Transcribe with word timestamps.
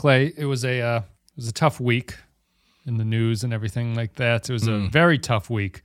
Clay, 0.00 0.32
it 0.36 0.46
was 0.46 0.64
a 0.64 0.80
uh, 0.80 0.98
it 1.00 1.36
was 1.36 1.48
a 1.48 1.52
tough 1.52 1.78
week 1.78 2.16
in 2.86 2.96
the 2.96 3.04
news 3.04 3.44
and 3.44 3.52
everything 3.52 3.94
like 3.94 4.14
that. 4.14 4.48
It 4.48 4.52
was 4.52 4.66
a 4.66 4.70
Mm. 4.70 4.90
very 4.90 5.18
tough 5.18 5.50
week 5.50 5.82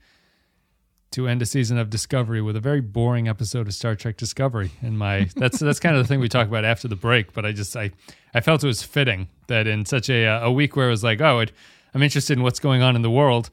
to 1.10 1.28
end 1.28 1.42
a 1.42 1.46
season 1.46 1.76
of 1.78 1.90
Discovery 1.90 2.40
with 2.40 2.56
a 2.56 2.60
very 2.60 2.80
boring 2.80 3.28
episode 3.28 3.66
of 3.66 3.74
Star 3.74 3.94
Trek 3.94 4.16
Discovery. 4.16 4.70
In 4.80 4.96
my 4.96 5.28
that's 5.36 5.58
that's 5.58 5.78
kind 5.80 5.94
of 5.96 6.02
the 6.02 6.08
thing 6.08 6.20
we 6.20 6.28
talk 6.30 6.48
about 6.48 6.64
after 6.64 6.88
the 6.88 6.96
break. 6.96 7.34
But 7.34 7.44
I 7.44 7.52
just 7.52 7.76
I 7.76 7.90
I 8.34 8.40
felt 8.40 8.64
it 8.64 8.66
was 8.66 8.82
fitting 8.82 9.28
that 9.48 9.66
in 9.66 9.84
such 9.84 10.08
a 10.08 10.26
uh, 10.26 10.46
a 10.46 10.50
week 10.52 10.76
where 10.76 10.86
it 10.88 10.90
was 10.92 11.04
like 11.04 11.20
oh 11.20 11.40
it, 11.40 11.52
I'm 11.94 12.02
interested 12.02 12.38
in 12.38 12.42
what's 12.42 12.58
going 12.60 12.80
on 12.82 12.96
in 12.96 13.02
the 13.02 13.10
world. 13.10 13.50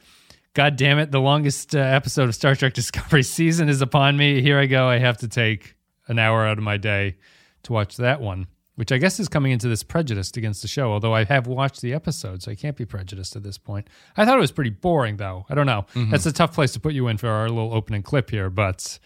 God 0.53 0.75
damn 0.77 0.97
it! 0.99 1.11
The 1.11 1.19
longest 1.19 1.75
uh, 1.75 1.79
episode 1.79 2.29
of 2.29 2.35
Star 2.35 2.55
Trek 2.55 2.73
Discovery 2.81 3.23
season 3.23 3.67
is 3.67 3.81
upon 3.81 4.15
me. 4.15 4.41
Here 4.41 4.57
I 4.59 4.65
go. 4.67 4.87
I 4.87 4.99
have 4.99 5.17
to 5.17 5.27
take 5.27 5.75
an 6.07 6.19
hour 6.19 6.45
out 6.47 6.57
of 6.57 6.63
my 6.63 6.77
day 6.77 7.15
to 7.63 7.73
watch 7.73 7.97
that 7.97 8.21
one, 8.21 8.47
which 8.75 8.91
I 8.91 8.97
guess 8.97 9.19
is 9.19 9.27
coming 9.27 9.51
into 9.51 9.67
this 9.67 9.83
prejudiced 9.83 10.35
against 10.37 10.61
the 10.61 10.67
show. 10.67 10.91
Although 10.91 11.13
I 11.13 11.23
have 11.25 11.47
watched 11.47 11.81
the 11.81 11.93
episode, 11.93 12.41
so 12.41 12.51
I 12.51 12.55
can't 12.55 12.75
be 12.75 12.85
prejudiced 12.85 13.35
at 13.35 13.43
this 13.43 13.57
point. 13.57 13.87
I 14.17 14.25
thought 14.25 14.37
it 14.37 14.41
was 14.41 14.51
pretty 14.51 14.71
boring, 14.71 15.17
though. 15.17 15.45
I 15.49 15.55
don't 15.55 15.65
know. 15.65 15.85
That's 15.95 16.25
a 16.25 16.31
tough 16.33 16.53
place 16.53 16.71
to 16.73 16.79
put 16.79 16.93
you 16.93 17.07
in 17.07 17.17
for 17.17 17.27
our 17.29 17.49
little 17.49 17.73
opening 17.73 18.03
clip 18.03 18.29
here. 18.29 18.49
But 18.49 18.99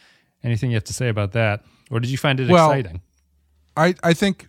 anything 0.43 0.71
you 0.71 0.75
have 0.75 0.83
to 0.85 0.93
say 0.93 1.09
about 1.09 1.33
that, 1.33 1.63
or 1.91 1.99
did 1.99 2.09
you 2.09 2.17
find 2.17 2.39
it 2.39 2.49
Well, 2.49 2.71
exciting? 2.71 3.01
I, 3.75 3.93
I 4.03 4.13
think 4.13 4.47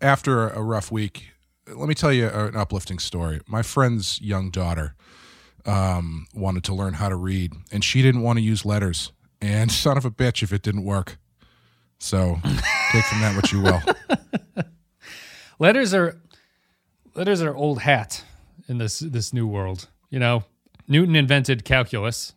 after 0.00 0.48
a 0.48 0.62
rough 0.62 0.90
week, 0.90 1.28
let 1.68 1.88
me 1.88 1.94
tell 1.94 2.12
you 2.12 2.28
an 2.28 2.56
uplifting 2.56 2.98
story. 2.98 3.40
My 3.46 3.62
friend's 3.62 4.20
young 4.20 4.50
daughter 4.50 4.94
um, 5.66 6.26
wanted 6.34 6.64
to 6.64 6.74
learn 6.74 6.94
how 6.94 7.08
to 7.08 7.16
read, 7.16 7.52
and 7.70 7.84
she 7.84 8.02
didn't 8.02 8.22
want 8.22 8.38
to 8.38 8.42
use 8.42 8.64
letters. 8.64 9.12
And 9.40 9.70
son 9.72 9.96
of 9.96 10.04
a 10.04 10.10
bitch, 10.10 10.42
if 10.42 10.52
it 10.52 10.62
didn't 10.62 10.84
work. 10.84 11.18
So 11.98 12.38
take 12.90 13.04
from 13.04 13.20
that 13.20 13.36
what 13.36 13.52
you 13.52 13.60
will. 13.60 13.80
Letters 15.58 15.94
are 15.94 16.20
letters 17.14 17.42
are 17.42 17.54
old 17.54 17.80
hat 17.80 18.24
in 18.68 18.78
this 18.78 19.00
this 19.00 19.32
new 19.32 19.46
world. 19.46 19.88
You 20.10 20.18
know, 20.18 20.44
Newton 20.88 21.14
invented 21.14 21.64
calculus, 21.64 22.32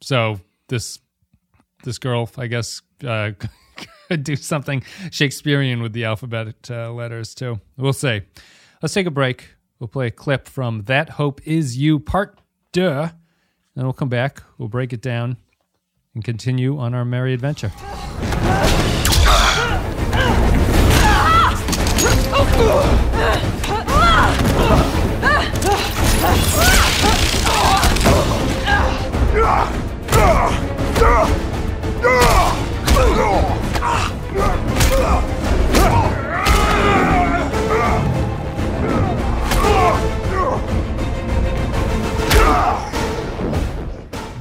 so 0.00 0.40
this 0.68 0.98
this 1.84 1.98
girl, 1.98 2.28
I 2.36 2.48
guess, 2.48 2.82
uh, 3.04 3.32
could 4.08 4.24
do 4.24 4.36
something 4.36 4.82
Shakespearean 5.10 5.80
with 5.80 5.92
the 5.92 6.04
alphabet 6.04 6.54
uh, 6.70 6.92
letters 6.92 7.34
too. 7.34 7.60
We'll 7.76 7.92
see. 7.92 8.22
Let's 8.82 8.94
take 8.94 9.06
a 9.06 9.10
break. 9.12 9.50
We'll 9.78 9.88
play 9.88 10.08
a 10.08 10.10
clip 10.10 10.48
from 10.48 10.82
"That 10.82 11.10
Hope 11.10 11.40
Is 11.46 11.76
You" 11.76 12.00
Part 12.00 12.40
Deux, 12.72 13.10
and 13.76 13.84
we'll 13.84 13.92
come 13.92 14.08
back. 14.08 14.42
We'll 14.58 14.68
break 14.68 14.92
it 14.92 15.02
down 15.02 15.36
and 16.14 16.24
continue 16.24 16.78
on 16.78 16.94
our 16.94 17.04
merry 17.04 17.32
adventure. 17.32 17.72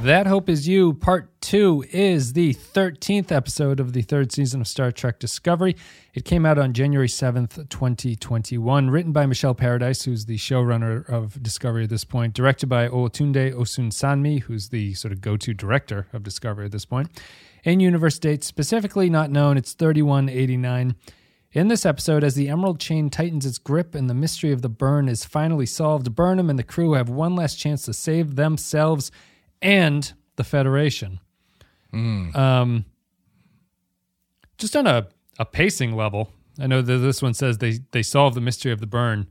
That 0.05 0.27
Hope 0.27 0.49
Is 0.49 0.67
You, 0.67 0.93
Part 0.93 1.34
2, 1.45 1.85
is 1.91 2.33
the 2.33 2.55
13th 2.55 3.31
episode 3.31 3.79
of 3.79 3.93
the 3.93 4.01
third 4.01 4.31
season 4.31 4.61
of 4.61 4.67
Star 4.67 4.91
Trek 4.91 5.19
Discovery. 5.19 5.75
It 6.15 6.25
came 6.25 6.43
out 6.43 6.57
on 6.57 6.73
January 6.73 7.07
7th, 7.07 7.69
2021. 7.69 8.89
Written 8.89 9.11
by 9.11 9.27
Michelle 9.27 9.53
Paradise, 9.53 10.05
who's 10.05 10.25
the 10.25 10.37
showrunner 10.37 11.07
of 11.07 11.43
Discovery 11.43 11.83
at 11.83 11.91
this 11.91 12.03
point. 12.03 12.33
Directed 12.33 12.65
by 12.65 12.87
Olatunde 12.87 13.53
Osunsanmi, 13.53 14.41
who's 14.41 14.69
the 14.69 14.95
sort 14.95 15.11
of 15.11 15.21
go 15.21 15.37
to 15.37 15.53
director 15.53 16.07
of 16.13 16.23
Discovery 16.23 16.65
at 16.65 16.71
this 16.71 16.85
point. 16.85 17.09
In 17.63 17.79
universe 17.79 18.17
date 18.17 18.43
specifically 18.43 19.11
not 19.11 19.29
known, 19.29 19.55
it's 19.55 19.73
3189. 19.73 20.95
In 21.51 21.67
this 21.67 21.85
episode, 21.85 22.23
as 22.23 22.33
the 22.33 22.49
Emerald 22.49 22.79
Chain 22.79 23.11
tightens 23.11 23.45
its 23.45 23.59
grip 23.59 23.93
and 23.93 24.09
the 24.09 24.15
mystery 24.15 24.51
of 24.51 24.63
the 24.63 24.69
burn 24.69 25.07
is 25.07 25.23
finally 25.23 25.67
solved, 25.67 26.15
Burnham 26.15 26.49
and 26.49 26.57
the 26.57 26.63
crew 26.63 26.93
have 26.93 27.07
one 27.07 27.35
last 27.35 27.59
chance 27.59 27.85
to 27.85 27.93
save 27.93 28.35
themselves 28.35 29.11
and 29.61 30.11
the 30.37 30.43
Federation. 30.43 31.19
Um, 31.95 32.85
just 34.57 34.75
on 34.75 34.87
a, 34.87 35.07
a 35.39 35.45
pacing 35.45 35.95
level, 35.95 36.29
I 36.59 36.67
know 36.67 36.81
that 36.81 36.97
this 36.97 37.21
one 37.21 37.33
says 37.33 37.57
they, 37.57 37.79
they 37.91 38.03
solved 38.03 38.35
the 38.35 38.41
mystery 38.41 38.71
of 38.71 38.79
the 38.79 38.87
burn. 38.87 39.27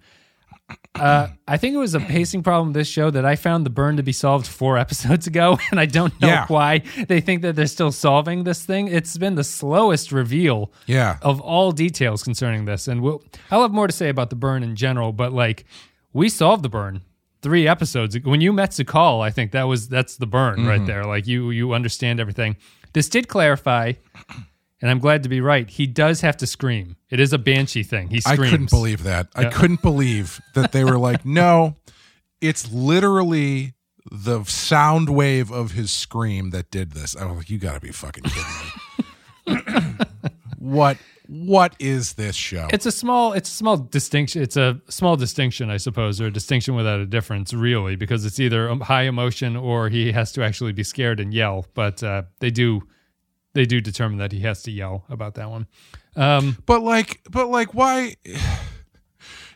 Uh, 0.95 1.29
I 1.47 1.57
think 1.59 1.75
it 1.75 1.79
was 1.79 1.95
a 1.95 2.01
pacing 2.01 2.43
problem 2.43 2.73
this 2.73 2.89
show 2.89 3.11
that 3.11 3.25
I 3.25 3.37
found 3.37 3.67
the 3.67 3.71
burn 3.71 3.97
to 3.99 4.03
be 4.03 4.13
solved 4.13 4.47
four 4.47 4.79
episodes 4.85 5.27
ago, 5.27 5.59
and 5.71 5.79
I 5.81 5.87
don't 5.87 6.19
know 6.21 6.29
Yeah. 6.29 6.47
why 6.49 6.83
they 7.09 7.21
think 7.21 7.43
that 7.43 7.55
they're 7.57 7.67
still 7.67 7.93
solving 7.93 8.45
this 8.45 8.65
thing. 8.65 8.89
It's 8.89 9.17
been 9.19 9.35
the 9.35 9.45
slowest 9.45 10.13
reveal 10.13 10.73
Yeah. 10.87 11.19
of 11.23 11.41
all 11.41 11.73
details 11.73 12.23
concerning 12.23 12.65
this, 12.65 12.89
and 12.89 13.03
we'll, 13.03 13.23
I'll 13.51 13.63
have 13.63 13.73
more 13.73 13.87
to 13.87 13.93
say 13.93 14.09
about 14.09 14.31
the 14.31 14.37
burn 14.37 14.63
in 14.63 14.75
general. 14.77 15.13
But 15.13 15.33
like, 15.33 15.65
we 16.13 16.29
solved 16.29 16.63
the 16.63 16.69
burn 16.71 17.03
three 17.45 17.69
episodes 17.69 18.19
when 18.25 18.41
you 18.41 18.53
met 18.53 18.71
Su'Kal. 18.71 19.21
I 19.21 19.31
think 19.31 19.53
that 19.53 19.65
was 19.65 19.89
that's 19.89 20.17
the 20.17 20.27
burn 20.27 20.67
right 20.67 20.79
mm-hmm. 20.79 20.87
there. 20.87 21.05
Like 21.05 21.29
you 21.29 21.51
you 21.51 21.75
understand 21.75 22.19
everything. 22.19 22.57
This 22.95 23.09
did 23.09 23.29
clarify, 23.29 23.93
and 24.81 24.91
I'm 24.91 24.99
glad 24.99 25.23
to 25.23 25.29
be 25.29 25.41
right. 25.41 25.69
He 25.69 25.87
does 25.87 26.23
have 26.23 26.37
to 26.39 26.47
scream. 26.47 26.97
It 27.11 27.21
is 27.21 27.33
a 27.33 27.39
banshee 27.39 27.85
thing. 27.85 28.09
He 28.09 28.21
screams. 28.21 28.41
I 28.41 28.51
couldn't 28.51 28.71
believe 28.71 29.03
that. 29.05 29.29
I 29.37 29.45
couldn't 29.45 29.83
believe 29.83 30.41
that 30.55 30.73
they 30.73 30.85
were 30.85 30.99
like, 30.99 31.25
no, 31.25 31.77
it's 32.41 32.73
literally 32.73 33.75
the 34.11 34.45
sound 34.45 35.11
wave 35.11 35.51
of 35.51 35.73
his 35.73 35.91
scream 35.91 36.51
that 36.51 36.71
did 36.71 36.93
this. 36.93 37.17
I 37.17 37.27
was 37.27 37.37
like, 37.39 37.51
you 37.51 37.59
got 37.59 37.75
to 37.75 37.81
be 37.81 37.93
fucking 37.93 38.25
kidding 38.25 39.59
me. 39.59 39.99
what 40.59 40.97
what 41.27 41.75
is 41.79 42.15
this 42.15 42.37
show? 42.37 42.69
It's 42.73 42.87
a 42.87 42.93
small, 42.93 43.33
it's 43.33 43.51
a 43.51 43.55
small 43.55 43.77
distinction. 43.77 44.43
It's 44.43 44.57
a 44.57 44.81
small 44.89 45.17
distinction, 45.17 45.71
I 45.71 45.79
suppose, 45.79 46.21
or 46.21 46.27
a 46.27 46.31
distinction 46.31 46.75
without 46.75 47.01
a 47.01 47.07
difference, 47.07 47.55
really, 47.55 47.97
because 47.97 48.25
it's 48.25 48.39
either 48.39 48.75
high 48.77 49.05
emotion 49.05 49.57
or 49.57 49.89
he 49.89 50.13
has 50.13 50.33
to 50.33 50.43
actually 50.43 50.73
be 50.73 50.85
scared 50.85 51.21
and 51.21 51.33
yell. 51.33 51.67
But 51.75 52.03
uh, 52.03 52.25
they 52.41 52.51
do, 52.51 52.83
they 53.55 53.65
do 53.65 53.81
determine 53.81 54.19
that 54.19 54.33
he 54.33 54.41
has 54.41 54.63
to 54.65 54.71
yell 54.71 55.05
about 55.09 55.35
that 55.35 55.49
one. 55.51 55.67
Um, 56.17 56.59
But 56.67 56.83
like, 56.83 57.21
but 57.31 57.49
like, 57.49 57.75
why? 57.75 58.17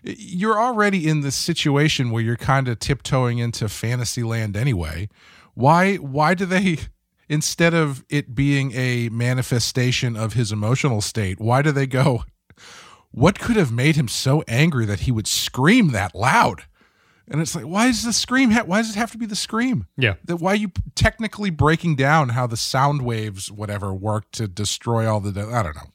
You're 0.03 0.59
already 0.59 1.06
in 1.06 1.21
this 1.21 1.37
situation 1.37 2.11
where 2.11 2.23
you're 2.23 2.37
kind 2.37 2.69
of 2.69 2.79
tiptoeing 2.79 3.39
into 3.39 3.69
fantasy 3.69 4.23
land 4.23 4.56
anyway. 4.56 5.09
Why? 5.55 5.97
Why 5.97 6.35
do 6.35 6.47
they? 6.47 6.79
Instead 7.28 7.75
of 7.75 8.05
it 8.09 8.34
being 8.34 8.72
a 8.72 9.09
manifestation 9.11 10.16
of 10.16 10.33
his 10.33 10.50
emotional 10.53 11.00
state, 11.00 11.39
why 11.41 11.61
do 11.62 11.71
they 11.72 11.87
go? 11.87 12.25
What 13.11 13.39
could 13.39 13.56
have 13.56 13.72
made 13.72 13.97
him 13.97 14.09
so 14.09 14.43
angry 14.49 14.84
that 14.87 15.00
he 15.00 15.11
would 15.12 15.27
scream 15.27 15.93
that 15.93 16.15
loud? 16.15 16.62
And 17.31 17.41
it's 17.43 17.55
like, 17.55 17.65
why 17.67 17.87
does 17.88 18.05
the 18.05 18.12
scream? 18.12 18.50
Ha- 18.53 18.62
why 18.65 18.78
does 18.78 18.91
it 18.91 18.97
have 18.99 19.12
to 19.12 19.19
be 19.19 19.27
the 19.27 19.37
scream? 19.37 19.87
yeah, 19.99 20.15
That 20.25 20.37
why 20.37 20.53
are 20.53 20.56
you 20.56 20.71
technically 20.94 21.50
breaking 21.50 21.97
down 21.97 22.31
how 22.31 22.47
the 22.47 22.56
sound 22.56 23.03
waves, 23.03 23.50
whatever, 23.53 23.93
work 23.93 24.31
to 24.33 24.49
destroy 24.49 25.06
all 25.06 25.21
the? 25.21 25.31
I 25.41 25.62
don't 25.62 25.77
know. 25.77 25.91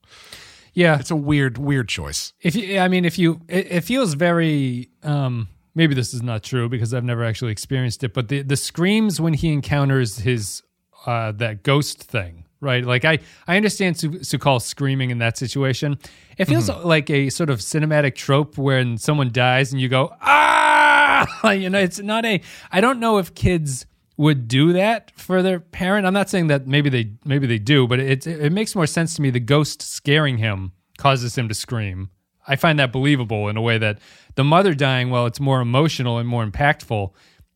yeah. 0.73 0.99
It's 0.99 1.09
a 1.11 1.15
weird, 1.15 1.57
weird 1.57 1.89
choice. 1.89 2.33
If 2.41 2.55
you, 2.55 2.77
I 2.77 2.87
mean, 2.87 3.03
if 3.05 3.17
you, 3.17 3.41
it, 3.47 3.71
it 3.71 3.81
feels 3.81 4.13
very. 4.13 4.89
Um, 5.01 5.47
maybe 5.73 5.95
this 5.95 6.13
is 6.13 6.21
not 6.21 6.43
true 6.43 6.69
because 6.69 6.93
I've 6.93 7.03
never 7.03 7.23
actually 7.23 7.51
experienced 7.51 8.03
it. 8.03 8.13
But 8.13 8.27
the 8.27 8.43
the 8.43 8.55
screams 8.57 9.19
when 9.19 9.33
he 9.33 9.51
encounters 9.51 10.17
his 10.19 10.61
uh, 11.05 11.31
that 11.33 11.63
ghost 11.63 12.01
thing, 12.03 12.45
right? 12.61 12.83
Like 12.85 13.05
I 13.05 13.19
I 13.47 13.57
understand 13.57 13.97
Su- 13.97 14.09
Su'Kal 14.19 14.61
screaming 14.61 15.09
in 15.09 15.19
that 15.19 15.37
situation. 15.37 15.97
It 16.37 16.45
feels 16.45 16.69
like 16.69 17.09
a 17.09 17.29
sort 17.29 17.49
of 17.49 17.59
cinematic 17.59 18.15
trope 18.15 18.57
when 18.57 18.97
someone 18.97 19.31
dies 19.31 19.71
and 19.71 19.81
you 19.81 19.89
go 19.89 20.13
ah, 20.21 21.51
you 21.51 21.69
know, 21.69 21.79
it's 21.79 21.99
not 21.99 22.25
a. 22.25 22.41
I 22.71 22.81
don't 22.81 22.99
know 22.99 23.17
if 23.17 23.35
kids 23.35 23.85
would 24.17 24.47
do 24.47 24.73
that 24.73 25.11
for 25.15 25.41
their 25.41 25.59
parent. 25.59 26.05
I'm 26.05 26.13
not 26.13 26.29
saying 26.29 26.47
that 26.47 26.67
maybe 26.67 26.89
they 26.89 27.11
maybe 27.25 27.47
they 27.47 27.59
do, 27.59 27.87
but 27.87 27.99
it 27.99 28.25
it 28.27 28.51
makes 28.51 28.75
more 28.75 28.87
sense 28.87 29.15
to 29.15 29.21
me. 29.21 29.29
The 29.29 29.39
ghost 29.39 29.81
scaring 29.81 30.37
him 30.37 30.71
causes 30.97 31.37
him 31.37 31.47
to 31.49 31.53
scream. 31.53 32.09
I 32.47 32.55
find 32.55 32.77
that 32.79 32.91
believable 32.91 33.47
in 33.47 33.55
a 33.55 33.61
way 33.61 33.77
that 33.77 33.99
the 34.35 34.43
mother 34.43 34.73
dying, 34.73 35.09
well, 35.09 35.25
it's 35.25 35.39
more 35.39 35.61
emotional 35.61 36.17
and 36.17 36.27
more 36.27 36.45
impactful, 36.45 37.11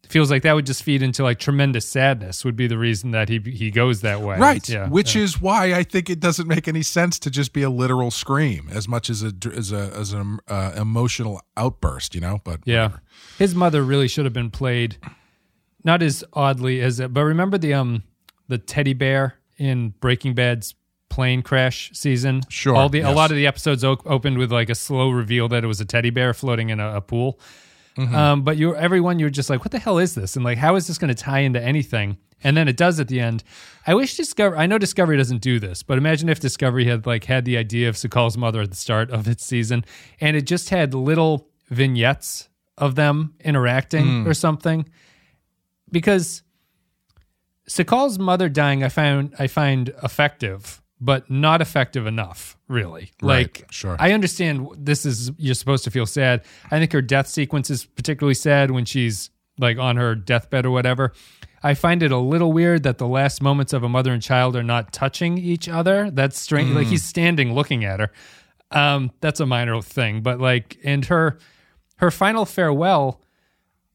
feels 0.10 0.32
like 0.32 0.44
that 0.44 0.54
would 0.54 0.66
just 0.66 0.84
feed 0.84 1.02
into 1.02 1.24
like 1.24 1.40
tremendous 1.40 1.88
sadness. 1.88 2.44
Would 2.46 2.56
be 2.56 2.68
the 2.68 2.78
reason 2.78 3.12
that 3.12 3.30
he 3.30 3.40
he 3.40 3.72
goes 3.72 4.02
that 4.02 4.22
way. 4.22 4.38
Right. 4.38 4.68
Yeah. 4.68 4.90
Which 4.90 5.16
is 5.16 5.42
why 5.42 5.74
I 5.74 5.84
think 5.84 6.10
it 6.10 6.20
doesn't 6.20 6.48
make 6.48 6.68
any 6.68 6.84
sense 6.84 7.20
to 7.20 7.30
just 7.30 7.54
be 7.54 7.64
a 7.64 7.70
literal 7.70 8.12
scream 8.12 8.70
as 8.72 8.88
much 8.88 9.10
as 9.10 9.24
a 9.24 9.34
as 9.54 9.72
a 9.72 9.92
as 9.96 10.14
an 10.14 10.40
uh, 10.48 10.74
emotional 10.76 11.42
outburst, 11.56 12.16
you 12.16 12.22
know. 12.22 12.42
But 12.44 12.62
Yeah. 12.66 12.98
His 13.38 13.56
mother 13.56 13.84
really 13.84 14.08
should 14.08 14.26
have 14.26 14.34
been 14.34 14.52
played 14.52 14.98
not 15.84 16.02
as 16.02 16.24
oddly 16.34 16.82
as 16.82 17.00
it, 17.00 17.14
but 17.14 17.24
remember 17.24 17.58
the 17.58 17.74
um 17.74 18.04
the 18.48 18.58
teddy 18.58 18.94
bear 18.94 19.36
in 19.58 19.90
Breaking 20.00 20.34
Bad's 20.34 20.76
plane 21.10 21.42
crash 21.42 21.92
season. 21.94 22.42
Sure, 22.50 22.76
All 22.76 22.90
the 22.90 23.00
a 23.02 23.12
lot 23.12 23.32
of 23.32 23.38
the 23.38 23.48
episodes 23.48 23.84
opened 23.84 24.38
with 24.38 24.52
like 24.52 24.70
a 24.70 24.76
slow 24.76 25.10
reveal 25.10 25.48
that 25.50 25.64
it 25.64 25.68
was 25.68 25.80
a 25.80 25.86
teddy 25.86 26.10
bear 26.10 26.34
floating 26.34 26.70
in 26.70 26.80
a, 26.80 26.98
a 26.98 27.02
pool. 27.02 27.40
Mm-hmm. 27.98 28.16
Um, 28.16 28.42
but 28.44 28.58
you 28.58 28.76
everyone 28.76 29.20
you're 29.20 29.30
just 29.30 29.50
like, 29.50 29.62
what 29.62 29.72
the 29.72 29.80
hell 29.80 29.98
is 29.98 30.16
this? 30.16 30.36
And 30.36 30.46
like, 30.46 30.58
how 30.58 30.76
is 30.76 30.88
this 30.88 30.98
going 30.98 31.10
to 31.10 31.16
tie 31.16 31.40
into 31.40 31.62
anything? 31.62 32.18
And 32.44 32.56
then 32.56 32.68
it 32.68 32.78
does 32.78 33.00
at 33.00 33.08
the 33.08 33.20
end. 33.20 33.44
I 33.88 33.96
wish 33.96 34.16
Discovery. 34.16 34.60
I 34.60 34.68
know 34.68 34.78
Discovery 34.78 35.18
doesn't 35.18 35.42
do 35.42 35.60
this, 35.60 35.82
but 35.82 35.98
imagine 35.98 36.30
if 36.30 36.40
Discovery 36.40 36.86
had 36.86 37.08
like 37.08 37.24
had 37.26 37.46
the 37.46 37.58
idea 37.58 37.90
of 37.90 37.96
Su'Kal's 37.96 38.38
mother 38.38 38.62
at 38.62 38.70
the 38.70 38.76
start 38.76 39.10
of 39.10 39.28
its 39.28 39.44
season, 39.44 39.84
and 40.22 40.38
it 40.38 40.46
just 40.46 40.70
had 40.70 40.94
little 40.94 41.50
vignettes 41.70 42.48
of 42.78 42.94
them 42.94 43.34
interacting 43.44 44.06
Hmm. 44.22 44.28
or 44.28 44.36
something. 44.36 44.88
Because 45.92 46.44
Su'Kal's 47.68 48.20
mother 48.20 48.50
dying, 48.50 48.84
I 48.84 48.90
found 48.90 49.34
I 49.40 49.48
find 49.48 49.90
effective, 50.04 50.82
but 51.00 51.30
not 51.30 51.62
effective 51.62 52.08
enough. 52.08 52.58
Really, 52.68 53.12
Right, 53.22 53.60
like 53.60 53.68
sure. 53.72 53.96
I 54.00 54.12
understand 54.14 54.68
this 54.76 55.06
is 55.06 55.32
you're 55.38 55.56
supposed 55.56 55.84
to 55.86 55.92
feel 55.92 56.06
sad. 56.06 56.44
I 56.72 56.80
think 56.80 56.92
her 56.94 57.02
death 57.02 57.28
sequence 57.28 57.70
is 57.70 57.86
particularly 57.86 58.34
sad 58.34 58.72
when 58.72 58.86
she's 58.86 59.30
like 59.60 59.78
on 59.78 59.96
her 59.98 60.16
deathbed 60.16 60.66
or 60.66 60.72
whatever. 60.72 61.14
I 61.64 61.74
find 61.74 62.04
it 62.04 62.12
a 62.12 62.18
little 62.18 62.54
weird 62.54 62.84
that 62.84 62.98
the 63.00 63.08
last 63.08 63.42
moments 63.42 63.74
of 63.74 63.84
a 63.84 63.90
mother 63.90 64.12
and 64.14 64.22
child 64.22 64.56
are 64.56 64.64
not 64.64 64.94
touching 64.94 65.38
each 65.38 65.68
other. 65.68 66.12
That's 66.12 66.40
strange. 66.40 66.72
Like 66.76 66.88
he's 66.88 67.04
standing 67.04 67.54
looking 67.54 67.84
at 67.84 68.00
her. 68.00 68.12
Um, 68.72 69.12
that's 69.22 69.40
a 69.40 69.46
minor 69.46 69.82
thing, 69.82 70.22
but 70.22 70.40
like, 70.40 70.78
and 70.84 71.06
her 71.06 71.40
her 71.98 72.12
final 72.12 72.46
farewell, 72.46 73.22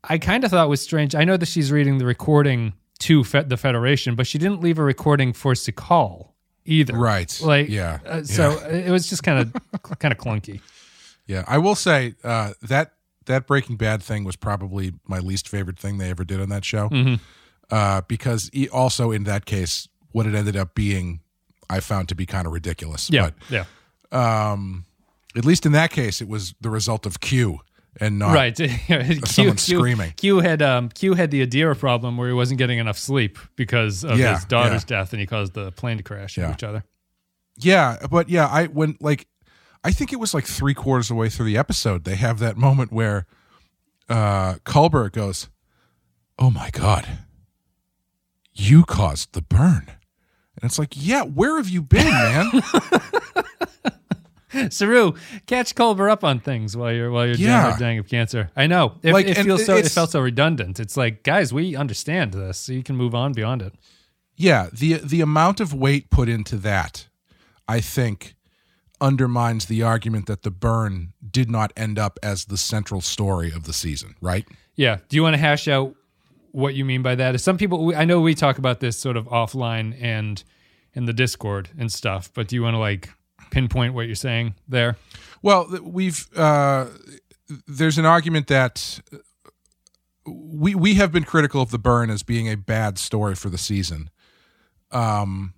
I 0.03 0.19
kind 0.19 0.43
of 0.45 0.51
thought 0.51 0.69
was 0.69 0.81
strange. 0.81 1.15
I 1.15 1.25
know 1.25 1.37
that 1.37 1.47
she's 1.47 1.71
reading 1.71 1.99
the 1.99 2.07
recording 2.07 2.73
to 3.01 3.23
fe- 3.23 3.45
the 3.45 3.57
Federation, 3.57 4.17
but 4.17 4.27
she 4.27 4.39
didn't 4.39 4.61
leave 4.61 4.79
a 4.79 4.83
recording 4.83 5.33
for 5.33 5.53
Su'Kal 5.55 6.32
either. 6.65 6.97
Right. 6.97 7.41
Like, 7.43 7.69
Yeah. 7.69 7.99
uh, 8.07 8.23
so 8.25 8.59
it 8.67 8.91
was 8.91 9.09
just 9.09 9.23
kind 9.23 9.39
of 9.41 9.53
kind 9.99 10.13
of 10.13 10.19
clunky. 10.19 10.61
Yeah, 11.27 11.45
I 11.47 11.59
will 11.59 11.75
say 11.77 12.15
uh, 12.25 12.53
that 12.63 12.93
that 13.27 13.47
Breaking 13.47 13.77
Bad 13.77 14.03
thing 14.03 14.25
was 14.25 14.35
probably 14.37 14.93
my 15.07 15.19
least 15.21 15.49
favorite 15.49 15.79
thing 15.79 15.99
they 15.99 16.11
ever 16.11 16.25
did 16.25 16.41
on 16.41 16.49
that 16.49 16.65
show, 16.65 16.89
Mm-hmm. 16.89 17.15
uh, 17.71 18.01
because 18.09 18.51
e- 18.53 18.69
also 18.69 19.13
in 19.13 19.25
that 19.25 19.45
case, 19.45 19.89
what 20.11 20.27
it 20.27 20.35
ended 20.35 20.57
up 20.57 20.75
being, 20.75 21.21
I 21.71 21.79
found 21.81 22.09
to 22.09 22.15
be 22.17 22.27
kind 22.27 22.47
of 22.47 22.53
ridiculous. 22.53 23.09
Yeah, 23.11 23.31
yeah, 23.49 23.65
um, 24.11 24.85
at 25.37 25.45
least 25.45 25.65
in 25.67 25.73
that 25.73 25.91
case, 25.91 26.21
it 26.21 26.29
was 26.29 26.55
the 26.61 26.71
result 26.71 27.07
of 27.07 27.21
Q 27.21 27.61
and 28.01 28.19
not 28.19 28.35
right. 28.35 28.55
Q, 28.57 28.69
someone 29.27 29.57
Q- 29.57 29.79
screaming. 29.79 30.13
Q 30.17 30.41
had 30.41 30.63
um, 30.63 30.89
Q 30.89 31.15
had 31.15 31.31
the 31.31 31.47
Adira 31.47 31.79
problem 31.79 32.17
where 32.17 32.29
he 32.29 32.35
wasn't 32.35 32.59
getting 32.59 32.79
enough 32.79 32.99
sleep 32.99 33.39
because 33.57 34.05
of 34.05 34.19
Yeah, 34.19 34.35
his 34.35 34.45
daughter's 34.47 34.83
yeah. 34.89 34.99
death, 35.01 35.13
and 35.13 35.21
he 35.21 35.27
caused 35.27 35.53
the 35.55 35.73
plane 35.73 35.97
to 35.99 36.03
crash 36.03 36.37
into 36.39 36.49
Yeah. 36.49 36.55
each 36.55 36.63
other. 36.65 36.85
Yeah, 37.59 37.99
but 38.11 38.29
yeah, 38.29 38.47
I 38.47 38.67
when 38.67 38.97
like 39.01 39.27
I 39.85 39.93
think 39.93 40.13
it 40.13 40.17
was 40.21 40.33
like 40.33 40.45
three 40.47 40.75
quarters 40.75 41.07
of 41.11 41.17
the 41.17 41.21
way 41.21 41.29
through 41.29 41.47
the 41.47 41.59
episode, 41.59 42.05
they 42.05 42.17
have 42.17 42.39
that 42.39 42.57
moment 42.57 42.93
where 42.93 43.27
uh 44.09 44.55
Culber 44.65 45.11
goes, 45.13 45.49
Oh 46.39 46.51
my 46.51 46.71
god, 46.71 47.07
you 48.55 48.85
caused 48.85 49.33
the 49.35 49.43
burn. 49.43 49.87
And 50.61 50.69
it's 50.71 50.79
like, 50.79 50.93
yeah, 50.95 51.23
where 51.23 51.57
have 51.57 51.69
you 51.69 51.83
been, 51.83 52.05
man? 52.07 52.51
Saru, 54.71 55.13
catch 55.47 55.75
Culber 55.75 56.11
up 56.11 56.25
on 56.25 56.41
things 56.41 56.77
while 56.77 56.93
you're 56.93 57.11
while 57.11 57.27
you're 57.27 57.37
Yeah. 57.37 57.77
dying, 57.79 57.99
of 57.99 58.09
cancer. 58.09 58.51
I 58.57 58.67
know 58.67 58.99
it, 59.03 59.13
Like, 59.13 59.27
it 59.27 59.39
feels 59.39 59.65
so. 59.65 59.77
It 59.77 59.89
felt 59.89 60.11
so 60.11 60.21
redundant. 60.21 60.79
It's 60.81 60.97
like, 60.97 61.23
guys, 61.23 61.53
we 61.53 61.75
understand 61.77 62.33
this, 62.33 62.59
so 62.59 62.73
you 62.73 62.83
can 62.83 62.97
move 62.97 63.15
on 63.15 63.33
beyond 63.33 63.63
it. 63.63 63.75
yeah, 64.37 64.69
the 64.73 64.95
the 64.95 65.21
amount 65.21 65.61
of 65.61 65.73
weight 65.75 66.11
put 66.11 66.29
into 66.29 66.57
that, 66.59 67.09
I 67.69 67.81
think, 67.81 68.35
undermines 69.01 69.67
the 69.67 69.83
argument 69.83 70.27
that 70.27 70.43
the 70.43 70.51
burn 70.51 71.13
did 71.29 71.51
not 71.51 71.73
end 71.77 71.99
up 71.99 72.19
as 72.23 72.47
the 72.47 72.57
central 72.57 73.01
story 73.01 73.51
of 73.53 73.65
the 73.65 73.73
season, 73.73 74.15
right? 74.21 74.47
Yeah. 74.77 74.99
Do 75.09 75.17
you 75.17 75.23
want 75.23 75.35
to 75.35 75.39
hash 75.39 75.67
out 75.69 75.95
what 76.53 76.75
you 76.75 76.85
mean 76.85 77.03
by 77.03 77.15
that? 77.17 77.41
Some 77.41 77.59
people, 77.59 77.93
I 77.97 78.05
know 78.05 78.21
we 78.21 78.35
talk 78.35 78.59
about 78.59 78.81
this 78.81 78.97
sort 78.99 79.17
of 79.17 79.27
offline 79.27 79.97
and 80.01 80.43
in 80.95 81.07
the 81.07 81.13
Discord 81.13 81.71
and 81.79 81.91
stuff, 81.91 82.31
but 82.35 82.49
do 82.49 82.55
you 82.57 82.63
want 82.63 82.75
to 82.75 82.79
like 82.79 83.11
pinpoint 83.53 83.95
what 83.95 84.07
you're 84.07 84.17
saying 84.17 84.55
there? 84.67 84.97
Well, 85.43 85.69
we've 85.83 86.27
uh, 86.37 86.87
there's 87.69 87.99
an 87.99 88.07
argument 88.07 88.49
that 88.49 89.01
we 90.27 90.75
we 90.75 90.95
have 90.95 91.13
been 91.13 91.25
critical 91.25 91.63
of 91.63 91.71
the 91.71 91.79
burn 91.79 92.11
as 92.11 92.25
being 92.25 92.49
a 92.49 92.57
bad 92.57 92.99
story 92.99 93.37
for 93.37 93.51
the 93.51 93.59
season, 93.59 94.11
um, 94.91 95.55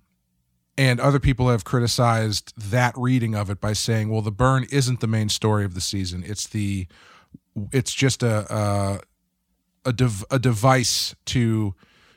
and 0.77 0.99
other 0.99 1.19
people 1.19 1.49
have 1.49 1.63
criticized 1.63 2.53
that 2.57 2.93
reading 2.97 3.33
of 3.33 3.49
it 3.49 3.59
by 3.59 3.73
saying, 3.73 4.09
"Well, 4.09 4.21
the 4.21 4.31
burn 4.31 4.65
isn't 4.71 4.99
the 4.99 5.07
main 5.07 5.29
story 5.29 5.65
of 5.65 5.73
the 5.73 5.81
season. 5.81 6.23
It's 6.25 6.47
the 6.47 6.87
it's 7.71 7.93
just 7.93 8.21
a 8.21 8.53
a 9.85 9.89
a, 9.89 10.11
a 10.31 10.39
device 10.39 11.15
to." 11.25 11.73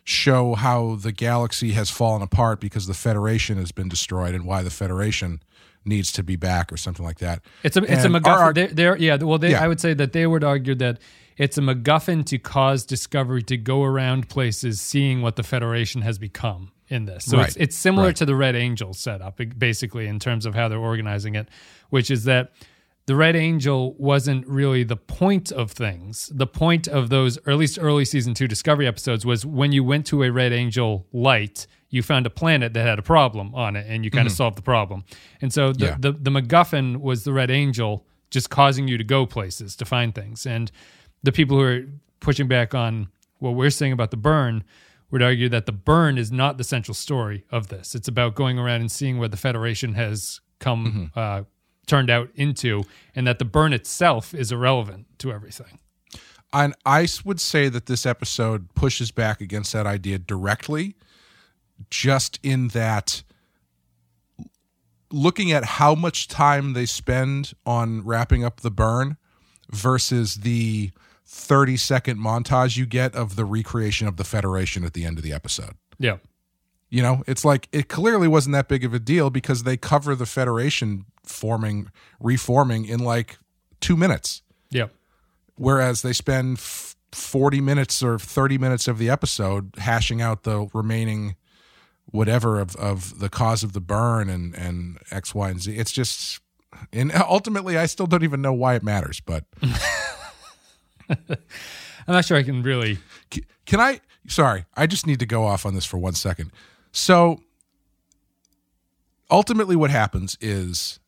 show 0.08 0.54
how 0.54 0.94
the 0.94 1.12
galaxy 1.12 1.72
has 1.72 1.90
fallen 1.90 2.22
apart 2.22 2.60
because 2.60 2.86
the 2.86 2.94
federation 2.94 3.58
has 3.58 3.72
been 3.72 3.90
destroyed 3.90 4.34
and 4.34 4.46
why 4.46 4.62
the 4.62 4.70
federation 4.70 5.38
needs 5.84 6.12
to 6.12 6.22
be 6.22 6.36
back 6.36 6.72
or 6.72 6.76
something 6.76 7.04
like 7.04 7.18
that 7.18 7.42
It's 7.62 7.76
a 7.76 7.82
it's 7.82 8.04
And 8.04 8.16
a 8.16 8.28
our 8.28 8.52
MacGuffin. 8.52 8.54
They're, 8.54 8.68
they're 8.68 8.96
yeah. 8.98 9.16
Well, 9.16 9.38
they, 9.38 9.52
Yeah. 9.52 9.64
I 9.64 9.68
would 9.68 9.80
say 9.80 9.94
that 9.94 10.12
they 10.12 10.26
would 10.26 10.44
argue 10.44 10.74
that 10.76 10.98
it's 11.36 11.56
a 11.56 11.60
MacGuffin 11.60 12.24
to 12.26 12.38
cause 12.38 12.84
Discovery 12.84 13.42
to 13.44 13.56
go 13.56 13.84
around 13.84 14.28
places, 14.28 14.80
seeing 14.80 15.22
what 15.22 15.36
the 15.36 15.42
Federation 15.44 16.02
has 16.02 16.18
become 16.18 16.72
in 16.88 17.04
this. 17.04 17.24
So 17.26 17.38
it's 17.40 17.56
Right. 17.56 17.62
it's 17.64 17.76
similar 17.76 18.08
Right. 18.08 18.16
to 18.16 18.26
the 18.26 18.34
Red 18.34 18.56
Angel 18.56 18.92
setup, 18.92 19.40
basically 19.56 20.06
in 20.08 20.18
terms 20.18 20.46
of 20.46 20.54
how 20.54 20.68
they're 20.68 20.78
organizing 20.78 21.34
it, 21.36 21.48
which 21.90 22.10
is 22.10 22.24
that 22.24 22.50
the 23.06 23.14
Red 23.16 23.36
Angel 23.36 23.94
wasn't 23.98 24.46
really 24.46 24.82
the 24.84 24.96
point 24.96 25.50
of 25.52 25.70
things. 25.70 26.30
The 26.34 26.46
point 26.46 26.86
of 26.88 27.08
those, 27.08 27.38
or 27.46 27.52
at 27.52 27.56
least 27.56 27.78
early 27.80 28.04
season 28.04 28.34
two 28.34 28.46
Discovery 28.48 28.86
episodes, 28.86 29.24
was 29.24 29.46
when 29.46 29.72
you 29.72 29.82
went 29.82 30.04
to 30.06 30.22
a 30.24 30.30
Red 30.30 30.52
Angel 30.52 31.06
light, 31.12 31.66
you 31.90 32.02
found 32.02 32.26
a 32.26 32.30
planet 32.30 32.74
that 32.74 32.86
had 32.86 32.98
a 32.98 33.02
problem 33.02 33.54
on 33.54 33.76
it, 33.76 33.86
and 33.88 34.04
you 34.04 34.10
kind 34.10 34.26
of 34.26 34.32
solved 34.32 34.56
the 34.58 34.62
problem. 34.62 35.04
And 35.40 35.52
so 35.52 35.72
the, 35.72 35.86
Yeah. 35.86 35.96
the 35.98 36.12
the 36.12 36.30
MacGuffin 36.30 36.98
was 37.00 37.24
the 37.24 37.32
Red 37.32 37.50
Angel, 37.50 38.04
just 38.30 38.50
causing 38.50 38.88
you 38.88 38.98
to 38.98 39.04
go 39.04 39.24
places 39.26 39.74
to 39.76 39.84
find 39.84 40.14
things. 40.14 40.46
And 40.46 40.70
the 41.22 41.32
people 41.32 41.56
who 41.56 41.62
are 41.64 41.84
pushing 42.20 42.46
back 42.48 42.74
on 42.74 43.08
what 43.38 43.54
we're 43.54 43.70
saying 43.70 43.92
about 43.92 44.10
the 44.10 44.16
burn 44.16 44.64
would 45.10 45.22
argue 45.22 45.48
that 45.48 45.64
the 45.64 45.72
burn 45.72 46.18
is 46.18 46.30
not 46.30 46.58
the 46.58 46.64
central 46.64 46.94
story 46.94 47.44
of 47.50 47.68
this. 47.68 47.94
It's 47.94 48.08
about 48.08 48.34
going 48.34 48.58
around 48.58 48.82
and 48.82 48.92
seeing 48.92 49.16
where 49.18 49.28
the 49.28 49.38
Federation 49.38 49.94
has 49.94 50.40
come 50.58 51.10
uh, 51.16 51.42
turned 51.86 52.10
out 52.10 52.28
into, 52.34 52.82
and 53.14 53.26
that 53.26 53.38
the 53.38 53.44
burn 53.46 53.72
itself 53.72 54.34
is 54.34 54.52
irrelevant 54.52 55.06
to 55.20 55.32
everything. 55.32 55.78
And 56.52 56.74
I 56.84 57.06
would 57.24 57.40
say 57.40 57.68
that 57.70 57.86
this 57.86 58.04
episode 58.04 58.74
pushes 58.74 59.10
back 59.10 59.40
against 59.40 59.72
that 59.72 59.86
idea 59.86 60.18
directly, 60.18 60.96
just 61.90 62.38
in 62.42 62.68
that 62.68 63.22
looking 65.10 65.50
at 65.52 65.64
how 65.64 65.94
much 65.94 66.28
time 66.28 66.72
they 66.74 66.86
spend 66.86 67.52
on 67.64 68.04
wrapping 68.04 68.44
up 68.44 68.60
the 68.60 68.70
burn 68.70 69.16
versus 69.70 70.36
the 70.36 70.90
30 71.26 71.76
second 71.76 72.18
montage 72.18 72.76
you 72.76 72.86
get 72.86 73.14
of 73.14 73.36
the 73.36 73.44
recreation 73.44 74.06
of 74.06 74.16
the 74.16 74.24
Federation 74.24 74.84
at 74.84 74.92
the 74.92 75.04
end 75.04 75.18
of 75.18 75.24
the 75.24 75.32
episode. 75.32 75.74
Yeah. 75.98 76.18
You 76.90 77.02
know, 77.02 77.22
it's 77.26 77.44
like 77.44 77.68
it 77.72 77.88
clearly 77.88 78.28
wasn't 78.28 78.54
that 78.54 78.68
big 78.68 78.84
of 78.84 78.94
a 78.94 78.98
deal 78.98 79.28
because 79.30 79.62
they 79.62 79.76
cover 79.76 80.14
the 80.14 80.26
Federation 80.26 81.04
forming, 81.24 81.90
reforming 82.20 82.86
in 82.86 83.00
like 83.00 83.38
two 83.80 83.96
minutes 83.96 84.42
Yeah. 84.70 84.86
whereas 85.56 86.00
they 86.02 86.12
spend 86.14 86.58
f- 86.58 86.96
40 87.12 87.60
minutes 87.60 88.02
or 88.02 88.18
30 88.18 88.58
minutes 88.58 88.88
of 88.88 88.98
the 88.98 89.08
episode 89.10 89.74
hashing 89.78 90.20
out 90.22 90.42
the 90.44 90.68
remaining 90.74 91.36
whatever 92.10 92.58
of, 92.58 92.74
of 92.76 93.18
the 93.18 93.28
cause 93.28 93.62
of 93.62 93.72
the 93.72 93.80
burn 93.80 94.28
and, 94.28 94.54
and 94.54 94.98
X, 95.10 95.34
Y, 95.34 95.50
and 95.50 95.60
Z. 95.60 95.76
It's 95.76 95.92
just, 95.92 96.40
and 96.92 97.12
ultimately, 97.14 97.76
I 97.76 97.86
still 97.86 98.06
don't 98.06 98.24
even 98.24 98.40
know 98.42 98.52
why 98.52 98.74
it 98.74 98.82
matters. 98.82 99.20
But 99.20 99.44
I'm 101.08 101.18
not 102.06 102.24
sure 102.24 102.36
I 102.36 102.42
can 102.42 102.62
really. 102.62 102.98
can 103.66 103.80
I? 103.80 104.00
Sorry, 104.26 104.64
I 104.76 104.86
just 104.86 105.06
need 105.06 105.20
to 105.20 105.26
go 105.26 105.44
off 105.44 105.64
on 105.64 105.74
this 105.74 105.84
for 105.84 105.98
one 105.98 106.14
second. 106.14 106.50
So 106.92 107.40
ultimately, 109.30 109.76
what 109.76 109.90
happens 109.90 110.36
is 110.40 111.00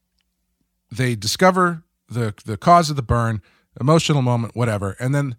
they 0.90 1.14
discover 1.14 1.82
the 2.08 2.34
the 2.44 2.56
cause 2.56 2.90
of 2.90 2.96
the 2.96 3.02
burn, 3.02 3.42
emotional 3.80 4.22
moment, 4.22 4.56
whatever, 4.56 4.96
and 4.98 5.14
then 5.14 5.36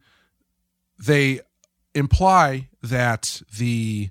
they 0.98 1.42
imply 1.94 2.70
that 2.82 3.42
the 3.58 4.10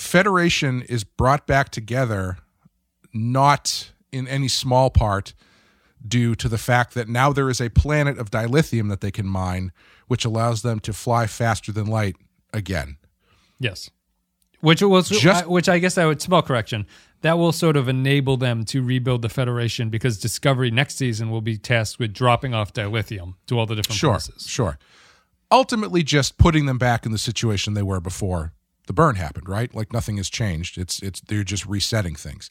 Federation 0.00 0.80
is 0.82 1.04
brought 1.04 1.46
back 1.46 1.68
together, 1.68 2.38
not 3.12 3.92
in 4.10 4.26
any 4.26 4.48
small 4.48 4.88
part 4.88 5.34
due 6.06 6.34
to 6.34 6.48
the 6.48 6.56
fact 6.56 6.94
that 6.94 7.06
now 7.06 7.32
there 7.34 7.50
is 7.50 7.60
a 7.60 7.68
planet 7.68 8.18
of 8.18 8.30
dilithium 8.30 8.88
that 8.88 9.02
they 9.02 9.10
can 9.10 9.26
mine, 9.26 9.72
which 10.08 10.24
allows 10.24 10.62
them 10.62 10.80
to 10.80 10.94
fly 10.94 11.26
faster 11.26 11.70
than 11.70 11.86
light 11.86 12.16
again. 12.54 12.96
Yes. 13.58 13.90
Which 14.60 14.80
was 14.82 15.10
Just- 15.10 15.46
which 15.46 15.68
I 15.68 15.78
guess 15.78 15.98
I 15.98 16.06
would 16.06 16.22
small 16.22 16.42
correction. 16.42 16.86
that 17.22 17.36
will 17.36 17.52
sort 17.52 17.76
of 17.76 17.86
enable 17.86 18.38
them 18.38 18.64
to 18.64 18.82
rebuild 18.82 19.20
the 19.20 19.28
Federation 19.28 19.90
because 19.90 20.18
Discovery 20.18 20.70
next 20.70 20.96
season 20.96 21.28
will 21.30 21.42
be 21.42 21.58
tasked 21.58 21.98
with 21.98 22.14
dropping 22.14 22.54
off 22.54 22.72
dilithium 22.72 23.34
to 23.48 23.58
all 23.58 23.66
the 23.66 23.74
different 23.74 23.98
Sure, 23.98 24.12
places. 24.12 24.46
sure. 24.48 24.78
Ultimately, 25.50 26.02
just 26.02 26.38
putting 26.38 26.64
them 26.64 26.78
back 26.78 27.04
in 27.04 27.12
the 27.12 27.18
situation 27.18 27.74
they 27.74 27.82
were 27.82 28.00
before 28.00 28.54
the 28.90 28.94
burn 29.02 29.14
happened, 29.14 29.48
right? 29.48 29.72
Like 29.72 29.92
nothing 29.92 30.16
has 30.16 30.28
changed. 30.28 30.76
It's 30.76 31.00
it's 31.00 31.20
they're 31.20 31.44
just 31.44 31.64
resetting 31.64 32.16
things. 32.16 32.50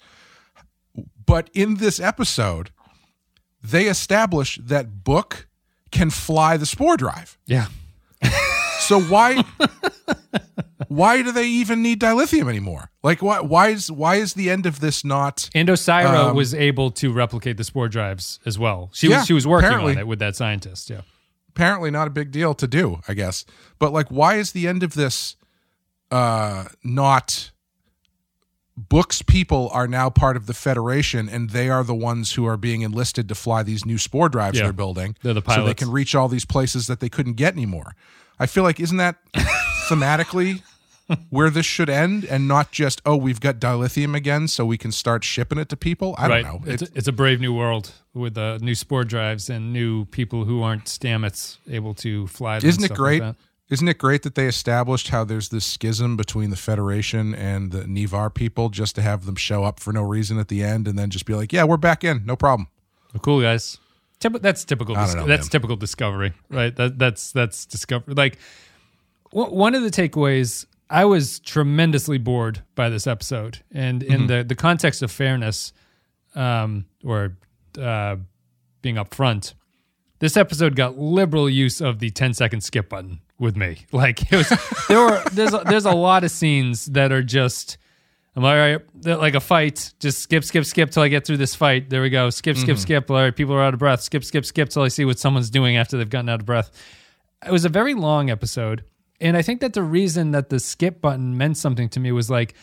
But 1.26 1.50
in 1.54 1.76
this 1.76 2.00
episode, 2.00 2.72
they 3.62 3.88
establish 3.88 4.58
that 4.64 5.04
Book 5.04 5.48
can 5.92 6.10
fly 6.10 6.56
the 6.56 6.66
spore 6.66 6.96
drive. 6.96 7.38
Yeah. 7.46 7.68
So 8.80 9.00
why 9.02 9.44
why 10.88 11.22
do 11.22 11.32
they 11.32 11.46
even 11.48 11.82
need 11.84 12.00
dilithium 12.00 12.50
anymore? 12.50 12.90
Like 13.04 13.22
why 13.22 13.42
why 13.42 13.68
is 13.68 13.92
why 13.92 14.16
is 14.16 14.34
the 14.34 14.50
end 14.50 14.66
of 14.66 14.80
this 14.80 15.04
not 15.04 15.50
And 15.54 15.68
Osyraa 15.70 16.30
Um, 16.30 16.36
was 16.36 16.54
able 16.54 16.90
to 16.92 17.12
replicate 17.14 17.58
the 17.58 17.64
spore 17.66 17.90
drives 17.90 18.40
as 18.46 18.58
well. 18.58 18.90
She 18.94 19.10
Yeah, 19.10 19.18
was 19.20 19.28
she 19.28 19.34
was 19.34 19.46
working 19.46 19.70
on 19.72 19.98
it 19.98 20.08
with 20.08 20.20
that 20.20 20.36
scientist. 20.38 20.90
Yeah. 20.90 21.02
apparently 21.50 21.92
not 21.92 22.08
a 22.08 22.10
big 22.10 22.32
deal 22.32 22.54
to 22.56 22.68
do, 22.68 23.02
I 23.08 23.14
guess. 23.14 23.46
But 23.80 23.92
like 23.94 24.08
why 24.10 24.36
is 24.36 24.54
the 24.54 24.68
end 24.68 24.82
of 24.82 24.94
this 24.94 25.36
uh 26.12 26.66
not 26.84 27.52
books 28.78 29.22
people 29.22 29.70
are 29.74 29.88
now 29.88 30.10
part 30.10 30.38
of 30.38 30.46
the 30.48 30.54
federation 30.54 31.28
and 31.28 31.50
they 31.50 31.70
are 31.70 31.84
the 31.84 31.94
ones 31.94 32.34
who 32.34 32.46
are 32.46 32.56
being 32.58 32.82
enlisted 32.82 33.28
to 33.28 33.36
fly 33.36 33.62
these 33.62 33.86
new 33.86 33.98
spore 33.98 34.30
drives 34.30 34.58
Yeah. 34.58 34.64
they're 34.66 34.74
building 34.74 35.16
They're 35.22 35.34
the 35.34 35.42
pilots. 35.42 35.62
so 35.64 35.68
they 35.68 35.74
can 35.74 35.92
reach 35.92 36.16
all 36.16 36.28
these 36.30 36.46
places 36.46 36.88
that 36.88 37.00
they 37.02 37.10
couldn't 37.10 37.34
get 37.34 37.54
anymore 37.54 37.94
i 38.40 38.46
feel 38.46 38.64
like 38.64 38.80
isn't 38.80 38.98
that 38.98 39.18
thematically 39.90 40.62
where 41.30 41.50
this 41.50 41.66
should 41.66 41.90
end 41.90 42.24
and 42.24 42.48
not 42.48 42.72
just 42.72 43.02
oh 43.06 43.18
we've 43.18 43.40
got 43.42 43.56
dilithium 43.60 44.16
again 44.16 44.48
so 44.48 44.66
we 44.66 44.78
can 44.78 44.92
start 44.92 45.24
shipping 45.24 45.58
it 45.58 45.68
to 45.68 45.76
people 45.76 46.16
i 46.18 46.28
right. 46.28 46.44
don't 46.46 46.64
know 46.66 46.72
It's, 46.72 46.84
It- 46.84 46.92
it's 46.96 47.08
a 47.08 47.12
brave 47.12 47.42
new 47.42 47.54
world 47.54 47.92
with 48.14 48.38
uh, 48.38 48.60
new 48.62 48.76
spore 48.76 49.04
drives 49.04 49.50
and 49.50 49.74
new 49.74 50.06
people 50.06 50.46
who 50.46 50.62
aren't 50.64 50.86
Stamets 50.86 51.58
able 51.70 51.94
to 51.96 52.28
fly. 52.28 52.60
them 52.60 52.68
Isn't 52.70 52.84
it 52.86 52.94
great? 52.94 53.22
Like. 53.22 53.36
Isn't 53.70 53.88
it 53.88 54.00
great 54.00 54.24
that 54.24 54.34
they 54.36 54.48
established 54.48 55.10
how 55.10 55.24
there's 55.24 55.50
this 55.50 55.64
schism 55.66 56.18
between 56.18 56.50
the 56.50 56.56
Federation 56.56 57.36
and 57.36 57.72
the 57.72 57.86
Ni'Var 57.86 58.30
people 58.32 58.70
just 58.70 58.96
to 58.96 59.02
have 59.04 59.26
them 59.28 59.36
show 59.36 59.64
up 59.64 59.80
for 59.80 59.94
no 59.94 60.02
reason 60.02 60.40
at 60.40 60.48
the 60.48 60.64
end 60.64 60.88
and 60.88 60.98
then 60.98 61.12
just 61.12 61.26
be 61.28 61.36
like, 61.36 61.54
yeah, 61.54 61.64
we're 61.64 61.78
back 61.78 62.04
in, 62.04 62.26
no 62.26 62.36
problem. 62.36 62.68
Well, 63.14 63.22
cool 63.22 63.42
guys. 63.42 63.78
Typ- 64.20 64.42
that's 64.42 64.66
typical. 64.66 64.96
Dis- 64.96 65.14
know, 65.16 65.26
that's 65.28 65.46
man. 65.46 65.50
typical 65.52 65.76
discovery, 65.76 66.34
right? 66.50 66.76
That 66.76 66.98
that's 67.00 67.32
that's 67.32 67.66
discovery. 67.66 68.16
Like 68.16 68.38
w- 69.32 69.54
one 69.56 69.76
of 69.76 69.82
the 69.84 69.90
takeaways, 69.90 70.66
I 70.90 71.06
was 71.06 71.40
tremendously 71.40 72.18
bored 72.18 72.62
by 72.76 72.90
this 72.90 73.08
episode, 73.08 73.60
and 73.72 74.04
in 74.04 74.22
Mm-hmm. 74.22 74.28
the 74.28 74.44
the 74.44 74.56
context 74.56 75.02
of 75.04 75.12
fairness, 75.12 75.72
um, 76.36 76.86
or 77.06 77.38
uh, 77.80 78.18
being 78.82 78.96
upfront, 78.96 79.54
this 80.20 80.36
episode 80.36 80.76
got 80.76 80.98
liberal 80.98 81.50
use 81.50 81.80
of 81.80 82.00
the 82.00 82.10
10 82.10 82.34
second 82.34 82.62
skip 82.62 82.90
button 82.90 83.22
with 83.40 83.56
me. 83.56 83.86
Like 83.92 84.32
it 84.32 84.36
was 84.36 84.50
there 84.88 85.00
were 85.00 85.24
there's 85.32 85.54
a, 85.54 85.64
there's 85.66 85.86
a 85.86 85.92
lot 85.92 86.24
of 86.24 86.32
scenes 86.32 86.86
that 86.88 87.12
are 87.12 87.24
just 87.24 87.78
I'm 88.36 88.44
like, 88.44 88.54
all 89.06 89.12
right, 89.12 89.20
like 89.20 89.34
a 89.34 89.40
fight. 89.40 89.94
Just 90.00 90.20
skip, 90.20 90.44
skip, 90.44 90.64
skip 90.64 90.92
till 90.92 91.04
I 91.04 91.08
get 91.08 91.26
through 91.26 91.38
this 91.38 91.56
fight. 91.56 91.90
There 91.90 92.02
we 92.02 92.10
go. 92.10 92.30
Skip, 92.30 92.56
skip, 92.58 92.76
mm-hmm. 92.76 92.82
skip. 92.82 93.12
All 93.12 93.18
right, 93.18 93.36
people 93.36 93.56
are 93.56 93.62
out 93.64 93.74
of 93.74 93.80
breath. 93.80 94.02
Skip, 94.02 94.24
skip, 94.24 94.46
skip 94.46 94.70
till 94.70 94.84
I 94.84 94.88
see 94.88 95.04
what 95.04 95.20
someone's 95.20 95.50
doing 95.50 95.78
after 95.78 95.98
they've 95.98 96.10
gotten 96.10 96.30
out 96.30 96.40
of 96.40 96.46
breath. 96.46 96.72
It 97.46 97.52
was 97.52 97.66
a 97.66 97.70
very 97.70 97.96
long 97.96 98.30
episode. 98.30 98.86
And 99.20 99.36
I 99.36 99.42
think 99.42 99.62
that 99.62 99.74
the 99.74 99.84
reason 99.84 100.32
that 100.32 100.50
the 100.50 100.60
skip 100.60 101.02
button 101.02 101.38
meant 101.38 101.58
something 101.58 101.90
to 101.90 102.00
me 102.00 102.12
was 102.12 102.30
like, 102.30 102.54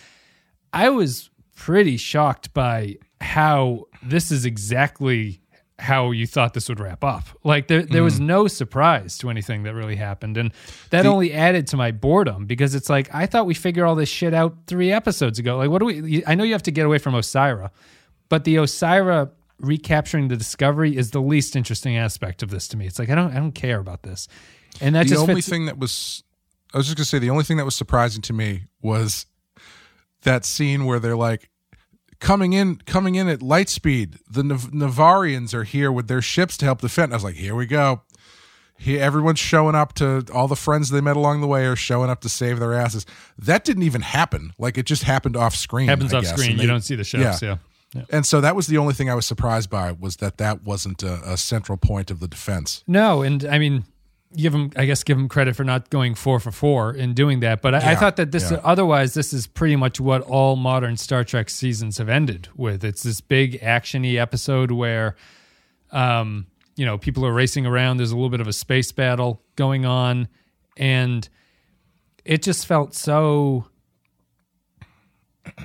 I 0.72 0.88
was 0.88 1.30
pretty 1.54 1.96
shocked 1.96 2.54
by 2.54 2.96
how 3.20 3.86
this 4.02 4.30
is 4.30 4.44
exactly 4.44 5.40
how 5.78 6.10
you 6.10 6.26
thought 6.26 6.54
this 6.54 6.68
would 6.68 6.80
wrap 6.80 7.04
up. 7.04 7.24
Like 7.44 7.68
there, 7.68 7.82
there 7.82 8.02
was 8.02 8.18
mm. 8.18 8.26
no 8.26 8.48
surprise 8.48 9.18
to 9.18 9.28
anything 9.28 9.64
that 9.64 9.74
really 9.74 9.96
happened, 9.96 10.36
and 10.36 10.52
that 10.90 11.04
only 11.06 11.32
added 11.32 11.66
to 11.68 11.76
my 11.76 11.90
boredom 11.90 12.46
because 12.46 12.74
it's 12.74 12.88
like 12.88 13.14
I 13.14 13.26
thought 13.26 13.46
we 13.46 13.54
figured 13.54 13.86
all 13.86 13.94
this 13.94 14.08
shit 14.08 14.32
out 14.32 14.56
three 14.66 14.90
episodes 14.90 15.38
ago. 15.38 15.58
Like 15.58 15.70
what 15.70 15.80
do 15.80 15.86
we? 15.86 16.24
I 16.26 16.34
know 16.34 16.44
you 16.44 16.52
have 16.52 16.62
to 16.64 16.70
get 16.70 16.86
away 16.86 16.98
from 16.98 17.14
Osyraa, 17.14 17.70
but 18.28 18.44
the 18.44 18.56
Osyraa 18.56 19.30
recapturing 19.58 20.28
the 20.28 20.36
discovery 20.36 20.96
is 20.96 21.10
the 21.10 21.20
least 21.20 21.56
interesting 21.56 21.96
aspect 21.96 22.42
of 22.42 22.50
this 22.50 22.68
to 22.68 22.76
me. 22.76 22.86
It's 22.86 22.98
like 22.98 23.10
I 23.10 23.14
don't, 23.14 23.32
I 23.32 23.36
don't 23.36 23.52
care 23.52 23.78
about 23.78 24.02
this, 24.02 24.28
and 24.80 24.94
that's 24.94 25.10
the 25.10 25.16
only 25.16 25.36
fits. 25.36 25.48
thing 25.48 25.66
that 25.66 25.78
was 25.78 26.22
I 26.72 26.78
was 26.78 26.86
just 26.86 26.96
gonna 26.96 27.04
say 27.04 27.18
the 27.18 27.30
only 27.30 27.44
thing 27.44 27.58
that 27.58 27.64
was 27.64 27.76
surprising 27.76 28.22
to 28.22 28.32
me 28.32 28.64
was 28.80 29.26
that 30.22 30.44
scene 30.44 30.86
where 30.86 30.98
they're 30.98 31.16
like 31.16 31.50
coming 32.20 32.52
in 32.52 32.76
coming 32.86 33.14
in 33.14 33.28
at 33.28 33.42
light 33.42 33.68
speed. 33.68 34.18
The 34.30 34.42
Nav- 34.42 34.72
Navarians 34.72 35.54
are 35.54 35.64
here 35.64 35.90
with 35.92 36.08
their 36.08 36.22
ships 36.22 36.56
to 36.58 36.64
help 36.64 36.80
defend. 36.80 37.12
I 37.12 37.16
was 37.16 37.24
like, 37.24 37.34
here 37.36 37.54
we 37.54 37.66
go. 37.66 38.02
Here, 38.78 39.00
everyone's 39.00 39.38
showing 39.38 39.74
up 39.74 39.94
to 39.94 40.24
all 40.34 40.48
the 40.48 40.56
friends 40.56 40.90
they 40.90 41.00
met 41.00 41.16
along 41.16 41.40
the 41.40 41.46
way 41.46 41.64
are 41.64 41.76
showing 41.76 42.10
up 42.10 42.20
to 42.20 42.28
save 42.28 42.58
their 42.58 42.74
asses. 42.74 43.06
That 43.38 43.64
didn't 43.64 43.84
even 43.84 44.02
happen. 44.02 44.52
Like 44.58 44.76
it 44.76 44.84
just 44.84 45.04
happened 45.04 45.34
off 45.36 45.54
screen. 45.54 45.88
happens 45.88 46.12
I 46.12 46.18
off 46.18 46.24
guess. 46.24 46.32
screen. 46.34 46.50
And 46.52 46.60
you 46.60 46.66
they- 46.66 46.72
don't 46.72 46.82
see 46.82 46.94
the 46.94 47.04
ships. 47.04 47.40
Yeah. 47.40 47.56
yeah. 47.94 48.02
And 48.10 48.26
so 48.26 48.42
that 48.42 48.54
was 48.54 48.66
the 48.66 48.76
only 48.76 48.92
thing 48.92 49.08
I 49.08 49.14
was 49.14 49.24
surprised 49.24 49.70
by 49.70 49.92
was 49.92 50.16
that 50.16 50.36
that 50.36 50.62
wasn't 50.64 51.02
a, 51.02 51.32
a 51.32 51.36
central 51.38 51.78
point 51.78 52.10
of 52.10 52.20
the 52.20 52.28
defense. 52.28 52.84
No, 52.86 53.22
and 53.22 53.42
I 53.46 53.58
mean, 53.58 53.84
give 54.36 54.54
him. 54.54 54.70
I 54.76 54.84
guess 54.84 55.02
give 55.02 55.18
him 55.18 55.28
credit 55.28 55.56
for 55.56 55.64
not 55.64 55.90
going 55.90 56.14
four 56.14 56.38
for 56.38 56.50
four 56.50 56.92
in 56.94 57.14
doing 57.14 57.40
that. 57.40 57.62
But 57.62 57.74
I, 57.74 57.92
I 57.92 57.94
thought 57.94 58.16
that 58.16 58.32
this, 58.32 58.50
yeah. 58.50 58.60
otherwise, 58.62 59.14
this 59.14 59.32
is 59.32 59.46
pretty 59.46 59.76
much 59.76 59.98
what 60.00 60.22
all 60.22 60.56
modern 60.56 60.96
Star 60.96 61.24
Trek 61.24 61.50
seasons 61.50 61.98
have 61.98 62.08
ended 62.08 62.48
with. 62.56 62.84
It's 62.84 63.02
this 63.02 63.20
big 63.20 63.60
actiony 63.60 64.16
episode 64.20 64.70
where, 64.70 65.16
um, 65.90 66.46
you 66.76 66.84
know, 66.84 66.98
people 66.98 67.24
are 67.24 67.32
racing 67.32 67.66
around. 67.66 67.96
There's 67.96 68.12
a 68.12 68.16
little 68.16 68.30
bit 68.30 68.40
of 68.40 68.48
a 68.48 68.52
space 68.52 68.92
battle 68.92 69.42
going 69.56 69.86
on, 69.86 70.28
and 70.76 71.28
it 72.24 72.42
just 72.42 72.66
felt 72.66 72.94
so. 72.94 73.66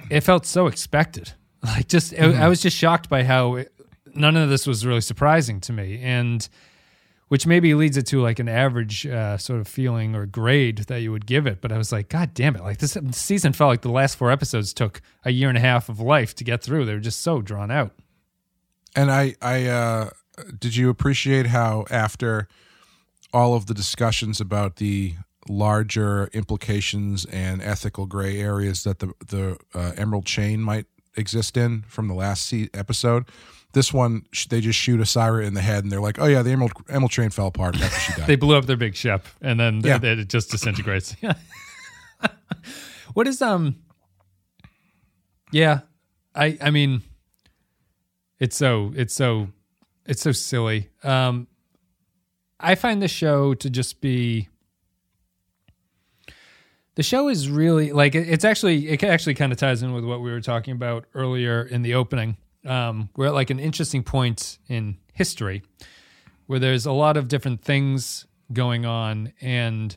It 0.10 0.22
felt 0.22 0.46
so 0.46 0.68
expected. 0.68 1.34
Like 1.64 1.88
just, 1.88 2.14
I, 2.14 2.46
I 2.46 2.48
was 2.48 2.62
just 2.62 2.78
shocked 2.78 3.10
by 3.10 3.24
how 3.24 3.56
it, 3.56 3.72
none 4.16 4.38
of 4.38 4.50
this 4.50 4.66
was 4.66 4.86
really 4.86 5.02
surprising 5.02 5.60
to 5.62 5.74
me, 5.74 6.00
and 6.02 6.48
which 7.32 7.48
maybe 7.48 7.74
leads 7.74 7.96
it 7.96 8.06
to 8.06 8.22
like 8.22 8.40
an 8.40 8.50
average 8.50 9.08
uh, 9.08 9.38
sort 9.38 9.62
of 9.62 9.66
feeling 9.66 10.16
or 10.16 10.26
grade 10.26 10.80
that 10.90 11.00
you 11.00 11.14
would 11.14 11.26
give 11.26 11.48
it. 11.48 11.62
But 11.62 11.72
I 11.72 11.78
was 11.78 11.90
like, 11.90 12.10
God 12.10 12.34
damn 12.34 12.58
it! 12.58 12.62
Like 12.62 12.80
this 12.80 12.98
season 13.12 13.54
felt 13.54 13.70
like 13.70 13.84
the 13.84 13.90
last 13.90 14.18
four 14.18 14.30
episodes 14.30 14.74
took 14.74 15.02
a 15.24 15.32
year 15.32 15.48
and 15.48 15.58
a 15.58 15.62
half 15.62 15.88
of 15.88 16.02
life 16.02 16.36
to 16.36 16.44
get 16.44 16.62
through. 16.62 16.84
They 16.84 16.94
were 16.94 17.00
just 17.00 17.22
so 17.22 17.42
drawn 17.42 17.72
out. 17.72 17.94
And 18.98 19.10
I, 19.10 19.36
I, 19.42 19.66
uh, 19.68 20.10
did 20.60 20.76
you 20.76 20.90
appreciate 20.90 21.46
how 21.46 21.86
after 21.90 22.50
all 23.32 23.56
of 23.56 23.68
the 23.68 23.74
discussions 23.74 24.42
about 24.42 24.76
the 24.76 25.16
larger 25.48 26.30
implications 26.34 27.24
and 27.24 27.62
ethical 27.62 28.08
gray 28.08 28.42
areas 28.42 28.84
that 28.84 29.00
the 29.00 29.14
the 29.26 29.58
uh, 29.74 29.94
Emerald 29.96 30.26
Chain 30.26 30.60
might 30.60 30.86
exist 31.16 31.56
in 31.56 31.84
from 31.84 32.10
the 32.10 32.14
last 32.14 32.54
episode, 32.74 33.24
this 33.74 33.94
one 33.94 34.26
they 34.50 34.60
just 34.62 34.78
shoot 34.80 35.00
Osyraa 35.00 35.46
in 35.46 35.54
the 35.54 35.62
head 35.62 35.84
and 35.84 35.92
they're 35.92 36.02
like, 36.02 36.20
oh 36.20 36.26
yeah, 36.26 36.42
the 36.42 36.52
Emerald 36.52 36.74
Emerald 36.90 37.12
Chain 37.12 37.30
fell 37.30 37.48
apart 37.48 37.82
after 37.82 38.00
she 38.00 38.14
died. 38.20 38.28
They 38.28 38.36
blew 38.36 38.56
up 38.58 38.66
their 38.66 38.78
big 38.78 38.96
ship, 38.96 39.26
and 39.42 39.60
then 39.60 39.82
Yeah. 39.84 39.98
it, 39.98 40.20
it 40.20 40.28
just 40.30 40.52
disintegrates. 40.52 41.16
what 43.14 43.28
is 43.28 43.42
um? 43.42 43.76
Yeah, 45.52 45.80
I 46.36 46.58
I 46.62 46.70
mean, 46.72 47.02
it's 48.40 48.56
so 48.56 48.94
it's 48.96 49.14
so 49.14 49.50
it's 50.06 50.22
so 50.22 50.32
silly. 50.32 50.90
Um, 51.04 51.48
I 52.60 52.76
find 52.76 53.02
the 53.02 53.08
show 53.08 53.54
to 53.56 53.70
just 53.70 54.02
be. 54.02 54.48
The 56.96 57.04
show 57.04 57.30
is 57.30 57.50
really 57.50 57.92
like 57.94 58.16
it's 58.16 58.44
actually 58.46 58.90
it 58.90 59.02
actually 59.04 59.34
kind 59.34 59.52
of 59.52 59.58
ties 59.58 59.82
in 59.82 59.94
with 59.94 60.04
what 60.04 60.22
we 60.22 60.30
were 60.30 60.42
talking 60.42 60.74
about 60.74 61.06
earlier 61.14 61.64
in 61.64 61.82
the 61.84 61.94
opening. 61.96 62.36
Um, 62.66 63.10
we're 63.16 63.28
at 63.28 63.34
like 63.34 63.50
an 63.50 63.60
interesting 63.60 64.04
point 64.04 64.60
in 64.68 64.98
history 65.14 65.64
where 66.46 66.60
there's 66.60 66.86
a 66.86 66.92
lot 66.92 67.18
of 67.18 67.28
different 67.28 67.62
things 67.62 68.26
going 68.54 68.86
on 68.86 69.34
and 69.42 69.96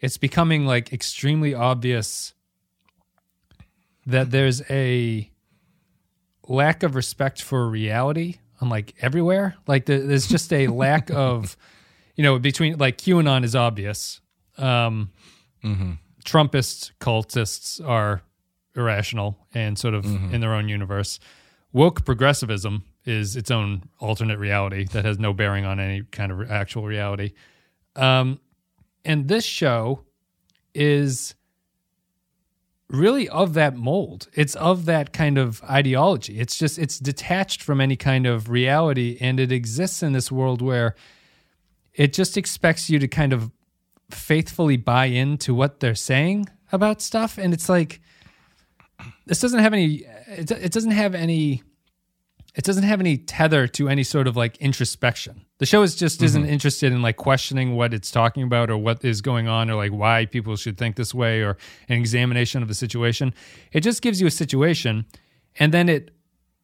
it's 0.00 0.16
becoming 0.16 0.64
like 0.64 0.92
extremely 0.92 1.54
obvious 1.54 2.34
that 4.06 4.30
there's 4.30 4.62
a 4.70 5.30
lack 6.46 6.82
of 6.82 6.94
respect 6.94 7.42
for 7.42 7.68
reality 7.68 8.36
on 8.60 8.68
like 8.68 8.94
everywhere. 9.00 9.56
Like 9.66 9.86
there, 9.86 10.00
there's 10.00 10.26
just 10.26 10.52
a 10.52 10.68
lack 10.68 11.10
of 11.14 11.56
you 12.14 12.22
know 12.24 12.38
between 12.38 12.78
like 12.78 12.98
qanon 12.98 13.44
is 13.44 13.54
obvious. 13.54 14.20
Um 14.56 15.10
trumpist 16.24 16.92
cultists 17.00 17.86
are 17.86 18.22
irrational 18.76 19.36
and 19.54 19.78
sort 19.78 19.94
of 19.94 20.04
in 20.04 20.40
their 20.40 20.54
own 20.54 20.68
universe 20.68 21.18
woke 21.72 22.04
progressivism 22.04 22.84
is 23.04 23.36
its 23.36 23.50
own 23.50 23.88
alternate 23.98 24.38
reality 24.38 24.84
that 24.92 25.04
has 25.04 25.18
no 25.18 25.32
bearing 25.32 25.64
on 25.64 25.80
any 25.80 26.02
kind 26.02 26.32
of 26.32 26.50
actual 26.50 26.84
reality. 26.84 27.32
Um, 27.96 28.40
and 29.04 29.28
this 29.28 29.44
show 29.44 30.04
is 30.74 31.34
really 32.88 33.28
of 33.28 33.54
that 33.54 33.76
mold. 33.76 34.28
It's 34.34 34.54
of 34.56 34.86
that 34.86 35.12
kind 35.12 35.38
of 35.38 35.62
ideology. 35.64 36.38
It's 36.38 36.56
just 36.58 36.78
it's 36.78 36.98
detached 36.98 37.62
from 37.62 37.80
any 37.80 37.96
kind 37.96 38.26
of 38.26 38.48
reality 38.48 39.18
and 39.20 39.38
it 39.38 39.52
exists 39.52 40.02
in 40.02 40.12
this 40.12 40.32
world 40.32 40.62
where 40.62 40.94
it 41.94 42.12
just 42.12 42.36
expects 42.36 42.88
you 42.88 42.98
to 42.98 43.08
kind 43.08 43.32
of 43.32 43.50
faithfully 44.10 44.76
buy 44.76 45.06
into 45.06 45.54
what 45.54 45.80
they're 45.80 45.94
saying 45.94 46.48
about 46.72 47.02
stuff 47.02 47.36
and 47.36 47.52
it's 47.52 47.68
like 47.68 48.00
this 49.26 49.40
doesn't 49.40 49.60
have 49.60 49.72
any 49.72 50.04
it, 50.28 50.50
it 50.50 50.72
doesn't 50.72 50.90
have 50.92 51.14
any 51.14 51.62
it 52.54 52.64
doesn't 52.64 52.82
have 52.84 52.98
any 52.98 53.16
tether 53.16 53.68
to 53.68 53.88
any 53.88 54.02
sort 54.02 54.26
of 54.26 54.36
like 54.36 54.56
introspection. 54.56 55.44
The 55.58 55.66
show 55.66 55.82
is 55.82 55.94
just 55.94 56.22
isn't 56.22 56.42
mm-hmm. 56.42 56.52
interested 56.52 56.92
in 56.92 57.02
like 57.02 57.16
questioning 57.16 57.76
what 57.76 57.94
it's 57.94 58.10
talking 58.10 58.42
about 58.42 58.70
or 58.70 58.76
what 58.78 59.04
is 59.04 59.20
going 59.20 59.46
on 59.46 59.70
or 59.70 59.76
like 59.76 59.92
why 59.92 60.26
people 60.26 60.56
should 60.56 60.76
think 60.76 60.96
this 60.96 61.14
way 61.14 61.42
or 61.42 61.56
an 61.88 61.98
examination 61.98 62.60
of 62.62 62.68
the 62.68 62.74
situation. 62.74 63.32
It 63.72 63.82
just 63.82 64.02
gives 64.02 64.20
you 64.20 64.26
a 64.26 64.30
situation 64.30 65.06
and 65.58 65.72
then 65.72 65.88
it 65.88 66.10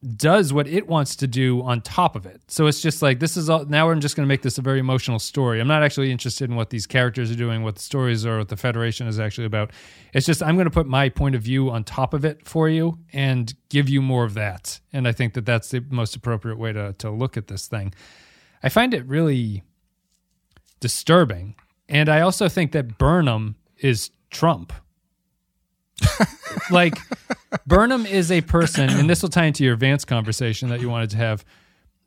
does 0.05 0.53
what 0.53 0.67
it 0.67 0.87
wants 0.87 1.15
to 1.15 1.27
do 1.27 1.61
on 1.63 1.81
top 1.81 2.15
of 2.15 2.25
it. 2.25 2.41
So 2.47 2.67
it's 2.67 2.81
just 2.81 3.01
like 3.01 3.19
this 3.19 3.35
is 3.35 3.49
all 3.49 3.65
now 3.65 3.89
I'm 3.89 3.99
just 3.99 4.15
going 4.15 4.25
to 4.25 4.27
make 4.27 4.41
this 4.41 4.57
a 4.57 4.61
very 4.61 4.79
emotional 4.79 5.19
story. 5.19 5.59
I'm 5.59 5.67
not 5.67 5.83
actually 5.83 6.11
interested 6.11 6.49
in 6.49 6.55
what 6.55 6.69
these 6.69 6.85
characters 6.85 7.31
are 7.31 7.35
doing, 7.35 7.63
what 7.63 7.75
the 7.75 7.81
stories 7.81 8.25
are, 8.25 8.37
what 8.37 8.49
the 8.49 8.57
Federation 8.57 9.07
is 9.07 9.19
actually 9.19 9.45
about. 9.45 9.71
It's 10.13 10.25
just 10.25 10.43
I'm 10.43 10.55
going 10.55 10.65
to 10.65 10.71
put 10.71 10.85
my 10.85 11.09
point 11.09 11.35
of 11.35 11.41
view 11.41 11.71
on 11.71 11.83
top 11.83 12.13
of 12.13 12.23
it 12.23 12.47
for 12.47 12.69
you 12.69 12.99
and 13.13 13.53
give 13.69 13.89
you 13.89 14.01
more 14.01 14.23
of 14.23 14.35
that. 14.35 14.79
And 14.93 15.07
I 15.07 15.11
think 15.11 15.33
that 15.33 15.45
that's 15.45 15.69
the 15.69 15.83
most 15.89 16.15
appropriate 16.15 16.59
way 16.59 16.71
to 16.73 16.93
to 16.93 17.09
look 17.09 17.35
at 17.37 17.47
this 17.47 17.67
thing. 17.67 17.93
I 18.61 18.69
find 18.69 18.93
it 18.93 19.05
really 19.05 19.63
disturbing, 20.79 21.55
and 21.89 22.09
I 22.09 22.21
also 22.21 22.47
think 22.47 22.73
that 22.73 22.97
Burnham 22.97 23.55
is 23.79 24.11
Trump. 24.29 24.71
Like 26.69 26.97
Burnham 27.65 28.05
is 28.05 28.31
a 28.31 28.41
person, 28.41 28.89
and 28.89 29.09
this 29.09 29.21
will 29.21 29.29
tie 29.29 29.45
into 29.45 29.63
your 29.63 29.75
Vance 29.75 30.05
conversation 30.05 30.69
that 30.69 30.81
you 30.81 30.89
wanted 30.89 31.09
to 31.11 31.17
have. 31.17 31.45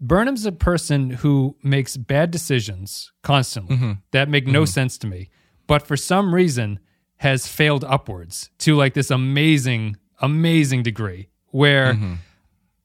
Burnham's 0.00 0.46
a 0.46 0.52
person 0.52 1.10
who 1.10 1.56
makes 1.62 1.96
bad 1.96 2.30
decisions 2.30 3.12
constantly 3.22 3.76
mm-hmm. 3.76 3.92
that 4.12 4.28
make 4.28 4.46
no 4.46 4.62
mm-hmm. 4.62 4.66
sense 4.66 4.98
to 4.98 5.06
me, 5.06 5.30
but 5.66 5.86
for 5.86 5.96
some 5.96 6.34
reason 6.34 6.78
has 7.16 7.48
failed 7.48 7.84
upwards 7.84 8.50
to 8.58 8.76
like 8.76 8.94
this 8.94 9.10
amazing, 9.10 9.96
amazing 10.20 10.84
degree 10.84 11.28
where 11.46 11.94
mm-hmm. 11.94 12.14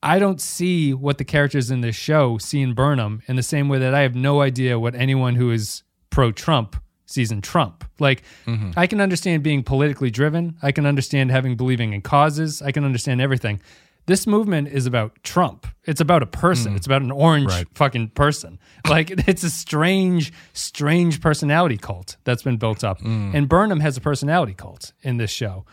I 0.01 0.17
don't 0.17 0.41
see 0.41 0.93
what 0.93 1.19
the 1.19 1.23
characters 1.23 1.69
in 1.69 1.81
this 1.81 1.95
show 1.95 2.39
see 2.39 2.61
in 2.61 2.73
Burnham 2.73 3.21
in 3.27 3.35
the 3.35 3.43
same 3.43 3.69
way 3.69 3.77
that 3.77 3.93
I 3.93 4.01
have 4.01 4.15
no 4.15 4.41
idea 4.41 4.79
what 4.79 4.95
anyone 4.95 5.35
who 5.35 5.51
is 5.51 5.83
pro 6.09 6.31
Trump 6.31 6.75
sees 7.13 7.31
in 7.31 7.41
Trump. 7.41 7.85
Like, 7.99 8.23
mm-hmm. 8.45 8.71
I 8.75 8.87
can 8.87 8.99
understand 8.99 9.43
being 9.43 9.63
politically 9.63 10.11
driven. 10.11 10.57
I 10.61 10.71
can 10.71 10.85
understand 10.85 11.31
having 11.31 11.55
believing 11.55 11.93
in 11.93 12.01
causes. 12.01 12.61
I 12.61 12.71
can 12.71 12.83
understand 12.83 13.21
everything. 13.21 13.61
This 14.05 14.27
movement 14.27 14.67
is 14.67 14.85
about 14.85 15.23
Trump. 15.23 15.65
It's 15.85 16.01
about 16.01 16.23
a 16.23 16.25
person. 16.25 16.73
Mm. 16.73 16.75
It's 16.75 16.85
about 16.85 17.03
an 17.03 17.11
orange 17.11 17.47
Right. 17.47 17.65
fucking 17.73 18.09
person. 18.09 18.59
Like, 18.89 19.11
it's 19.29 19.43
a 19.43 19.49
strange, 19.49 20.33
strange 20.51 21.21
personality 21.21 21.77
cult 21.77 22.17
that's 22.25 22.43
been 22.43 22.57
built 22.57 22.83
up. 22.83 22.99
Mm. 22.99 23.33
And 23.33 23.47
Burnham 23.47 23.79
has 23.79 23.95
a 23.95 24.01
personality 24.01 24.53
cult 24.53 24.91
in 25.03 25.15
this 25.17 25.31
show. 25.31 25.65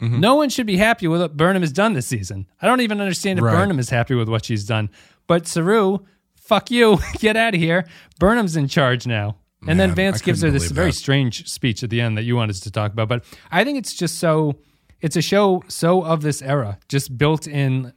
Mm-hmm. 0.00 0.18
No 0.20 0.34
one 0.34 0.48
should 0.48 0.66
be 0.66 0.78
happy 0.78 1.06
with 1.08 1.20
what 1.20 1.36
Burnham 1.36 1.62
has 1.62 1.72
done 1.72 1.92
this 1.92 2.06
season. 2.06 2.46
I 2.62 2.66
don't 2.66 2.80
even 2.80 3.00
understand 3.00 3.38
if 3.38 3.44
Right. 3.44 3.52
Burnham 3.52 3.78
is 3.78 3.90
happy 3.90 4.14
with 4.14 4.28
what 4.30 4.46
she's 4.46 4.64
done. 4.64 4.88
But 5.26 5.46
Saru, 5.46 5.98
fuck 6.36 6.70
you, 6.70 6.98
get 7.18 7.36
out 7.36 7.54
of 7.54 7.60
here. 7.60 7.86
Burnham's 8.18 8.56
in 8.56 8.66
charge 8.66 9.06
now. 9.06 9.36
And 9.66 9.80
then 9.80 9.94
Vance 9.94 10.20
gives 10.20 10.42
her 10.42 10.50
this 10.50 10.70
very 10.70 10.90
that. 10.90 10.96
strange 10.96 11.48
speech 11.48 11.82
at 11.82 11.90
the 11.90 12.00
end 12.00 12.18
that 12.18 12.24
you 12.24 12.36
wanted 12.36 12.56
to 12.56 12.70
talk 12.70 12.92
about. 12.92 13.08
But 13.08 13.24
I 13.50 13.64
think 13.64 13.78
it's 13.78 13.94
just 13.94 14.18
so, 14.18 14.56
it's 15.00 15.16
a 15.16 15.22
show 15.22 15.62
so 15.68 16.02
of 16.02 16.22
this 16.22 16.42
era, 16.42 16.78
just 16.88 17.16
built 17.16 17.46
in 17.46 17.92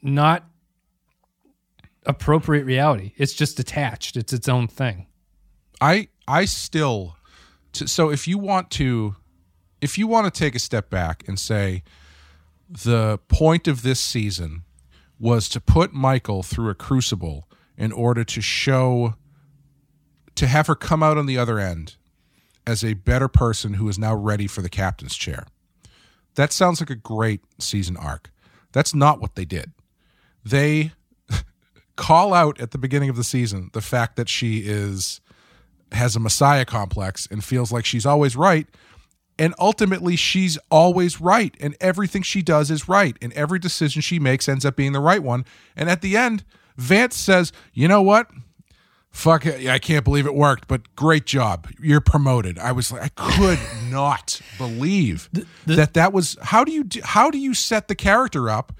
not 0.00 0.44
appropriate 2.06 2.64
reality. 2.64 3.12
It's 3.16 3.32
just 3.32 3.56
detached, 3.56 4.16
it's 4.16 4.32
its 4.32 4.48
own 4.48 4.68
thing. 4.68 5.06
I 5.80 6.08
I 6.28 6.44
still 6.44 7.16
so 7.72 8.10
if 8.10 8.28
you 8.28 8.38
want 8.38 8.70
to 8.72 9.16
if 9.80 9.98
you 9.98 10.06
want 10.06 10.32
to 10.32 10.38
take 10.38 10.54
a 10.54 10.58
step 10.58 10.90
back 10.90 11.26
and 11.26 11.38
say 11.38 11.82
the 12.68 13.18
point 13.28 13.66
of 13.66 13.82
this 13.82 14.00
season 14.00 14.62
was 15.18 15.48
to 15.50 15.60
put 15.60 15.92
Michael 15.92 16.42
through 16.42 16.70
a 16.70 16.74
crucible 16.74 17.48
in 17.76 17.92
order 17.92 18.24
to 18.24 18.40
show 18.40 19.14
to 20.34 20.46
have 20.46 20.66
her 20.66 20.74
come 20.74 21.02
out 21.02 21.18
on 21.18 21.26
the 21.26 21.38
other 21.38 21.58
end 21.58 21.96
as 22.66 22.84
a 22.84 22.94
better 22.94 23.28
person 23.28 23.74
who 23.74 23.88
is 23.88 23.98
now 23.98 24.14
ready 24.14 24.46
for 24.46 24.62
the 24.62 24.68
captain's 24.68 25.16
chair. 25.16 25.46
That 26.34 26.52
sounds 26.52 26.80
like 26.80 26.90
a 26.90 26.94
great 26.94 27.40
season 27.58 27.96
arc. 27.96 28.30
That's 28.72 28.94
not 28.94 29.20
what 29.20 29.34
they 29.34 29.44
did. 29.44 29.72
They 30.44 30.92
call 31.96 32.32
out 32.32 32.60
at 32.60 32.70
the 32.70 32.78
beginning 32.78 33.10
of 33.10 33.16
the 33.16 33.24
season 33.24 33.70
the 33.72 33.80
fact 33.80 34.16
that 34.16 34.28
she 34.28 34.60
is 34.60 35.20
has 35.92 36.16
a 36.16 36.20
messiah 36.20 36.64
complex 36.64 37.28
and 37.30 37.44
feels 37.44 37.70
like 37.70 37.84
she's 37.84 38.06
always 38.06 38.34
right 38.34 38.66
and 39.38 39.54
ultimately 39.58 40.16
she's 40.16 40.56
always 40.70 41.20
right 41.20 41.54
and 41.60 41.76
everything 41.82 42.22
she 42.22 42.40
does 42.40 42.70
is 42.70 42.88
right 42.88 43.16
and 43.20 43.30
every 43.34 43.58
decision 43.58 44.00
she 44.00 44.18
makes 44.18 44.48
ends 44.48 44.64
up 44.64 44.74
being 44.74 44.92
the 44.92 45.00
right 45.00 45.22
one 45.22 45.44
and 45.76 45.90
at 45.90 46.00
the 46.00 46.16
end 46.16 46.44
Vance 46.78 47.14
says 47.14 47.52
you 47.74 47.86
know 47.86 48.00
what 48.00 48.30
fuck 49.12 49.46
it 49.46 49.68
I 49.68 49.78
can't 49.78 50.04
believe 50.04 50.26
it 50.26 50.34
worked 50.34 50.66
but 50.66 50.96
great 50.96 51.26
job 51.26 51.68
you're 51.80 52.00
promoted 52.00 52.58
I 52.58 52.72
was 52.72 52.90
like 52.90 53.02
I 53.02 53.08
could 53.36 53.58
not 53.90 54.40
believe 54.58 55.28
that 55.66 55.94
that 55.94 56.12
was 56.12 56.36
how 56.42 56.64
do 56.64 56.72
you 56.72 56.84
do, 56.84 57.00
how 57.04 57.30
do 57.30 57.38
you 57.38 57.54
set 57.54 57.88
the 57.88 57.94
character 57.94 58.48
up 58.50 58.72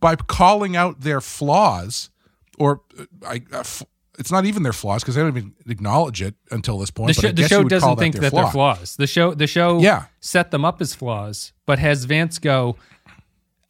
by 0.00 0.16
calling 0.16 0.76
out 0.76 1.00
their 1.02 1.20
flaws 1.20 2.10
or 2.58 2.82
uh, 2.98 3.04
I, 3.26 3.42
uh, 3.52 3.60
f- 3.60 3.84
it's 4.18 4.32
not 4.32 4.44
even 4.46 4.64
their 4.64 4.72
flaws 4.72 5.02
because 5.02 5.14
they 5.14 5.20
don't 5.20 5.36
even 5.36 5.54
acknowledge 5.68 6.20
it 6.22 6.34
until 6.50 6.76
this 6.78 6.90
point. 6.90 7.14
The, 7.14 7.22
show, 7.22 7.30
the 7.30 7.46
show 7.48 7.62
doesn't 7.62 7.98
think 7.98 8.16
that, 8.16 8.20
their 8.20 8.30
they're 8.30 8.50
flaws. 8.50 8.96
The 8.96 9.06
show, 9.06 9.32
the 9.32 9.46
show, 9.46 9.78
Yeah. 9.78 10.06
set 10.18 10.50
them 10.50 10.64
up 10.64 10.80
as 10.80 10.92
flaws, 10.92 11.52
but 11.66 11.78
has 11.78 12.04
Vance 12.04 12.40
go. 12.40 12.74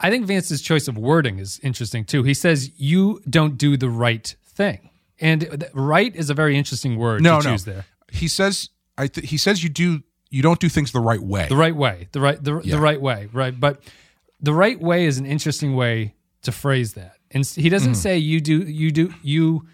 I 0.01 0.09
think 0.09 0.25
Vance's 0.25 0.63
choice 0.63 0.89
of 0.89 0.97
wording 0.97 1.39
is 1.39 1.61
interesting 1.63 2.07
too. 2.07 2.23
He 2.23 2.33
says 2.33 2.71
you 2.79 3.21
don't 3.29 3.59
do 3.59 3.77
the 3.77 3.91
right 3.91 4.35
thing, 4.47 4.88
and 5.21 5.65
right 5.75 6.15
is 6.15 6.31
a 6.31 6.35
very 6.35 6.57
interesting 6.57 6.97
word 6.97 7.23
No, 7.23 7.41
to 7.41 7.45
no. 7.45 7.51
choose 7.53 7.65
there. 7.65 7.85
He 8.13 8.29
says 8.29 8.71
I 8.97 9.07
th- 9.07 9.29
he 9.31 9.37
says 9.39 9.63
you 9.63 9.69
do 9.69 10.03
you 10.31 10.43
don't 10.43 10.61
do 10.61 10.69
things 10.69 10.93
the 10.93 11.01
right 11.01 11.21
way. 11.23 11.47
The 11.49 11.57
right 11.57 11.75
way, 11.75 12.09
the 12.13 12.21
right, 12.21 12.43
the, 12.43 12.61
Yeah. 12.63 12.77
the 12.77 12.81
right 12.81 13.01
way, 13.01 13.29
right. 13.33 13.59
But 13.59 13.83
the 14.41 14.53
right 14.53 14.79
way 14.81 15.07
is 15.07 15.17
an 15.19 15.25
interesting 15.27 15.75
way 15.75 16.15
to 16.43 16.53
phrase 16.53 16.93
that. 16.95 17.17
And 17.31 17.47
he 17.47 17.69
Mm. 17.69 17.71
doesn't 17.71 17.95
say 17.95 18.19
you 18.19 18.41
do, 18.41 18.59
you 18.63 18.91
do, 18.91 19.15
you. 19.23 19.67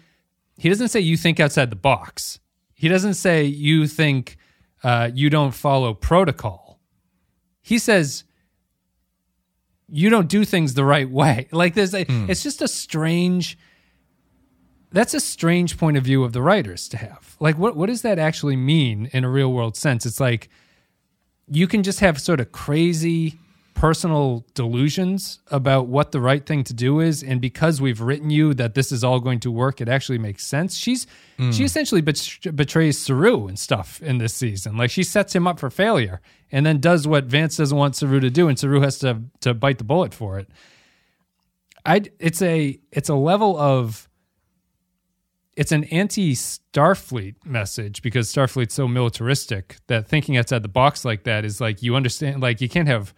He 0.57 0.69
doesn't 0.69 0.87
say 0.89 1.01
you 1.01 1.17
think 1.17 1.39
outside 1.41 1.69
the 1.69 1.75
box. 1.75 2.39
He 2.73 2.87
doesn't 2.87 3.15
say 3.15 3.43
you 3.43 3.87
think 3.87 4.37
uh, 4.83 5.09
you 5.13 5.29
don't 5.29 5.53
follow 5.53 5.93
protocol. 5.93 6.79
He 7.61 7.77
says 7.79 8.23
you 9.87 10.09
don't 10.09 10.27
do 10.29 10.45
things 10.45 10.73
the 10.73 10.85
right 10.85 11.09
way. 11.09 11.47
Like 11.51 11.73
there's 11.75 11.93
a, 11.93 12.03
Hmm. 12.05 12.29
it's 12.29 12.43
just 12.43 12.61
a 12.61 12.67
strange. 12.67 13.57
That's 14.95 15.13
a 15.13 15.19
strange 15.19 15.77
point 15.77 15.97
of 15.97 16.05
view 16.05 16.23
of 16.23 16.31
the 16.31 16.41
writers 16.41 16.87
to 16.87 16.95
have. 16.97 17.35
Like, 17.41 17.57
what 17.57 17.75
what 17.75 17.87
does 17.87 18.01
that 18.03 18.17
actually 18.17 18.55
mean 18.55 19.09
in 19.11 19.25
a 19.25 19.29
real 19.29 19.51
world 19.51 19.75
sense? 19.75 20.05
It's 20.05 20.21
like 20.21 20.47
you 21.49 21.67
can 21.67 21.83
just 21.83 21.99
have 21.99 22.19
sort 22.21 22.39
of 22.39 22.53
crazy 22.53 23.37
personal 23.73 24.45
delusions 24.53 25.39
about 25.51 25.87
what 25.87 26.13
the 26.13 26.21
right 26.21 26.45
thing 26.45 26.63
to 26.63 26.73
do 26.73 27.01
is 27.01 27.21
and 27.21 27.41
because 27.41 27.81
we've 27.81 27.99
written 27.99 28.29
you 28.29 28.53
that 28.53 28.73
this 28.73 28.89
is 28.89 29.03
all 29.03 29.19
going 29.19 29.37
to 29.37 29.51
work 29.51 29.81
it 29.81 29.89
actually 29.89 30.17
makes 30.17 30.45
sense 30.45 30.77
she's 30.77 31.05
hmm. 31.35 31.51
she 31.51 31.65
essentially 31.65 31.99
bet- 31.99 32.55
betrays 32.55 32.97
Saru 32.97 33.47
and 33.47 33.59
stuff 33.59 34.01
in 34.01 34.17
this 34.17 34.33
season 34.33 34.77
like 34.77 34.89
she 34.89 35.03
sets 35.03 35.35
him 35.35 35.45
up 35.45 35.59
for 35.59 35.69
failure 35.69 36.21
and 36.53 36.65
then 36.65 36.79
does 36.79 37.05
what 37.05 37.25
Vance 37.25 37.57
doesn't 37.57 37.77
want 37.77 37.97
Saru 37.97 38.21
to 38.21 38.29
do 38.29 38.47
and 38.47 38.57
Saru 38.57 38.79
has 38.79 38.97
to 38.99 39.23
to 39.41 39.53
bite 39.53 39.77
the 39.77 39.83
bullet 39.83 40.13
for 40.13 40.39
it 40.39 40.47
I 41.85 42.03
it's 42.17 42.41
a 42.41 42.79
it's 42.93 43.09
a 43.09 43.15
level 43.15 43.57
of 43.57 44.07
it's 45.55 45.71
an 45.71 45.85
anti 45.85 46.33
Starfleet 46.33 47.35
message 47.45 48.01
because 48.01 48.33
Starfleet's 48.33 48.73
so 48.73 48.87
militaristic 48.87 49.77
that 49.87 50.07
thinking 50.07 50.37
outside 50.37 50.63
the 50.63 50.69
box 50.69 51.05
like 51.05 51.23
that 51.23 51.45
is 51.45 51.61
like 51.61 51.81
you 51.81 51.95
understand 51.95 52.41
like 52.41 52.61
you 52.61 52.69
can't 52.69 52.87
have 52.87 53.13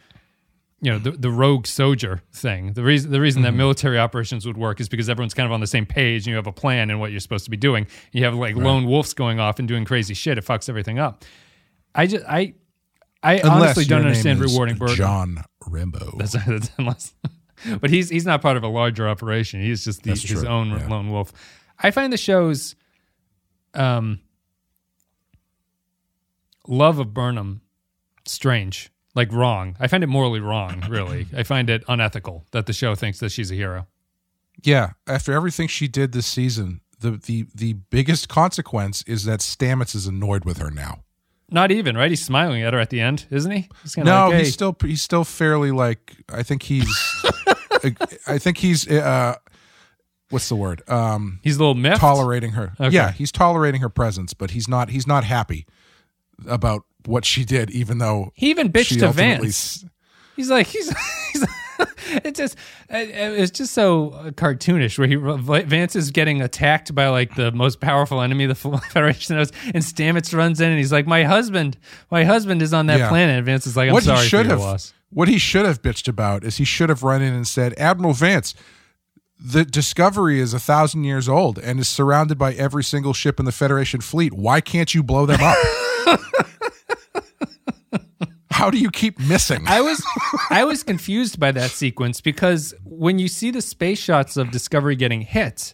you 0.81 0.91
know 0.91 0.99
the, 0.99 1.11
the 1.11 1.31
rogue 1.31 1.65
soldier 1.65 2.21
thing 2.31 2.73
the 2.73 2.83
reason 2.83 3.11
the 3.11 3.19
reason 3.19 3.41
that 3.41 3.49
mm-hmm. 3.49 3.57
military 3.57 3.97
operations 3.97 4.45
would 4.45 4.57
work 4.57 4.79
is 4.79 4.87
because 4.87 5.09
everyone's 5.09 5.33
kind 5.33 5.47
of 5.47 5.51
on 5.51 5.59
the 5.59 5.67
same 5.67 5.87
page 5.87 6.21
and 6.21 6.27
you 6.27 6.35
have 6.35 6.45
a 6.45 6.51
plan 6.51 6.91
and 6.91 6.99
what 6.99 7.09
you're 7.09 7.19
supposed 7.19 7.45
to 7.45 7.51
be 7.51 7.57
doing 7.57 7.87
you 8.11 8.23
have 8.23 8.35
like 8.35 8.55
lone 8.55 8.85
wolves 8.85 9.13
going 9.13 9.39
off 9.39 9.57
and 9.57 9.67
doing 9.67 9.85
crazy 9.85 10.13
shit 10.13 10.37
it 10.37 10.45
fucks 10.45 10.69
everything 10.69 10.99
up 10.99 11.25
i 11.95 12.05
just 12.05 12.23
i 12.27 12.53
i 13.23 13.37
Unless 13.37 13.47
honestly 13.47 13.85
don't 13.85 14.01
understand 14.01 14.39
rewarding 14.39 14.77
Burnham. 14.77 14.95
John 14.95 15.43
Rambo. 15.67 16.13
That's, 16.17 16.33
that's 16.33 16.71
unless, 16.77 17.13
but 17.81 17.89
he's 17.89 18.09
he's 18.09 18.25
not 18.25 18.41
part 18.41 18.57
of 18.57 18.63
a 18.63 18.67
larger 18.67 19.07
operation. 19.07 19.61
He's 19.61 19.83
just 19.83 20.03
the, 20.03 20.11
his 20.11 20.43
own 20.43 20.69
yeah. 20.69 20.87
lone 20.87 21.11
wolf. 21.11 21.33
I 21.79 21.91
find 21.91 22.11
the 22.11 22.17
show's 22.17 22.75
um, 23.73 24.19
love 26.67 26.99
of 26.99 27.13
Burnham 27.13 27.61
strange. 28.25 28.91
like 29.15 29.31
wrong. 29.31 29.75
I 29.79 29.87
find 29.87 30.03
it 30.03 30.07
morally 30.07 30.39
wrong. 30.39 30.83
Really, 30.89 31.27
I 31.35 31.43
find 31.43 31.69
it 31.69 31.83
unethical 31.87 32.45
that 32.51 32.65
the 32.65 32.73
show 32.73 32.95
thinks 32.95 33.19
that 33.19 33.31
she's 33.31 33.51
a 33.51 33.55
hero. 33.55 33.87
Yeah, 34.63 34.91
after 35.05 35.33
everything 35.33 35.67
she 35.67 35.87
did 35.87 36.11
this 36.11 36.27
season, 36.27 36.81
the 36.99 37.11
the 37.11 37.45
the 37.53 37.73
biggest 37.73 38.29
consequence 38.29 39.03
is 39.03 39.25
that 39.25 39.39
Stamets 39.39 39.95
is 39.95 40.07
annoyed 40.07 40.45
with 40.45 40.57
her 40.57 40.71
now. 40.71 41.03
Not 41.49 41.71
even 41.71 41.95
right. 41.95 42.09
He's 42.09 42.25
smiling 42.25 42.61
at 42.63 42.73
her 42.73 42.79
at 42.79 42.89
the 42.89 42.99
end, 42.99 43.25
isn't 43.29 43.51
he? 43.51 43.69
No, 43.95 44.25
like, 44.25 44.33
hey. 44.33 44.39
he's 44.39 44.53
still 44.53 44.75
he's 44.81 45.01
still 45.01 45.23
fairly 45.23 45.71
like 45.71 46.17
I 46.29 46.43
think 46.43 46.63
he's 46.63 46.93
I 48.27 48.37
think 48.37 48.57
he's 48.57 48.87
uh 48.89 49.35
what's 50.29 50.49
the 50.49 50.55
word? 50.55 50.81
Um 50.89 51.39
he's 51.43 51.55
a 51.55 51.59
little 51.59 51.75
miffed. 51.75 51.99
tolerating 52.01 52.51
her. 52.51 52.73
Okay. 52.79 52.93
Yeah, 52.95 53.11
he's 53.11 53.31
tolerating 53.31 53.81
her 53.81 53.89
presence, 53.89 54.33
but 54.33 54.51
he's 54.51 54.67
not 54.67 54.89
he's 54.89 55.07
not 55.07 55.23
happy 55.23 55.65
about 56.47 56.83
what 57.05 57.25
she 57.25 57.45
did 57.45 57.69
even 57.71 57.97
though 57.99 58.31
He 58.35 58.49
even 58.49 58.71
bitched 58.71 58.99
to 58.99 59.11
Vance. 59.11 59.45
s- 59.45 59.85
He's 60.35 60.49
like 60.49 60.67
he's. 60.67 60.89
he's 61.33 61.45
it's 62.23 62.39
just 62.39 62.57
it's 62.89 63.51
just 63.51 63.73
so 63.73 64.11
cartoonish 64.35 64.97
where 64.97 65.07
he 65.07 65.15
Vance 65.67 65.95
is 65.95 66.09
getting 66.11 66.41
attacked 66.41 66.93
by 66.95 67.07
like 67.09 67.35
the 67.35 67.51
most 67.51 67.79
powerful 67.79 68.21
enemy 68.21 68.45
the 68.47 68.55
Federation 68.91 69.35
knows, 69.35 69.51
and 69.73 69.83
Stamets 69.83 70.35
runs 70.35 70.59
in 70.61 70.69
and 70.69 70.77
he's 70.77 70.91
like, 70.91 71.05
"My 71.05 71.23
husband, 71.23 71.77
my 72.09 72.23
husband 72.23 72.61
is 72.63 72.73
on 72.73 72.87
that 72.87 72.99
Yeah. 72.99 73.09
planet." 73.09 73.37
And 73.37 73.45
Vance 73.45 73.67
is 73.67 73.75
like, 73.77 73.89
"I'm 73.89 73.93
what 73.93 74.03
sorry 74.03 74.21
he 74.23 74.27
should 74.27 74.45
for 74.45 74.51
have 74.53 74.59
loss." 74.59 74.93
what 75.11 75.27
he 75.27 75.37
should 75.37 75.65
have 75.65 75.81
bitched 75.83 76.07
about 76.07 76.43
is 76.43 76.57
he 76.57 76.65
should 76.65 76.89
have 76.89 77.03
run 77.03 77.21
in 77.21 77.33
and 77.33 77.47
said 77.47 77.73
admiral 77.77 78.13
vance 78.13 78.53
the 79.39 79.63
discovery 79.63 80.39
is 80.39 80.53
a 80.53 80.59
thousand 80.59 81.03
years 81.03 81.29
old 81.29 81.59
and 81.59 81.79
is 81.79 81.87
surrounded 81.87 82.37
by 82.37 82.53
every 82.53 82.83
single 82.83 83.13
ship 83.13 83.39
in 83.39 83.45
the 83.45 83.51
federation 83.51 84.01
fleet 84.01 84.33
why 84.33 84.59
can't 84.61 84.93
you 84.95 85.03
blow 85.03 85.25
them 85.25 85.39
up 85.41 85.57
how 88.51 88.69
do 88.71 88.77
you 88.79 88.89
keep 88.89 89.19
missing 89.19 89.63
I 89.67 89.81
was 89.81 90.03
I 90.49 90.63
was 90.63 90.81
confused 90.83 91.39
by 91.39 91.51
that 91.51 91.69
sequence 91.71 92.21
because 92.21 92.73
when 92.83 93.19
you 93.19 93.27
see 93.27 93.51
the 93.51 93.61
space 93.61 93.99
shots 93.99 94.37
of 94.37 94.49
Discovery 94.51 94.95
getting 94.95 95.21
hit, 95.21 95.73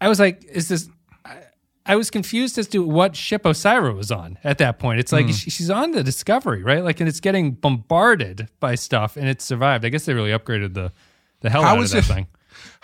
I 0.00 0.08
was 0.08 0.18
like, 0.18 0.42
"Is 0.44 0.68
this?" 0.68 0.88
I- 1.24 1.38
I 1.84 1.96
was 1.96 2.10
confused 2.10 2.58
as 2.58 2.68
to 2.68 2.82
what 2.82 3.16
ship 3.16 3.42
Osyraa 3.42 3.94
was 3.94 4.10
on 4.12 4.38
at 4.44 4.58
that 4.58 4.78
point. 4.78 5.00
It's 5.00 5.12
like 5.12 5.26
hmm. 5.26 5.32
she- 5.32 5.50
she's 5.50 5.68
on 5.70 5.90
the 5.92 6.02
Discovery, 6.02 6.62
right? 6.62 6.82
Like, 6.82 7.00
and 7.00 7.08
it's 7.08 7.20
getting 7.20 7.52
bombarded 7.52 8.48
by 8.60 8.76
stuff, 8.76 9.16
and 9.16 9.28
it 9.28 9.42
survived. 9.42 9.84
I 9.84 9.88
guess 9.90 10.04
they 10.06 10.14
really 10.14 10.30
upgraded 10.30 10.74
the 10.74 10.92
the 11.40 11.50
hell 11.50 11.62
How 11.62 11.76
out 11.76 11.82
of 11.82 11.90
that 11.90 11.98
it- 11.98 12.04
thing. 12.04 12.26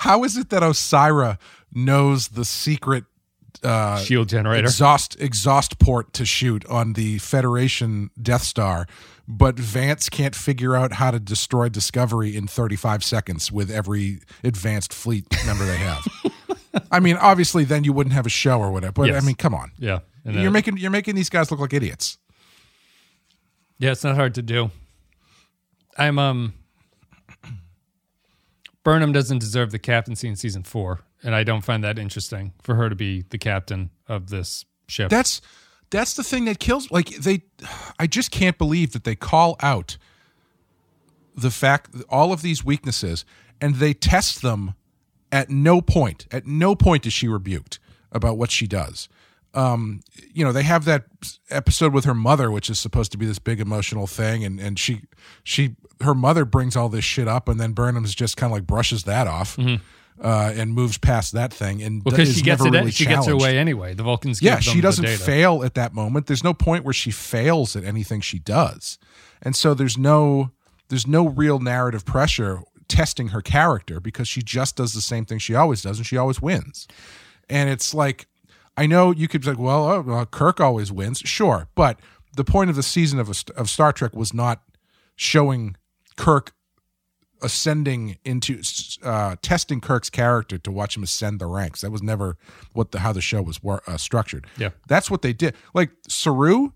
How 0.02 0.24
is 0.24 0.36
it 0.36 0.50
that 0.50 0.62
osyraa 0.62 1.38
knows 1.72 2.28
the 2.28 2.44
secret 2.44 3.04
uh, 3.64 3.98
Shield 3.98 4.28
generator. 4.28 4.64
exhaust 4.66 5.20
exhaust 5.20 5.78
port 5.80 6.12
to 6.12 6.24
shoot 6.24 6.64
on 6.66 6.92
the 6.92 7.18
Federation 7.18 8.10
Death 8.20 8.42
Star, 8.42 8.86
but 9.26 9.58
Vance 9.58 10.08
can't 10.08 10.36
figure 10.36 10.76
out 10.76 10.92
how 10.94 11.10
to 11.10 11.18
destroy 11.18 11.68
Discovery 11.68 12.36
in 12.36 12.46
35 12.46 13.02
seconds 13.02 13.50
with 13.50 13.70
every 13.70 14.20
advanced 14.44 14.92
fleet 14.94 15.26
member 15.44 15.64
they 15.66 15.76
have. 15.78 16.06
I 16.92 17.00
mean, 17.00 17.16
obviously, 17.16 17.64
then 17.64 17.82
you 17.82 17.92
wouldn't 17.92 18.12
have 18.14 18.26
a 18.26 18.30
show 18.30 18.60
or 18.60 18.70
whatever. 18.70 18.92
But 18.92 19.08
Yes. 19.08 19.22
I 19.22 19.26
mean, 19.26 19.34
come 19.34 19.54
on, 19.54 19.72
yeah, 19.78 20.00
and 20.24 20.34
you're 20.36 20.44
that- 20.44 20.50
making 20.52 20.76
you're 20.76 20.92
making 20.92 21.16
these 21.16 21.28
guys 21.30 21.50
look 21.50 21.58
like 21.58 21.72
idiots. 21.72 22.18
Yeah, 23.78 23.90
it's 23.90 24.04
not 24.04 24.14
hard 24.14 24.34
to 24.36 24.42
do. 24.42 24.70
I'm 25.96 26.18
um 26.20 26.54
Burnham 28.84 29.12
doesn't 29.12 29.38
deserve 29.38 29.70
the 29.70 29.78
captaincy 29.78 30.28
in 30.28 30.36
season 30.36 30.62
four, 30.62 31.00
and 31.22 31.34
I 31.34 31.44
don't 31.44 31.62
find 31.62 31.82
that 31.84 31.98
interesting 31.98 32.52
for 32.62 32.74
her 32.76 32.88
to 32.88 32.94
be 32.94 33.24
the 33.30 33.38
captain 33.38 33.90
of 34.06 34.30
this 34.30 34.64
ship. 34.86 35.10
That's 35.10 35.40
that's 35.90 36.14
the 36.14 36.24
thing 36.24 36.44
that 36.46 36.58
kills. 36.58 36.90
Like 36.90 37.08
they, 37.08 37.42
I 37.98 38.06
just 38.06 38.30
can't 38.30 38.58
believe 38.58 38.92
that 38.92 39.04
they 39.04 39.14
call 39.14 39.56
out 39.60 39.96
the 41.34 41.50
fact 41.50 41.90
all 42.08 42.32
of 42.32 42.42
these 42.42 42.64
weaknesses 42.64 43.24
and 43.60 43.76
they 43.76 43.94
test 43.94 44.42
them 44.42 44.74
at 45.32 45.50
no 45.50 45.80
point. 45.80 46.26
At 46.30 46.46
no 46.46 46.74
point 46.74 47.06
is 47.06 47.12
she 47.12 47.28
rebuked 47.28 47.78
about 48.12 48.36
what 48.36 48.50
she 48.50 48.66
does. 48.66 49.08
Um, 49.58 50.00
you 50.32 50.44
know, 50.44 50.52
they 50.52 50.62
have 50.62 50.84
that 50.84 51.04
episode 51.50 51.92
with 51.92 52.04
her 52.04 52.14
mother, 52.14 52.50
which 52.50 52.70
is 52.70 52.78
supposed 52.78 53.10
to 53.12 53.18
be 53.18 53.26
this 53.26 53.38
big 53.38 53.60
emotional 53.60 54.06
thing, 54.06 54.44
and 54.44 54.60
and 54.60 54.78
she 54.78 55.02
she 55.42 55.74
her 56.00 56.14
mother 56.14 56.44
brings 56.44 56.76
all 56.76 56.88
this 56.88 57.04
shit 57.04 57.26
up, 57.26 57.48
and 57.48 57.58
then 57.58 57.72
Burnham's 57.72 58.14
just 58.14 58.36
kind 58.36 58.52
of 58.52 58.56
like 58.56 58.66
brushes 58.66 59.04
that 59.04 59.26
off. 59.26 59.58
Uh, 60.20 60.52
and 60.56 60.74
moves 60.74 60.98
past 60.98 61.32
that 61.32 61.52
thing, 61.52 61.80
and 61.80 62.02
because 62.02 62.28
is 62.30 62.36
she 62.38 62.42
gets 62.42 62.60
never 62.62 62.74
it. 62.74 62.78
really 62.80 62.90
she 62.90 63.06
gets 63.06 63.26
her 63.26 63.36
way 63.36 63.56
anyway. 63.56 63.94
The 63.94 64.02
Vulcans. 64.02 64.42
yeah 64.42 64.58
she 64.58 64.80
doesn't 64.80 65.04
fail 65.24 65.62
at 65.62 65.74
that 65.74 65.94
moment 65.94 66.26
there's 66.26 66.42
no 66.42 66.52
point 66.52 66.84
where 66.84 66.92
she 66.92 67.12
fails 67.12 67.76
at 67.76 67.84
anything 67.84 68.20
she 68.20 68.40
does 68.40 68.98
and 69.42 69.54
so 69.54 69.74
there's 69.74 69.96
no 69.96 70.50
there's 70.88 71.06
no 71.06 71.28
real 71.28 71.60
narrative 71.60 72.04
pressure 72.04 72.62
testing 72.88 73.28
her 73.28 73.40
character 73.40 74.00
because 74.00 74.26
she 74.26 74.42
just 74.42 74.74
does 74.74 74.92
the 74.92 75.00
same 75.00 75.24
thing 75.24 75.38
she 75.38 75.54
always 75.54 75.82
does 75.82 75.98
and 75.98 76.06
she 76.06 76.16
always 76.16 76.42
wins 76.42 76.88
and 77.48 77.70
it's 77.70 77.94
like 77.94 78.26
i 78.78 78.86
know 78.86 79.10
you 79.10 79.28
could 79.28 79.42
be 79.42 79.48
like 79.48 79.58
well, 79.58 79.90
oh, 79.90 80.00
well 80.00 80.26
kirk 80.26 80.60
always 80.60 80.90
wins 80.90 81.18
sure 81.24 81.68
but 81.74 82.00
the 82.36 82.44
point 82.44 82.70
of 82.70 82.76
the 82.76 82.82
season 82.82 83.18
of, 83.18 83.28
a, 83.28 83.34
of 83.60 83.68
star 83.68 83.92
trek 83.92 84.14
was 84.14 84.32
not 84.32 84.62
showing 85.16 85.76
kirk 86.16 86.54
ascending 87.42 88.16
into 88.24 88.60
uh, 89.02 89.36
testing 89.42 89.80
Kirk's 89.80 90.10
character 90.10 90.58
to 90.58 90.70
watch 90.70 90.96
him 90.96 91.02
ascend 91.02 91.40
the 91.40 91.46
ranks. 91.46 91.82
That 91.82 91.90
was 91.90 92.02
never 92.02 92.36
what 92.72 92.92
the 92.92 93.00
how 93.00 93.12
the 93.12 93.20
show 93.20 93.42
was 93.42 93.60
uh, 93.64 93.96
structured. 93.96 94.46
Yeah. 94.56 94.70
that's 94.88 95.10
what 95.10 95.22
they 95.22 95.32
did. 95.32 95.54
Like 95.74 95.90
Saru, 96.08 96.70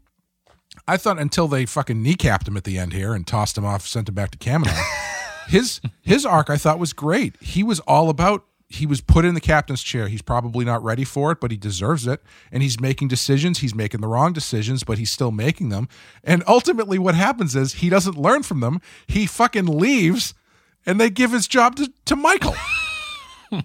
I 0.86 0.96
thought 0.96 1.18
until 1.18 1.48
they 1.48 1.66
fucking 1.66 2.02
kneecapped 2.02 2.48
him 2.48 2.56
at 2.56 2.64
the 2.64 2.78
end 2.78 2.92
here 2.92 3.14
and 3.14 3.26
tossed 3.26 3.58
him 3.58 3.64
off, 3.64 3.86
sent 3.86 4.08
him 4.08 4.14
back 4.14 4.30
to 4.32 4.38
Kaminar. 4.38 4.80
his 5.48 5.80
his 6.00 6.24
arc 6.24 6.50
I 6.50 6.56
thought 6.56 6.78
was 6.78 6.92
great. 6.92 7.36
He 7.40 7.62
was 7.62 7.80
all 7.80 8.08
about. 8.08 8.44
He 8.72 8.86
was 8.86 9.00
put 9.00 9.24
in 9.24 9.34
the 9.34 9.40
captain's 9.40 9.82
chair. 9.82 10.08
He's 10.08 10.22
probably 10.22 10.64
not 10.64 10.82
ready 10.82 11.04
for 11.04 11.30
it, 11.32 11.40
but 11.40 11.50
he 11.50 11.56
deserves 11.56 12.06
it. 12.06 12.22
And 12.50 12.62
he's 12.62 12.80
making 12.80 13.08
decisions. 13.08 13.58
He's 13.58 13.74
making 13.74 14.00
the 14.00 14.08
wrong 14.08 14.32
decisions, 14.32 14.82
but 14.82 14.96
he's 14.98 15.10
still 15.10 15.30
making 15.30 15.68
them. 15.68 15.88
And 16.24 16.42
ultimately, 16.46 16.98
what 16.98 17.14
happens 17.14 17.54
is 17.54 17.74
he 17.74 17.88
doesn't 17.90 18.16
learn 18.16 18.42
from 18.42 18.60
them. 18.60 18.80
He 19.06 19.26
fucking 19.26 19.66
leaves, 19.66 20.32
and 20.86 21.00
they 21.00 21.10
give 21.10 21.32
his 21.32 21.46
job 21.46 21.76
to, 21.76 21.92
to 22.06 22.16
Michael. 22.16 22.54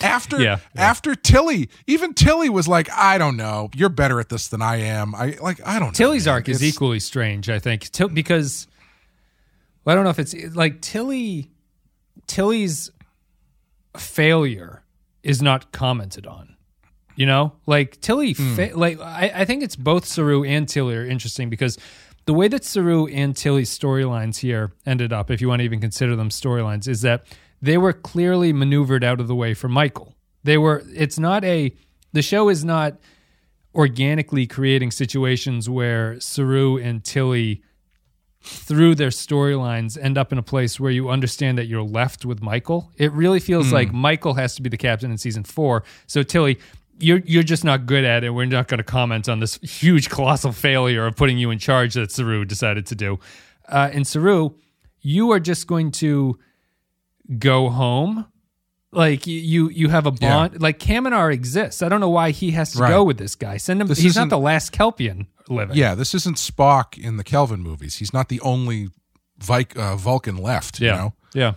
after 0.00 0.40
Yeah, 0.40 0.58
yeah. 0.74 0.82
after 0.82 1.14
Tilly, 1.14 1.70
even 1.86 2.14
Tilly 2.14 2.48
was 2.50 2.66
like, 2.68 2.90
I 2.92 3.16
don't 3.16 3.36
know, 3.36 3.70
you're 3.74 3.88
better 3.88 4.20
at 4.20 4.28
this 4.28 4.48
than 4.48 4.60
I 4.60 4.76
am. 4.76 5.14
I 5.14 5.36
like, 5.40 5.64
I 5.66 5.78
don't. 5.78 5.88
know, 5.88 5.92
Tilly's 5.92 6.26
man. 6.26 6.34
arc 6.34 6.48
is 6.48 6.56
It's- 6.60 6.74
equally 6.74 7.00
strange, 7.00 7.48
I 7.48 7.58
think, 7.58 7.90
Till, 7.90 8.08
because 8.08 8.66
well, 9.84 9.92
I 9.92 9.96
don't 9.96 10.04
know 10.04 10.10
if 10.10 10.18
it's 10.18 10.34
like 10.54 10.80
Tilly. 10.80 11.50
Tilly's 12.26 12.90
failure 13.96 14.82
is 15.22 15.40
not 15.42 15.72
commented 15.72 16.26
on. 16.26 16.56
You 17.16 17.26
know, 17.26 17.52
like 17.66 18.00
Tilly, 18.00 18.32
Hmm. 18.32 18.54
fa- 18.56 18.70
like 18.74 19.00
I, 19.00 19.30
I 19.34 19.44
think 19.44 19.62
it's 19.62 19.76
both 19.76 20.04
Saru 20.04 20.42
and 20.44 20.68
Tilly 20.68 20.96
are 20.96 21.06
interesting 21.06 21.48
because 21.48 21.78
the 22.26 22.34
way 22.34 22.48
that 22.48 22.64
Saru 22.64 23.06
and 23.06 23.36
Tilly's 23.36 23.76
storylines 23.76 24.38
here 24.38 24.72
ended 24.84 25.12
up, 25.12 25.30
if 25.30 25.40
you 25.40 25.48
want 25.48 25.60
to 25.60 25.64
even 25.64 25.80
consider 25.80 26.16
them 26.16 26.30
storylines, 26.30 26.88
is 26.88 27.02
that 27.02 27.24
they 27.62 27.78
were 27.78 27.92
clearly 27.92 28.52
maneuvered 28.52 29.04
out 29.04 29.20
of 29.20 29.28
the 29.28 29.34
way 29.34 29.54
for 29.54 29.68
Michael. 29.68 30.16
They 30.42 30.58
were. 30.58 30.82
It's 30.92 31.18
not 31.18 31.44
a. 31.44 31.72
The 32.12 32.22
show 32.22 32.48
is 32.48 32.64
not 32.64 32.98
organically 33.74 34.46
creating 34.46 34.90
situations 34.90 35.68
where 35.70 36.18
Saru 36.20 36.78
and 36.78 37.04
Tilly 37.04 37.62
through 38.44 38.94
their 38.94 39.08
storylines 39.08 39.96
end 40.00 40.18
up 40.18 40.30
in 40.30 40.36
a 40.36 40.42
place 40.42 40.78
where 40.78 40.90
you 40.90 41.08
understand 41.08 41.56
that 41.56 41.66
you're 41.66 41.82
left 41.82 42.26
with 42.26 42.42
Michael. 42.42 42.90
It 42.98 43.10
really 43.12 43.40
feels 43.40 43.72
like 43.72 43.90
Michael 43.92 44.34
has 44.34 44.54
to 44.56 44.62
be 44.62 44.68
the 44.68 44.76
captain 44.76 45.10
in 45.10 45.16
season 45.16 45.44
4. 45.44 45.82
So 46.06 46.22
Tilly, 46.22 46.58
you're 46.98 47.20
you're 47.24 47.42
just 47.42 47.64
not 47.64 47.86
good 47.86 48.04
at 48.04 48.22
it. 48.22 48.30
We're 48.30 48.44
not 48.44 48.68
going 48.68 48.78
to 48.78 48.84
comment 48.84 49.28
on 49.28 49.40
this 49.40 49.56
huge 49.62 50.10
colossal 50.10 50.52
failure 50.52 51.06
of 51.06 51.16
putting 51.16 51.38
you 51.38 51.50
in 51.50 51.58
charge 51.58 51.94
that 51.94 52.12
Saru 52.12 52.44
decided 52.44 52.86
to 52.86 52.94
do. 52.94 53.18
Uh, 53.66 53.88
and 53.92 54.06
Saru, 54.06 54.50
you 55.00 55.32
are 55.32 55.40
just 55.40 55.66
going 55.66 55.90
to 55.92 56.38
go 57.38 57.70
home. 57.70 58.26
Like 58.94 59.26
you, 59.26 59.68
you 59.70 59.88
have 59.88 60.06
a 60.06 60.10
bond. 60.10 60.60
Like 60.62 60.78
Kaminar 60.78 61.32
exists. 61.32 61.82
I 61.82 61.88
don't 61.88 62.00
know 62.00 62.08
why 62.10 62.30
he 62.30 62.52
has 62.52 62.72
to 62.72 62.78
Right. 62.78 62.88
go 62.90 63.04
with 63.04 63.18
this 63.18 63.34
guy. 63.34 63.56
Send 63.56 63.80
him. 63.80 63.86
This 63.88 63.98
he's 63.98 64.16
not 64.16 64.28
the 64.30 64.38
last 64.38 64.72
Kelpian 64.72 65.26
living. 65.48 65.76
Yeah, 65.76 65.94
this 65.94 66.14
isn't 66.14 66.36
Spock 66.36 66.96
in 66.96 67.16
the 67.16 67.24
Kelvin 67.24 67.60
movies. 67.60 67.96
He's 67.96 68.12
not 68.12 68.28
the 68.28 68.40
only 68.40 68.88
Vik, 69.38 69.76
uh, 69.76 69.96
Vulcan 69.96 70.36
left. 70.36 70.80
Yeah. 70.80 70.90
You 70.92 70.98
know? 70.98 71.12
Yeah. 71.34 71.52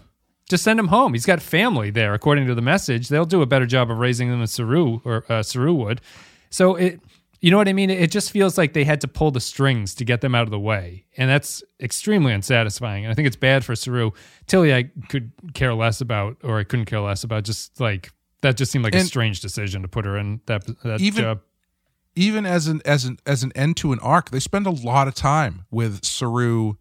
Just 0.49 0.63
send 0.63 0.79
him 0.79 0.87
home. 0.87 1.13
He's 1.13 1.25
got 1.25 1.41
family 1.41 1.89
there, 1.89 2.13
according 2.13 2.47
to 2.47 2.55
the 2.55 2.61
message. 2.61 3.09
They'll 3.09 3.25
do 3.25 3.41
a 3.41 3.45
better 3.45 3.65
job 3.65 3.91
of 3.91 3.97
raising 3.97 4.29
them 4.29 4.39
than 4.39 4.47
Saru 4.47 5.01
or 5.03 5.25
uh, 5.29 5.43
Saru 5.43 5.73
would. 5.73 6.01
So 6.49 6.75
it, 6.75 7.01
you 7.41 7.51
know 7.51 7.57
what 7.57 7.67
I 7.67 7.73
mean? 7.73 7.89
It 7.89 8.11
just 8.11 8.31
feels 8.31 8.57
like 8.57 8.73
they 8.73 8.83
had 8.83 9.01
to 9.01 9.07
pull 9.07 9.31
the 9.31 9.39
strings 9.39 9.93
to 9.95 10.05
get 10.05 10.21
them 10.21 10.33
out 10.35 10.43
of 10.43 10.49
the 10.51 10.59
way, 10.59 11.05
and 11.17 11.29
that's 11.29 11.63
extremely 11.79 12.33
unsatisfying. 12.33 13.05
And 13.05 13.11
I 13.11 13.15
think 13.15 13.27
it's 13.27 13.35
bad 13.35 13.63
for 13.63 13.75
Saru. 13.75 14.11
Tilly, 14.47 14.73
I 14.73 14.89
could 15.09 15.31
care 15.53 15.73
less 15.73 16.01
about, 16.01 16.37
or 16.43 16.57
I 16.59 16.63
couldn't 16.63 16.85
care 16.85 16.99
less 17.01 17.23
about. 17.23 17.43
Just 17.43 17.79
like 17.79 18.11
that, 18.41 18.57
just 18.57 18.71
seemed 18.71 18.83
like 18.83 18.95
a 18.95 19.01
strange 19.03 19.39
decision 19.41 19.81
to 19.83 19.87
put 19.87 20.05
her 20.05 20.17
in 20.17 20.41
that 20.47 20.65
that 20.83 20.99
Even- 21.01 21.23
job. 21.23 21.41
even 22.15 22.45
as 22.45 22.67
an 22.67 22.81
as 22.85 23.05
an 23.05 23.17
as 23.25 23.43
an 23.43 23.51
end 23.55 23.77
to 23.77 23.91
an 23.93 23.99
arc, 23.99 24.31
they 24.31 24.39
spend 24.39 24.65
a 24.65 24.71
lot 24.71 25.07
of 25.07 25.13
time 25.13 25.65
with 25.69 26.03
Saru 26.03 26.73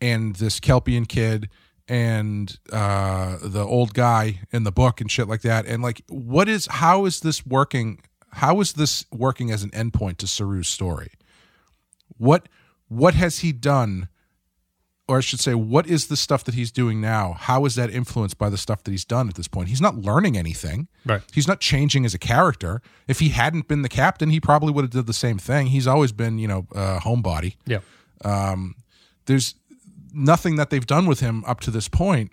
and 0.00 0.36
this 0.36 0.60
Kelpian 0.60 1.06
kid 1.08 1.48
and 1.86 2.58
uh 2.72 3.36
the 3.42 3.62
old 3.62 3.92
guy 3.94 4.40
in 4.52 4.64
the 4.64 4.72
book 4.72 5.00
and 5.00 5.10
shit 5.10 5.28
like 5.28 5.42
that. 5.42 5.66
And 5.66 5.82
like 5.82 6.02
what 6.08 6.48
is 6.48 6.66
how 6.70 7.04
is 7.04 7.20
this 7.20 7.44
working 7.46 8.00
how 8.34 8.60
is 8.60 8.74
this 8.74 9.04
working 9.12 9.50
as 9.50 9.62
an 9.62 9.70
endpoint 9.70 10.18
to 10.18 10.26
Saru's 10.26 10.68
story? 10.68 11.12
What 12.16 12.48
what 12.88 13.14
has 13.14 13.40
he 13.40 13.52
done 13.52 14.08
or 15.06 15.18
I 15.18 15.20
should 15.20 15.40
say, 15.40 15.54
what 15.54 15.86
is 15.86 16.06
the 16.06 16.16
stuff 16.16 16.44
that 16.44 16.54
he's 16.54 16.72
doing 16.72 17.00
now? 17.00 17.36
How 17.38 17.66
is 17.66 17.74
that 17.74 17.90
influenced 17.90 18.38
by 18.38 18.48
the 18.48 18.56
stuff 18.56 18.82
that 18.84 18.90
he's 18.90 19.04
done 19.04 19.28
at 19.28 19.34
this 19.34 19.48
point? 19.48 19.68
He's 19.68 19.80
not 19.80 19.96
learning 19.96 20.36
anything. 20.36 20.88
Right. 21.04 21.20
He's 21.32 21.46
not 21.46 21.60
changing 21.60 22.06
as 22.06 22.14
a 22.14 22.18
character. 22.18 22.80
If 23.06 23.20
he 23.20 23.28
hadn't 23.28 23.68
been 23.68 23.82
the 23.82 23.90
captain, 23.90 24.30
he 24.30 24.40
probably 24.40 24.72
would 24.72 24.82
have 24.82 24.90
did 24.90 25.06
the 25.06 25.12
same 25.12 25.38
thing. 25.38 25.66
He's 25.66 25.86
always 25.86 26.12
been, 26.12 26.38
you 26.38 26.48
know, 26.48 26.66
a 26.72 27.00
homebody. 27.00 27.56
Yeah. 27.66 27.80
Um, 28.24 28.76
there's 29.26 29.54
nothing 30.14 30.56
that 30.56 30.70
they've 30.70 30.86
done 30.86 31.04
with 31.06 31.20
him 31.20 31.44
up 31.44 31.60
to 31.60 31.70
this 31.70 31.88
point 31.88 32.32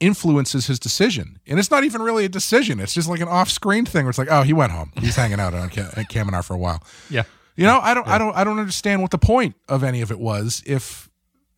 influences 0.00 0.66
his 0.66 0.78
decision. 0.78 1.38
And 1.46 1.58
it's 1.58 1.70
not 1.70 1.84
even 1.84 2.02
really 2.02 2.24
a 2.24 2.28
decision. 2.28 2.80
It's 2.80 2.94
just 2.94 3.08
like 3.08 3.20
an 3.20 3.28
off-screen 3.28 3.84
thing 3.86 4.04
where 4.04 4.10
it's 4.10 4.18
like, 4.18 4.30
oh, 4.30 4.42
he 4.42 4.52
went 4.52 4.72
home. 4.72 4.92
He's 4.98 5.16
hanging 5.16 5.38
out 5.38 5.54
at 5.54 5.70
Kaminar 5.70 6.44
for 6.44 6.54
a 6.54 6.58
while. 6.58 6.82
Yeah. 7.08 7.24
You 7.56 7.64
know, 7.64 7.78
I 7.82 7.92
don't, 7.94 8.08
I 8.08 8.16
don't, 8.16 8.34
I 8.34 8.42
don't 8.42 8.58
understand 8.58 9.02
what 9.02 9.10
the 9.10 9.18
point 9.18 9.54
of 9.68 9.84
any 9.84 10.00
of 10.00 10.10
it 10.10 10.18
was. 10.18 10.62
If 10.64 11.10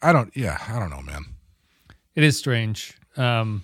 I 0.03 0.13
don't, 0.13 0.37
yeah, 0.37 0.59
I 0.69 0.79
don't 0.79 0.91
know, 0.91 1.03
man. 1.03 1.25
It 2.15 2.25
is 2.25 2.37
strange. 2.37 2.99
Um, 3.17 3.63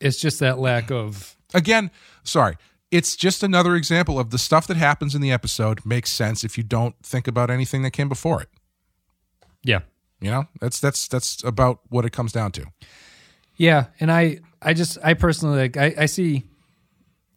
it's 0.00 0.20
just 0.20 0.40
that 0.40 0.58
lack 0.58 0.90
of 0.90 1.36
Again, 1.54 1.90
sorry, 2.22 2.56
it's 2.90 3.16
just 3.16 3.42
another 3.42 3.74
example 3.74 4.18
of 4.18 4.30
the 4.30 4.38
stuff 4.38 4.66
that 4.66 4.76
happens 4.76 5.14
in 5.14 5.20
the 5.20 5.32
episode 5.32 5.84
makes 5.86 6.10
sense 6.10 6.44
if 6.44 6.58
you 6.58 6.64
don't 6.64 6.94
think 7.02 7.26
about 7.26 7.50
anything 7.50 7.82
that 7.82 7.92
came 7.92 8.08
before 8.08 8.42
it. 8.42 8.48
yeah. 9.62 9.80
You 10.22 10.30
know, 10.30 10.44
that's 10.60 10.80
that's 10.80 11.08
that's 11.08 11.42
about 11.44 11.80
what 11.88 12.04
it 12.04 12.10
comes 12.10 12.30
down 12.30 12.52
to. 12.52 12.66
Yeah, 13.60 13.88
and 14.00 14.10
I, 14.10 14.38
I 14.62 14.72
just, 14.72 14.96
I 15.04 15.12
personally 15.12 15.58
like, 15.58 15.76
I, 15.76 15.94
I 15.98 16.06
see. 16.06 16.44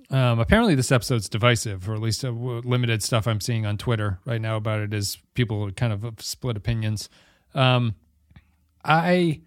Um, 0.09 0.39
apparently, 0.39 0.73
this 0.73 0.89
episode's 0.89 1.27
divisive, 1.27 1.89
or 1.89 1.95
at 1.95 1.99
least 1.99 2.23
uh, 2.23 2.29
limited 2.29 3.03
stuff 3.03 3.27
I'm 3.27 3.41
seeing 3.41 3.65
on 3.65 3.77
Twitter 3.77 4.19
right 4.23 4.39
now 4.39 4.55
about 4.55 4.79
it 4.79 4.93
is 4.93 5.17
people 5.33 5.69
kind 5.71 5.91
of 5.91 6.15
split 6.19 6.55
opinions. 6.55 7.09
Um, 7.53 7.95
I, 8.85 9.41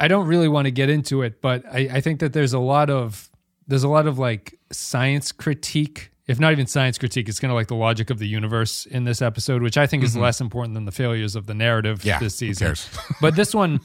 I 0.00 0.08
don't 0.08 0.26
really 0.26 0.48
want 0.48 0.64
to 0.64 0.70
get 0.70 0.88
into 0.88 1.20
it, 1.20 1.42
but 1.42 1.66
I, 1.70 1.90
I 1.92 2.00
think 2.00 2.20
that 2.20 2.32
there's 2.32 2.54
a 2.54 2.58
lot 2.58 2.88
of 2.88 3.28
there's 3.66 3.84
a 3.84 3.88
lot 3.88 4.06
of 4.06 4.18
like 4.18 4.58
science 4.72 5.32
critique, 5.32 6.09
if 6.30 6.38
not 6.38 6.52
even 6.52 6.66
science 6.66 6.96
critique. 6.96 7.28
It's 7.28 7.40
kind 7.40 7.50
of 7.50 7.56
like 7.56 7.66
the 7.66 7.74
logic 7.74 8.10
of 8.10 8.18
the 8.18 8.28
universe 8.28 8.86
in 8.86 9.04
this 9.04 9.20
episode, 9.20 9.62
which 9.62 9.76
I 9.76 9.86
think 9.86 10.02
is 10.02 10.12
mm-hmm. 10.12 10.22
less 10.22 10.40
important 10.40 10.74
than 10.74 10.84
the 10.84 10.92
failures 10.92 11.36
of 11.36 11.46
the 11.46 11.54
narrative 11.54 12.04
Yeah, 12.04 12.18
this 12.18 12.36
season. 12.36 12.74
but 13.20 13.36
this 13.36 13.54
one 13.54 13.80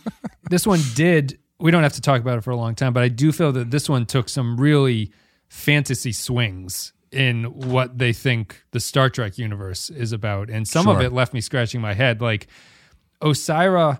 this 0.49 0.67
one 0.67 0.79
did 0.93 1.39
we 1.59 1.71
don't 1.71 1.83
have 1.83 1.93
to 1.93 2.01
talk 2.01 2.21
about 2.21 2.37
it 2.37 2.41
for 2.41 2.51
a 2.51 2.55
long 2.55 2.75
time 2.75 2.91
but 2.91 3.01
i 3.01 3.07
do 3.07 3.31
feel 3.31 3.53
that 3.53 3.71
this 3.71 3.87
one 3.87 4.05
took 4.05 4.27
some 4.27 4.57
really 4.57 5.09
fantasy 5.47 6.11
swings 6.11 6.91
in 7.11 7.45
what 7.45 7.97
they 7.97 8.11
think 8.11 8.63
the 8.71 8.79
star 8.79 9.09
trek 9.09 9.37
universe 9.37 9.89
is 9.89 10.11
about. 10.11 10.49
And 10.49 10.67
some 10.67 10.87
of 10.87 11.01
it 11.01 11.13
left 11.13 11.33
me 11.33 11.41
scratching 11.41 11.79
my 11.79 11.93
head 11.93 12.21
like 12.21 12.47
osyraa 13.21 13.99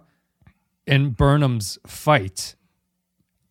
and 0.86 1.16
burnham's 1.16 1.80
fight. 1.88 2.56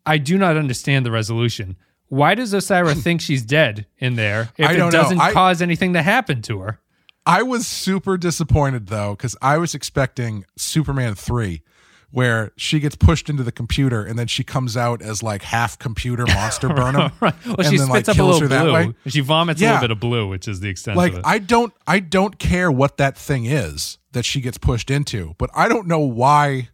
I 0.04 0.18
do 0.18 0.36
not 0.36 0.56
understand 0.56 1.06
the 1.06 1.10
resolution 1.10 1.76
why 2.08 2.34
does 2.34 2.52
osyraa 2.52 2.94
think 3.02 3.20
she's 3.20 3.42
dead 3.42 3.86
in 3.98 4.16
there 4.16 4.50
if 4.56 4.70
it 4.70 4.90
doesn't 4.90 5.20
I- 5.20 5.32
cause 5.32 5.60
anything 5.62 5.92
to 5.94 6.02
happen 6.02 6.42
to 6.42 6.60
her 6.60 6.80
I 7.26 7.42
was 7.42 7.66
super 7.66 8.18
disappointed 8.18 8.88
though 8.88 9.12
because 9.14 9.34
I 9.40 9.56
was 9.56 9.74
expecting 9.74 10.44
Superman 10.58 11.14
three, 11.14 11.62
where 12.10 12.52
she 12.56 12.80
gets 12.80 12.96
pushed 12.96 13.30
into 13.30 13.42
the 13.42 13.50
computer 13.50 14.04
and 14.04 14.18
then 14.18 14.26
she 14.26 14.44
comes 14.44 14.76
out 14.76 15.00
as 15.00 15.22
like 15.22 15.40
half 15.42 15.78
computer 15.78 16.26
monster 16.28 16.68
Burnham. 16.68 17.12
right 17.20 17.34
well 17.46 17.56
and 17.60 17.66
she 17.66 17.78
then, 17.78 17.86
spits 17.86 17.88
like, 17.88 18.08
up 18.08 18.08
a 18.08 18.14
kills 18.14 18.40
little 18.42 18.48
her 18.58 18.64
that 18.66 18.72
way. 18.72 18.84
blue 18.84 19.10
she 19.10 19.20
vomits 19.20 19.62
a 19.62 19.64
little 19.64 19.80
bit 19.80 19.90
of 19.90 20.00
blue 20.00 20.28
which 20.28 20.46
is 20.46 20.60
the 20.60 20.68
extent 20.68 20.98
Like 20.98 21.12
of 21.12 21.18
it 21.20 21.24
I 21.26 21.38
don't 21.38 21.72
I 21.86 22.00
don't 22.00 22.38
care 22.38 22.70
what 22.70 22.98
that 22.98 23.16
thing 23.16 23.46
is 23.46 23.96
that 24.12 24.26
she 24.26 24.42
gets 24.42 24.58
pushed 24.58 24.90
into, 24.90 25.34
but 25.38 25.48
I 25.54 25.68
don't 25.68 25.86
know 25.88 26.00
why 26.00 26.68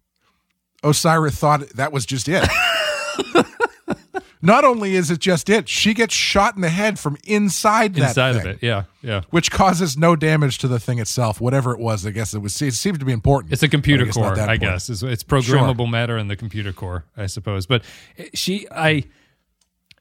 Osyraa 0.82 1.32
thought 1.32 1.60
that 1.76 1.92
was 1.92 2.04
just 2.06 2.28
it. 2.28 2.44
Not 4.42 4.64
only 4.64 4.94
is 4.94 5.10
it 5.10 5.18
just 5.18 5.50
it, 5.50 5.68
she 5.68 5.92
gets 5.92 6.14
shot 6.14 6.54
in 6.54 6.62
the 6.62 6.70
head 6.70 6.98
from 6.98 7.18
inside 7.24 7.94
that 7.94 8.08
inside 8.08 8.32
thing, 8.36 8.40
of 8.40 8.46
it. 8.46 8.58
Yeah, 8.62 8.84
yeah. 9.02 9.22
which 9.30 9.50
causes 9.50 9.98
no 9.98 10.16
damage 10.16 10.58
to 10.58 10.68
the 10.68 10.80
thing 10.80 10.98
itself, 10.98 11.40
whatever 11.40 11.72
it 11.72 11.78
was. 11.78 12.06
I 12.06 12.10
guess 12.10 12.32
it 12.32 12.38
was. 12.38 12.60
It 12.62 12.72
seemed 12.72 13.00
to 13.00 13.04
be 13.04 13.12
important. 13.12 13.52
It's 13.52 13.62
a 13.62 13.68
computer 13.68 14.06
I 14.06 14.10
core, 14.10 14.40
I 14.40 14.56
guess. 14.56 14.88
It's, 14.88 15.02
it's 15.02 15.22
programmable 15.22 15.90
matter 15.90 16.16
in 16.16 16.28
the 16.28 16.36
computer 16.36 16.72
core, 16.72 17.04
I 17.16 17.26
suppose. 17.26 17.66
But 17.66 17.84
she, 18.32 18.66
I, 18.70 19.04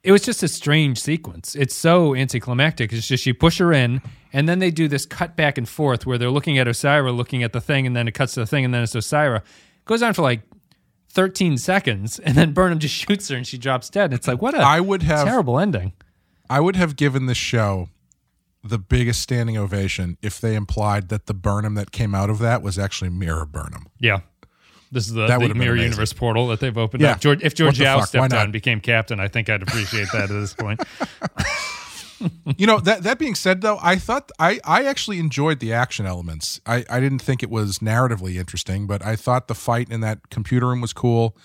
it 0.04 0.13
was 0.13 0.21
just 0.21 0.41
a 0.41 0.47
strange 0.47 1.02
sequence. 1.02 1.56
It's 1.56 1.75
so 1.75 2.15
anticlimactic. 2.15 2.93
It's 2.93 3.08
just 3.08 3.25
you 3.25 3.34
push 3.34 3.58
her 3.58 3.73
in, 3.73 4.02
and 4.32 4.47
then 4.47 4.60
they 4.60 4.71
do 4.71 4.88
this 4.88 5.06
cut 5.06 5.36
back 5.36 5.58
and 5.58 5.67
forth 5.67 6.06
where 6.06 6.17
they're 6.17 6.32
looking 6.32 6.58
at 6.58 6.67
Osyraa, 6.67 7.15
looking 7.15 7.43
at 7.43 7.52
the 7.52 7.62
thing, 7.62 7.86
and 7.86 7.93
then 7.93 8.08
it 8.08 8.13
cuts 8.13 8.36
to 8.36 8.39
the 8.39 8.47
thing, 8.47 8.63
and 8.63 8.73
then 8.73 8.84
it's 8.84 8.95
Osyraa. 8.95 9.39
It 9.39 9.86
goes 9.86 10.02
on 10.02 10.13
for 10.13 10.21
like 10.21 10.43
13 11.09 11.57
seconds, 11.57 12.19
and 12.19 12.35
then 12.37 12.53
Burnham 12.53 12.79
just 12.79 12.93
shoots 13.07 13.29
her 13.29 13.35
and 13.35 13.45
she 13.45 13.57
drops 13.57 13.89
dead. 13.89 14.13
It's 14.13 14.27
like, 14.27 14.41
what 14.41 14.53
a 14.53 14.59
I 14.59 14.79
would 14.79 15.03
have 15.03 15.25
terrible 15.27 15.59
ending. 15.59 15.93
I 16.49 16.59
would 16.59 16.75
have 16.75 16.95
given 16.95 17.25
this 17.25 17.37
show 17.37 17.89
the 18.63 18.77
biggest 18.79 19.21
standing 19.21 19.57
ovation 19.57 20.17
if 20.21 20.41
they 20.41 20.55
implied 20.55 21.09
that 21.09 21.27
the 21.27 21.33
Burnham 21.33 21.75
that 21.75 21.91
came 21.91 22.13
out 22.13 22.29
of 22.29 22.39
that 22.39 22.61
was 22.61 22.77
actually 22.77 23.09
Mirror 23.09 23.45
Burnham. 23.45 23.87
Yeah. 23.99 24.19
This 24.91 25.07
is 25.07 25.13
the, 25.13 25.27
That 25.27 25.39
the 25.39 25.53
mirror 25.53 25.75
universe 25.75 26.13
portal 26.13 26.47
that 26.47 26.59
they've 26.59 26.75
opened 26.77 27.01
Yeah. 27.01 27.11
up. 27.11 27.19
George, 27.19 27.43
if 27.43 27.53
Georgiou 27.53 28.03
stepped 28.05 28.33
on 28.33 28.39
and 28.45 28.51
became 28.53 28.81
captain, 28.81 29.19
I 29.19 29.27
think 29.27 29.47
I'd 29.49 29.61
appreciate 29.61 30.07
that 30.13 30.23
at 30.23 30.29
this 30.29 30.53
point. 30.55 30.81
You 32.58 32.67
know 32.67 32.79
that 32.79 33.03
that 33.03 33.17
being 33.19 33.36
said, 33.36 33.62
though, 33.62 33.77
I 33.82 33.95
thought 33.97 34.32
I 34.39 34.60
I 34.63 34.86
actually 34.86 35.19
enjoyed 35.19 35.60
the 35.60 35.73
action 35.73 36.05
elements. 36.05 36.60
I 36.65 36.86
I 36.89 36.99
didn't 36.99 37.19
think 37.19 37.43
it 37.43 37.49
was 37.49 37.79
narratively 37.79 38.36
interesting, 38.36 38.88
but 38.88 39.05
I 39.05 39.15
thought 39.15 39.47
the 39.47 39.55
fight 39.55 39.89
in 39.89 40.01
that 40.01 40.29
computer 40.29 40.67
room 40.67 40.82
was 40.82 40.93
cool. 40.93 41.36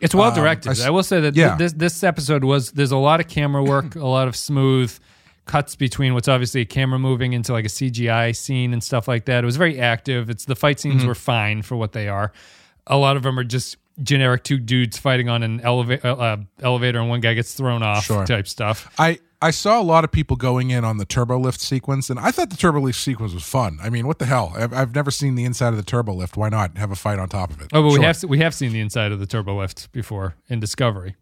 It's 0.00 0.14
well 0.14 0.34
directed. 0.34 0.80
I 0.80 0.90
will 0.90 1.02
say 1.02 1.20
that 1.20 1.34
th- 1.34 1.40
yeah. 1.46 1.56
this 1.56 1.72
this 1.72 2.04
episode 2.04 2.44
was 2.44 2.72
there's 2.72 2.92
a 2.92 2.96
lot 2.98 3.20
of 3.20 3.28
camera 3.28 3.62
work, 3.64 3.94
a 3.94 4.06
lot 4.06 4.28
of 4.28 4.36
smooth 4.36 4.96
cuts 5.46 5.76
between 5.76 6.12
what's 6.12 6.28
obviously 6.28 6.60
a 6.60 6.64
camera 6.66 6.98
moving 6.98 7.32
into 7.32 7.52
like 7.52 7.64
a 7.64 7.68
CGI 7.68 8.34
scene 8.34 8.72
and 8.72 8.82
stuff 8.82 9.06
like 9.08 9.26
that. 9.26 9.44
It 9.44 9.46
was 9.46 9.56
very 9.56 9.78
active. 9.80 10.28
It's 10.28 10.44
the 10.44 10.56
fight 10.56 10.80
scenes 10.80 10.96
Mm-hmm. 11.02 11.08
were 11.08 11.14
fine 11.14 11.62
for 11.62 11.76
what 11.76 11.92
they 11.92 12.08
are. 12.08 12.32
A 12.88 12.96
lot 12.96 13.16
of 13.16 13.22
them 13.22 13.38
are 13.38 13.44
just 13.44 13.76
generic 14.02 14.44
two 14.44 14.58
dudes 14.58 14.98
fighting 14.98 15.28
on 15.28 15.42
an 15.42 15.60
eleva- 15.60 16.04
uh, 16.04 16.14
uh, 16.14 16.36
elevator 16.60 16.98
and 17.00 17.08
one 17.08 17.20
guy 17.20 17.34
gets 17.34 17.54
thrown 17.54 17.82
off 17.82 18.04
Sure. 18.04 18.26
type 18.26 18.46
stuff. 18.48 18.92
I 18.98 19.18
I 19.42 19.50
saw 19.50 19.78
a 19.80 19.84
lot 19.84 20.02
of 20.02 20.10
people 20.10 20.36
going 20.36 20.70
in 20.70 20.82
on 20.84 20.96
the 20.96 21.04
turbo 21.04 21.38
lift 21.38 21.60
sequence, 21.60 22.08
and 22.08 22.18
I 22.18 22.30
thought 22.30 22.48
the 22.50 22.56
turbo 22.56 22.80
lift 22.80 22.98
sequence 22.98 23.34
was 23.34 23.42
fun. 23.44 23.78
I 23.82 23.90
mean, 23.90 24.06
what 24.06 24.18
the 24.18 24.24
hell? 24.24 24.54
I've, 24.56 24.72
I've 24.72 24.94
never 24.94 25.10
seen 25.10 25.34
the 25.34 25.44
inside 25.44 25.68
of 25.68 25.76
the 25.76 25.82
turbo 25.82 26.14
lift. 26.14 26.38
Why 26.38 26.48
not 26.48 26.78
have 26.78 26.90
a 26.90 26.96
fight 26.96 27.18
on 27.18 27.28
top 27.28 27.50
of 27.50 27.60
it? 27.60 27.68
Oh, 27.74 27.82
but 27.82 27.90
Sure. 27.90 27.98
we 28.00 28.04
have 28.06 28.24
we 28.24 28.38
have 28.38 28.54
seen 28.54 28.72
the 28.72 28.80
inside 28.80 29.12
of 29.12 29.18
the 29.20 29.26
turbo 29.26 29.58
lift 29.60 29.92
before 29.92 30.36
in 30.48 30.58
Discovery. 30.60 31.16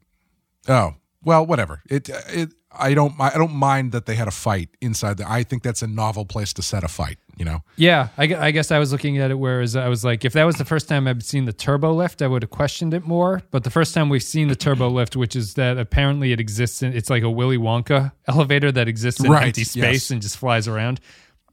Oh 0.69 0.95
well, 1.25 1.45
whatever. 1.47 1.83
It 1.89 2.09
it 2.09 2.55
I 2.77 2.95
don't 2.95 3.15
I 3.21 3.31
don't 3.35 3.55
mind 3.55 3.93
that 3.93 4.07
they 4.07 4.15
had 4.15 4.29
a 4.29 4.33
fight 4.33 4.69
inside. 4.81 5.19
The, 5.19 5.31
I 5.31 5.43
think 5.43 5.63
that's 5.63 5.83
a 5.83 5.87
novel 5.87 6.25
place 6.25 6.53
to 6.55 6.63
set 6.63 6.85
a 6.85 6.89
fight. 6.89 7.19
You 7.37 7.45
know. 7.45 7.63
Yeah, 7.77 8.09
I, 8.17 8.25
I 8.35 8.51
guess 8.53 8.71
I 8.71 8.79
was 8.79 8.93
looking 8.93 9.19
at 9.19 9.33
it 9.33 9.35
whereas 9.35 9.75
I 9.75 9.89
was 9.89 10.05
like, 10.05 10.25
if 10.25 10.33
that 10.35 10.45
was 10.45 10.57
the 10.57 10.65
first 10.65 10.89
time 10.89 11.09
I'd 11.09 11.25
seen 11.25 11.47
the 11.47 11.53
turbo 11.53 11.93
lift, 11.93 12.23
I 12.23 12.29
would 12.29 12.43
have 12.43 12.51
questioned 12.51 12.95
it 12.95 13.05
more. 13.05 13.43
But 13.51 13.65
the 13.65 13.71
first 13.71 13.93
time 13.93 14.09
we've 14.09 14.23
seen 14.23 14.47
the 14.49 14.55
turbo 14.55 14.89
lift, 14.89 15.17
which 15.17 15.35
is 15.35 15.55
that 15.55 15.77
apparently 15.77 16.31
it 16.33 16.39
exists 16.39 16.83
in, 16.83 16.93
it's 16.93 17.11
like 17.11 17.25
a 17.25 17.31
Willy 17.31 17.59
Wonka 17.59 18.13
elevator 18.29 18.71
that 18.71 18.87
exists 18.87 19.23
in 19.23 19.31
Right, 19.31 19.47
empty 19.47 19.65
space 19.65 19.83
yes. 19.83 20.11
and 20.11 20.23
just 20.23 20.37
flies 20.37 20.69
around. 20.69 21.01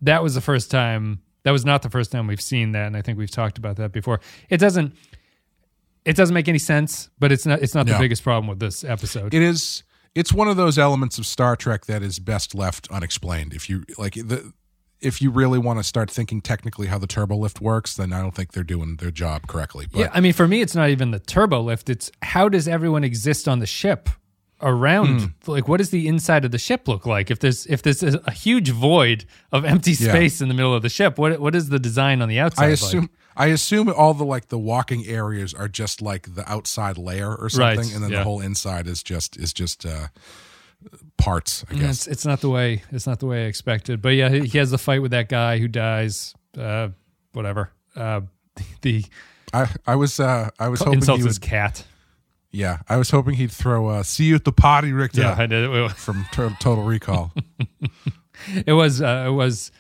That 0.02 0.22
was 0.22 0.36
the 0.36 0.42
first 0.42 0.70
time. 0.70 1.22
That 1.44 1.52
was 1.52 1.66
not 1.66 1.82
the 1.82 1.90
first 1.90 2.12
time 2.12 2.28
we've 2.28 2.40
seen 2.42 2.74
that, 2.74 2.86
and 2.86 2.96
I 2.96 3.02
think 3.02 3.18
we've 3.18 3.32
talked 3.32 3.58
about 3.58 3.78
that 3.78 3.92
before. 3.92 4.20
It 4.50 4.58
doesn't. 4.58 4.94
It 6.06 6.16
doesn't 6.16 6.34
make 6.34 6.48
any 6.48 6.60
sense, 6.60 7.10
but 7.20 7.32
it's 7.32 7.46
not. 7.46 7.62
It's 7.62 7.76
not 7.76 7.86
the 7.86 7.98
biggest 7.98 8.24
problem 8.24 8.48
with 8.48 8.60
this 8.60 8.84
episode. 8.84 9.34
it 9.34 9.42
is 9.42 9.84
it's 10.16 10.34
one 10.34 10.48
of 10.48 10.58
those 10.58 10.78
elements 10.78 11.18
of 11.18 11.26
Star 11.26 11.56
Trek 11.56 11.86
that 11.86 12.02
is 12.04 12.20
best 12.20 12.54
left 12.54 12.90
unexplained. 12.92 13.54
If 13.54 13.70
you 13.70 13.84
like 13.98 14.16
the 14.16 14.52
if 15.00 15.22
you 15.22 15.32
really 15.32 15.58
want 15.58 15.80
to 15.80 15.84
start 15.84 16.12
thinking 16.12 16.42
technically 16.42 16.88
how 16.88 16.98
the 17.00 17.08
turbo 17.08 17.36
lift 17.36 17.60
works, 17.60 17.96
then 17.96 18.14
I 18.14 18.22
don't 18.22 18.36
think 18.36 18.52
they're 18.52 18.64
doing 18.64 18.98
their 18.98 19.10
job 19.10 19.48
correctly. 19.48 19.88
But 19.92 20.00
Yeah, 20.00 20.10
I 20.14 20.22
mean, 20.22 20.34
for 20.34 20.48
me, 20.48 20.62
it's 20.62 20.76
not 20.76 20.90
even 20.90 21.10
the 21.12 21.20
turbo 21.20 21.62
lift. 21.62 21.90
It's 21.90 22.12
how 22.22 22.50
does 22.50 22.68
everyone 22.68 23.04
exist 23.04 23.48
on 23.48 23.60
the 23.60 23.66
ship 23.66 24.10
around? 24.62 25.22
Hmm. 25.22 25.52
Like, 25.52 25.68
what 25.68 25.78
does 25.78 25.90
the 25.90 26.08
inside 26.08 26.46
of 26.46 26.52
the 26.52 26.60
ship 26.60 26.88
look 26.88 27.06
like? 27.08 27.32
If 27.32 27.40
there's 27.40 27.66
if 27.66 27.82
there's 27.82 28.04
a, 28.04 28.32
huge 28.32 28.70
void 28.70 29.26
of 29.52 29.66
empty 29.66 29.92
Yeah. 29.92 30.10
space 30.10 30.40
in 30.42 30.50
the 30.50 30.54
middle 30.54 30.74
of 30.76 30.84
the 30.84 30.90
ship, 30.90 31.18
what 31.18 31.40
what 31.40 31.56
is 31.56 31.70
the 31.70 31.80
design 31.80 32.22
on 32.22 32.30
the 32.30 32.40
outside? 32.40 32.66
I 32.66 33.00
like? 33.00 33.10
I 33.42 33.48
assume 33.48 33.90
all 33.90 34.14
the 34.14 34.24
like 34.24 34.50
the 34.50 34.60
walking 34.60 35.06
areas 35.08 35.54
are 35.54 35.68
just 35.68 36.02
like 36.02 36.36
the 36.36 36.50
outside 36.52 36.98
layer 36.98 37.36
or 37.36 37.50
something, 37.50 37.80
Right, 37.80 37.94
and 37.96 38.04
then 38.04 38.12
yeah. 38.12 38.20
the 38.20 38.24
whole 38.24 38.40
inside 38.40 38.88
is 38.88 39.02
just 39.02 39.36
is 39.38 39.52
just 39.54 39.86
uh 39.86 40.08
parts. 41.18 41.66
I 41.70 41.74
guess. 41.76 42.06
It's, 42.06 42.08
it's 42.08 42.26
not 42.26 42.42
the 42.42 42.50
way 42.50 42.84
it's 42.92 43.08
not 43.08 43.20
the 43.20 43.26
way 43.26 43.44
I 43.46 43.48
expected. 43.48 44.02
But 44.02 44.10
yeah, 44.10 44.30
he, 44.30 44.42
he 44.48 44.58
has 44.58 44.72
the 44.72 44.78
fight 44.78 45.02
with 45.02 45.12
that 45.12 45.30
guy 45.30 45.58
who 45.58 45.68
dies. 45.68 46.34
Uh, 46.58 46.90
whatever. 47.34 47.72
Uh, 47.96 48.22
the 48.82 49.06
I 49.54 49.68
I 49.88 49.96
was 49.96 50.20
uh 50.20 50.50
I 50.60 50.68
was 50.70 50.80
hoping 50.80 50.96
insults 51.00 51.22
he 51.24 51.28
his 51.28 51.40
would. 51.40 51.48
cat. 51.50 51.86
Yeah, 52.52 52.80
I 52.90 52.98
was 52.98 53.10
hoping 53.12 53.36
he'd 53.36 53.52
throw 53.52 53.88
uh, 53.88 54.04
"See 54.04 54.26
you 54.26 54.36
at 54.36 54.44
the 54.44 54.52
party, 54.52 54.92
Richter" 54.92 55.22
Yeah, 55.22 55.36
I 55.38 55.46
did. 55.46 55.70
It, 55.70 55.92
from 55.94 56.26
Total 56.32 56.84
Recall. 56.84 57.32
it 58.66 58.74
was 58.74 59.02
uh, 59.02 59.26
it 59.28 59.32
was 59.32 59.72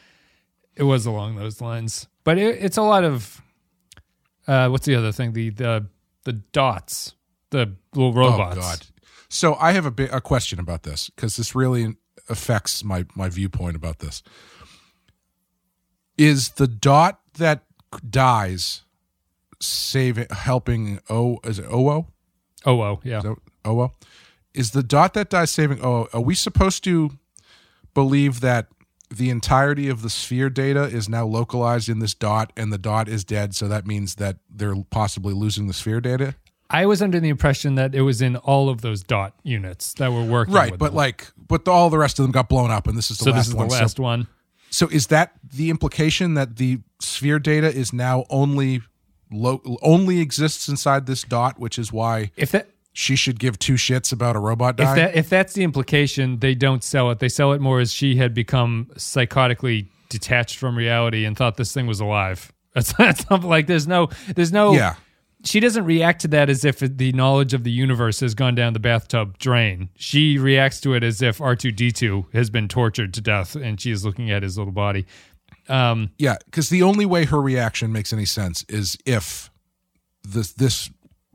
it 0.75 0.83
was 0.83 1.05
along 1.05 1.35
those 1.35 1.59
lines. 1.61 2.07
But 2.23 2.37
it, 2.37 2.63
it's 2.63 2.77
a 2.77 2.81
lot 2.81 3.03
of 3.03 3.41
uh, 4.47 4.69
what's 4.69 4.85
the 4.85 4.95
other 4.95 5.11
thing? 5.11 5.33
The 5.33 5.49
the 5.49 5.85
the 6.23 6.33
dots, 6.33 7.13
the 7.49 7.75
little 7.93 8.13
robots. 8.13 8.57
Oh 8.57 8.61
God! 8.61 8.87
So 9.29 9.55
I 9.55 9.71
have 9.73 9.85
a 9.85 9.91
big 9.91 10.11
a 10.11 10.21
question 10.21 10.59
about 10.59 10.83
this 10.83 11.09
because 11.09 11.35
this 11.35 11.55
really 11.55 11.95
affects 12.29 12.83
my 12.83 13.05
my 13.15 13.29
viewpoint 13.29 13.75
about 13.75 13.99
this. 13.99 14.23
Is 16.17 16.49
the 16.49 16.67
dot 16.67 17.19
that 17.37 17.63
dies 18.09 18.83
saving 19.59 20.27
helping 20.31 20.99
O 21.09 21.39
is 21.43 21.59
it 21.59 21.65
Oo? 21.65 22.07
Oh, 22.65 22.81
oh, 22.81 22.99
yeah. 23.03 23.19
Is 23.19 23.25
Oo? 23.65 23.89
Is 24.53 24.71
the 24.71 24.83
dot 24.83 25.13
that 25.13 25.29
dies 25.29 25.51
saving 25.51 25.79
Oo? 25.83 26.07
Are 26.13 26.21
we 26.21 26.35
supposed 26.35 26.83
to 26.83 27.11
believe 27.93 28.41
that 28.41 28.67
the 29.11 29.29
entirety 29.29 29.89
of 29.89 30.01
the 30.01 30.09
sphere 30.09 30.49
data 30.49 30.83
is 30.83 31.09
now 31.09 31.25
localized 31.25 31.89
in 31.89 31.99
this 31.99 32.13
dot 32.13 32.51
and 32.55 32.71
the 32.71 32.77
dot 32.77 33.07
is 33.09 33.23
dead 33.23 33.53
so 33.55 33.67
that 33.67 33.85
means 33.85 34.15
that 34.15 34.37
they're 34.49 34.75
possibly 34.89 35.33
losing 35.33 35.67
the 35.67 35.73
sphere 35.73 36.01
data 36.01 36.35
I 36.73 36.85
was 36.85 37.01
under 37.01 37.19
the 37.19 37.27
impression 37.27 37.75
that 37.75 37.93
it 37.93 38.01
was 38.03 38.21
in 38.21 38.37
all 38.37 38.69
of 38.69 38.79
those 38.79 39.03
dot 39.03 39.33
units 39.43 39.93
that 39.95 40.11
were 40.13 40.23
working. 40.23 40.53
right 40.53 40.77
but 40.77 40.87
them. 40.87 40.95
like 40.95 41.27
but 41.47 41.67
all 41.67 41.89
the 41.89 41.97
rest 41.97 42.17
of 42.19 42.23
them 42.23 42.31
got 42.31 42.47
blown 42.47 42.71
up 42.71 42.87
and 42.87 42.97
this 42.97 43.11
is 43.11 43.17
the 43.17 43.25
so 43.25 43.31
last 43.31 43.39
this 43.39 43.47
is 43.49 43.55
one 43.55 43.67
the 43.67 43.73
So- 43.75 43.79
last 43.81 43.99
one. 43.99 44.27
So, 44.73 44.87
is 44.87 45.07
that 45.07 45.33
the 45.53 45.69
implication 45.69 46.35
that 46.35 46.55
the 46.55 46.79
sphere 47.01 47.39
data 47.39 47.67
is 47.67 47.91
now 47.91 48.23
only 48.29 48.81
lo- 49.29 49.61
only 49.81 50.21
exists 50.21 50.69
inside 50.69 51.07
this 51.07 51.23
dot 51.23 51.59
which 51.59 51.77
is 51.77 51.91
why 51.91 52.31
If 52.37 52.51
that 52.51 52.69
she 52.93 53.15
should 53.15 53.39
give 53.39 53.57
two 53.57 53.73
shits 53.73 54.11
about 54.11 54.35
a 54.35 54.39
robot 54.39 54.79
if 54.79 54.95
that 54.95 55.15
if 55.15 55.29
that's 55.29 55.53
the 55.53 55.63
implication, 55.63 56.39
they 56.39 56.55
don't 56.55 56.83
sell 56.83 57.11
it. 57.11 57.19
They 57.19 57.29
sell 57.29 57.53
it 57.53 57.61
more 57.61 57.79
as 57.79 57.93
she 57.93 58.15
had 58.17 58.33
become 58.33 58.87
psychotically 58.95 59.87
detached 60.09 60.57
from 60.57 60.77
reality 60.77 61.25
and 61.25 61.37
thought 61.37 61.57
this 61.57 61.73
thing 61.73 61.87
was 61.87 61.99
alive. 61.99 62.51
That's, 62.73 62.93
that's 62.93 63.27
something 63.27 63.49
like 63.49 63.67
there's 63.67 63.85
no 63.85 64.07
there's 64.33 64.53
no 64.53 64.71
yeah 64.71 64.95
she 65.43 65.59
doesn't 65.59 65.85
react 65.85 66.21
to 66.21 66.27
that 66.29 66.49
as 66.49 66.63
if 66.63 66.79
the 66.79 67.11
knowledge 67.13 67.53
of 67.53 67.63
the 67.63 67.71
universe 67.71 68.19
has 68.19 68.35
gone 68.35 68.55
down 68.55 68.73
the 68.73 68.79
bathtub 68.79 69.37
drain. 69.39 69.89
She 69.95 70.37
reacts 70.37 70.79
to 70.81 70.93
it 70.93 71.03
as 71.03 71.21
if 71.21 71.39
R2D2 71.39 72.33
has 72.33 72.49
been 72.49 72.67
tortured 72.67 73.13
to 73.15 73.21
death 73.21 73.55
and 73.55 73.79
she 73.79 73.91
is 73.91 74.05
looking 74.05 74.29
at 74.29 74.43
his 74.43 74.57
little 74.57 74.73
body. 74.73 75.05
Um, 75.67 76.11
Yeah, 76.17 76.37
because 76.45 76.69
the 76.69 76.83
only 76.83 77.05
way 77.05 77.25
her 77.25 77.41
reaction 77.41 77.91
makes 77.91 78.13
any 78.13 78.25
sense 78.25 78.63
is 78.69 78.97
if 79.05 79.49
this 80.23 80.53
this 80.53 80.91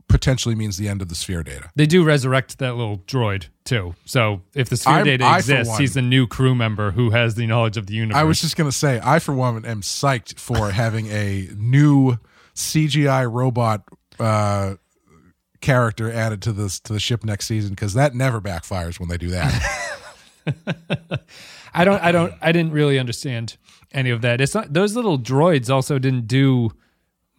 potentially 0.09 0.55
means 0.55 0.77
the 0.77 0.87
end 0.87 1.01
of 1.01 1.09
the 1.09 1.15
sphere 1.15 1.43
data. 1.43 1.69
they 1.75 1.85
do 1.85 2.03
resurrect 2.03 2.59
that 2.59 2.75
little 2.75 2.99
droid 2.99 3.47
too. 3.65 3.93
So 4.05 4.41
if 4.55 4.69
the 4.69 4.77
sphere 4.77 4.93
I'm- 4.95 5.05
data 5.05 5.25
I, 5.25 5.37
exists, 5.37 5.69
one- 5.69 5.81
he's 5.81 5.97
a 5.97 6.01
new 6.01 6.27
crew 6.27 6.55
member 6.55 6.91
who 6.91 7.09
has 7.09 7.35
the 7.35 7.45
knowledge 7.45 7.75
of 7.77 7.87
the 7.87 7.93
universe. 7.95 8.17
I 8.19 8.23
was 8.23 8.39
just 8.39 8.55
gonna 8.55 8.71
say, 8.71 9.01
I 9.03 9.19
for 9.19 9.33
one 9.33 9.65
am 9.65 9.81
psyched 9.81 10.39
for 10.39 10.71
having 10.83 11.07
a 11.07 11.49
new 11.57 12.17
CGI 12.55 13.29
robot 13.31 13.83
uh, 14.19 14.75
character 15.59 16.11
added 16.11 16.41
to 16.43 16.51
this 16.53 16.79
to 16.81 16.93
the 16.93 16.99
ship 16.99 17.23
next 17.25 17.45
season 17.47 17.71
because 17.71 17.93
that 17.93 18.15
never 18.15 18.39
backfires 18.39 18.99
when 18.99 19.09
they 19.09 19.17
do 19.17 19.29
that. 19.31 19.53
I 21.73 21.83
don't 21.83 22.01
I 22.01 22.11
don't 22.11 22.33
I 22.41 22.51
didn't 22.51 22.71
really 22.71 22.97
understand 22.97 23.57
any 23.91 24.09
of 24.09 24.21
that. 24.21 24.39
It's 24.41 24.55
not 24.55 24.73
those 24.73 24.95
little 24.95 25.19
droids 25.19 25.69
also 25.69 25.99
didn't 25.99 26.27
do 26.27 26.71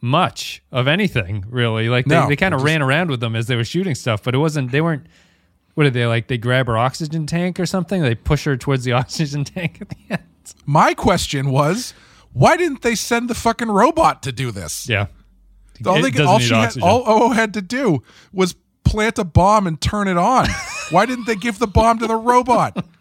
much 0.00 0.62
of 0.70 0.86
anything 0.88 1.44
really. 1.48 1.88
Like 1.88 2.06
they, 2.06 2.14
No, 2.14 2.28
they 2.28 2.36
kind 2.36 2.54
of 2.54 2.62
ran 2.62 2.82
around 2.82 3.10
with 3.10 3.20
them 3.20 3.34
as 3.34 3.46
they 3.46 3.56
were 3.56 3.64
shooting 3.64 3.94
stuff, 3.94 4.22
but 4.22 4.34
it 4.34 4.38
wasn't 4.38 4.70
they 4.70 4.80
weren't 4.80 5.06
what 5.74 5.84
did 5.84 5.92
they 5.94 6.06
like 6.06 6.28
they 6.28 6.38
grab 6.38 6.66
her 6.66 6.76
oxygen 6.76 7.26
tank 7.26 7.60
or 7.60 7.66
something? 7.66 8.02
They 8.02 8.14
push 8.14 8.44
her 8.44 8.56
towards 8.56 8.84
the 8.84 8.92
oxygen 9.00 9.44
tank 9.44 9.78
at 9.80 9.88
the 9.88 9.96
end. 10.10 10.22
My 10.66 10.94
question 10.94 11.50
was, 11.50 11.94
why 12.32 12.56
didn't 12.56 12.82
they 12.82 12.94
send 12.94 13.28
the 13.30 13.34
fucking 13.34 13.68
robot 13.68 14.22
to 14.24 14.32
do 14.32 14.50
this? 14.50 14.88
Yeah. 14.88 15.06
all 15.86 16.00
they, 16.02 16.24
all 16.24 16.38
she 16.38 16.54
had, 16.54 16.80
all 16.82 17.04
Oo 17.08 17.30
had 17.30 17.54
to 17.54 17.62
do 17.62 18.02
was 18.32 18.54
plant 18.84 19.18
a 19.18 19.24
bomb 19.24 19.66
and 19.66 19.80
turn 19.80 20.08
it 20.08 20.16
on. 20.16 20.48
why 20.90 21.06
didn't 21.06 21.26
they 21.26 21.36
give 21.36 21.58
the 21.58 21.66
bomb 21.66 21.98
to 21.98 22.06
the 22.06 22.16
robot? 22.16 22.84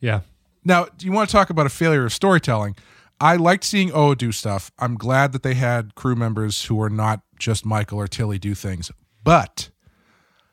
Yeah. 0.00 0.20
Now, 0.64 0.86
do 0.96 1.06
you 1.06 1.12
want 1.12 1.28
to 1.28 1.32
talk 1.32 1.50
about 1.50 1.66
a 1.66 1.68
failure 1.70 2.06
of 2.06 2.12
storytelling? 2.14 2.74
I 3.20 3.36
liked 3.36 3.64
seeing 3.64 3.92
O 3.92 4.14
do 4.14 4.32
stuff. 4.32 4.70
I'm 4.78 4.96
glad 4.96 5.32
that 5.32 5.42
they 5.42 5.54
had 5.54 5.94
crew 5.94 6.14
members 6.16 6.64
who 6.64 6.74
were 6.76 6.90
not 6.90 7.20
just 7.38 7.66
Michael 7.66 7.98
or 7.98 8.08
Tilly 8.08 8.38
do 8.38 8.54
things. 8.54 8.90
But 9.22 9.70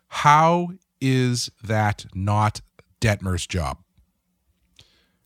how 0.10 0.70
is 1.00 1.50
that 1.64 2.06
not 2.14 2.62
Detmer's 3.00 3.48
job? 3.48 3.78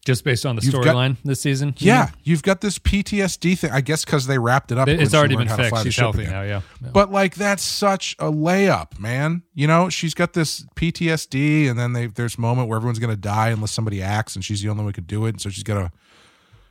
Just 0.03 0.23
based 0.23 0.47
on 0.47 0.55
the 0.55 0.63
storyline 0.63 1.17
this 1.23 1.41
season. 1.41 1.75
Yeah, 1.77 2.05
mean? 2.05 2.13
you've 2.23 2.41
got 2.41 2.61
this 2.61 2.79
PTSD 2.79 3.55
thing. 3.55 3.71
I 3.71 3.81
guess 3.81 4.03
because 4.03 4.25
they 4.25 4.39
wrapped 4.39 4.71
it 4.71 4.79
up. 4.79 4.87
It- 4.87 4.99
It's 4.99 5.13
already 5.13 5.35
been 5.35 5.47
to 5.47 5.55
fixed. 5.55 5.83
She's 5.83 5.95
healthy 5.95 6.21
again. 6.21 6.33
now, 6.33 6.41
yeah. 6.41 6.61
Yeah. 6.81 6.89
But 6.91 7.11
like 7.11 7.35
that's 7.35 7.61
such 7.61 8.15
a 8.17 8.31
layup, 8.31 8.99
man. 8.99 9.43
You 9.53 9.67
know, 9.67 9.89
she's 9.89 10.15
got 10.15 10.33
this 10.33 10.65
PTSD, 10.75 11.69
and 11.69 11.77
then 11.77 11.93
they, 11.93 12.07
there's 12.07 12.35
a 12.35 12.41
moment 12.41 12.67
where 12.67 12.77
everyone's 12.77 12.97
gonna 12.97 13.15
die 13.15 13.49
unless 13.49 13.71
somebody 13.73 14.01
acts, 14.01 14.35
and 14.35 14.43
she's 14.43 14.63
the 14.63 14.69
only 14.69 14.83
one 14.83 14.89
who 14.89 14.93
could 14.93 15.05
do 15.07 15.27
it. 15.27 15.29
And 15.29 15.41
so 15.41 15.51
she's 15.51 15.63
gotta, 15.63 15.91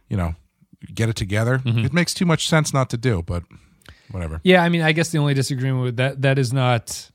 you 0.09 0.17
know, 0.17 0.35
get 0.95 1.09
it 1.09 1.17
together. 1.17 1.59
Mm-hmm. 1.59 1.87
It 1.87 1.93
makes 1.93 2.15
too 2.15 2.27
much 2.27 2.49
sense 2.49 2.73
not 2.73 2.91
to 2.91 2.97
do, 2.97 3.23
but 3.23 3.43
whatever. 4.11 4.41
Yeah, 4.43 4.63
I 4.63 4.69
mean, 4.69 4.83
I 4.83 4.93
guess 4.93 5.11
the 5.11 5.19
only 5.19 5.35
disagreement 5.35 5.85
with 5.85 5.97
that 5.97 6.23
that 6.23 6.39
is 6.39 6.53
not. 6.53 7.11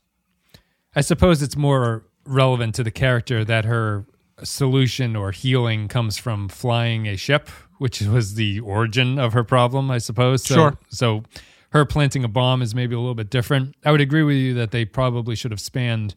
I 0.94 1.02
suppose 1.02 1.42
it's 1.42 1.56
more 1.56 2.04
relevant 2.24 2.74
to 2.76 2.82
the 2.82 2.90
character 2.90 3.44
that 3.44 3.64
her 3.64 4.06
solution 4.42 5.16
or 5.16 5.30
healing 5.30 5.88
comes 5.88 6.18
from 6.18 6.48
flying 6.48 7.06
a 7.06 7.16
ship, 7.16 7.48
which 7.78 8.00
was 8.02 8.34
the 8.34 8.60
origin 8.60 9.18
of 9.18 9.32
her 9.32 9.44
problem, 9.44 9.90
I 9.90 9.98
suppose. 9.98 10.44
So, 10.44 10.54
Sure. 10.54 10.78
So, 10.88 11.22
her 11.70 11.84
planting 11.84 12.24
a 12.24 12.28
bomb 12.28 12.62
is 12.62 12.74
maybe 12.74 12.94
a 12.94 12.98
little 12.98 13.14
bit 13.14 13.28
different. 13.28 13.74
I 13.84 13.90
would 13.90 14.00
agree 14.00 14.22
with 14.22 14.36
you 14.36 14.54
that 14.54 14.70
they 14.70 14.84
probably 14.84 15.34
should 15.34 15.50
have 15.50 15.60
spanned 15.60 16.14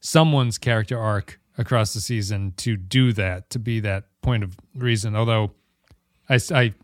someone's 0.00 0.58
character 0.58 0.98
arc 0.98 1.38
across 1.58 1.92
the 1.92 2.00
season 2.00 2.54
to 2.56 2.76
do 2.76 3.12
that, 3.12 3.50
to 3.50 3.58
be 3.58 3.80
that 3.80 4.04
point 4.22 4.42
of 4.42 4.56
reason. 4.74 5.14
Although, 5.14 5.52
I, 6.30 6.38
I, 6.54 6.74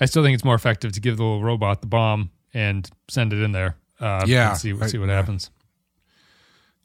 I 0.00 0.04
still 0.06 0.22
think 0.24 0.34
it's 0.34 0.44
more 0.44 0.54
effective 0.56 0.90
to 0.92 1.00
give 1.00 1.16
the 1.18 1.22
little 1.22 1.42
robot 1.44 1.80
the 1.82 1.86
bomb 1.86 2.30
and 2.54 2.88
send 3.08 3.32
it 3.32 3.40
in 3.42 3.52
there. 3.52 3.76
Uh, 4.00 4.24
Yeah, 4.26 4.50
and 4.50 4.58
see 4.58 4.72
I- 4.80 4.86
see 4.88 4.98
what 4.98 5.08
yeah. 5.08 5.16
happens. 5.16 5.50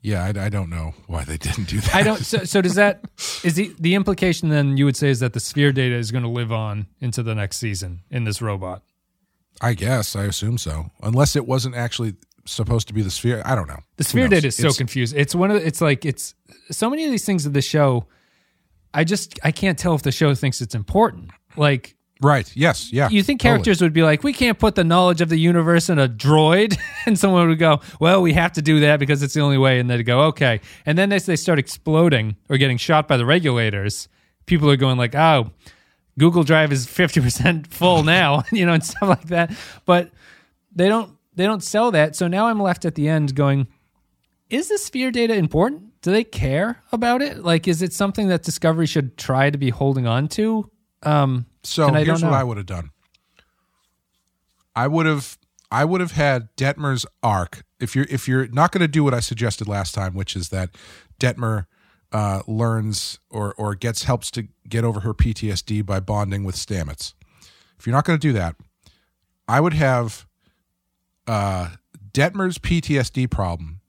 Yeah, 0.04 0.24
I, 0.24 0.46
I 0.46 0.50
don't 0.50 0.70
know 0.72 0.94
why 1.06 1.24
they 1.24 1.38
didn't 1.38 1.66
do 1.70 1.80
that. 1.80 1.94
I 1.96 2.02
don't. 2.02 2.18
So, 2.26 2.44
so 2.44 2.60
does 2.62 2.74
that 2.76 3.02
is 3.44 3.54
the 3.54 3.72
the 3.80 3.94
implication 3.94 4.50
then 4.50 4.76
you 4.76 4.86
would 4.86 4.96
say 4.98 5.10
is 5.10 5.20
that 5.20 5.34
the 5.34 5.40
sphere 5.40 5.72
data 5.72 5.96
is 5.96 6.12
going 6.12 6.24
to 6.24 6.30
live 6.30 6.52
on 6.52 6.88
into 7.00 7.22
the 7.22 7.36
next 7.36 7.58
season 7.58 8.02
in 8.10 8.24
this 8.24 8.42
robot? 8.42 8.82
I 9.62 9.76
guess 9.76 10.16
I 10.16 10.24
assume 10.24 10.58
so, 10.58 10.90
unless 11.04 11.36
it 11.36 11.46
wasn't 11.46 11.76
actually 11.76 12.16
supposed 12.46 12.88
to 12.88 12.96
be 12.96 13.04
the 13.04 13.12
sphere. 13.12 13.44
I 13.46 13.54
don't 13.54 13.68
know. 13.68 13.78
The 13.98 14.04
sphere 14.04 14.28
data 14.28 14.48
is 14.48 14.56
so 14.56 14.62
It's- 14.68 14.78
confused. 14.78 15.14
It's 15.16 15.36
one 15.36 15.52
of 15.52 15.62
the, 15.62 15.68
it's 15.68 15.82
like 15.82 16.04
it's 16.04 16.34
so 16.72 16.90
many 16.90 17.06
of 17.06 17.12
these 17.12 17.26
things 17.26 17.46
of 17.46 17.54
the 17.54 17.62
show. 17.62 18.08
I 18.96 19.04
just 19.04 19.40
I 19.44 19.52
can't 19.52 19.78
tell 19.78 19.94
if 19.94 20.02
the 20.02 20.12
show 20.12 20.34
thinks 20.34 20.62
it's 20.62 20.74
important. 20.74 21.30
Like 21.56 21.96
right. 22.22 22.52
Yes. 22.56 22.92
Yeah. 22.94 23.10
you 23.10 23.24
think 23.24 23.42
totally. 23.42 23.56
characters 23.56 23.82
would 23.82 23.94
be 23.94 24.04
like, 24.04 24.24
we 24.24 24.34
can't 24.34 24.58
put 24.58 24.76
the 24.76 24.84
knowledge 24.84 25.22
of 25.22 25.30
the 25.30 25.38
universe 25.38 25.90
in 25.90 26.00
a 26.00 26.08
droid, 26.08 26.78
and 27.06 27.18
someone 27.18 27.48
would 27.48 27.60
go, 27.60 27.82
well, 28.00 28.22
we 28.22 28.34
have 28.34 28.54
to 28.54 28.62
do 28.62 28.80
that 28.82 29.00
because 29.00 29.24
it's 29.24 29.34
the 29.34 29.42
only 29.42 29.58
way, 29.58 29.80
and 29.80 29.90
they'd 29.90 30.04
go, 30.04 30.22
okay, 30.22 30.62
and 30.86 30.98
then 30.98 31.12
as 31.12 31.26
they 31.26 31.36
start 31.36 31.60
exploding 31.60 32.36
or 32.50 32.58
getting 32.58 32.78
shot 32.78 33.08
by 33.08 33.18
the 33.18 33.26
regulators, 33.26 34.08
people 34.46 34.70
are 34.70 34.78
going 34.78 34.98
like, 34.98 35.16
oh, 35.16 35.52
Google 36.20 36.44
Drive 36.44 36.72
is 36.72 36.86
fifty 36.86 37.22
percent 37.22 37.68
full 37.74 38.04
now, 38.04 38.44
you 38.52 38.66
know, 38.66 38.74
and 38.74 38.84
stuff 38.84 39.10
like 39.10 39.28
that. 39.28 39.52
But 39.86 40.12
they 40.74 40.88
don't 40.88 41.18
they 41.34 41.46
don't 41.46 41.64
sell 41.64 41.92
that, 41.92 42.16
so 42.16 42.28
now 42.28 42.48
I'm 42.48 42.62
left 42.62 42.86
at 42.86 42.96
the 42.96 43.08
end 43.08 43.36
going, 43.36 43.68
is 44.50 44.68
the 44.68 44.78
sphere 44.78 45.12
data 45.12 45.34
important? 45.34 46.02
Do 46.02 46.12
they 46.12 46.24
care 46.24 46.82
about 46.92 47.22
it? 47.22 47.44
Like, 47.44 47.68
is 47.68 47.82
it 47.82 47.94
something 47.94 48.28
that 48.28 48.44
Discovery 48.44 48.88
should 48.88 49.18
try 49.18 49.50
to 49.50 49.58
be 49.58 49.70
holding 49.70 50.08
on 50.08 50.28
to? 50.30 50.70
Um, 51.04 51.46
So 51.64 51.88
And 51.88 52.06
here's 52.06 52.24
what. 52.24 52.34
I 52.34 52.44
would 52.44 52.58
have 52.58 52.66
done. 52.66 52.92
I 54.76 54.88
would 54.88 55.06
have 55.06 55.38
I 55.72 55.86
would 55.86 56.02
have 56.02 56.12
had 56.12 56.50
Detmer's 56.56 57.06
arc. 57.24 57.64
If 57.80 57.96
you're 57.96 58.08
if 58.10 58.28
you're 58.28 58.48
not 58.48 58.72
going 58.72 58.82
to 58.82 58.88
do 58.88 59.04
what 59.04 59.14
I 59.14 59.20
suggested 59.20 59.68
last 59.68 59.94
time, 59.94 60.14
which 60.14 60.36
is 60.36 60.50
that 60.50 60.72
Detmer 61.20 61.66
uh, 62.12 62.42
learns 62.48 63.20
or 63.30 63.54
or 63.58 63.76
gets 63.76 64.04
helps 64.04 64.32
to 64.32 64.48
get 64.68 64.84
over 64.84 65.02
her 65.02 65.14
PTSD 65.14 65.86
by 65.86 66.00
bonding 66.00 66.44
with 66.44 66.56
Stamets. 66.56 67.14
If 67.78 67.86
you're 67.88 67.96
not 67.96 68.06
going 68.06 68.20
to 68.20 68.28
do 68.28 68.34
that, 68.34 68.56
I 69.48 69.60
would 69.60 69.74
have 69.74 70.26
uh, 71.28 71.70
Detmer's 72.14 72.58
PTSD 72.58 73.30
problem 73.30 73.81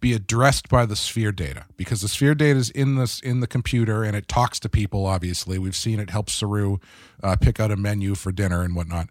be 0.00 0.14
addressed 0.14 0.68
by 0.68 0.86
the 0.86 0.96
sphere 0.96 1.32
data 1.32 1.66
because 1.76 2.00
the 2.00 2.08
sphere 2.08 2.34
data 2.34 2.58
is 2.58 2.70
in 2.70 2.96
this 2.96 3.20
in 3.20 3.40
the 3.40 3.46
computer 3.46 4.02
and 4.02 4.16
it 4.16 4.28
talks 4.28 4.58
to 4.60 4.68
people. 4.68 5.06
Obviously, 5.06 5.58
we've 5.58 5.76
seen 5.76 6.00
it 6.00 6.10
help 6.10 6.30
Saru 6.30 6.78
uh, 7.22 7.36
pick 7.36 7.60
out 7.60 7.70
a 7.70 7.76
menu 7.76 8.14
for 8.14 8.32
dinner 8.32 8.62
and 8.62 8.74
whatnot. 8.74 9.08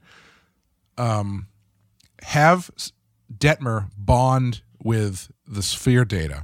Um, 0.98 1.48
have 2.24 2.70
Detmer 3.34 3.90
bond 3.98 4.62
with 4.84 5.32
the 5.48 5.62
sphere 5.62 6.06
data. 6.06 6.44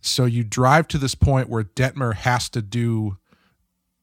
So 0.00 0.24
you 0.24 0.44
drive 0.44 0.88
to 0.88 0.98
this 0.98 1.14
point 1.14 1.48
where 1.48 1.64
Detmer 1.64 2.14
has 2.14 2.48
to 2.50 2.62
do 2.62 3.16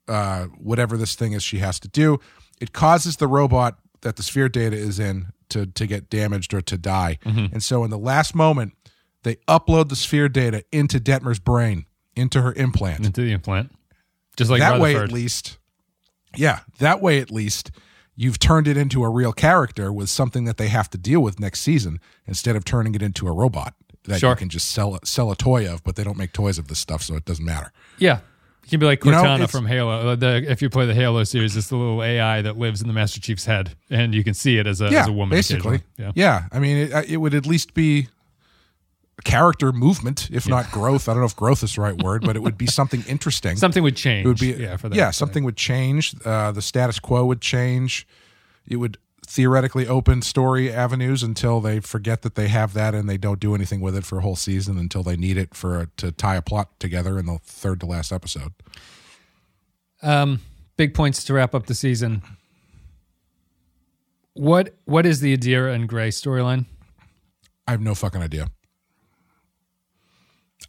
uh, 0.07 0.45
whatever 0.57 0.97
this 0.97 1.15
thing 1.15 1.33
is 1.33 1.43
she 1.43 1.59
has 1.59 1.79
to 1.79 1.87
do. 1.87 2.19
It 2.59 2.73
causes 2.73 3.17
the 3.17 3.27
robot 3.27 3.77
that 4.01 4.15
the 4.15 4.23
sphere 4.23 4.49
data 4.49 4.75
is 4.75 4.99
in 4.99 5.27
to 5.49 5.67
to 5.67 5.85
get 5.85 6.09
damaged 6.09 6.53
or 6.53 6.61
to 6.61 6.77
die. 6.77 7.19
Mm-hmm. 7.25 7.53
And 7.53 7.63
so 7.63 7.83
in 7.83 7.91
the 7.91 7.97
last 7.97 8.33
moment, 8.35 8.73
they 9.23 9.35
upload 9.47 9.89
the 9.89 9.95
sphere 9.95 10.29
data 10.29 10.63
into 10.71 10.99
Detmer's 10.99 11.39
brain, 11.39 11.85
into 12.15 12.41
her 12.41 12.53
implant. 12.53 13.05
Into 13.05 13.21
the 13.21 13.31
implant. 13.31 13.71
Just 14.37 14.49
like 14.49 14.59
that 14.59 14.79
way 14.79 14.95
at 14.95 15.11
least. 15.11 15.57
Yeah, 16.35 16.59
that 16.79 17.01
way 17.01 17.19
at 17.19 17.29
least 17.31 17.71
you've 18.15 18.39
turned 18.39 18.67
it 18.67 18.77
into 18.77 19.03
a 19.03 19.09
real 19.09 19.33
character 19.33 19.91
with 19.91 20.09
something 20.09 20.45
that 20.45 20.57
they 20.57 20.67
have 20.69 20.89
to 20.91 20.97
deal 20.97 21.21
with 21.21 21.39
next 21.39 21.61
season 21.61 21.99
instead 22.25 22.55
of 22.55 22.63
turning 22.63 22.95
it 22.95 23.01
into 23.01 23.27
a 23.27 23.31
robot 23.31 23.73
that 24.05 24.19
Sure. 24.19 24.31
you 24.31 24.35
can 24.35 24.49
just 24.49 24.69
sell 24.71 24.97
sell 25.03 25.31
a 25.31 25.35
toy 25.35 25.71
of, 25.71 25.83
but 25.83 25.95
they 25.95 26.03
don't 26.03 26.17
make 26.17 26.31
toys 26.33 26.57
of 26.57 26.67
this 26.67 26.79
stuff, 26.79 27.03
so 27.03 27.15
it 27.15 27.25
doesn't 27.25 27.45
matter. 27.45 27.71
Yeah. 27.97 28.19
You 28.63 28.69
can 28.69 28.79
be 28.79 28.85
like 28.85 29.03
You 29.03 29.11
know, 29.11 29.21
Cortana 29.23 29.49
from 29.49 29.65
Halo. 29.65 30.11
Uh, 30.11 30.15
The, 30.15 30.45
if 30.49 30.61
you 30.61 30.69
play 30.69 30.85
the 30.85 30.93
Halo 30.93 31.23
series, 31.25 31.57
it's 31.57 31.67
the 31.67 31.75
little 31.75 32.01
AI 32.01 32.41
that 32.43 32.57
lives 32.57 32.79
in 32.81 32.87
the 32.87 32.93
Master 32.93 33.19
Chief's 33.19 33.45
head, 33.45 33.75
and 33.89 34.13
you 34.13 34.23
can 34.23 34.33
see 34.33 34.57
it 34.57 34.67
as 34.67 34.81
a, 34.81 34.89
yeah, 34.89 35.01
as 35.01 35.07
a 35.07 35.11
woman. 35.11 35.35
basically. 35.37 35.81
occasionally. 35.97 36.13
Yeah. 36.15 36.45
I 36.51 36.59
mean, 36.59 36.77
it, 36.77 37.09
it 37.09 37.17
would 37.17 37.33
at 37.33 37.45
least 37.45 37.73
be 37.73 38.07
character 39.23 39.71
movement, 39.71 40.29
if 40.31 40.47
not 40.47 40.71
growth. 40.71 41.07
I 41.07 41.13
don't 41.13 41.21
know 41.21 41.25
if 41.25 41.35
growth 41.35 41.63
is 41.63 41.75
the 41.75 41.81
right 41.81 42.01
word, 42.01 42.23
but 42.25 42.35
it 42.35 42.39
would 42.41 42.57
be 42.57 42.67
something 42.79 43.03
interesting. 43.07 43.55
Something 43.57 43.83
would 43.83 43.95
change. 43.95 44.25
it 44.25 44.27
would 44.27 44.39
be 44.39 44.51
yeah, 44.51 44.77
for 44.77 44.89
that. 44.89 44.95
yeah, 44.95 45.11
something 45.11 45.43
would 45.43 45.57
change. 45.57 46.15
Uh, 46.25 46.51
the 46.51 46.61
status 46.61 46.99
quo 46.99 47.25
would 47.25 47.41
change. 47.41 48.07
It 48.67 48.77
would 48.77 48.97
theoretically 49.25 49.87
open 49.87 50.21
story 50.21 50.71
avenues 50.71 51.23
until 51.23 51.61
they 51.61 51.79
forget 51.79 52.21
that 52.21 52.35
they 52.35 52.49
have 52.49 52.73
that 52.73 52.93
and 52.93 53.07
they 53.07 53.17
don't 53.17 53.39
do 53.39 53.55
anything 53.55 53.79
with 53.79 53.95
it 53.95 54.03
for 54.03 54.17
a 54.17 54.21
whole 54.21 54.35
season 54.35 54.77
until 54.77 55.03
they 55.03 55.15
need 55.15 55.37
it 55.37 55.53
for 55.53 55.87
to 55.97 56.11
tie 56.11 56.35
a 56.35 56.41
plot 56.41 56.77
together 56.79 57.17
in 57.17 57.25
the 57.25 57.39
third 57.43 57.79
to 57.79 57.85
last 57.85 58.11
episode. 58.11 58.51
Um, 60.01 60.41
big 60.75 60.93
points 60.93 61.23
to 61.25 61.33
wrap 61.33 61.55
up 61.55 61.67
the 61.67 61.75
season. 61.75 62.23
What 64.33 64.75
what 64.85 65.05
is 65.05 65.19
the 65.19 65.35
Adira 65.37 65.73
and 65.73 65.87
Gray 65.87 66.09
storyline? 66.09 66.65
I 67.67 67.71
have 67.71 67.81
no 67.81 67.95
fucking 67.95 68.21
idea. 68.21 68.47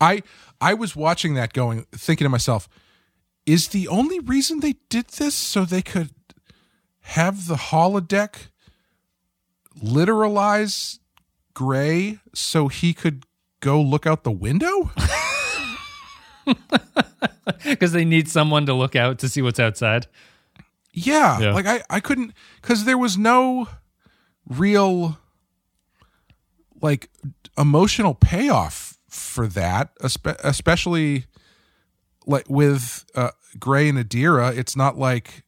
I 0.01 0.23
I 0.61 0.75
was 0.75 0.95
watching 0.97 1.35
that 1.35 1.53
going 1.53 1.87
thinking 1.93 2.25
to 2.25 2.29
myself, 2.29 2.69
is 3.47 3.69
the 3.69 3.89
only 3.89 4.21
reason 4.21 4.61
they 4.61 4.75
did 4.89 5.09
this 5.09 5.35
so 5.35 5.65
they 5.65 5.83
could 5.83 6.11
have 7.01 7.47
the 7.47 7.57
holodeck 7.57 8.49
literalize 9.83 10.99
Gray 11.55 12.19
so 12.35 12.69
he 12.69 12.95
could 12.95 13.25
go 13.61 13.81
look 13.81 14.07
out 14.07 14.25
the 14.25 14.31
window? 14.31 14.91
Because 17.65 17.93
they 17.93 18.05
need 18.05 18.29
someone 18.29 18.67
to 18.67 18.75
look 18.75 18.95
out 18.97 19.19
to 19.21 19.29
see 19.29 19.43
what's 19.43 19.61
outside. 19.61 20.07
Yeah, 20.93 21.41
Yeah. 21.41 21.53
like 21.55 21.67
I 21.67 21.83
I 21.89 22.01
couldn't 22.01 22.35
cuz 22.63 22.85
there 22.85 22.99
was 22.99 23.17
no 23.17 23.69
real 24.49 25.19
like 26.81 27.11
emotional 27.57 28.15
payoff 28.15 28.92
for 29.13 29.47
that, 29.49 29.91
especially 30.01 31.27
like 32.27 32.49
with 32.49 33.05
uh, 33.15 33.31
Gray 33.59 33.89
and 33.89 33.99
Adira. 33.99 34.57
It's 34.57 34.75
not 34.77 34.97
like 34.99 35.45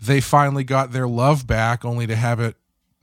they 0.00 0.20
finally 0.20 0.64
got 0.64 0.92
their 0.92 1.08
love 1.08 1.46
back, 1.46 1.84
only 1.84 2.06
to 2.06 2.16
have 2.16 2.40
it 2.40 2.56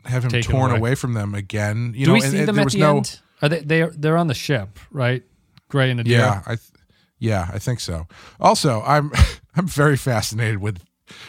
have 0.06 0.24
him 0.24 0.32
Taken 0.32 0.52
torn 0.52 0.72
away. 0.72 0.80
away. 0.80 0.96
from 0.96 1.14
them 1.14 1.36
again. 1.36 1.94
You 1.96 2.06
Do 2.06 2.12
know, 2.12 2.14
we 2.16 2.22
see 2.22 2.40
and 2.40 2.48
them 2.48 2.56
there 2.56 2.62
at 2.62 2.66
was 2.66 2.74
the 2.74 2.80
no. 2.80 2.98
end? 2.98 3.20
Are 3.42 3.50
they 3.50 3.60
they 3.60 3.84
they're 3.94 4.18
on 4.18 4.28
the 4.28 4.34
ship, 4.34 4.80
right? 4.92 5.24
Gray 5.70 5.92
and 5.92 6.00
Adira. 6.00 6.08
Yeah, 6.08 6.42
I, 6.46 6.56
th- 6.56 6.62
yeah, 7.20 7.50
I 7.54 7.60
think 7.60 7.80
so. 7.82 8.08
Also, 8.40 8.82
I'm 8.84 9.12
I'm 9.56 9.68
very 9.68 9.98
fascinated 9.98 10.60
with 10.60 10.80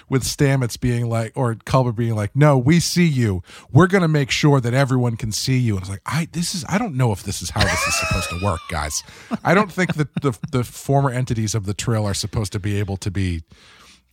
with 0.08 0.22
Stamets 0.24 0.78
being 0.78 1.08
like, 1.08 1.32
or 1.34 1.54
Culber 1.54 1.94
being 1.94 2.14
like, 2.14 2.34
"No, 2.34 2.56
we 2.58 2.80
see 2.80 3.06
you. 3.06 3.42
We're 3.72 3.86
gonna 3.86 4.08
make 4.08 4.30
sure 4.30 4.60
that 4.60 4.74
everyone 4.74 5.16
can 5.16 5.32
see 5.32 5.58
you." 5.58 5.74
And 5.74 5.82
it's 5.82 5.90
like, 5.90 6.02
I 6.06 6.28
this 6.32 6.54
is 6.54 6.64
I 6.68 6.78
don't 6.78 6.94
know 6.94 7.12
if 7.12 7.22
this 7.22 7.42
is 7.42 7.50
how 7.50 7.62
this 7.62 7.86
is 7.86 7.94
supposed 8.00 8.30
to 8.30 8.40
work, 8.44 8.60
guys. 8.68 9.02
I 9.44 9.54
don't 9.54 9.72
think 9.72 9.94
that 9.94 10.14
the 10.22 10.38
the 10.50 10.64
former 10.64 11.10
entities 11.10 11.54
of 11.54 11.66
the 11.66 11.74
Trill 11.74 12.06
are 12.06 12.14
supposed 12.14 12.52
to 12.52 12.58
be 12.60 12.78
able 12.78 12.96
to 12.98 13.10
be 13.10 13.42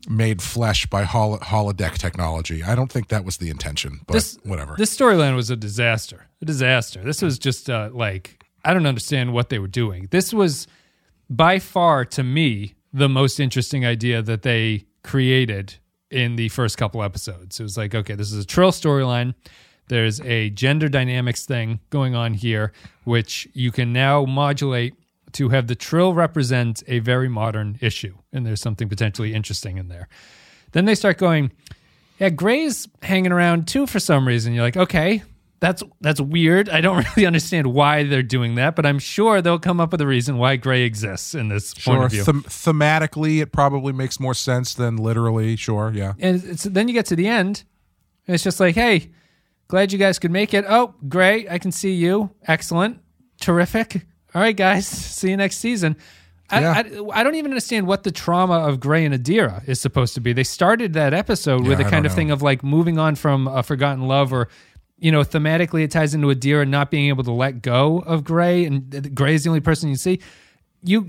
made 0.07 0.41
flesh 0.41 0.85
by 0.85 1.03
hol- 1.03 1.39
holodeck 1.39 1.93
technology. 1.97 2.61
I 2.63 2.75
don't 2.75 2.91
think 2.91 3.07
that 3.07 3.25
was 3.25 3.37
the 3.37 3.49
intention, 3.49 4.01
but 4.05 4.13
This- 4.13 4.37
whatever. 4.43 4.75
This 4.77 4.95
storyline 4.95 5.35
was 5.35 5.49
a 5.49 5.55
disaster. 5.55 6.27
A 6.41 6.45
disaster. 6.45 7.03
This 7.03 7.21
was 7.21 7.39
just 7.39 7.69
uh, 7.69 7.89
like 7.91 8.43
I 8.63 8.73
don't 8.73 8.85
understand 8.85 9.33
what 9.33 9.49
they 9.49 9.59
were 9.59 9.67
doing. 9.67 10.07
This 10.11 10.33
was 10.33 10.67
by 11.29 11.59
far 11.59 12.05
to 12.05 12.23
me 12.23 12.75
the 12.93 13.09
most 13.09 13.39
interesting 13.39 13.85
idea 13.85 14.21
that 14.21 14.43
they 14.43 14.85
created 15.05 15.75
in 16.09 16.35
the 16.35 16.49
first 16.49 16.77
couple 16.77 17.03
episodes. 17.03 17.59
It 17.59 17.63
was 17.63 17.77
like, 17.77 17.93
okay, 17.93 18.15
this 18.15 18.31
is 18.31 18.43
a 18.43 18.47
Trill 18.47 18.71
storyline. 18.71 19.35
There's 19.87 20.19
a 20.21 20.49
gender 20.49 20.89
dynamics 20.89 21.45
thing 21.45 21.79
going 21.91 22.15
on 22.15 22.33
here, 22.33 22.73
which 23.03 23.47
you 23.53 23.71
can 23.71 23.93
now 23.93 24.25
modulate 24.25 24.95
to 25.33 25.49
have 25.49 25.67
the 25.67 25.75
Trill 25.75 26.13
represent 26.13 26.81
a 26.87 26.99
very 26.99 27.29
modern 27.29 27.77
issue. 27.81 28.17
And 28.33 28.45
there's 28.45 28.61
something 28.61 28.89
potentially 28.89 29.33
interesting 29.33 29.77
in 29.77 29.89
there. 29.89 30.07
Then 30.71 30.85
they 30.85 30.95
start 30.95 31.17
going, 31.19 31.51
yeah, 32.19 32.29
Gray's 32.29 32.87
hanging 33.03 33.31
around 33.31 33.67
too 33.67 33.85
for 33.85 33.99
some 33.99 34.27
reason. 34.27 34.53
You're 34.53 34.63
like, 34.63 34.77
okay, 34.77 35.21
that's 35.59 35.81
that's 36.01 36.19
weird. 36.21 36.69
I 36.69 36.81
don't 36.81 37.05
really 37.15 37.25
understand 37.25 37.67
why 37.67 38.03
they're 38.03 38.21
doing 38.23 38.55
that, 38.55 38.75
but 38.75 38.85
I'm 38.85 38.99
sure 38.99 39.41
they'll 39.41 39.59
come 39.59 39.79
up 39.79 39.91
with 39.91 40.01
a 40.01 40.07
reason 40.07 40.37
why 40.37 40.55
Gray 40.57 40.83
exists 40.83 41.33
in 41.33 41.47
this 41.49 41.73
point 41.73 42.03
of 42.03 42.11
view. 42.11 42.23
Them- 42.23 42.43
thematically, 42.43 43.41
it 43.41 43.51
probably 43.51 43.93
makes 43.93 44.19
more 44.19 44.33
sense 44.33 44.73
than 44.73 44.97
literally. 44.97 45.55
Sure. 45.55 45.91
Yeah. 45.93 46.13
and 46.19 46.43
it's, 46.43 46.63
then 46.63 46.87
you 46.87 46.93
get 46.93 47.05
to 47.07 47.15
the 47.15 47.27
end, 47.27 47.63
and 48.27 48.35
it's 48.35 48.43
just 48.43 48.59
like, 48.59 48.75
hey, 48.75 49.11
glad 49.67 49.91
you 49.91 49.97
guys 49.97 50.19
could 50.19 50.31
make 50.31 50.53
it. 50.53 50.65
Oh, 50.67 50.93
great, 51.07 51.49
I 51.49 51.57
can 51.57 51.71
see 51.71 51.93
you. 51.93 52.31
Excellent, 52.47 52.99
terrific. 53.41 54.05
All 54.33 54.41
right, 54.41 54.55
guys, 54.55 54.85
see 55.17 55.29
you 55.29 55.37
next 55.37 55.57
season. 55.57 55.95
I, 56.49 56.59
Yeah. 56.61 56.71
I, 57.13 57.19
I 57.21 57.23
don't 57.23 57.35
even 57.35 57.51
understand 57.51 57.87
what 57.87 58.03
the 58.03 58.11
trauma 58.11 58.59
of 58.59 58.79
Gray 58.79 59.03
and 59.05 59.15
Adira 59.15 59.67
is 59.67 59.81
supposed 59.81 60.13
to 60.15 60.21
be. 60.21 60.31
They 60.33 60.43
started 60.43 60.93
that 60.93 61.13
episode 61.13 61.65
with 61.65 61.79
Yeah, 61.79 61.85
a 61.85 61.87
I 61.87 61.89
kind 61.89 62.05
of 62.05 62.11
know. 62.11 62.15
thing 62.17 62.31
of 62.31 62.41
like 62.43 62.63
moving 62.63 62.99
on 62.99 63.15
from 63.15 63.47
a 63.47 63.63
forgotten 63.63 64.07
love 64.07 64.31
or 64.31 64.49
you 64.97 65.11
know 65.11 65.21
thematically 65.21 65.83
it 65.83 65.91
ties 65.91 66.13
into 66.13 66.27
Adira 66.27 66.67
not 66.67 66.89
being 66.91 67.09
able 67.09 67.23
to 67.25 67.31
let 67.31 67.61
go 67.61 67.99
of 67.99 68.23
Gray 68.23 68.65
and 68.65 69.13
Gray 69.15 69.35
is 69.35 69.43
the 69.43 69.49
only 69.49 69.59
person 69.61 69.89
you 69.89 69.95
see. 69.95 70.19
You 70.83 71.07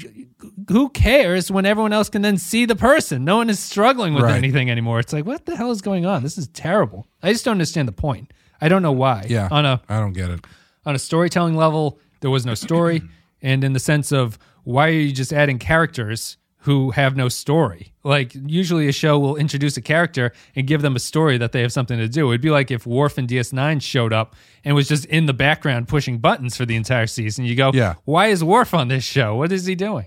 who 0.69 0.89
cares 0.89 1.51
when 1.51 1.67
everyone 1.67 1.93
else 1.93 2.09
can 2.09 2.23
then 2.23 2.39
see 2.39 2.65
the 2.65 2.77
person? 2.77 3.25
No 3.25 3.37
one 3.37 3.51
is 3.51 3.59
struggling 3.61 4.15
with 4.15 4.25
Right. 4.25 4.35
anything 4.37 4.71
anymore. 4.71 5.01
It's 5.01 5.13
like 5.13 5.27
what 5.27 5.45
the 5.47 5.55
hell 5.57 5.71
is 5.71 5.83
going 5.83 6.07
on? 6.07 6.23
This 6.23 6.39
is 6.39 6.49
terrible. 6.49 7.07
I 7.23 7.33
just 7.33 7.45
don't 7.45 7.53
understand 7.53 7.87
the 7.87 7.93
point. 7.93 8.33
I 8.61 8.69
don't 8.69 8.81
know 8.83 8.93
why. 8.93 9.27
Yeah. 9.29 9.49
On 9.51 9.67
a 9.67 9.83
I 9.89 9.99
don't 10.01 10.15
get 10.15 10.31
it. 10.31 10.41
on 10.87 10.95
a 10.95 10.99
storytelling 10.99 11.55
level, 11.57 11.99
there 12.21 12.31
was 12.31 12.47
no 12.47 12.55
story, 12.55 13.03
and 13.43 13.63
in 13.65 13.75
the 13.75 13.79
sense 13.81 14.13
of 14.13 14.39
why 14.65 14.89
are 14.89 14.93
you 14.93 15.13
just 15.13 15.33
adding 15.33 15.59
characters 15.59 16.39
who 16.67 16.91
have 16.91 17.17
no 17.17 17.29
story? 17.29 17.93
Like 18.05 18.33
usually 18.35 18.89
a 18.89 18.93
show 18.93 19.19
will 19.19 19.37
introduce 19.37 19.77
a 19.77 19.81
character 19.81 20.33
and 20.55 20.67
give 20.67 20.83
them 20.83 20.95
a 20.95 20.99
story 20.99 21.39
that 21.39 21.53
they 21.53 21.63
have 21.63 21.73
something 21.73 21.99
to 21.99 22.09
do. 22.09 22.29
It'd 22.31 22.41
be 22.43 22.51
like 22.51 22.71
if 22.71 22.87
Worf 22.87 23.19
and 23.19 23.27
DS9 23.29 23.81
showed 23.81 24.13
up 24.13 24.35
and 24.65 24.75
was 24.75 24.89
just 24.89 25.07
in 25.07 25.27
the 25.27 25.33
background 25.33 25.89
pushing 25.89 26.19
buttons 26.19 26.57
for 26.57 26.67
the 26.67 26.77
entire 26.77 27.07
season. 27.07 27.45
You 27.45 27.55
go, 27.55 27.71
Yeah. 27.73 27.95
why 28.05 28.27
is 28.27 28.45
Worf 28.45 28.75
on 28.75 28.89
this 28.89 29.05
show? 29.05 29.37
What 29.37 29.53
is 29.53 29.67
he 29.67 29.75
doing? 29.75 30.07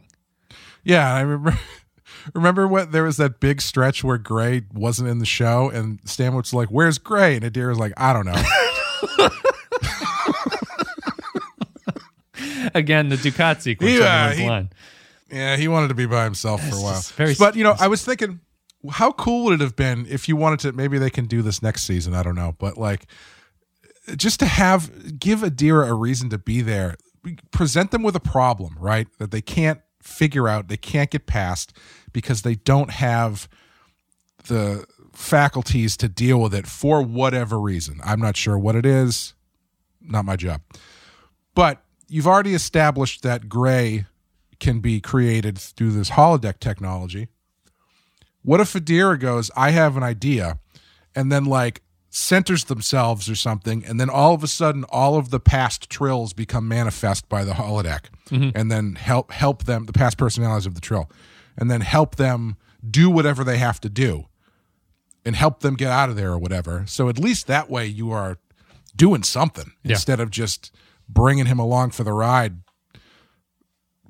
Yeah, 0.83 1.13
I 1.13 1.21
remember. 1.21 1.57
Remember 2.33 2.67
what 2.67 2.91
there 2.91 3.03
was 3.03 3.15
that 3.17 3.39
big 3.39 3.61
stretch 3.61 4.03
where 4.03 4.17
Gray 4.17 4.63
wasn't 4.73 5.07
in 5.09 5.19
the 5.19 5.25
show, 5.25 5.69
and 5.69 5.99
Stan 6.03 6.35
was 6.35 6.53
like, 6.53 6.67
"Where's 6.67 6.97
Gray?" 6.97 7.37
And 7.37 7.45
Adira 7.45 7.69
was 7.69 7.79
like, 7.79 7.93
"I 7.95 8.11
don't 8.11 8.25
know." 8.25 8.35
Again, 12.75 13.09
the 13.09 13.17
Ducat 13.17 13.63
sequence. 13.63 13.93
Yeah, 13.93 14.27
everyone's 14.31 14.37
he- 14.39 14.47
line. 14.49 14.69
Yeah, 15.31 15.55
he 15.57 15.67
wanted 15.67 15.89
to 15.89 15.93
be 15.95 16.05
by 16.05 16.23
himself 16.23 16.61
for 16.67 16.75
a 16.75 16.81
while. 16.81 17.01
very- 17.15 17.35
but 17.35 17.55
you 17.55 17.63
know, 17.63 17.75
I 17.79 17.87
was 17.87 18.03
thinking, 18.03 18.39
how 18.91 19.11
cool 19.11 19.45
would 19.45 19.55
it 19.55 19.61
have 19.61 19.75
been 19.75 20.05
if 20.09 20.27
you 20.29 20.35
wanted 20.35 20.59
to? 20.61 20.71
Maybe 20.71 20.97
they 20.97 21.09
can 21.09 21.25
do 21.25 21.41
this 21.41 21.61
next 21.61 21.83
season. 21.83 22.13
I 22.13 22.23
don't 22.23 22.35
know, 22.35 22.55
but 22.59 22.77
like, 22.77 23.05
just 24.15 24.39
to 24.39 24.45
have 24.45 25.19
give 25.19 25.39
Adira 25.39 25.87
a 25.87 25.93
reason 25.93 26.29
to 26.29 26.37
be 26.37 26.61
there, 26.61 26.95
present 27.51 27.91
them 27.91 28.03
with 28.03 28.15
a 28.15 28.19
problem, 28.21 28.75
right? 28.79 29.07
That 29.19 29.31
they 29.31 29.41
can't 29.41 29.81
figure 30.01 30.47
out, 30.47 30.67
they 30.69 30.77
can't 30.77 31.11
get 31.11 31.27
past 31.27 31.73
because 32.13 32.41
they 32.43 32.55
don't 32.55 32.89
have 32.91 33.47
the 34.47 34.85
faculties 35.13 35.97
to 35.97 36.07
deal 36.07 36.39
with 36.39 36.53
it 36.55 36.65
for 36.65 37.01
whatever 37.01 37.59
reason. 37.59 37.99
I'm 38.03 38.21
not 38.21 38.37
sure 38.37 38.57
what 38.57 38.75
it 38.75 38.85
is. 38.85 39.33
Not 40.01 40.23
my 40.23 40.37
job. 40.37 40.61
But 41.53 41.83
you've 42.07 42.25
already 42.27 42.53
established 42.53 43.21
that 43.23 43.49
gray 43.49 44.05
can 44.59 44.79
be 44.79 44.99
created 45.01 45.57
through 45.57 45.91
this 45.91 46.11
holodeck 46.11 46.59
technology. 46.59 47.27
What 48.41 48.59
if 48.59 48.73
Adira 48.73 49.19
goes, 49.19 49.51
I 49.55 49.71
have 49.71 49.97
an 49.97 50.03
idea, 50.03 50.59
and 51.15 51.31
then 51.31 51.45
like 51.45 51.81
centers 52.09 52.65
themselves 52.65 53.29
or 53.29 53.35
something, 53.35 53.85
and 53.85 53.99
then 53.99 54.09
all 54.09 54.33
of 54.33 54.43
a 54.43 54.47
sudden 54.47 54.83
all 54.85 55.15
of 55.17 55.29
the 55.29 55.39
past 55.39 55.89
trills 55.89 56.33
become 56.33 56.67
manifest 56.67 57.29
by 57.29 57.43
the 57.43 57.53
holodeck, 57.53 58.05
mm-hmm. 58.29 58.57
and 58.57 58.71
then 58.71 58.95
help 58.95 59.31
help 59.31 59.65
them 59.65 59.85
the 59.85 59.93
past 59.93 60.17
personalities 60.17 60.65
of 60.65 60.75
the 60.75 60.81
trill, 60.81 61.09
and 61.57 61.69
then 61.69 61.81
help 61.81 62.15
them 62.15 62.55
do 62.89 63.09
whatever 63.09 63.43
they 63.43 63.57
have 63.57 63.79
to 63.81 63.89
do, 63.89 64.25
and 65.25 65.35
help 65.35 65.59
them 65.59 65.75
get 65.75 65.91
out 65.91 66.09
of 66.09 66.15
there 66.15 66.31
or 66.31 66.39
whatever. 66.39 66.85
So 66.87 67.09
at 67.09 67.19
least 67.19 67.47
that 67.47 67.69
way 67.69 67.85
you 67.85 68.11
are 68.11 68.37
doing 68.95 69.23
something 69.23 69.73
Yeah. 69.83 69.93
instead 69.93 70.19
of 70.19 70.31
just 70.31 70.71
bringing 71.07 71.45
him 71.45 71.59
along 71.59 71.91
for 71.91 72.03
the 72.03 72.13
ride 72.13 72.57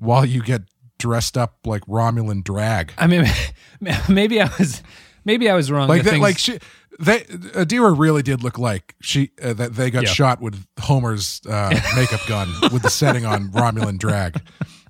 while 0.00 0.24
you 0.26 0.42
get 0.42 0.62
dressed 0.98 1.38
up 1.38 1.58
like 1.64 1.82
Romulan 1.86 2.42
drag. 2.42 2.92
I 2.98 3.06
mean, 3.06 3.24
maybe 4.08 4.40
I 4.40 4.50
was 4.58 4.82
maybe 5.24 5.48
I 5.48 5.54
was 5.54 5.70
wrong. 5.70 5.88
like 5.88 6.02
that 6.02 6.10
things- 6.10 6.22
like 6.22 6.38
she 6.38 6.58
they 6.98 7.20
Adira 7.20 7.96
really 7.98 8.22
did 8.22 8.42
look 8.42 8.58
like 8.58 8.94
she 9.00 9.30
uh, 9.42 9.52
that 9.54 9.74
they 9.74 9.90
got 9.90 10.02
Yeah. 10.02 10.10
shot 10.10 10.40
with 10.42 10.66
Homer's 10.80 11.40
uh, 11.48 11.70
makeup 11.96 12.20
gun 12.26 12.48
with 12.72 12.82
the 12.82 12.90
setting 12.90 13.24
on 13.24 13.48
Romulan 13.52 13.96
drag. 13.98 14.38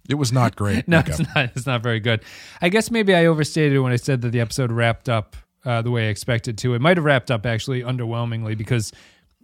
It 0.09 0.15
was 0.15 0.33
not 0.33 0.57
great. 0.57 0.89
no, 0.89 0.97
makeup. 0.99 1.21
it's 1.21 1.35
not. 1.35 1.45
It's 1.55 1.67
not 1.67 1.83
very 1.85 2.01
good. 2.01 2.23
I 2.61 2.69
guess 2.69 2.91
maybe 2.91 3.15
I 3.15 3.27
overstated 3.27 3.75
it 3.77 3.81
when 3.81 3.93
I 3.93 3.97
said 3.97 4.23
that 4.23 4.31
the 4.31 4.41
episode 4.41 4.73
wrapped 4.73 5.09
up 5.09 5.37
uh, 5.65 5.83
the 5.83 5.91
way 5.93 6.07
I 6.07 6.11
expected 6.11 6.59
to. 6.59 6.75
It 6.75 6.81
might 6.81 6.97
have 6.97 7.05
wrapped 7.05 7.31
up 7.31 7.47
actually 7.47 7.83
underwhelmingly 7.83 8.57
because 8.59 8.93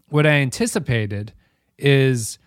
what 0.09 0.27
I 0.27 0.31
anticipated 0.31 1.33
is 1.79 2.39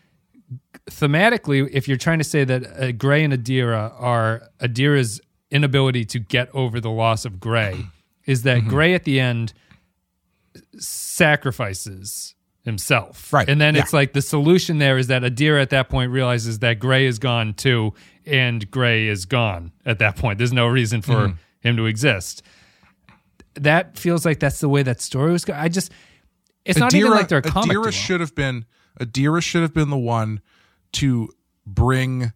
thematically, 0.89 1.69
if 1.71 1.87
you're 1.87 1.97
trying 1.97 2.17
to 2.19 2.23
say 2.23 2.43
that 2.43 2.65
uh, 2.65 2.91
Gray 2.93 3.23
and 3.23 3.33
Adira 3.33 3.93
are 3.99 4.43
Adira's 4.59 5.21
inability 5.51 6.05
to 6.05 6.19
get 6.19 6.49
over 6.53 6.79
the 6.79 6.89
loss 6.91 7.25
of 7.25 7.39
Gray, 7.39 7.85
is 8.25 8.43
that 8.43 8.59
Mm-hmm. 8.59 8.69
Gray 8.69 8.93
at 8.93 9.03
the 9.03 9.19
end 9.19 9.53
sacrifices 10.77 12.35
himself. 12.63 13.31
Right, 13.33 13.47
And 13.49 13.59
then 13.59 13.75
yeah. 13.75 13.81
it's 13.81 13.93
like 13.93 14.13
the 14.13 14.21
solution 14.21 14.77
there 14.79 14.97
is 14.97 15.07
that 15.07 15.21
Adira 15.23 15.61
at 15.61 15.69
that 15.71 15.89
point 15.89 16.11
realizes 16.11 16.59
that 16.59 16.79
Gray 16.79 17.05
is 17.05 17.17
gone 17.19 17.53
too, 17.53 17.93
and 18.25 18.69
Gray 18.69 19.07
is 19.07 19.25
gone 19.25 19.71
at 19.85 19.99
that 19.99 20.15
point. 20.17 20.37
There's 20.37 20.53
no 20.53 20.67
reason 20.67 21.01
for 21.01 21.13
Mm-hmm. 21.29 21.67
him 21.67 21.77
to 21.77 21.85
exist. 21.85 22.41
That 23.55 23.97
feels 23.97 24.25
like 24.25 24.39
that's 24.39 24.59
the 24.59 24.69
way 24.69 24.83
that 24.83 25.01
story 25.01 25.31
was 25.31 25.43
going. 25.45 25.59
I 25.59 25.67
just, 25.69 25.91
it's 26.65 26.79
not 26.79 26.93
even 26.93 27.11
like 27.11 27.27
they're 27.27 27.39
a 27.39 27.41
comic 27.41 27.75
Adira 27.75 27.83
duo. 27.83 27.91
should 27.91 28.19
have 28.21 28.35
been 28.35 28.65
Adira 28.99 29.41
should 29.41 29.61
have 29.61 29.73
been 29.73 29.89
the 29.89 29.97
one 29.97 30.41
to 30.93 31.29
bring 31.65 32.33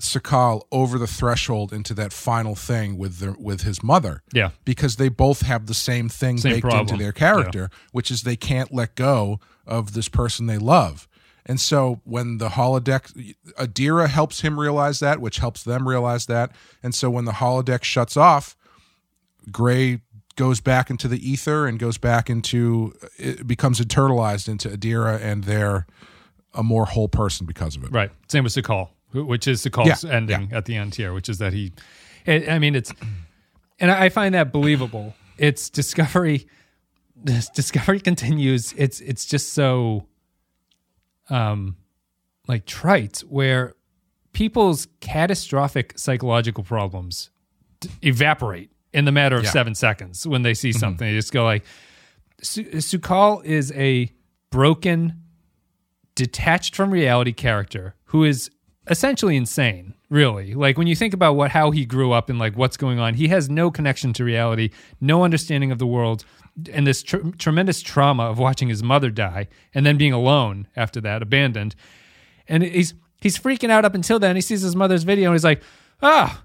Su'Kal 0.00 0.62
over 0.72 0.98
the 0.98 1.06
threshold 1.06 1.72
into 1.72 1.94
that 1.94 2.12
final 2.12 2.54
thing 2.54 2.98
with 2.98 3.18
the, 3.18 3.36
with 3.38 3.62
his 3.62 3.82
mother. 3.82 4.22
Yeah. 4.32 4.50
because 4.64 4.96
they 4.96 5.08
both 5.08 5.42
have 5.42 5.66
the 5.66 5.74
same 5.74 6.08
thing 6.08 6.38
Same 6.38 6.54
baked 6.54 6.62
problem. 6.62 6.80
into 6.80 6.96
their 6.96 7.12
character, 7.12 7.70
which 7.92 8.10
is 8.10 8.22
they 8.22 8.36
can't 8.36 8.72
let 8.72 8.94
go 8.96 9.40
of 9.66 9.94
this 9.94 10.08
person 10.08 10.46
they 10.46 10.58
love. 10.58 11.08
And 11.46 11.60
so 11.60 12.00
when 12.04 12.38
the 12.38 12.48
holodeck, 12.50 13.34
Adira 13.58 14.08
helps 14.08 14.40
him 14.40 14.58
realize 14.58 14.98
that, 15.00 15.20
which 15.20 15.38
helps 15.38 15.62
them 15.62 15.86
realize 15.86 16.26
that. 16.26 16.50
And 16.82 16.94
so 16.94 17.10
when 17.10 17.24
the 17.26 17.32
holodeck 17.32 17.84
shuts 17.84 18.16
off, 18.16 18.56
Gray 19.52 20.00
goes 20.36 20.60
back 20.60 20.90
into 20.90 21.08
the 21.08 21.30
ether 21.30 21.66
and 21.66 21.78
goes 21.78 21.98
back 21.98 22.28
into 22.28 22.92
it 23.18 23.46
becomes 23.46 23.80
internalized 23.80 24.48
into 24.48 24.68
Adira 24.68 25.20
and 25.22 25.44
they're 25.44 25.86
a 26.54 26.62
more 26.62 26.86
whole 26.86 27.08
person 27.08 27.46
because 27.46 27.76
of 27.76 27.84
it. 27.84 27.90
Right. 27.92 28.10
Same 28.28 28.44
with 28.44 28.52
Su'Kal, 28.52 28.88
which 29.12 29.46
is 29.46 29.64
Su'Kal's 29.64 30.04
Yeah, 30.04 30.12
ending 30.12 30.50
at 30.52 30.64
the 30.64 30.76
end 30.76 30.94
here, 30.94 31.12
which 31.12 31.28
is 31.28 31.38
that 31.38 31.52
he, 31.52 31.72
I 32.26 32.46
I 32.50 32.58
mean, 32.58 32.74
it's, 32.74 32.92
and 33.78 33.90
I 33.90 34.08
find 34.08 34.34
that 34.34 34.52
believable. 34.52 35.14
It's 35.36 35.68
Discovery, 35.68 36.46
this 37.16 37.48
Discovery 37.48 38.00
continues. 38.00 38.72
It's, 38.76 39.00
it's 39.00 39.26
just 39.26 39.52
so, 39.52 40.06
um, 41.28 41.76
like 42.46 42.66
trite 42.66 43.18
where 43.28 43.74
people's 44.32 44.86
catastrophic 45.00 45.98
psychological 45.98 46.62
problems 46.62 47.30
evaporate 48.02 48.70
in 48.94 49.04
the 49.04 49.12
matter 49.12 49.36
of 49.36 49.44
Yeah. 49.44 49.50
seven 49.50 49.74
seconds 49.74 50.26
when 50.26 50.42
they 50.42 50.54
see 50.54 50.70
mm-hmm. 50.70 50.78
something. 50.78 51.06
They 51.06 51.14
just 51.14 51.32
go 51.32 51.44
like, 51.44 51.64
Su- 52.40 52.64
Su'Kal 52.64 53.44
is 53.44 53.72
a 53.72 54.10
broken, 54.50 55.20
detached 56.14 56.76
from 56.76 56.90
reality 56.90 57.32
character 57.32 57.96
who 58.04 58.24
is 58.24 58.50
essentially 58.88 59.34
insane 59.36 59.94
really 60.10 60.54
like 60.54 60.76
when 60.76 60.86
you 60.86 60.94
think 60.94 61.14
about 61.14 61.34
what 61.34 61.50
how 61.50 61.70
he 61.70 61.86
grew 61.86 62.12
up 62.12 62.28
and 62.28 62.38
like 62.38 62.54
what's 62.54 62.76
going 62.76 62.98
on 62.98 63.14
he 63.14 63.28
has 63.28 63.48
no 63.48 63.70
connection 63.70 64.12
to 64.12 64.22
reality 64.22 64.68
no 65.00 65.24
understanding 65.24 65.72
of 65.72 65.78
the 65.78 65.86
world 65.86 66.24
and 66.70 66.86
this 66.86 67.02
tr- 67.02 67.30
tremendous 67.38 67.80
trauma 67.80 68.24
of 68.24 68.38
watching 68.38 68.68
his 68.68 68.82
mother 68.82 69.10
die 69.10 69.48
and 69.72 69.86
then 69.86 69.96
being 69.96 70.12
alone 70.12 70.68
after 70.76 71.00
that 71.00 71.22
abandoned 71.22 71.74
and 72.46 72.62
he's 72.62 72.92
he's 73.22 73.38
freaking 73.38 73.70
out 73.70 73.86
up 73.86 73.94
until 73.94 74.18
then 74.18 74.36
he 74.36 74.42
sees 74.42 74.60
his 74.60 74.76
mother's 74.76 75.02
video 75.02 75.30
and 75.30 75.34
he's 75.34 75.44
like 75.44 75.62
oh 76.02 76.43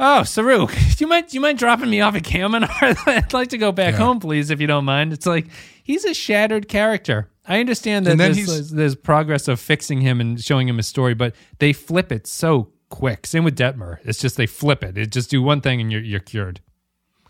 Oh, 0.00 0.20
Saruk, 0.22 0.70
do 0.96 1.04
you 1.04 1.08
mind? 1.08 1.28
Do 1.28 1.34
you 1.36 1.40
mind 1.40 1.58
dropping 1.58 1.90
me 1.90 2.00
off 2.00 2.14
at 2.14 2.22
Kaminar? 2.22 2.68
I'd 3.06 3.32
like 3.32 3.48
to 3.48 3.58
go 3.58 3.72
back 3.72 3.94
Yeah. 3.94 3.98
home, 4.00 4.20
please, 4.20 4.50
if 4.50 4.60
you 4.60 4.66
don't 4.66 4.84
mind. 4.84 5.12
It's 5.12 5.26
like 5.26 5.46
he's 5.82 6.04
a 6.04 6.14
shattered 6.14 6.68
character. 6.68 7.28
I 7.46 7.60
understand 7.60 8.06
that 8.06 8.18
there's, 8.18 8.70
there's 8.70 8.94
progress 8.94 9.48
of 9.48 9.58
fixing 9.58 10.02
him 10.02 10.20
and 10.20 10.38
showing 10.40 10.68
him 10.68 10.76
his 10.76 10.86
story, 10.86 11.14
but 11.14 11.34
they 11.60 11.72
flip 11.72 12.12
it 12.12 12.26
so 12.26 12.68
quick. 12.90 13.26
Same 13.26 13.42
with 13.42 13.56
Detmer. 13.56 13.98
It's 14.04 14.18
just 14.20 14.36
they 14.36 14.46
flip 14.46 14.84
it. 14.84 14.98
It 14.98 15.10
just 15.10 15.30
do 15.30 15.42
one 15.42 15.60
thing 15.62 15.80
and 15.80 15.90
you're 15.90 16.02
you're 16.02 16.20
cured. 16.20 16.60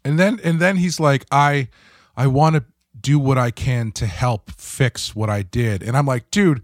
And 0.05 0.19
then 0.19 0.41
and 0.43 0.59
then 0.61 0.77
he's 0.77 0.99
like, 0.99 1.25
I 1.31 1.69
I 2.16 2.27
want 2.27 2.57
to 2.57 2.64
do 3.01 3.19
what 3.21 3.39
I 3.39 3.53
can 3.53 3.93
to 3.93 4.07
help 4.07 4.51
fix 4.51 5.14
what 5.14 5.31
I 5.31 5.43
did. 5.43 5.85
And 5.85 5.97
I'm 5.97 6.07
like, 6.07 6.31
dude, 6.33 6.62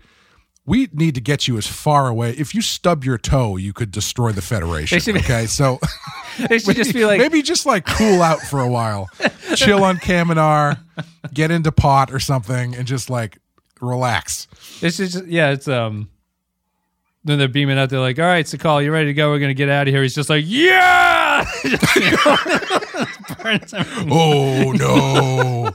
we 0.67 0.89
need 0.93 1.15
to 1.15 1.21
get 1.21 1.47
you 1.47 1.59
as 1.59 1.67
far 1.67 2.09
away. 2.09 2.31
If 2.33 2.55
you 2.55 2.63
stub 2.63 3.05
your 3.05 3.19
toe, 3.19 3.57
you 3.57 3.73
could 3.73 3.91
destroy 3.91 4.33
the 4.33 4.43
Federation. 4.43 4.99
Be- 5.15 5.21
okay, 5.21 5.47
so 5.47 5.79
They 6.49 6.59
should 6.59 6.77
just 6.77 6.93
be 6.93 7.05
like, 7.05 7.19
maybe 7.19 7.43
just 7.43 7.67
like 7.67 7.87
cool 7.87 8.23
out 8.23 8.41
for 8.41 8.61
a 8.61 8.69
while, 8.69 9.09
chill 9.55 9.85
on 9.85 9.99
Kaminar, 9.99 10.79
get 11.33 11.51
into 11.51 11.71
pot 11.71 12.13
or 12.13 12.19
something, 12.19 12.75
and 12.75 12.87
just 12.87 13.09
like 13.11 13.39
relax. 13.81 14.49
it's 14.81 14.97
just 14.97 15.27
yeah, 15.27 15.51
it's 15.51 15.69
um. 15.69 16.09
Then 17.27 17.39
they're 17.39 17.49
beaming 17.49 17.79
out. 17.79 17.89
They're 17.89 18.01
like, 18.01 18.19
"All 18.19 18.27
right, 18.27 18.45
Su'Kal, 18.45 18.85
you 18.85 18.93
ready 18.93 19.07
to 19.07 19.15
go? 19.15 19.31
We're 19.31 19.39
gonna 19.39 19.55
get 19.55 19.71
out 19.71 19.89
of 19.89 19.95
here." 19.95 20.03
He's 20.03 20.15
just 20.15 20.29
like, 20.29 20.45
"Yeah!" 20.47 21.47
Just, 21.63 21.97
you 21.97 22.11
know, 22.11 22.37
burns 23.43 23.73
everything. 23.73 24.09
Oh 24.13 24.73
no! 24.73 25.71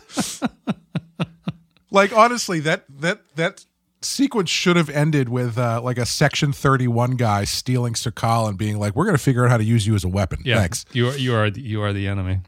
like 1.90 2.16
honestly, 2.16 2.60
that 2.62 2.86
that 3.00 3.22
that 3.36 3.66
sequence 4.02 4.50
should 4.50 4.76
have 4.76 4.90
ended 4.90 5.30
with 5.30 5.58
uh, 5.58 5.82
like 5.82 5.98
a 5.98 6.06
Section 6.06 6.52
Thirty 6.54 6.88
One 6.88 7.12
guy 7.16 7.44
stealing 7.44 7.94
Su'Kal 7.94 8.48
and 8.50 8.58
being 8.58 8.78
like, 8.80 8.96
"We're 8.96 9.06
going 9.06 9.18
to 9.18 9.24
figure 9.24 9.46
out 9.46 9.52
how 9.52 9.58
to 9.58 9.64
use 9.64 9.86
you 9.88 9.96
as 9.96 10.04
a 10.04 10.08
weapon." 10.10 10.40
Yeah, 10.46 10.60
Thanks. 10.60 10.86
You 10.94 11.10
are 11.10 11.18
you 11.18 11.36
are 11.36 11.50
the, 11.50 11.62
you 11.62 11.82
are 11.82 11.94
the 11.94 12.08
enemy. 12.08 12.40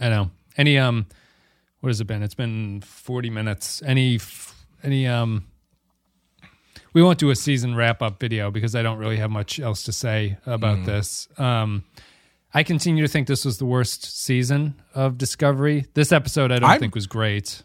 I 0.00 0.08
know. 0.08 0.30
Any 0.56 0.78
um, 0.78 1.06
what 1.80 1.88
has 1.88 2.00
it 2.00 2.06
been? 2.06 2.22
It's 2.22 2.34
been 2.34 2.80
forty 2.82 3.30
minutes. 3.30 3.82
Any 3.84 4.18
any 4.82 5.06
um. 5.06 5.46
We 6.94 7.02
won't 7.02 7.18
do 7.18 7.30
a 7.30 7.36
season 7.36 7.74
wrap 7.74 8.02
up 8.02 8.20
video 8.20 8.50
because 8.50 8.74
I 8.74 8.82
don't 8.82 8.98
really 8.98 9.16
have 9.16 9.30
much 9.30 9.58
else 9.58 9.82
to 9.84 9.92
say 9.92 10.36
about 10.44 10.78
Mm. 10.80 10.84
this. 10.84 11.26
Um, 11.38 11.84
I 12.52 12.62
continue 12.64 13.02
to 13.02 13.08
think 13.08 13.28
this 13.28 13.46
was 13.46 13.56
the 13.56 13.64
worst 13.64 14.04
season 14.22 14.74
of 14.94 15.16
Discovery. 15.16 15.86
This 15.94 16.12
episode 16.12 16.52
I 16.52 16.58
don't 16.58 16.68
I'm- 16.68 16.80
think 16.80 16.94
was 16.94 17.06
great. 17.06 17.62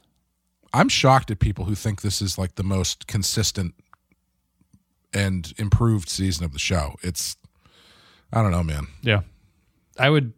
I'm 0.78 0.90
shocked 0.90 1.32
at 1.32 1.40
people 1.40 1.66
who 1.66 1.76
think 1.76 2.02
this 2.02 2.22
is 2.22 2.38
like 2.38 2.56
the 2.56 2.64
most 2.64 3.08
consistent 3.08 3.74
and 5.14 5.54
improved 5.58 6.10
season 6.10 6.46
of 6.46 6.54
the 6.54 6.60
show. 6.60 6.96
It's 7.02 7.36
I 8.32 8.42
don't 8.42 8.52
know, 8.52 8.64
man. 8.64 8.88
Yeah. 9.02 9.22
I 9.98 10.10
would 10.10 10.34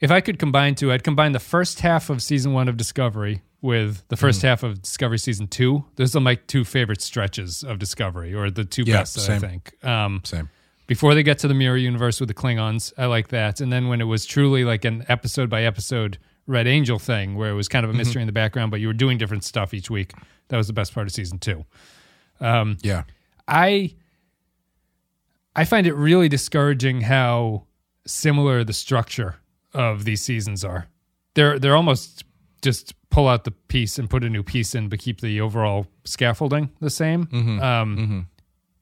if 0.00 0.10
I 0.10 0.20
could 0.20 0.38
combine 0.38 0.74
two, 0.74 0.92
I'd 0.92 1.02
combine 1.04 1.32
the 1.32 1.40
first 1.40 1.80
half 1.80 2.10
of 2.10 2.22
season 2.22 2.52
one 2.52 2.68
of 2.68 2.76
Discovery 2.76 3.42
with 3.62 4.06
the 4.08 4.16
1st 4.16 4.38
Mm-hmm. 4.38 4.46
half 4.46 4.62
of 4.62 4.82
Discovery 4.82 5.18
season 5.18 5.48
two. 5.48 5.84
Those 5.96 6.14
are 6.14 6.20
my 6.20 6.34
two 6.36 6.64
favorite 6.64 7.00
stretches 7.00 7.62
of 7.64 7.78
Discovery, 7.78 8.34
or 8.34 8.50
the 8.50 8.64
two 8.64 8.84
Yeah, 8.86 8.98
best, 8.98 9.18
I 9.18 9.22
same. 9.22 9.40
think. 9.40 9.84
Um, 9.84 10.20
Same. 10.24 10.50
before 10.86 11.14
they 11.14 11.22
get 11.22 11.38
to 11.40 11.48
the 11.48 11.54
mirror 11.54 11.76
universe 11.78 12.20
with 12.20 12.28
the 12.28 12.34
Klingons, 12.34 12.92
I 12.98 13.06
like 13.06 13.28
that. 13.28 13.60
And 13.60 13.72
then 13.72 13.88
when 13.88 14.00
it 14.00 14.04
was 14.04 14.24
truly 14.26 14.64
like 14.64 14.84
an 14.84 15.04
episode 15.08 15.48
by 15.50 15.64
episode 15.64 16.18
Red 16.46 16.66
Angel 16.66 16.98
thing, 16.98 17.34
where 17.34 17.50
it 17.50 17.54
was 17.54 17.68
kind 17.68 17.84
of 17.84 17.90
a 17.90 17.92
Mm-hmm. 17.92 17.98
mystery 17.98 18.22
in 18.22 18.26
the 18.26 18.32
background, 18.32 18.70
but 18.70 18.80
you 18.80 18.86
were 18.86 18.92
doing 18.92 19.18
different 19.18 19.44
stuff 19.44 19.74
each 19.74 19.90
week. 19.90 20.12
That 20.48 20.56
was 20.56 20.66
the 20.68 20.72
best 20.72 20.94
part 20.94 21.06
of 21.06 21.12
season 21.12 21.38
two. 21.38 21.64
Um, 22.40 22.76
Yeah. 22.82 23.02
I 23.48 23.94
I 25.54 25.64
find 25.64 25.86
it 25.86 25.94
really 25.94 26.28
discouraging 26.28 27.02
how 27.02 27.64
similar 28.06 28.62
the 28.64 28.72
structure 28.72 29.36
of 29.72 30.04
these 30.04 30.22
seasons 30.22 30.64
are. 30.64 30.86
They're 31.34 31.58
they're 31.58 31.76
almost 31.76 32.24
just 32.62 32.94
pull 33.10 33.28
out 33.28 33.44
the 33.44 33.50
piece 33.52 33.98
and 33.98 34.10
put 34.10 34.24
a 34.24 34.28
new 34.28 34.42
piece 34.42 34.74
in, 34.74 34.88
but 34.88 34.98
keep 34.98 35.20
the 35.20 35.40
overall 35.40 35.86
scaffolding 36.04 36.70
the 36.80 36.90
same. 36.90 37.28
Um, 37.60 38.28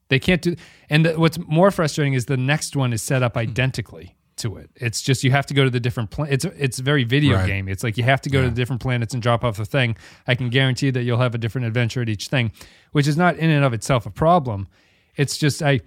They 0.09 0.19
can't 0.19 0.41
do. 0.41 0.55
And 0.89 1.05
the, 1.05 1.19
what's 1.19 1.37
more 1.39 1.71
frustrating 1.71 2.13
is 2.13 2.25
the 2.25 2.37
next 2.37 2.75
one 2.75 2.93
is 2.93 3.01
set 3.01 3.23
up 3.23 3.35
identically 3.37 4.15
to 4.37 4.57
it. 4.57 4.69
It's 4.75 5.01
just 5.01 5.23
you 5.23 5.31
have 5.31 5.45
to 5.47 5.53
go 5.53 5.63
to 5.63 5.69
the 5.69 5.79
different 5.79 6.09
plan. 6.11 6.31
It's 6.31 6.45
it's 6.45 6.79
very 6.79 7.03
video 7.03 7.35
Right. 7.37 7.47
game. 7.47 7.67
It's 7.69 7.83
like 7.83 7.97
you 7.97 8.03
have 8.03 8.21
to 8.21 8.29
go 8.29 8.41
to 8.41 8.49
the 8.49 8.55
different 8.55 8.81
planets 8.81 9.13
and 9.13 9.23
drop 9.23 9.43
off 9.43 9.57
the 9.57 9.65
thing. 9.65 9.95
I 10.27 10.35
can 10.35 10.49
guarantee 10.49 10.89
that 10.89 11.03
you'll 11.03 11.19
have 11.19 11.33
a 11.35 11.37
different 11.37 11.67
adventure 11.67 12.01
at 12.01 12.09
each 12.09 12.27
thing, 12.27 12.51
which 12.91 13.07
is 13.07 13.15
not 13.17 13.37
in 13.37 13.49
and 13.49 13.63
of 13.63 13.73
itself 13.73 14.05
a 14.05 14.09
problem. 14.11 14.67
It's 15.15 15.37
just 15.37 15.61
I 15.63 15.79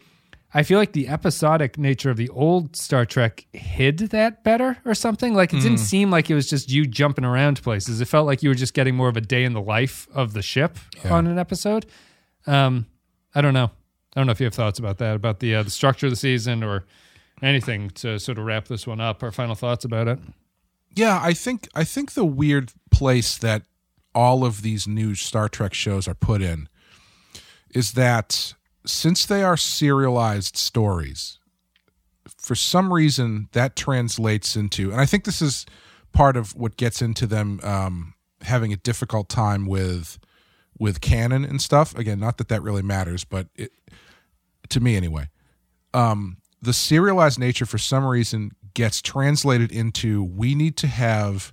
I 0.55 0.63
feel 0.63 0.79
like 0.79 0.93
the 0.93 1.09
episodic 1.09 1.77
nature 1.77 2.09
of 2.11 2.17
the 2.17 2.31
old 2.31 2.75
Star 2.75 3.05
Trek 3.05 3.47
hid 3.53 3.99
that 3.99 4.43
better 4.45 4.79
or 4.87 4.95
something. 4.95 5.35
Like 5.35 5.53
it 5.53 5.61
didn't 5.61 5.77
seem 5.79 6.11
like 6.11 6.31
it 6.31 6.35
was 6.35 6.49
just 6.49 6.71
you 6.71 6.87
jumping 6.87 7.27
around 7.27 7.63
places. 7.63 8.01
It 8.01 8.07
felt 8.07 8.27
like 8.27 8.43
you 8.43 8.49
were 8.49 8.55
just 8.55 8.73
getting 8.73 8.95
more 8.97 9.09
of 9.11 9.17
a 9.19 9.21
day 9.21 9.45
in 9.45 9.53
the 9.53 9.61
life 9.61 10.09
of 10.15 10.33
the 10.33 10.41
ship 10.41 10.79
on 11.05 11.27
an 11.27 11.39
episode. 11.39 11.85
Um, 12.47 12.87
I 13.35 13.43
don't 13.43 13.53
know. 13.53 13.71
I 14.17 14.21
don't 14.21 14.27
know 14.27 14.33
if 14.33 14.41
you 14.41 14.47
have 14.47 14.55
thoughts 14.55 14.79
about 14.79 14.97
that, 14.99 15.17
about 15.17 15.41
the 15.41 15.55
uh, 15.57 15.63
the 15.65 15.71
structure 15.71 16.07
of 16.07 16.11
the 16.13 16.17
season 16.17 16.65
or 16.65 16.87
anything 17.43 17.91
to 17.91 18.19
sort 18.19 18.39
of 18.39 18.45
wrap 18.45 18.69
this 18.69 18.87
one 18.87 19.01
up. 19.01 19.23
Our 19.23 19.33
final 19.33 19.55
thoughts 19.55 19.85
about 19.85 20.09
it. 20.09 20.19
Yeah, 20.95 21.21
I 21.23 21.33
think 21.33 21.69
I 21.75 21.85
think 21.85 22.13
the 22.13 22.25
weird 22.25 22.73
place 22.91 23.37
that 23.39 23.63
all 24.15 24.45
of 24.45 24.63
these 24.63 24.89
new 24.89 25.15
Star 25.15 25.49
Trek 25.49 25.75
shows 25.75 26.09
are 26.09 26.15
put 26.15 26.43
in 26.43 26.69
is 27.75 27.93
that 27.93 28.55
since 28.87 29.27
they 29.27 29.43
are 29.43 29.57
serialized 29.57 30.57
stories, 30.57 31.39
for 32.37 32.55
some 32.55 32.93
reason 32.93 33.49
that 33.53 33.77
translates 33.77 34.57
into, 34.57 34.91
and 34.91 35.01
I 35.01 35.07
think 35.07 35.25
this 35.25 35.43
is 35.43 35.67
part 36.13 36.37
of 36.37 36.55
what 36.57 36.77
gets 36.77 37.03
into 37.03 37.27
them 37.27 37.61
um, 37.63 38.15
having 38.43 38.73
a 38.73 38.77
difficult 38.77 39.29
time 39.29 39.67
with 39.67 40.19
with 40.79 41.01
canon 41.01 41.45
and 41.45 41.61
stuff. 41.61 41.97
Again, 41.97 42.19
not 42.19 42.39
that 42.39 42.49
that 42.49 42.63
really 42.63 42.83
matters, 42.83 43.25
but 43.25 43.49
it, 43.55 43.73
to 44.71 44.81
me 44.81 44.97
anyway 44.97 45.29
um, 45.95 46.39
the 46.61 46.73
serialized 46.73 47.39
nature 47.39 47.67
for 47.67 47.79
some 47.79 48.05
reason 48.05 48.53
gets 48.75 49.01
translated 49.03 49.71
into 49.73 50.23
we 50.23 50.55
need 50.55 50.77
to 50.79 50.87
have 50.87 51.53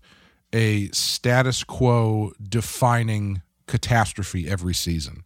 a 0.54 0.88
status 0.90 1.64
quo 1.64 2.32
defining 2.42 3.42
catastrophe 3.68 4.48
every 4.50 4.74
season. 4.74 5.24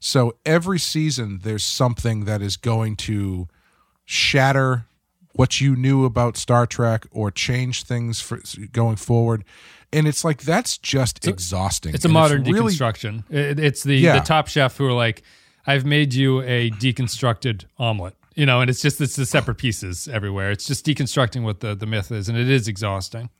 So 0.00 0.36
every 0.46 0.78
season 0.78 1.40
there's 1.42 1.64
something 1.64 2.24
that 2.24 2.40
is 2.42 2.56
going 2.56 2.96
to 2.96 3.48
shatter 4.04 4.84
what 5.34 5.60
you 5.60 5.74
knew 5.74 6.04
about 6.04 6.36
Star 6.36 6.66
Trek 6.66 7.06
or 7.10 7.30
change 7.30 7.82
things 7.82 8.20
for 8.20 8.40
going 8.72 8.96
forward. 8.96 9.44
And 9.92 10.06
it's 10.06 10.24
like 10.24 10.42
that's 10.42 10.78
just 10.78 11.26
exhausting. 11.26 11.94
It's 11.94 12.04
a 12.04 12.08
And 12.08 12.12
modern 12.14 12.44
really 12.44 12.74
deconstruction. 12.74 13.24
It- 13.30 13.58
it's 13.58 13.82
the 13.82 13.96
Yeah. 13.96 14.18
the 14.18 14.24
top 14.24 14.48
chef 14.48 14.76
who 14.76 14.86
are 14.86 14.92
like, 14.92 15.22
I've 15.66 15.84
made 15.84 16.14
you 16.14 16.42
a 16.42 16.70
deconstructed 16.70 17.64
omelet. 17.78 18.14
You 18.34 18.46
know, 18.46 18.60
and 18.60 18.68
it's 18.68 18.82
just 18.82 19.00
it's 19.00 19.16
the 19.16 19.26
separate 19.26 19.56
pieces 19.56 20.08
everywhere. 20.08 20.50
It's 20.50 20.66
just 20.66 20.84
deconstructing 20.84 21.44
what 21.44 21.60
the, 21.60 21.74
the 21.74 21.86
myth 21.86 22.10
is, 22.10 22.28
and 22.28 22.36
it 22.36 22.48
is 22.50 22.66
exhausting. 22.68 23.30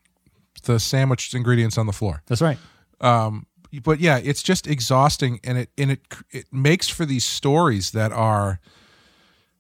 the 0.65 0.79
sandwiched 0.79 1.35
ingredients 1.35 1.77
on 1.79 1.87
the 1.87 1.93
floor. 1.93 2.23
That's 2.27 2.41
right. 2.43 2.59
um 3.01 3.47
but 3.83 3.99
yeah 3.99 4.19
it's 4.23 4.41
just 4.41 4.69
exhausting 4.69 5.41
and 5.43 5.59
it 5.59 5.69
and 5.77 5.91
it 5.91 6.01
it 6.31 6.47
makes 6.53 6.89
for 6.89 7.05
these 7.05 7.25
stories 7.25 7.91
that 7.91 8.13
are 8.13 8.61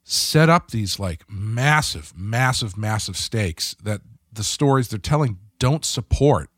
set 0.05 0.49
up 0.49 0.71
these 0.71 1.01
like 1.01 1.25
massive 1.29 2.13
massive 2.17 2.77
massive 2.77 3.17
stakes 3.17 3.75
that 3.83 4.01
the 4.33 4.45
stories 4.45 4.87
they're 4.89 5.01
telling 5.01 5.39
don't 5.59 5.85
support 5.85 6.49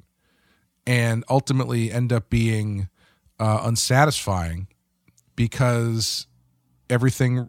and 0.86 1.24
ultimately 1.30 1.90
end 1.90 2.12
up 2.12 2.28
being 2.28 2.88
uh, 3.40 3.60
unsatisfying 3.64 4.66
because 5.34 6.26
everything 6.90 7.48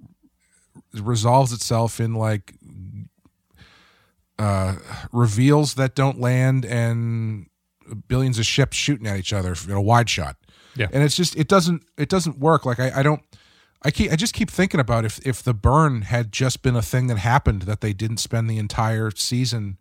resolves 0.93 1.51
itself 1.53 1.99
in 1.99 2.13
like 2.13 2.53
uh, 4.39 4.75
reveals 5.11 5.75
that 5.75 5.95
don't 5.95 6.19
land 6.19 6.65
and 6.65 7.47
billions 8.07 8.37
of 8.37 8.45
ships 8.45 8.75
shooting 8.77 9.07
at 9.07 9.17
each 9.17 9.33
other 9.33 9.55
in 9.65 9.71
a 9.71 9.81
wide 9.81 10.09
shot. 10.09 10.35
Yeah. 10.75 10.87
And 10.93 11.03
it's 11.03 11.15
just 11.15 11.35
it 11.35 11.47
doesn't 11.47 11.83
it 11.97 12.09
doesn't 12.09 12.37
work. 12.39 12.65
Like 12.65 12.79
I, 12.79 12.99
I 12.99 13.03
don't 13.03 13.21
I 13.81 13.89
keep 13.91 14.11
I 14.11 14.15
just 14.15 14.33
keep 14.33 14.51
thinking 14.51 14.79
about 14.79 15.05
if 15.05 15.25
if 15.25 15.41
the 15.41 15.53
burn 15.53 16.03
had 16.03 16.31
just 16.31 16.61
been 16.61 16.75
a 16.75 16.81
thing 16.81 17.07
that 17.07 17.17
happened 17.17 17.63
that 17.63 17.81
they 17.81 17.93
didn't 17.93 18.17
spend 18.17 18.49
the 18.49 18.57
entire 18.59 19.09
season 19.11 19.77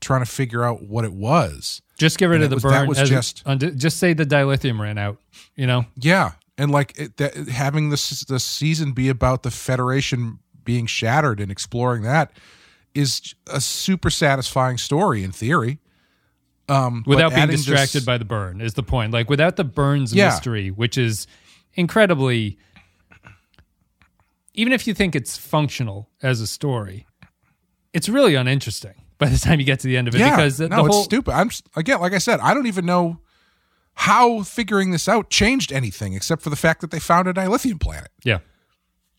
trying 0.00 0.20
to 0.24 0.30
figure 0.30 0.62
out 0.64 0.82
what 0.82 1.04
it 1.04 1.12
was. 1.14 1.80
Just 1.98 2.18
get 2.18 2.26
rid 2.26 2.36
And 2.42 2.44
of 2.44 2.50
the 2.50 2.56
was- 2.56 2.62
that 2.64 2.70
burn. 2.80 2.88
was 2.88 2.98
as- 2.98 3.08
just- 3.08 3.44
just 3.76 3.96
say 3.98 4.12
the 4.12 4.26
dilithium 4.26 4.78
ran 4.78 4.98
out. 4.98 5.18
You 5.56 5.66
know, 5.66 5.86
Yeah, 5.96 6.32
and 6.58 6.70
like 6.70 6.98
it, 6.98 7.16
that, 7.16 7.34
having 7.48 7.88
this 7.88 8.24
the 8.24 8.40
season 8.40 8.92
be 8.92 9.08
about 9.08 9.44
the 9.44 9.50
Federation 9.50 10.40
being 10.64 10.84
shattered 10.86 11.40
and 11.40 11.50
exploring 11.50 12.02
that 12.02 12.32
is 12.94 13.34
a 13.46 13.60
super 13.60 14.10
satisfying 14.10 14.76
story 14.76 15.22
in 15.24 15.32
theory. 15.32 15.78
Um, 16.68 17.02
without 17.06 17.34
being 17.34 17.46
distracted 17.46 17.98
this- 17.98 18.04
by 18.04 18.18
the 18.18 18.26
burn 18.26 18.60
is 18.60 18.74
the 18.74 18.82
point. 18.82 19.12
Like 19.12 19.30
without 19.30 19.56
the 19.56 19.64
burns 19.64 20.12
Yeah. 20.12 20.26
mystery, 20.26 20.70
which 20.70 20.98
is 20.98 21.26
incredibly 21.74 22.58
even 24.54 24.72
if 24.72 24.86
you 24.86 24.92
think 24.94 25.14
it's 25.14 25.36
functional 25.36 26.10
as 26.22 26.40
a 26.40 26.46
story, 26.46 27.06
it's 27.92 28.08
really 28.08 28.34
uninteresting 28.34 28.94
by 29.18 29.28
the 29.28 29.38
time 29.38 29.60
you 29.60 29.64
get 29.66 29.80
to 29.80 29.86
the 29.86 29.96
end 29.96 30.08
of 30.08 30.14
it 30.14 30.18
yeah, 30.18 30.30
because 30.34 30.58
the, 30.58 30.68
no, 30.68 30.76
the 30.76 30.82
whole 30.90 30.98
it's 30.98 31.04
stupid. 31.04 31.32
I'm 31.32 31.50
again, 31.76 32.00
like 32.00 32.12
I 32.12 32.18
said, 32.18 32.40
I 32.40 32.54
don't 32.54 32.66
even 32.66 32.84
know 32.84 33.20
how 34.02 34.42
figuring 34.44 34.92
this 34.92 35.08
out 35.08 35.28
changed 35.28 35.72
anything 35.72 36.14
except 36.14 36.42
for 36.42 36.50
the 36.50 36.56
fact 36.56 36.80
that 36.80 36.90
they 36.92 37.00
found 37.00 37.26
a 37.26 37.32
dilithium 37.34 37.80
planet. 37.80 38.10
Yeah. 38.24 38.38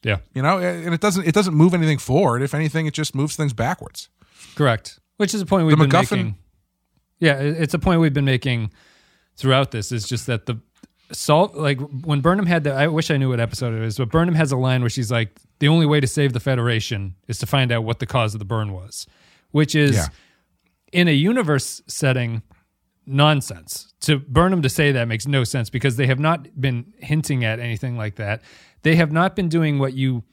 Yeah. 0.04 0.20
You 0.34 0.42
know, 0.42 0.58
and 0.60 0.94
it 0.94 1.02
doesn't 1.02 1.28
it 1.28 1.34
doesn't 1.34 1.54
move 1.54 1.74
anything 1.74 1.98
forward. 1.98 2.42
If 2.42 2.54
anything, 2.54 2.86
it 2.86 2.94
just 2.94 3.14
moves 3.14 3.36
things 3.36 3.52
backwards. 3.54 4.08
Correct. 4.56 5.00
Which 5.18 5.34
is 5.34 5.42
a 5.42 5.46
point 5.46 5.68
we've 5.68 5.78
The 5.78 5.86
been 5.86 5.92
MacGuffin- 5.92 6.12
making. 6.12 6.38
Yeah, 7.20 7.40
it's 7.40 7.74
a 7.74 7.80
point 7.80 8.00
we've 8.00 8.14
been 8.14 8.24
making 8.26 8.72
throughout 9.36 9.72
this. 9.72 9.92
Is 9.92 10.08
just 10.08 10.28
that 10.28 10.46
the 10.46 10.62
salt 11.12 11.56
like 11.56 11.80
when 12.06 12.22
Burnham 12.22 12.46
had 12.46 12.64
the. 12.64 12.72
I 12.74 12.88
wish 12.88 13.12
I 13.12 13.18
knew 13.18 13.28
what 13.30 13.42
episode 13.42 13.74
it 13.74 13.84
is, 13.84 13.98
but 13.98 14.10
Burnham 14.10 14.36
has 14.36 14.54
a 14.54 14.58
line 14.58 14.80
where 14.80 14.90
she's 14.90 15.12
like, 15.12 15.38
"The 15.60 15.68
only 15.68 15.86
way 15.86 16.00
to 16.00 16.08
save 16.08 16.32
the 16.32 16.40
Federation 16.40 17.16
is 17.28 17.38
to 17.40 17.46
find 17.46 17.74
out 17.74 17.84
what 17.84 18.00
the 18.00 18.06
cause 18.06 18.34
of 18.34 18.40
the 18.40 18.46
burn 18.46 18.72
was," 18.72 19.06
which 19.52 19.76
is 19.76 19.98
Yeah. 19.98 20.08
in 20.94 21.10
a 21.10 21.14
universe 21.14 21.82
setting 21.88 22.42
nonsense. 23.10 23.94
To 24.02 24.20
Burnham 24.20 24.62
to 24.62 24.70
say 24.70 24.92
that 24.92 25.08
makes 25.08 25.28
no 25.28 25.44
sense 25.44 25.70
because 25.70 25.98
they 25.98 26.08
have 26.08 26.20
not 26.20 26.60
been 26.60 26.94
hinting 26.98 27.44
at 27.44 27.60
anything 27.60 27.98
like 27.98 28.16
that. 28.16 28.42
They 28.84 28.96
have 28.96 29.12
not 29.12 29.36
been 29.36 29.50
doing 29.50 29.80
what 29.80 29.94
you 29.94 30.24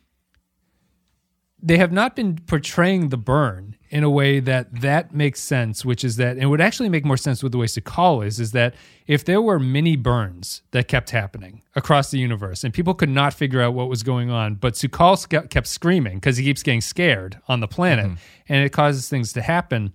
they 1.62 1.78
have 1.78 1.90
not 1.90 2.14
been 2.14 2.38
portraying 2.46 3.08
the 3.08 3.16
burn 3.16 3.76
in 3.88 4.04
a 4.04 4.10
way 4.10 4.40
that 4.40 4.82
that 4.82 5.14
makes 5.14 5.40
sense, 5.40 5.84
which 5.84 6.04
is 6.04 6.16
that 6.16 6.36
it 6.36 6.46
would 6.46 6.60
actually 6.60 6.88
make 6.88 7.04
more 7.04 7.16
sense 7.16 7.42
with 7.42 7.50
the 7.50 7.58
way 7.58 7.66
Su'Kal 7.66 8.24
is, 8.24 8.38
is 8.38 8.52
that 8.52 8.74
if 9.06 9.24
there 9.24 9.40
were 9.40 9.58
mini 9.58 9.96
burns 9.96 10.62
that 10.72 10.86
kept 10.86 11.10
happening 11.10 11.62
across 11.74 12.10
the 12.10 12.18
universe 12.18 12.62
and 12.62 12.74
people 12.74 12.94
could 12.94 13.08
not 13.08 13.32
figure 13.32 13.62
out 13.62 13.74
what 13.74 13.88
was 13.88 14.02
going 14.02 14.30
on, 14.30 14.56
but 14.56 14.74
Su'Kal 14.74 15.18
sc- 15.18 15.48
kept 15.48 15.66
screaming 15.66 16.18
because 16.18 16.36
he 16.36 16.44
keeps 16.44 16.62
getting 16.62 16.82
scared 16.82 17.40
on 17.48 17.60
the 17.60 17.68
planet 17.68 18.06
mm-hmm. 18.06 18.14
and 18.48 18.64
it 18.64 18.70
causes 18.70 19.08
things 19.08 19.32
to 19.32 19.42
happen, 19.42 19.92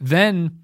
then 0.00 0.58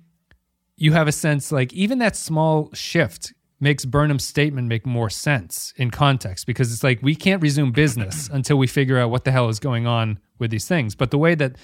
you 0.77 0.93
have 0.93 1.09
a 1.09 1.13
sense 1.13 1.53
like 1.53 1.73
even 1.73 1.99
that 1.99 2.17
small 2.17 2.71
shift 2.73 3.33
makes 3.61 3.85
Burnham's 3.85 4.25
statement 4.25 4.69
make 4.69 4.85
more 4.85 5.09
sense 5.09 5.73
in 5.77 5.91
context 5.91 6.47
because 6.47 6.73
it's 6.73 6.85
like 6.85 7.01
we 7.03 7.15
can't 7.15 7.43
resume 7.43 7.73
business 7.73 8.29
until 8.33 8.57
we 8.59 8.67
figure 8.67 8.99
out 8.99 9.11
what 9.11 9.25
the 9.25 9.33
hell 9.33 9.49
is 9.49 9.59
going 9.59 9.87
on 9.87 10.19
with 10.39 10.51
these 10.51 10.69
things. 10.69 10.95
But 10.95 11.11
the 11.11 11.19
way 11.19 11.35
that 11.35 11.57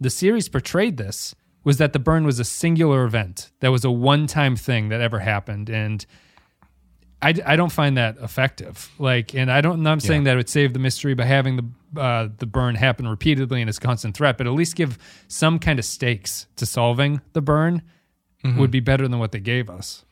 the 0.00 0.10
series 0.10 0.48
portrayed 0.48 0.96
this 0.96 1.34
was 1.64 1.78
that 1.78 1.92
the 1.92 1.98
burn 1.98 2.24
was 2.24 2.38
a 2.38 2.44
singular 2.44 3.04
event, 3.04 3.50
that 3.60 3.68
was 3.68 3.84
a 3.84 3.90
one 3.90 4.26
time 4.26 4.56
thing 4.56 4.88
that 4.90 5.00
ever 5.00 5.18
happened. 5.18 5.68
And 5.68 6.06
I, 7.20 7.34
I 7.44 7.56
don't 7.56 7.72
find 7.72 7.98
that 7.98 8.16
effective. 8.18 8.90
Like, 8.98 9.34
and 9.34 9.50
I 9.50 9.60
don't, 9.60 9.74
I'm 9.74 9.82
not 9.82 10.00
saying 10.02 10.24
that 10.24 10.34
it 10.34 10.36
would 10.36 10.48
save 10.48 10.72
the 10.72 10.78
mystery 10.78 11.14
by 11.14 11.24
having 11.24 11.56
the 11.56 12.00
uh, 12.00 12.28
the 12.38 12.46
burn 12.46 12.76
happen 12.76 13.08
repeatedly 13.08 13.60
and 13.60 13.68
it's 13.68 13.78
a 13.78 13.80
constant 13.80 14.16
threat, 14.16 14.38
but 14.38 14.46
at 14.46 14.52
least 14.52 14.76
give 14.76 14.96
some 15.26 15.58
kind 15.58 15.78
of 15.78 15.84
stakes 15.84 16.46
to 16.54 16.64
solving 16.64 17.20
the 17.32 17.42
burn 17.42 17.82
would 18.42 18.70
be 18.70 18.80
better 18.80 19.06
than 19.06 19.18
what 19.18 19.32
they 19.32 19.40
gave 19.40 19.68
us. 19.68 20.04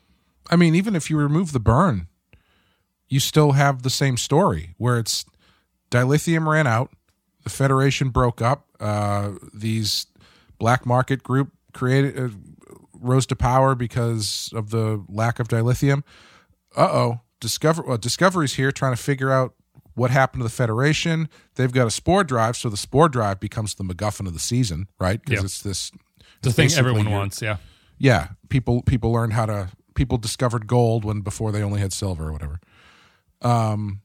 I 0.51 0.57
mean, 0.57 0.75
even 0.75 0.95
if 0.97 1.11
you 1.11 1.17
remove 1.19 1.53
the 1.53 1.61
burn, 1.61 2.09
you 3.09 3.21
still 3.21 3.53
have 3.53 3.83
the 3.83 3.91
same 3.91 4.17
story 4.17 4.75
where 4.79 4.99
it's 4.99 5.25
dilithium 5.91 6.47
ran 6.47 6.67
out, 6.67 6.91
the 7.45 7.51
Federation 7.51 8.11
broke 8.11 8.43
up, 8.43 8.67
uh, 8.81 9.33
these 9.55 10.07
black 10.59 10.85
market 10.85 11.23
group 11.23 11.53
created 11.73 12.19
uh, 12.19 12.29
rose 13.01 13.27
to 13.27 13.37
power 13.37 13.75
because 13.75 14.51
of 14.55 14.71
the 14.71 15.05
lack 15.09 15.39
of 15.39 15.49
dilithium. 15.49 16.03
Uh 16.77 16.89
oh, 16.91 17.21
discover 17.41 17.83
well, 17.83 17.97
Discovery's 17.97 18.55
here 18.55 18.73
trying 18.73 18.95
to 18.95 19.03
figure 19.03 19.31
out 19.31 19.55
what 19.95 20.11
happened 20.11 20.41
to 20.41 20.45
the 20.45 20.51
Federation. 20.51 21.29
They've 21.55 21.73
got 21.73 21.87
a 21.87 21.91
spore 21.91 22.25
drive, 22.25 22.57
so 22.57 22.69
the 22.69 22.77
spore 22.77 23.09
drive 23.09 23.41
becomes 23.41 23.75
the 23.75 23.85
MacGuffin 23.85 24.27
of 24.27 24.33
the 24.35 24.39
season, 24.39 24.89
right? 25.01 25.21
Because 25.21 25.39
Yep. 25.41 25.45
it's 25.45 25.63
this 25.63 25.93
The 26.43 26.53
thing 26.53 26.71
everyone 26.77 27.11
wants, 27.11 27.41
yeah. 27.43 27.57
Yeah 27.99 28.29
people 28.49 28.83
people 28.83 29.13
learned 29.13 29.33
how 29.33 29.47
to 29.47 29.69
people 29.95 30.19
discovered 30.19 30.67
gold 30.67 31.05
when 31.05 31.21
before 31.21 31.53
they 31.53 31.63
only 31.63 31.81
had 31.81 31.93
silver 31.93 32.29
or 32.29 32.33
whatever 32.33 32.61
um 33.43 34.01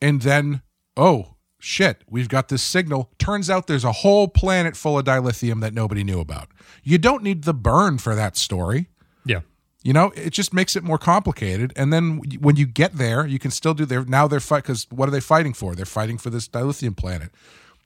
and 0.00 0.22
then 0.22 0.62
oh 0.96 1.34
shit, 1.58 2.02
we've 2.08 2.28
got 2.28 2.48
this 2.48 2.62
signal. 2.62 3.10
Turns 3.18 3.50
out 3.50 3.66
there's 3.66 3.84
a 3.84 3.92
whole 3.92 4.28
planet 4.28 4.76
full 4.76 4.98
of 4.98 5.04
dilithium 5.04 5.60
that 5.60 5.74
nobody 5.74 6.04
knew 6.04 6.20
about. 6.20 6.48
You 6.82 6.98
don't 6.98 7.22
need 7.22 7.44
the 7.44 7.54
burn 7.54 7.98
for 7.98 8.14
that 8.14 8.36
story. 8.36 8.88
Yeah. 9.24 9.40
You 9.82 9.92
know, 9.92 10.12
it 10.16 10.30
just 10.30 10.52
makes 10.52 10.76
it 10.76 10.82
more 10.82 10.98
complicated. 10.98 11.72
And 11.76 11.92
then 11.92 12.20
when 12.40 12.56
you 12.56 12.66
get 12.66 12.96
there, 12.96 13.26
you 13.26 13.38
can 13.38 13.50
still 13.50 13.74
do 13.74 13.84
their 13.84 14.04
now 14.04 14.26
they're 14.26 14.40
fight 14.40 14.64
because 14.64 14.86
what 14.90 15.08
are 15.08 15.12
they 15.12 15.20
fighting 15.20 15.54
for? 15.54 15.74
They're 15.74 15.86
fighting 15.86 16.18
for 16.18 16.30
this 16.30 16.48
dilithium 16.48 16.96
planet. 16.96 17.30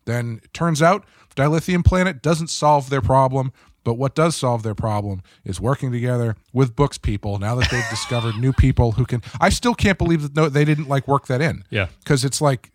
Then 0.04 0.40
it 0.42 0.52
turns 0.52 0.82
out 0.82 1.04
dilithium 1.36 1.84
planet 1.84 2.22
doesn't 2.22 2.48
solve 2.48 2.90
their 2.90 3.00
problem, 3.00 3.52
but 3.85 3.95
what 3.95 4.14
does 4.14 4.37
solve 4.37 4.62
their 4.62 4.74
problem 4.74 5.22
is 5.45 5.61
working 5.61 5.91
together 5.93 6.37
with 6.53 6.76
books 6.76 6.99
people. 6.99 7.39
Now 7.39 7.55
that 7.57 7.70
they've 7.70 7.89
discovered 7.91 8.37
new 8.37 8.53
people 8.53 8.93
who 8.93 9.05
can, 9.05 9.22
I 9.41 9.49
still 9.49 9.74
can't 9.74 9.99
believe 9.99 10.22
that 10.22 10.37
no, 10.37 10.49
they 10.49 10.64
didn't 10.64 10.89
like 10.89 11.09
work 11.09 11.26
that 11.26 11.41
in. 11.41 11.64
Yeah. 11.70 11.89
because 12.01 12.24
it's 12.24 12.41
like 12.41 12.70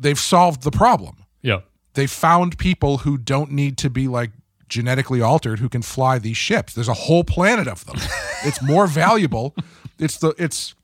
they've 0.00 0.18
solved 0.18 0.62
the 0.62 0.70
problem 0.70 1.24
Yeah. 1.42 1.60
they 1.94 2.06
found 2.06 2.58
people 2.58 2.98
who 2.98 3.16
don't 3.18 3.50
need 3.52 3.76
to 3.78 3.90
be 3.90 4.08
like 4.08 4.30
genetically 4.68 5.20
altered 5.22 5.58
who 5.60 5.68
can 5.68 5.82
fly 5.82 6.18
these 6.18 6.36
ships. 6.36 6.74
There's 6.74 6.88
a 6.88 6.94
whole 6.94 7.24
planet 7.24 7.66
of 7.66 7.84
them. 7.86 7.96
it's 8.44 8.60
more 8.62 8.86
valuable. 8.86 9.54
It's 9.98 10.18
the 10.18 10.34
it's 10.38 10.74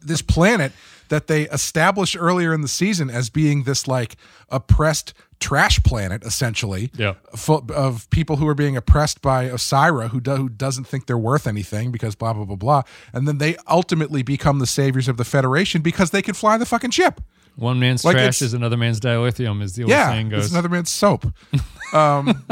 this 0.00 0.22
planet 0.22 0.72
that 1.08 1.26
they 1.26 1.42
established 1.48 2.16
earlier 2.18 2.52
in 2.52 2.60
the 2.60 2.68
season 2.68 3.10
as 3.10 3.30
being 3.30 3.62
this 3.64 3.88
like 3.88 4.16
oppressed 4.48 5.14
trash 5.40 5.82
planet 5.82 6.24
essentially 6.24 6.90
Yeah. 6.96 7.14
full 7.36 7.64
of 7.74 8.08
people 8.10 8.36
who 8.36 8.48
are 8.48 8.54
being 8.54 8.76
oppressed 8.76 9.20
by 9.22 9.48
Osyraa 9.48 10.08
who, 10.10 10.20
do, 10.20 10.36
who 10.36 10.48
doesn't 10.48 10.84
think 10.86 11.06
they're 11.06 11.18
worth 11.18 11.46
anything 11.46 11.92
because 11.92 12.14
blah 12.14 12.32
blah 12.32 12.44
blah 12.44 12.56
blah 12.56 12.82
and 13.12 13.28
then 13.28 13.38
they 13.38 13.56
ultimately 13.68 14.22
become 14.22 14.58
the 14.58 14.66
saviors 14.66 15.08
of 15.08 15.16
the 15.18 15.24
federation 15.24 15.82
because 15.82 16.10
they 16.10 16.22
can 16.22 16.34
fly 16.34 16.56
the 16.58 16.66
fucking 16.66 16.90
ship 16.90 17.20
One 17.56 17.78
man's 17.78 18.04
Like 18.04 18.16
trash 18.16 18.40
is 18.42 18.54
another 18.54 18.76
man's 18.76 18.98
dilithium, 19.00 19.62
is 19.62 19.74
the 19.74 19.82
old 19.84 19.90
yeah, 19.90 20.10
saying 20.10 20.26
it's 20.32 20.44
goes. 20.46 20.52
another 20.52 20.68
man's 20.68 20.90
soap. 20.90 21.26
Um, 21.92 22.44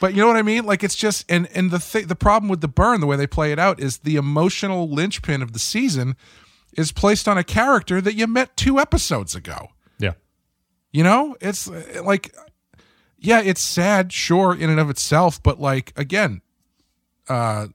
but 0.00 0.14
you 0.14 0.20
know 0.22 0.26
what 0.26 0.36
I 0.36 0.42
mean? 0.42 0.64
Like 0.64 0.82
it's 0.82 0.94
just 0.96 1.30
and 1.30 1.46
and 1.54 1.70
the 1.70 1.78
th- 1.78 2.06
the 2.06 2.16
problem 2.16 2.48
with 2.48 2.62
the 2.62 2.68
burn, 2.68 3.00
the 3.00 3.06
way 3.06 3.16
they 3.16 3.26
play 3.26 3.52
it 3.52 3.58
out, 3.58 3.78
is 3.78 3.98
the 3.98 4.16
emotional 4.16 4.88
linchpin 4.88 5.42
of 5.42 5.52
the 5.52 5.58
season 5.58 6.16
is 6.76 6.92
placed 6.92 7.28
on 7.28 7.36
a 7.36 7.44
character 7.44 8.00
that 8.00 8.14
you 8.14 8.26
met 8.26 8.56
two 8.56 8.78
episodes 8.80 9.34
ago. 9.34 9.68
You 10.92 11.04
know, 11.04 11.36
it's 11.40 11.70
uh, 11.70 12.02
like, 12.04 12.34
yeah, 13.18 13.40
it's 13.40 13.60
sad, 13.60 14.12
sure, 14.12 14.54
in 14.54 14.70
and 14.70 14.80
of 14.80 14.90
itself, 14.90 15.42
but 15.42 15.60
like 15.60 15.92
again, 15.96 16.42
uh, 17.28 17.68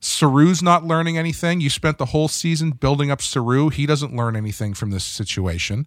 Saru's 0.00 0.62
not 0.62 0.84
learning 0.84 1.18
anything. 1.18 1.60
You 1.60 1.70
spent 1.70 1.98
the 1.98 2.06
whole 2.06 2.28
season 2.28 2.70
building 2.70 3.10
up 3.10 3.20
Saru. 3.20 3.68
He 3.68 3.86
doesn't 3.86 4.14
learn 4.14 4.36
anything 4.36 4.74
from 4.74 4.90
this 4.90 5.04
situation. 5.04 5.86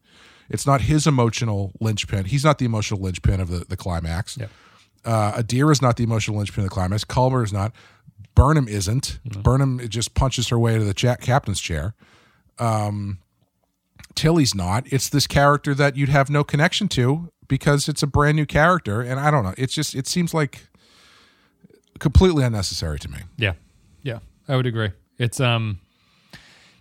It's 0.49 0.65
not 0.65 0.81
his 0.81 1.07
emotional 1.07 1.71
linchpin. 1.79 2.25
He's 2.25 2.43
not 2.43 2.57
the 2.57 2.65
emotional 2.65 2.99
linchpin 2.99 3.39
of 3.39 3.49
the, 3.49 3.65
the 3.67 3.77
climax. 3.77 4.37
Yeah. 4.37 4.47
Uh, 5.05 5.41
Adira 5.41 5.71
is 5.71 5.81
not 5.81 5.95
the 5.95 6.03
emotional 6.03 6.37
linchpin 6.37 6.63
of 6.63 6.69
the 6.69 6.73
climax. 6.73 7.05
Culber 7.05 7.43
is 7.43 7.53
not. 7.53 7.71
Burnham 8.35 8.67
isn't. 8.67 9.19
Burnham 9.43 9.79
it 9.79 9.89
just 9.89 10.13
punches 10.13 10.49
her 10.49 10.59
way 10.59 10.77
to 10.77 10.83
the 10.83 10.93
cha- 10.93 11.15
captain's 11.15 11.61
chair. 11.61 11.93
Um, 12.59 13.19
Tilly's 14.15 14.53
not. 14.55 14.85
It's 14.91 15.09
this 15.09 15.27
character 15.27 15.73
that 15.75 15.95
you'd 15.95 16.09
have 16.09 16.29
no 16.29 16.43
connection 16.43 16.87
to 16.89 17.31
because 17.47 17.87
it's 17.89 18.03
a 18.03 18.07
brand 18.07 18.35
new 18.37 18.45
character, 18.45 19.01
and 19.01 19.19
I 19.19 19.31
don't 19.31 19.43
know. 19.43 19.53
It's 19.57 19.73
just 19.73 19.95
it 19.95 20.07
seems 20.07 20.33
like 20.33 20.67
completely 21.99 22.43
unnecessary 22.43 22.99
to 22.99 23.09
me. 23.09 23.19
Yeah. 23.37 23.53
Yeah. 24.03 24.19
I 24.47 24.55
would 24.55 24.65
agree. 24.65 24.89
It's 25.17 25.39
um 25.39 25.79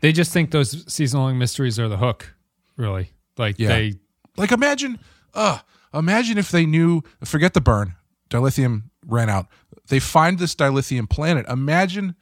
they 0.01 0.13
just 0.13 0.33
think 0.33 0.51
those 0.51 0.91
season 0.93 1.21
long 1.21 1.39
mysteries 1.39 1.79
are 1.79 1.89
the 1.89 1.99
hook, 1.99 2.35
really. 2.77 3.13
Like 3.37 3.59
Yeah. 3.59 3.69
they 3.69 3.95
Like 4.37 4.53
imagine, 4.53 4.99
uh, 5.35 5.59
imagine 5.93 6.39
if 6.39 6.51
they 6.51 6.65
knew. 6.67 7.03
Forget 7.25 7.53
the 7.55 7.61
burn. 7.61 7.95
Dilithium 8.31 8.85
ran 9.07 9.29
out. 9.29 9.47
They 9.89 9.99
find 9.99 10.39
this 10.39 10.55
dilithium 10.55 11.11
planet. 11.11 11.47
Imagine 11.49 12.15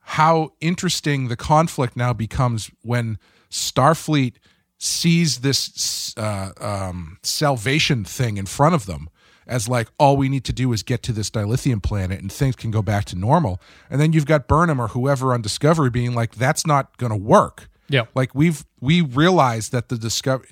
how 0.00 0.50
interesting 0.60 1.28
the 1.28 1.36
conflict 1.36 1.96
now 1.96 2.12
becomes 2.12 2.70
when 2.82 3.18
Starfleet 3.50 4.34
sees 4.78 5.38
this 5.38 6.14
uh, 6.16 6.52
um, 6.60 7.18
salvation 7.22 8.04
thing 8.04 8.36
in 8.36 8.46
front 8.46 8.74
of 8.74 8.86
them 8.86 9.08
as 9.48 9.68
like 9.68 9.88
all 9.98 10.16
we 10.16 10.28
need 10.28 10.44
to 10.44 10.52
do 10.52 10.72
is 10.72 10.82
get 10.82 11.02
to 11.02 11.12
this 11.12 11.30
dilithium 11.30 11.82
planet 11.82 12.20
and 12.20 12.30
things 12.30 12.54
can 12.54 12.70
go 12.70 12.82
back 12.82 13.06
to 13.06 13.16
normal. 13.16 13.60
And 13.90 14.00
then 14.00 14.12
you've 14.12 14.26
got 14.26 14.46
Burnham 14.46 14.80
or 14.80 14.88
whoever 14.88 15.32
on 15.32 15.40
Discovery 15.40 15.90
being 15.90 16.14
like, 16.14 16.34
that's 16.34 16.66
not 16.66 16.96
going 16.98 17.10
to 17.10 17.16
work. 17.16 17.68
Yeah. 17.88 18.04
Like 18.14 18.34
we've 18.34 18.64
we 18.80 19.00
realized 19.00 19.72
that 19.72 19.88
the 19.88 19.96
discovery 19.96 20.48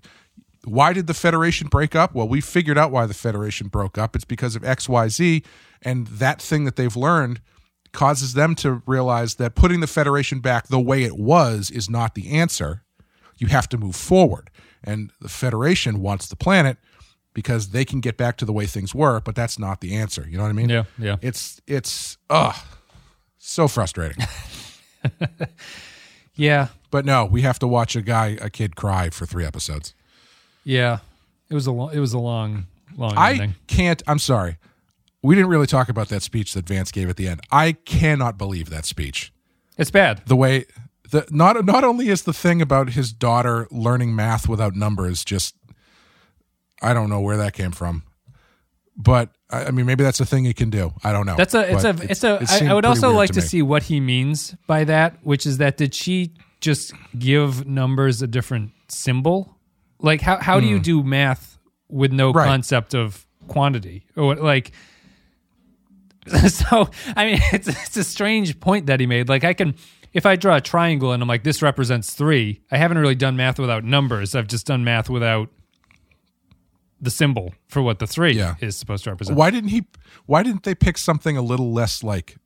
why 0.65 0.93
did 0.93 1.07
the 1.07 1.15
Federation 1.15 1.69
break 1.69 1.95
up? 1.95 2.13
Well, 2.13 2.27
we 2.27 2.41
figured 2.41 2.77
out 2.77 2.91
why 2.91 3.07
the 3.07 3.15
Federation 3.15 3.69
broke 3.69 3.97
up. 3.97 4.17
It's 4.17 4.25
because 4.25 4.57
of 4.57 4.63
XYZ 4.63 5.45
and 5.83 6.09
that 6.09 6.43
thing 6.43 6.65
that 6.65 6.75
they've 6.75 6.97
learned 6.97 7.41
causes 7.93 8.35
them 8.35 8.55
to 8.57 8.83
realize 8.85 9.37
that 9.37 9.55
putting 9.55 9.81
the 9.81 9.87
Federation 9.87 10.41
back 10.41 10.67
the 10.67 10.81
way 10.81 11.05
it 11.05 11.17
was 11.17 11.71
is 11.71 11.89
not 11.89 12.15
the 12.15 12.31
answer. 12.31 12.83
You 13.39 13.49
have 13.49 13.69
to 13.71 13.79
move 13.79 13.97
forward. 13.97 14.51
And 14.85 15.11
the 15.21 15.29
Federation 15.29 16.01
wants 16.01 16.29
the 16.29 16.37
planet 16.37 16.79
because 17.35 17.71
they 17.71 17.85
can 17.85 18.01
get 18.01 18.17
back 18.17 18.37
to 18.39 18.45
the 18.45 18.53
way 18.53 18.67
things 18.67 18.95
were, 18.95 19.21
but 19.21 19.35
that's 19.35 19.59
not 19.59 19.81
the 19.81 19.95
answer. 19.95 20.27
You 20.29 20.37
know 20.37 20.45
what 20.45 20.51
I 20.51 20.53
mean? 20.53 20.69
Yeah, 20.71 20.85
yeah. 20.99 21.17
It's 21.21 21.61
it's 21.67 22.17
ugh 22.31 22.55
so 23.39 23.69
frustrating. 23.69 24.25
Yeah. 26.39 26.69
but 26.91 27.05
no, 27.07 27.25
we 27.25 27.43
have 27.43 27.59
to 27.61 27.67
watch 27.67 27.97
a 27.97 28.03
guy, 28.03 28.37
a 28.43 28.51
kid 28.51 28.77
cry 28.77 29.09
for 29.11 29.25
three 29.25 29.45
episodes. 29.45 29.95
Yeah. 30.65 30.99
It 31.49 31.55
was 31.55 31.67
a 31.67 31.73
long 31.73 31.93
it 31.95 31.99
was 32.01 32.13
a 32.13 32.19
long, 32.19 32.67
long 32.97 33.15
I 33.17 33.33
ending. 33.33 33.55
can't. 33.69 34.03
I'm 34.07 34.19
sorry. 34.19 34.59
We 35.23 35.35
didn't 35.35 35.49
really 35.49 35.67
talk 35.67 35.89
about 35.89 36.09
that 36.09 36.23
speech 36.23 36.53
that 36.55 36.67
Vance 36.69 36.93
gave 36.93 37.09
at 37.09 37.17
the 37.17 37.27
end. 37.29 37.41
I 37.51 37.73
cannot 37.73 38.37
believe 38.37 38.69
that 38.71 38.85
speech. 38.85 39.33
It's 39.79 39.91
bad. 39.91 40.23
The 40.27 40.37
way 40.37 40.67
the 41.11 41.27
not 41.31 41.65
not 41.65 41.85
only 41.85 42.09
is 42.09 42.23
the 42.23 42.33
thing 42.33 42.61
about 42.63 42.91
his 42.91 43.13
daughter 43.13 43.67
learning 43.71 44.15
math 44.15 44.49
without 44.49 44.75
numbers 44.75 45.25
just 45.25 45.55
I 46.83 46.93
don't 46.95 47.09
know 47.09 47.21
where 47.21 47.37
that 47.37 47.53
came 47.53 47.73
from. 47.73 48.03
But 48.97 49.31
I 49.51 49.65
I 49.67 49.71
mean 49.71 49.87
maybe 49.87 50.05
that's 50.05 50.21
a 50.21 50.27
thing 50.27 50.45
he 50.45 50.55
can 50.55 50.71
do. 50.71 50.93
I 51.05 51.13
don't 51.13 51.27
know. 51.27 51.37
That's 51.37 51.55
a 51.55 51.73
it's 51.73 51.83
But 51.83 52.01
a 52.01 52.11
it's 52.11 52.25
a 52.25 52.35
it 52.43 52.63
I, 52.63 52.67
I 52.71 52.75
would 52.75 52.85
also 52.87 53.11
like 53.13 53.31
to 53.33 53.41
me. 53.41 53.47
see 53.47 53.63
what 53.63 53.85
he 53.85 54.01
means 54.01 54.55
by 54.67 54.85
that, 54.85 55.19
which 55.23 55.47
is 55.47 55.59
that 55.59 55.77
did 55.77 55.95
she 55.95 56.33
just 56.61 56.93
give 57.19 57.67
numbers 57.67 58.23
a 58.23 58.27
different 58.27 58.73
symbol? 58.89 59.57
Like 60.01 60.21
how 60.23 60.39
how 60.39 60.61
do 60.61 60.67
you 60.67 60.79
do 60.81 61.03
math 61.03 61.59
with 61.89 62.13
no 62.13 62.33
Hmm. 62.33 62.39
Right. 62.39 62.47
concept 62.49 62.95
of 62.95 63.27
quantity? 63.49 64.07
Or 64.17 64.27
what- 64.27 64.43
like 64.43 64.73
so 66.49 66.89
I 67.15 67.27
mean 67.27 67.39
it's 67.53 67.69
it's 67.69 67.97
a 67.97 68.05
strange 68.05 68.59
point 68.61 68.87
that 68.87 68.99
he 69.01 69.07
made. 69.07 69.29
Like 69.29 69.45
I 69.45 69.53
can 69.55 69.75
if 70.17 70.25
I 70.25 70.35
draw 70.35 70.57
a 70.57 70.61
triangle 70.63 71.13
and 71.13 71.23
I'm 71.23 71.29
like 71.29 71.45
this 71.45 71.61
represents 71.61 72.15
3, 72.15 72.61
I 72.71 72.77
haven't 72.79 72.99
really 72.99 73.15
done 73.15 73.37
math 73.37 73.59
without 73.59 73.85
numbers. 73.85 74.35
I've 74.35 74.49
just 74.49 74.67
done 74.67 74.83
math 74.83 75.11
without 75.11 75.51
the 77.01 77.11
symbol 77.11 77.53
for 77.69 77.83
what 77.83 77.99
the 77.99 78.07
3 78.07 78.33
Yeah. 78.33 78.55
is 78.61 78.77
supposed 78.77 79.05
to 79.05 79.11
represent. 79.11 79.37
Why 79.37 79.51
didn't 79.51 79.69
he 79.71 79.87
why 80.25 80.43
didn't 80.43 80.63
they 80.63 80.75
pick 80.75 80.97
something 80.97 81.37
a 81.37 81.43
little 81.43 81.73
less 81.73 82.03
like 82.03 82.37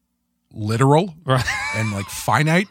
literal 0.52 1.14
Right. 1.24 1.44
and 1.76 1.92
like 1.92 2.06
finite 2.06 2.66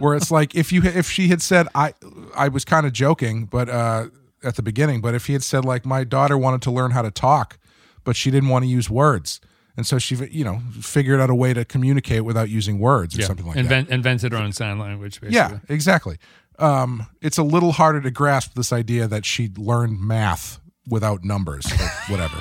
where 0.00 0.16
it's 0.16 0.32
like 0.32 0.56
if 0.56 0.72
you 0.72 0.82
if 0.82 1.08
she 1.08 1.28
had 1.28 1.40
said 1.40 1.68
i 1.76 1.94
i 2.36 2.48
was 2.48 2.64
kind 2.64 2.84
of 2.84 2.92
joking 2.92 3.44
but 3.44 3.68
uh 3.68 4.06
at 4.42 4.56
the 4.56 4.62
beginning 4.62 5.00
but 5.00 5.14
if 5.14 5.26
he 5.26 5.32
had 5.34 5.44
said 5.44 5.64
like 5.64 5.86
my 5.86 6.02
daughter 6.02 6.36
wanted 6.36 6.62
to 6.62 6.72
learn 6.72 6.90
how 6.90 7.02
to 7.02 7.12
talk 7.12 7.58
but 8.02 8.16
she 8.16 8.28
didn't 8.32 8.48
want 8.48 8.64
to 8.64 8.68
use 8.68 8.90
words 8.90 9.40
and 9.76 9.86
so 9.86 9.98
she 9.98 10.14
you 10.30 10.44
know 10.44 10.60
figured 10.80 11.20
out 11.20 11.30
a 11.30 11.34
way 11.34 11.54
to 11.54 11.64
communicate 11.64 12.24
without 12.24 12.48
using 12.48 12.78
words 12.78 13.18
or 13.18 13.22
something 13.22 13.46
like 13.46 13.66
that 13.68 13.88
invented 13.88 14.32
her 14.32 14.38
own 14.38 14.52
sign 14.52 14.78
language 14.78 15.20
basically. 15.20 15.36
yeah 15.36 15.58
exactly 15.68 16.18
um 16.58 17.06
it's 17.20 17.38
a 17.38 17.42
little 17.42 17.72
harder 17.72 18.00
to 18.00 18.10
grasp 18.10 18.54
this 18.54 18.72
idea 18.72 19.06
that 19.08 19.24
she 19.24 19.50
learned 19.56 19.98
math 20.00 20.58
without 20.88 21.24
numbers 21.24 21.66
or 21.72 21.86
whatever 22.12 22.38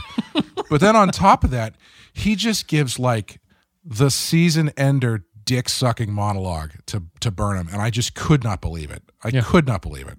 but 0.70 0.82
then 0.82 0.96
on 0.96 1.10
top 1.10 1.44
of 1.44 1.50
that 1.52 1.76
he 2.14 2.36
just 2.36 2.68
gives 2.68 3.00
like 3.00 3.40
the 3.86 4.10
season 4.12 4.70
ender 4.78 5.26
dick 5.44 5.68
sucking 5.70 6.12
monologue 6.14 6.72
to 6.86 7.04
to 7.20 7.32
Burnham, 7.32 7.68
and 7.72 7.82
I 7.82 7.90
just 7.90 8.14
could 8.14 8.44
not 8.44 8.62
believe 8.62 8.92
it. 8.92 9.02
I 9.24 9.30
Yeah. 9.30 9.42
could 9.44 9.66
not 9.66 9.82
believe 9.82 10.08
it. 10.08 10.18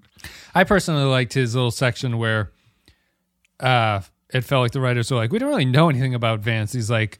I 0.53 0.63
personally 0.65 1.05
liked 1.05 1.33
his 1.33 1.55
little 1.55 1.71
section 1.71 2.17
where 2.17 2.51
uh 3.59 4.01
it 4.33 4.41
felt 4.41 4.61
like 4.63 4.71
the 4.71 4.81
writers 4.81 5.11
were 5.11 5.17
like, 5.17 5.31
We 5.31 5.39
don't 5.39 5.49
really 5.49 5.65
know 5.65 5.89
anything 5.89 6.13
about 6.15 6.39
Vance. 6.41 6.73
He's 6.73 6.89
like 6.89 7.19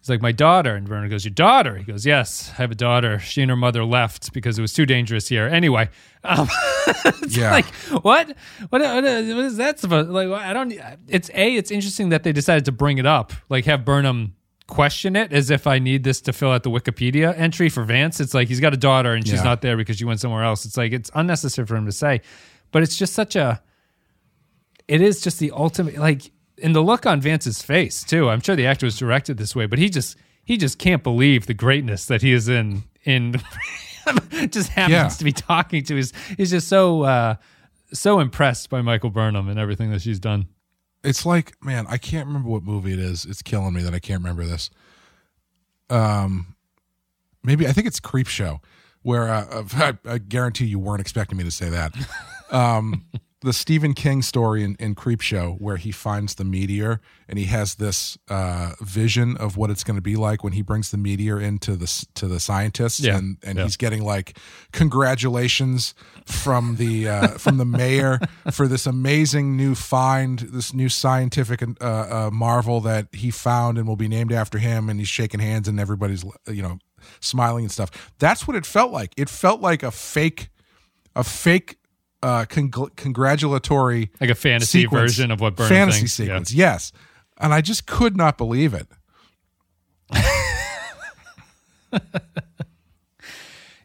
he's 0.00 0.08
like, 0.10 0.20
My 0.22 0.32
daughter. 0.32 0.74
And 0.74 0.86
Burnham 0.88 1.08
goes, 1.10 1.24
Your 1.24 1.32
daughter? 1.34 1.76
He 1.76 1.84
goes, 1.84 2.04
Yes, 2.06 2.50
I 2.52 2.56
have 2.62 2.70
a 2.70 2.74
daughter. 2.74 3.18
She 3.18 3.42
and 3.42 3.50
her 3.50 3.56
mother 3.56 3.84
left 3.84 4.32
because 4.32 4.58
it 4.58 4.62
was 4.62 4.72
too 4.72 4.86
dangerous 4.86 5.28
here. 5.28 5.46
Anyway. 5.46 5.88
Um 6.22 6.48
Yeah, 7.28 7.50
like 7.50 7.66
what? 8.02 8.28
what? 8.28 8.36
What 8.70 8.82
what 8.82 9.04
is 9.04 9.56
that 9.56 9.78
supposed 9.80 10.10
like 10.10 10.28
I 10.28 10.52
don't 10.52 10.72
it's 11.08 11.30
a 11.34 11.56
it's 11.56 11.70
interesting 11.70 12.10
that 12.10 12.22
they 12.22 12.32
decided 12.32 12.64
to 12.66 12.72
bring 12.72 12.98
it 12.98 13.06
up. 13.06 13.32
Like 13.48 13.64
have 13.64 13.84
Burnham 13.84 14.34
question 14.66 15.14
it 15.14 15.30
as 15.32 15.50
if 15.50 15.66
I 15.66 15.78
need 15.78 16.04
this 16.04 16.22
to 16.22 16.32
fill 16.32 16.50
out 16.50 16.62
the 16.62 16.70
Wikipedia 16.70 17.36
entry 17.38 17.68
for 17.68 17.84
Vance. 17.84 18.18
It's 18.20 18.32
like 18.34 18.48
he's 18.48 18.60
got 18.60 18.72
a 18.72 18.78
daughter 18.78 19.12
and 19.12 19.24
she's 19.26 19.36
Yeah. 19.40 19.42
not 19.44 19.60
there 19.60 19.76
because 19.76 19.96
she 19.98 20.04
went 20.06 20.20
somewhere 20.20 20.42
else. 20.44 20.64
It's 20.64 20.76
like 20.78 20.92
it's 20.92 21.10
unnecessary 21.14 21.66
for 21.66 21.76
him 21.76 21.84
to 21.86 21.92
say. 21.92 22.20
but 22.72 22.82
it's 22.82 22.96
just 22.96 23.12
such 23.14 23.36
a. 23.36 23.62
It 24.88 25.00
is 25.00 25.22
just 25.22 25.38
the 25.38 25.50
ultimate, 25.52 25.96
like, 25.96 26.30
in 26.58 26.72
the 26.72 26.82
look 26.82 27.06
on 27.06 27.20
Vance's 27.20 27.62
face 27.62 28.04
too. 28.04 28.28
I'm 28.30 28.40
sure 28.40 28.56
the 28.56 28.66
actor 28.66 28.86
was 28.86 28.96
directed 28.98 29.36
this 29.38 29.54
way, 29.56 29.66
but 29.66 29.78
he 29.78 29.88
just 29.88 30.16
he 30.44 30.56
just 30.56 30.78
can't 30.78 31.02
believe 31.02 31.46
the 31.46 31.54
greatness 31.54 32.06
that 32.06 32.22
he 32.22 32.32
is 32.32 32.48
in. 32.48 32.84
In 33.04 33.34
just 34.50 34.70
happens 34.70 34.92
Yeah. 34.92 35.08
to 35.08 35.24
be 35.24 35.32
talking 35.32 35.82
to. 35.84 35.96
He's 35.96 36.12
he's 36.36 36.50
just 36.50 36.68
so 36.68 37.02
uh, 37.02 37.34
so 37.92 38.20
impressed 38.20 38.70
by 38.70 38.80
Michael 38.82 39.10
Burnham 39.10 39.48
and 39.48 39.58
everything 39.58 39.90
that 39.90 40.00
she's 40.02 40.18
done. 40.20 40.46
it's 41.04 41.26
like 41.26 41.52
man 41.62 41.84
i 41.90 41.98
can't 41.98 42.26
remember 42.26 42.48
what 42.48 42.62
movie 42.62 42.92
it 42.94 42.98
is 42.98 43.26
it's 43.26 43.42
killing 43.42 43.74
me 43.74 43.82
that 43.82 43.92
i 43.92 43.98
can't 43.98 44.20
remember 44.22 44.42
this 44.46 44.70
um 45.90 46.54
maybe 47.42 47.66
i 47.66 47.72
think 47.72 47.86
it's 47.86 48.00
Creepshow 48.00 48.58
where 49.02 49.28
uh, 49.28 49.64
I, 49.74 49.98
I 50.06 50.18
guarantee 50.18 50.64
you 50.64 50.78
weren't 50.78 51.00
expecting 51.02 51.36
me 51.36 51.44
to 51.44 51.50
say 51.50 51.68
that 51.70 51.94
um 52.50 53.04
the 53.44 53.52
stephen 53.52 53.94
king 53.94 54.22
story 54.22 54.64
in, 54.64 54.74
in 54.80 54.94
Creepshow 54.94 55.60
where 55.60 55.76
he 55.76 55.92
finds 55.92 56.34
the 56.34 56.44
meteor 56.44 57.00
and 57.28 57.38
he 57.38 57.44
has 57.46 57.76
this 57.76 58.18
uh 58.28 58.72
vision 58.80 59.36
of 59.36 59.56
what 59.56 59.70
it's 59.70 59.84
going 59.84 59.96
to 59.96 60.02
be 60.02 60.16
like 60.16 60.42
when 60.42 60.52
he 60.54 60.62
brings 60.62 60.90
the 60.90 60.96
meteor 60.98 61.40
into 61.40 61.76
the 61.76 62.06
to 62.14 62.26
the 62.26 62.40
scientists 62.40 63.00
Yeah. 63.00 63.16
and 63.18 63.36
and 63.42 63.58
Yeah. 63.58 63.64
he's 63.64 63.76
getting 63.76 64.02
like 64.02 64.36
congratulations 64.72 65.94
from 66.24 66.76
the 66.76 67.08
uh, 67.08 67.28
from 67.38 67.58
the 67.58 67.64
mayor 67.64 68.18
for 68.52 68.66
this 68.66 68.86
amazing 68.86 69.56
new 69.56 69.74
find, 69.74 70.38
this 70.38 70.72
new 70.72 70.88
scientific 70.88 71.62
uh, 71.62 71.84
uh, 71.84 72.30
marvel 72.32 72.80
that 72.80 73.08
he 73.12 73.30
found 73.30 73.76
and 73.76 73.86
will 73.86 73.96
be 73.96 74.08
named 74.08 74.32
after 74.32 74.58
him. 74.58 74.88
And 74.88 74.98
he's 75.00 75.08
shaking 75.08 75.40
hands 75.40 75.68
and 75.68 75.78
everybody's 75.78 76.24
you 76.48 76.62
know 76.62 76.78
smiling 77.20 77.64
and 77.64 77.72
stuff. 77.72 77.90
That's 78.18 78.46
what 78.46 78.56
it 78.56 78.64
felt 78.64 78.92
like. 78.92 79.12
It 79.16 79.28
felt 79.28 79.60
like 79.60 79.82
a 79.82 79.90
fake, 79.90 80.48
a 81.14 81.24
fake. 81.24 81.76
Uh, 82.24 82.44
congl- 82.46 82.94
congratulatory 82.96 84.10
Like 84.20 84.30
a 84.30 84.34
fantasy 84.34 84.82
sequence. 84.82 85.00
version 85.12 85.30
of 85.30 85.40
what 85.40 85.56
Burnham 85.56 85.68
fantasy 85.68 86.00
thinks. 86.00 86.18
Yeah. 86.18 86.24
sequence, 86.26 86.54
yes, 86.54 86.92
and 87.38 87.52
I 87.52 87.60
just 87.60 87.86
could 87.86 88.16
not 88.16 88.38
believe 88.38 88.72
it. 88.74 88.86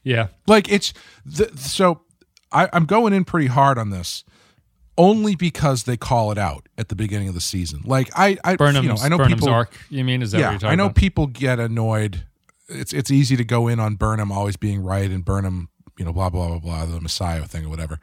Yeah. 0.03 0.27
Like 0.47 0.71
it's 0.71 0.93
the, 1.25 1.51
so 1.57 2.01
I, 2.51 2.69
I'm 2.73 2.85
going 2.85 3.13
in 3.13 3.25
pretty 3.25 3.47
hard 3.47 3.77
on 3.77 3.89
this 3.89 4.23
only 4.97 5.35
because 5.35 5.83
they 5.83 5.97
call 5.97 6.31
it 6.31 6.37
out 6.37 6.67
at 6.77 6.89
the 6.89 6.95
beginning 6.95 7.27
of 7.27 7.33
the 7.33 7.41
season. 7.41 7.81
Like 7.85 8.09
I, 8.15 8.37
I, 8.43 8.55
Burnham's, 8.55 8.87
you 8.87 8.93
know, 8.93 8.99
I 9.01 9.09
know 9.09 9.17
Burnham's 9.17 9.41
people. 9.41 9.53
arc. 9.53 9.73
You 9.89 10.03
mean 10.03 10.21
is 10.21 10.31
that 10.31 10.37
what 10.37 10.41
yeah, 10.43 10.49
you're 10.51 10.59
talking 10.59 10.71
I 10.71 10.75
know 10.75 10.85
about? 10.85 10.95
people 10.95 11.27
get 11.27 11.59
annoyed. 11.59 12.25
It's 12.67 12.93
it's 12.93 13.11
easy 13.11 13.35
to 13.35 13.43
go 13.43 13.67
in 13.67 13.79
on 13.79 13.95
Burnham 13.95 14.31
always 14.31 14.57
being 14.57 14.81
right 14.81 15.09
and 15.09 15.23
Burnham, 15.25 15.69
you 15.97 16.05
know, 16.05 16.13
blah 16.13 16.29
blah 16.29 16.47
blah 16.47 16.59
blah, 16.59 16.85
the 16.85 17.01
Messiah 17.01 17.43
thing 17.45 17.65
or 17.65 17.69
whatever. 17.69 17.99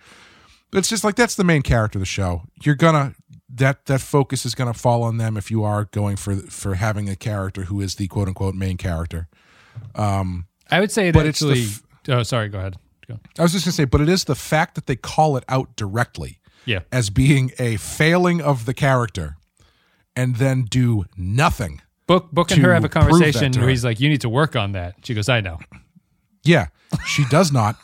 But 0.76 0.80
it's 0.80 0.90
just 0.90 1.04
like 1.04 1.14
that's 1.16 1.36
the 1.36 1.42
main 1.42 1.62
character 1.62 1.96
of 1.96 2.00
the 2.02 2.04
show. 2.04 2.42
You're 2.62 2.74
gonna 2.74 3.14
that 3.48 3.86
that 3.86 4.02
focus 4.02 4.44
is 4.44 4.54
gonna 4.54 4.74
fall 4.74 5.04
on 5.04 5.16
them 5.16 5.38
if 5.38 5.50
you 5.50 5.64
are 5.64 5.86
going 5.86 6.16
for 6.16 6.36
for 6.36 6.74
having 6.74 7.08
a 7.08 7.16
character 7.16 7.62
who 7.62 7.80
is 7.80 7.94
the 7.94 8.08
quote 8.08 8.28
unquote 8.28 8.54
main 8.54 8.76
character. 8.76 9.26
Um, 9.94 10.48
I 10.70 10.80
would 10.80 10.92
say 10.92 11.08
it 11.08 11.12
But 11.14 11.24
it's 11.24 11.40
the 11.40 11.52
actually. 11.52 11.62
f- 11.62 11.82
oh, 12.10 12.22
sorry. 12.24 12.50
Go 12.50 12.58
ahead. 12.58 12.76
Go. 13.08 13.18
I 13.38 13.42
was 13.42 13.52
just 13.52 13.64
gonna 13.64 13.72
say, 13.72 13.86
but 13.86 14.02
it 14.02 14.10
is 14.10 14.24
the 14.24 14.34
fact 14.34 14.74
that 14.74 14.84
they 14.86 14.96
call 14.96 15.38
it 15.38 15.44
out 15.48 15.74
directly. 15.76 16.40
Yeah. 16.66 16.80
as 16.92 17.08
being 17.08 17.52
a 17.58 17.76
failing 17.78 18.42
of 18.42 18.66
the 18.66 18.74
character 18.74 19.38
and 20.14 20.36
then 20.36 20.64
do 20.64 21.06
nothing. 21.16 21.80
Book 22.06 22.30
Book 22.32 22.50
and 22.50 22.60
her 22.60 22.74
have 22.74 22.84
a 22.84 22.90
conversation 22.90 23.50
where 23.52 23.70
he's 23.70 23.82
like, 23.82 23.98
"You 23.98 24.10
need 24.10 24.20
to 24.20 24.28
work 24.28 24.54
on 24.56 24.72
that." 24.72 24.96
She 25.04 25.14
goes, 25.14 25.30
"I 25.30 25.40
know." 25.40 25.58
Yeah, 26.44 26.66
she 27.06 27.24
does 27.30 27.50
not. 27.50 27.76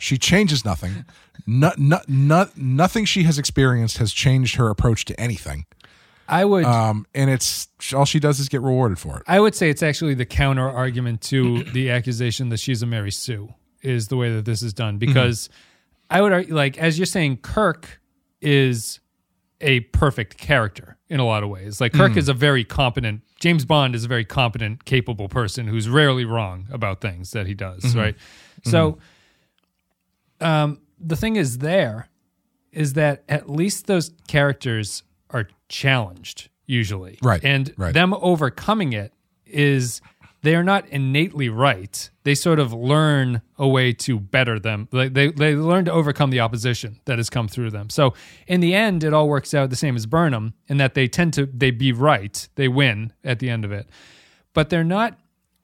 She 0.00 0.16
changes 0.16 0.64
nothing. 0.64 1.04
No, 1.46 1.72
no, 1.76 2.00
no, 2.08 2.48
nothing 2.56 3.04
she 3.04 3.24
has 3.24 3.38
experienced 3.38 3.98
has 3.98 4.12
changed 4.12 4.56
her 4.56 4.70
approach 4.70 5.04
to 5.06 5.20
anything. 5.20 5.66
I 6.26 6.44
would. 6.44 6.64
Um, 6.64 7.06
and 7.14 7.28
it's 7.28 7.68
all 7.94 8.04
she 8.04 8.18
does 8.18 8.40
is 8.40 8.48
get 8.48 8.62
rewarded 8.62 8.98
for 8.98 9.18
it. 9.18 9.24
I 9.26 9.40
would 9.40 9.54
say 9.54 9.68
it's 9.68 9.82
actually 9.82 10.14
the 10.14 10.24
counter 10.24 10.68
argument 10.68 11.20
to 11.22 11.64
the 11.72 11.90
accusation 11.90 12.48
that 12.48 12.58
she's 12.58 12.82
a 12.82 12.86
Mary 12.86 13.10
Sue 13.10 13.52
is 13.82 14.08
the 14.08 14.16
way 14.16 14.32
that 14.34 14.44
this 14.44 14.62
is 14.62 14.72
done 14.72 14.96
because 14.98 15.50
I 16.08 16.22
would 16.22 16.32
argue, 16.32 16.54
like 16.54 16.78
as 16.78 16.98
you're 16.98 17.06
saying, 17.06 17.38
Kirk 17.38 18.00
is 18.40 19.00
a 19.60 19.80
perfect 19.80 20.38
character 20.38 20.96
in 21.08 21.20
a 21.20 21.26
lot 21.26 21.42
of 21.42 21.50
ways. 21.50 21.80
Like 21.80 21.92
Kirk 21.92 22.12
hmm. 22.12 22.18
is 22.18 22.28
a 22.28 22.34
very 22.34 22.64
competent. 22.64 23.22
James 23.38 23.64
Bond 23.64 23.94
is 23.94 24.04
a 24.04 24.08
very 24.08 24.24
competent, 24.24 24.84
capable 24.84 25.28
person 25.28 25.66
who's 25.66 25.88
rarely 25.88 26.24
wrong 26.24 26.66
about 26.70 27.00
things 27.00 27.32
that 27.32 27.46
he 27.46 27.54
does. 27.54 27.82
Mm-hmm. 27.82 27.98
Right. 27.98 28.16
So, 28.64 28.92
mm-hmm. 28.92 29.00
Um, 30.40 30.80
the 30.98 31.16
thing 31.16 31.36
is, 31.36 31.58
there 31.58 32.08
is 32.72 32.92
that 32.94 33.24
at 33.28 33.48
least 33.50 33.86
those 33.86 34.12
characters 34.28 35.02
are 35.30 35.48
challenged 35.68 36.48
usually, 36.66 37.18
Right, 37.22 37.40
And 37.44 37.72
right. 37.76 37.92
them 37.92 38.14
overcoming 38.14 38.92
it 38.92 39.12
is 39.44 40.00
they 40.42 40.54
are 40.54 40.62
not 40.62 40.86
innately 40.88 41.48
right. 41.48 42.08
They 42.22 42.34
sort 42.34 42.58
of 42.60 42.72
learn 42.72 43.42
a 43.58 43.68
way 43.68 43.92
to 43.94 44.18
better 44.20 44.58
them. 44.58 44.88
Like 44.92 45.12
they 45.12 45.28
they 45.32 45.54
learn 45.54 45.84
to 45.86 45.92
overcome 45.92 46.30
the 46.30 46.40
opposition 46.40 47.00
that 47.04 47.18
has 47.18 47.28
come 47.28 47.48
through 47.48 47.70
them. 47.70 47.90
So 47.90 48.14
in 48.46 48.60
the 48.60 48.74
end, 48.74 49.04
it 49.04 49.12
all 49.12 49.28
works 49.28 49.52
out 49.52 49.68
the 49.70 49.76
same 49.76 49.96
as 49.96 50.06
Burnham 50.06 50.54
in 50.68 50.76
that 50.78 50.94
they 50.94 51.08
tend 51.08 51.34
to 51.34 51.46
they 51.46 51.70
be 51.72 51.92
right. 51.92 52.48
They 52.54 52.68
win 52.68 53.12
at 53.24 53.40
the 53.40 53.50
end 53.50 53.64
of 53.64 53.72
it, 53.72 53.88
but 54.54 54.70
they're 54.70 54.84
not. 54.84 55.18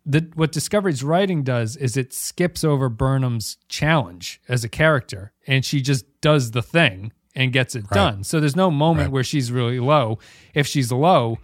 The, 0.09 0.31
what 0.35 0.53
Discovery's 0.53 1.03
writing 1.03 1.43
does 1.43 1.77
is 1.77 1.97
it 1.97 2.13
skips 2.13 2.63
over 2.63 2.89
Burnham's 2.89 3.59
challenge 3.69 4.41
as 4.49 4.63
a 4.63 4.69
character, 4.69 5.33
and 5.49 5.65
she 5.65 5.81
just 5.81 6.05
does 6.21 6.53
the 6.53 6.63
thing 6.63 7.13
and 7.35 7.53
gets 7.53 7.75
it 7.75 7.89
done. 7.91 8.23
So 8.25 8.39
there's 8.39 8.57
no 8.57 8.71
moment 8.71 9.09
Right. 9.09 9.13
where 9.13 9.25
she's 9.25 9.51
really 9.51 9.81
low. 9.81 10.19
If 10.55 10.67
she's 10.67 10.93
low, 10.93 11.39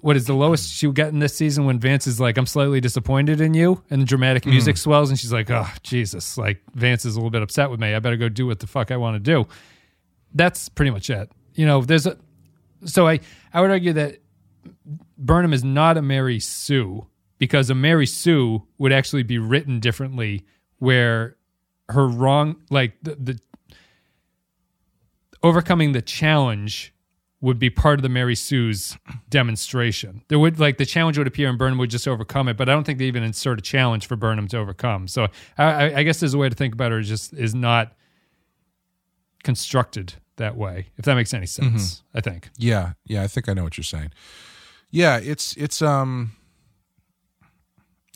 what 0.00 0.16
is 0.16 0.26
the 0.26 0.34
lowest 0.34 0.72
she'll 0.72 0.92
get 0.92 1.08
in 1.08 1.18
this 1.18 1.36
season 1.36 1.66
when 1.66 1.80
Vance 1.80 2.06
is 2.06 2.20
like, 2.20 2.38
I'm 2.38 2.46
slightly 2.46 2.80
disappointed 2.80 3.40
in 3.40 3.54
you, 3.54 3.82
and 3.90 4.00
the 4.00 4.06
dramatic 4.06 4.44
hmm. 4.44 4.50
music 4.50 4.76
swells, 4.76 5.10
and 5.10 5.18
she's 5.18 5.32
like, 5.32 5.50
Oh, 5.50 5.68
Jesus, 5.82 6.38
like 6.38 6.62
Vance 6.74 7.04
is 7.04 7.16
a 7.16 7.18
little 7.18 7.30
bit 7.30 7.42
upset 7.42 7.70
with 7.70 7.80
me. 7.80 7.92
I 7.92 7.98
better 7.98 8.16
go 8.16 8.28
do 8.28 8.46
what 8.46 8.60
the 8.60 8.66
fuck 8.68 8.90
I 8.90 8.96
want 8.96 9.16
to 9.16 9.20
do. 9.20 9.48
That's 10.32 10.68
pretty 10.68 10.90
much 10.90 11.10
it. 11.10 11.30
You 11.54 11.66
know, 11.66 11.82
there's 11.82 12.06
a 12.06 12.16
so 12.84 13.08
I 13.08 13.20
I 13.52 13.60
would 13.60 13.70
argue 13.70 13.94
that 13.94 14.18
Burnham 15.18 15.52
is 15.52 15.64
not 15.64 15.96
a 15.96 16.02
Mary 16.02 16.38
Sue 16.38 17.06
because 17.38 17.70
a 17.70 17.74
Mary 17.74 18.06
Sue 18.06 18.62
would 18.78 18.92
actually 18.92 19.22
be 19.22 19.38
written 19.38 19.80
differently 19.80 20.44
where 20.78 21.36
her 21.88 22.06
wrong 22.06 22.56
like 22.70 22.94
the, 23.02 23.14
the 23.14 23.40
overcoming 25.42 25.92
the 25.92 26.02
challenge 26.02 26.92
would 27.40 27.58
be 27.58 27.70
part 27.70 27.98
of 27.98 28.02
the 28.02 28.08
Mary 28.08 28.34
Sue's 28.34 28.96
demonstration. 29.28 30.22
There 30.28 30.38
would 30.38 30.58
like 30.58 30.78
the 30.78 30.86
challenge 30.86 31.18
would 31.18 31.26
appear 31.26 31.48
and 31.48 31.58
Burnham 31.58 31.78
would 31.78 31.90
just 31.90 32.08
overcome 32.08 32.48
it, 32.48 32.56
but 32.56 32.68
I 32.68 32.72
don't 32.72 32.84
think 32.84 32.98
they 32.98 33.04
even 33.04 33.22
insert 33.22 33.58
a 33.58 33.62
challenge 33.62 34.06
for 34.06 34.16
Burnham 34.16 34.48
to 34.48 34.58
overcome. 34.58 35.06
So 35.06 35.28
I, 35.58 35.94
I, 35.96 36.02
guess 36.02 36.18
there's 36.18 36.34
a 36.34 36.38
way 36.38 36.48
to 36.48 36.54
think 36.54 36.74
about 36.74 36.92
her 36.92 36.98
is 36.98 37.08
just 37.08 37.34
is 37.34 37.54
not 37.54 37.94
constructed 39.44 40.14
that 40.36 40.56
way. 40.56 40.88
If 40.96 41.04
that 41.04 41.14
makes 41.14 41.34
any 41.34 41.46
sense, 41.46 42.02
I 42.14 42.20
think. 42.20 42.48
Yeah, 42.56 42.92
yeah, 43.04 43.22
I 43.22 43.28
think 43.28 43.48
I 43.48 43.52
know 43.52 43.64
what 43.64 43.76
you're 43.76 43.84
saying. 43.84 44.12
Yeah, 44.90 45.18
it's 45.18 45.54
it's 45.56 45.82
um 45.82 46.32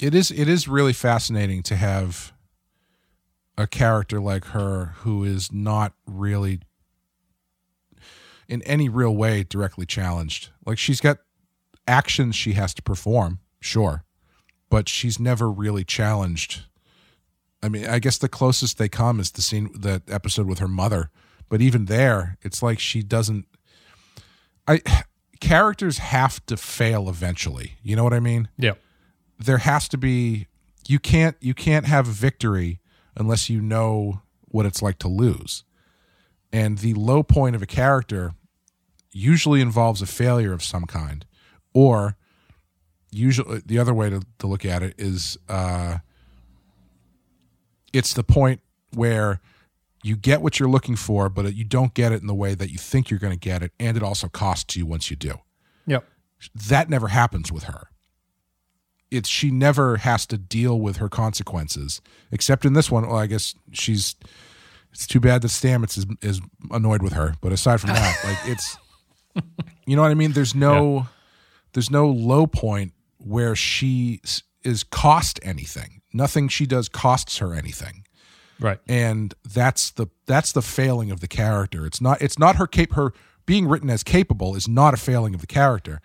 it 0.00 0.14
is 0.14 0.30
it 0.30 0.48
is 0.48 0.66
really 0.66 0.92
fascinating 0.92 1.62
to 1.64 1.76
have 1.76 2.32
a 3.56 3.66
character 3.66 4.20
like 4.20 4.46
her 4.46 4.94
who 4.98 5.22
is 5.24 5.52
not 5.52 5.92
really 6.06 6.60
in 8.48 8.62
any 8.62 8.88
real 8.88 9.14
way 9.14 9.44
directly 9.44 9.86
challenged. 9.86 10.50
Like 10.64 10.78
she's 10.78 11.00
got 11.00 11.18
actions 11.86 12.34
she 12.34 12.54
has 12.54 12.72
to 12.74 12.82
perform, 12.82 13.40
sure, 13.60 14.04
but 14.70 14.88
she's 14.88 15.20
never 15.20 15.50
really 15.50 15.84
challenged. 15.84 16.62
I 17.62 17.68
mean, 17.68 17.86
I 17.86 17.98
guess 17.98 18.16
the 18.16 18.28
closest 18.28 18.78
they 18.78 18.88
come 18.88 19.20
is 19.20 19.32
the 19.32 19.42
scene, 19.42 19.70
the 19.74 20.02
episode 20.08 20.46
with 20.46 20.60
her 20.60 20.68
mother. 20.68 21.10
But 21.50 21.60
even 21.60 21.86
there, 21.86 22.38
it's 22.42 22.62
like 22.62 22.78
she 22.78 23.02
doesn't. 23.02 23.46
I 24.66 24.80
characters 25.40 25.98
have 25.98 26.44
to 26.46 26.56
fail 26.56 27.08
eventually. 27.08 27.74
You 27.82 27.96
know 27.96 28.04
what 28.04 28.14
I 28.14 28.20
mean? 28.20 28.48
Yeah. 28.56 28.74
There 29.42 29.58
has 29.58 29.88
to 29.88 29.98
be. 29.98 30.46
You 30.86 30.98
can't. 30.98 31.36
You 31.40 31.54
can't 31.54 31.86
have 31.86 32.06
victory 32.06 32.80
unless 33.16 33.50
you 33.50 33.60
know 33.60 34.22
what 34.40 34.66
it's 34.66 34.82
like 34.82 34.98
to 34.98 35.08
lose. 35.08 35.64
And 36.52 36.78
the 36.78 36.94
low 36.94 37.22
point 37.22 37.54
of 37.54 37.62
a 37.62 37.66
character 37.66 38.32
usually 39.12 39.60
involves 39.60 40.02
a 40.02 40.06
failure 40.06 40.52
of 40.52 40.62
some 40.62 40.84
kind, 40.84 41.24
or 41.72 42.16
usually 43.10 43.60
the 43.64 43.78
other 43.78 43.94
way 43.94 44.10
to, 44.10 44.22
to 44.38 44.46
look 44.46 44.64
at 44.64 44.82
it 44.82 44.94
is 44.98 45.36
uh, 45.48 45.98
it's 47.92 48.14
the 48.14 48.22
point 48.22 48.60
where 48.94 49.40
you 50.02 50.16
get 50.16 50.40
what 50.40 50.58
you're 50.58 50.68
looking 50.68 50.96
for, 50.96 51.28
but 51.28 51.54
you 51.54 51.64
don't 51.64 51.94
get 51.94 52.12
it 52.12 52.20
in 52.20 52.26
the 52.26 52.34
way 52.34 52.54
that 52.54 52.70
you 52.70 52.78
think 52.78 53.10
you're 53.10 53.18
going 53.18 53.32
to 53.32 53.38
get 53.38 53.62
it, 53.62 53.72
and 53.78 53.96
it 53.96 54.02
also 54.02 54.28
costs 54.28 54.76
you 54.76 54.86
once 54.86 55.10
you 55.10 55.16
do. 55.16 55.34
Yep. 55.86 56.04
That 56.68 56.88
never 56.88 57.08
happens 57.08 57.52
with 57.52 57.64
her. 57.64 57.88
It's 59.10 59.28
she 59.28 59.50
never 59.50 59.96
has 59.98 60.26
to 60.26 60.38
deal 60.38 60.78
with 60.80 60.98
her 60.98 61.08
consequences, 61.08 62.00
except 62.30 62.64
in 62.64 62.74
this 62.74 62.90
one. 62.90 63.06
Well, 63.06 63.16
I 63.16 63.26
guess 63.26 63.54
she's 63.72 64.14
It's 64.92 65.06
too 65.06 65.20
bad 65.20 65.42
that 65.42 65.48
Stamets 65.48 65.98
is 65.98 66.06
is 66.22 66.40
annoyed 66.70 67.02
with 67.02 67.12
her, 67.14 67.34
but 67.40 67.52
aside 67.52 67.80
from 67.80 67.90
that, 67.90 68.18
like 68.24 68.38
it's, 68.44 68.76
you 69.86 69.96
know 69.96 70.02
what 70.02 70.10
I 70.10 70.14
mean. 70.14 70.32
There's 70.32 70.54
no, 70.54 71.08
there's 71.72 71.90
no 71.90 72.08
low 72.08 72.46
point 72.46 72.92
where 73.18 73.54
she 73.56 74.20
is 74.62 74.84
cost 74.84 75.40
anything. 75.42 76.02
Nothing 76.12 76.48
she 76.48 76.66
does 76.66 76.88
costs 76.88 77.38
her 77.38 77.54
anything 77.54 78.04
Right. 78.58 78.78
and 78.88 79.32
that's 79.54 79.90
the 79.92 80.08
that's 80.26 80.52
the 80.52 80.60
failing 80.60 81.10
of 81.10 81.20
the 81.20 81.28
character. 81.28 81.86
It's 81.86 82.00
not 82.00 82.20
it's 82.20 82.38
not 82.38 82.56
her 82.56 82.66
cap 82.66 82.92
her 82.92 83.12
being 83.46 83.66
written 83.66 83.88
as 83.88 84.02
capable 84.02 84.54
is 84.54 84.68
not 84.68 84.92
a 84.92 84.96
failing 84.98 85.34
of 85.34 85.40
the 85.40 85.46
character. 85.46 86.00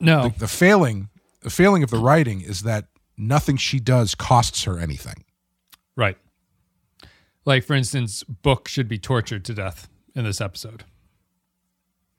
No. 0.00 0.28
The, 0.28 0.40
the 0.40 0.48
failing 0.48 1.08
the 1.44 1.50
failing 1.50 1.82
of 1.82 1.90
the 1.90 1.98
writing 1.98 2.40
is 2.40 2.62
that 2.62 2.86
nothing 3.18 3.58
she 3.58 3.78
does 3.78 4.14
costs 4.14 4.64
her 4.64 4.78
anything. 4.78 5.24
Right. 5.94 6.16
Like, 7.44 7.64
for 7.64 7.74
instance, 7.74 8.24
Book 8.24 8.66
should 8.66 8.88
be 8.88 8.98
tortured 8.98 9.44
to 9.44 9.54
death 9.54 9.86
in 10.14 10.24
this 10.24 10.40
episode. 10.40 10.84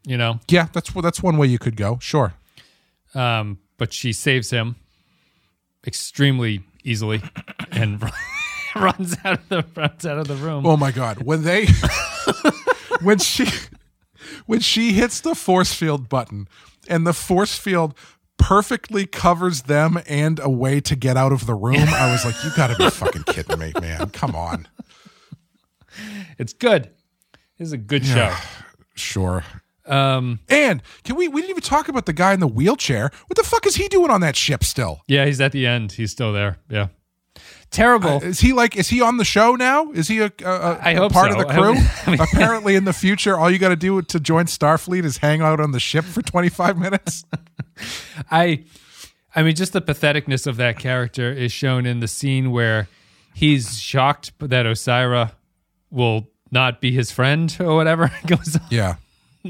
You 0.05 0.17
know? 0.17 0.39
Yeah, 0.47 0.67
that's 0.71 0.93
that's 0.93 1.23
one 1.23 1.38
way 1.38 1.47
you 1.47 1.57
could 1.57 1.76
go. 1.76 1.97
Sure. 1.99 2.36
Um, 3.15 3.57
but 3.78 3.91
she 3.91 4.13
saves 4.13 4.51
him 4.51 4.76
extremely 5.88 6.63
easily 6.84 7.23
and 7.71 8.03
runs 8.76 9.17
out 9.26 9.39
of 9.39 9.49
the 9.49 9.65
runs 9.76 10.05
out 10.05 10.19
of 10.19 10.28
the 10.28 10.36
room. 10.36 10.67
Oh 10.67 10.78
my 10.78 10.91
god, 10.91 11.23
when 11.23 11.41
they 11.41 11.65
when 13.01 13.17
she 13.17 13.47
when 14.45 14.59
she 14.59 14.93
hits 14.93 15.21
the 15.21 15.34
force 15.34 15.73
field 15.73 16.07
button 16.09 16.47
and 16.88 17.07
the 17.07 17.13
force 17.13 17.57
field 17.57 17.95
perfectly 18.38 19.05
covers 19.05 19.63
them 19.63 19.99
and 20.07 20.39
a 20.39 20.49
way 20.49 20.79
to 20.81 20.95
get 20.95 21.17
out 21.17 21.31
of 21.31 21.45
the 21.45 21.55
room, 21.55 21.88
I 21.89 22.11
was 22.11 22.23
like, 22.25 22.36
you 22.43 22.51
got 22.55 22.67
to 22.67 22.75
be 22.75 22.89
fucking 22.89 23.23
kidding 23.27 23.57
me, 23.59 23.73
man. 23.81 24.09
Come 24.09 24.36
on. 24.36 24.67
It's 26.38 26.53
good. 26.53 26.89
This 27.57 27.67
is 27.67 27.73
a 27.73 27.77
good 27.77 28.05
show. 28.05 28.33
Sure. 28.95 29.43
Um, 29.86 30.39
And 30.49 30.81
can 31.03 31.15
we? 31.15 31.27
We 31.27 31.41
didn't 31.41 31.51
even 31.51 31.61
talk 31.61 31.88
about 31.89 32.05
the 32.07 32.13
guy 32.13 32.33
in 32.33 32.39
the 32.39 32.47
wheelchair. 32.47 33.11
What 33.27 33.38
the 33.38 33.43
fuck 33.43 33.65
is 33.67 33.75
he 33.75 33.88
doing 33.88 34.09
on 34.09 34.19
that 34.21 34.36
ship 34.36 34.63
still? 34.63 35.01
yeah, 35.07 35.25
he's 35.25 35.39
at 35.39 35.51
the 35.51 35.67
end. 35.67 35.91
He's 35.93 36.11
still 36.11 36.33
there. 36.33 36.57
Yeah. 36.69 36.88
Terrible. 37.76 38.23
Is 38.23 38.39
he 38.39 38.53
like? 38.53 38.76
Is 38.78 38.88
he 38.89 39.01
on 39.01 39.17
the 39.17 39.26
show 39.26 39.55
now? 39.55 39.91
Is 39.91 40.07
he 40.07 40.19
a, 40.19 40.32
a, 40.43 40.49
a 40.49 40.80
I 40.82 40.93
hope 40.95 41.11
part 41.11 41.32
so. 41.34 41.39
of 41.39 41.47
the 41.47 41.53
crew? 41.53 41.76
I 42.05 42.11
mean- 42.11 42.21
Apparently, 42.21 42.76
in 42.76 42.86
the 42.86 42.93
future, 42.93 43.38
all 43.38 43.51
you 43.51 43.59
got 43.59 43.69
to 43.69 43.76
do 43.76 44.01
to 44.01 44.19
join 44.19 44.45
Starfleet 44.45 45.03
is 45.03 45.17
hang 45.17 45.41
out 45.41 45.59
on 45.59 45.71
the 45.71 45.80
ship 45.80 46.05
for 46.05 46.21
twenty 46.21 46.49
five 46.49 46.78
minutes. 46.78 47.26
I 48.32 48.63
I 49.36 49.43
mean 49.43 49.55
just 49.55 49.73
the 49.73 49.82
patheticness 49.82 50.47
of 50.47 50.55
that 50.57 50.80
character 50.80 51.32
is 51.32 51.51
shown 51.51 51.86
in 51.86 51.99
the 51.99 52.07
scene 52.07 52.51
where 52.51 52.88
he's 53.34 53.78
shocked 53.80 54.32
that 54.39 54.65
Osyraa 54.65 55.32
will 55.91 56.30
not 56.51 56.80
be 56.80 56.91
his 56.93 57.11
friend 57.11 57.55
or 57.59 57.76
whatever 57.76 58.09
goes 58.28 58.55
on 58.55 58.61
yeah. 58.69 58.95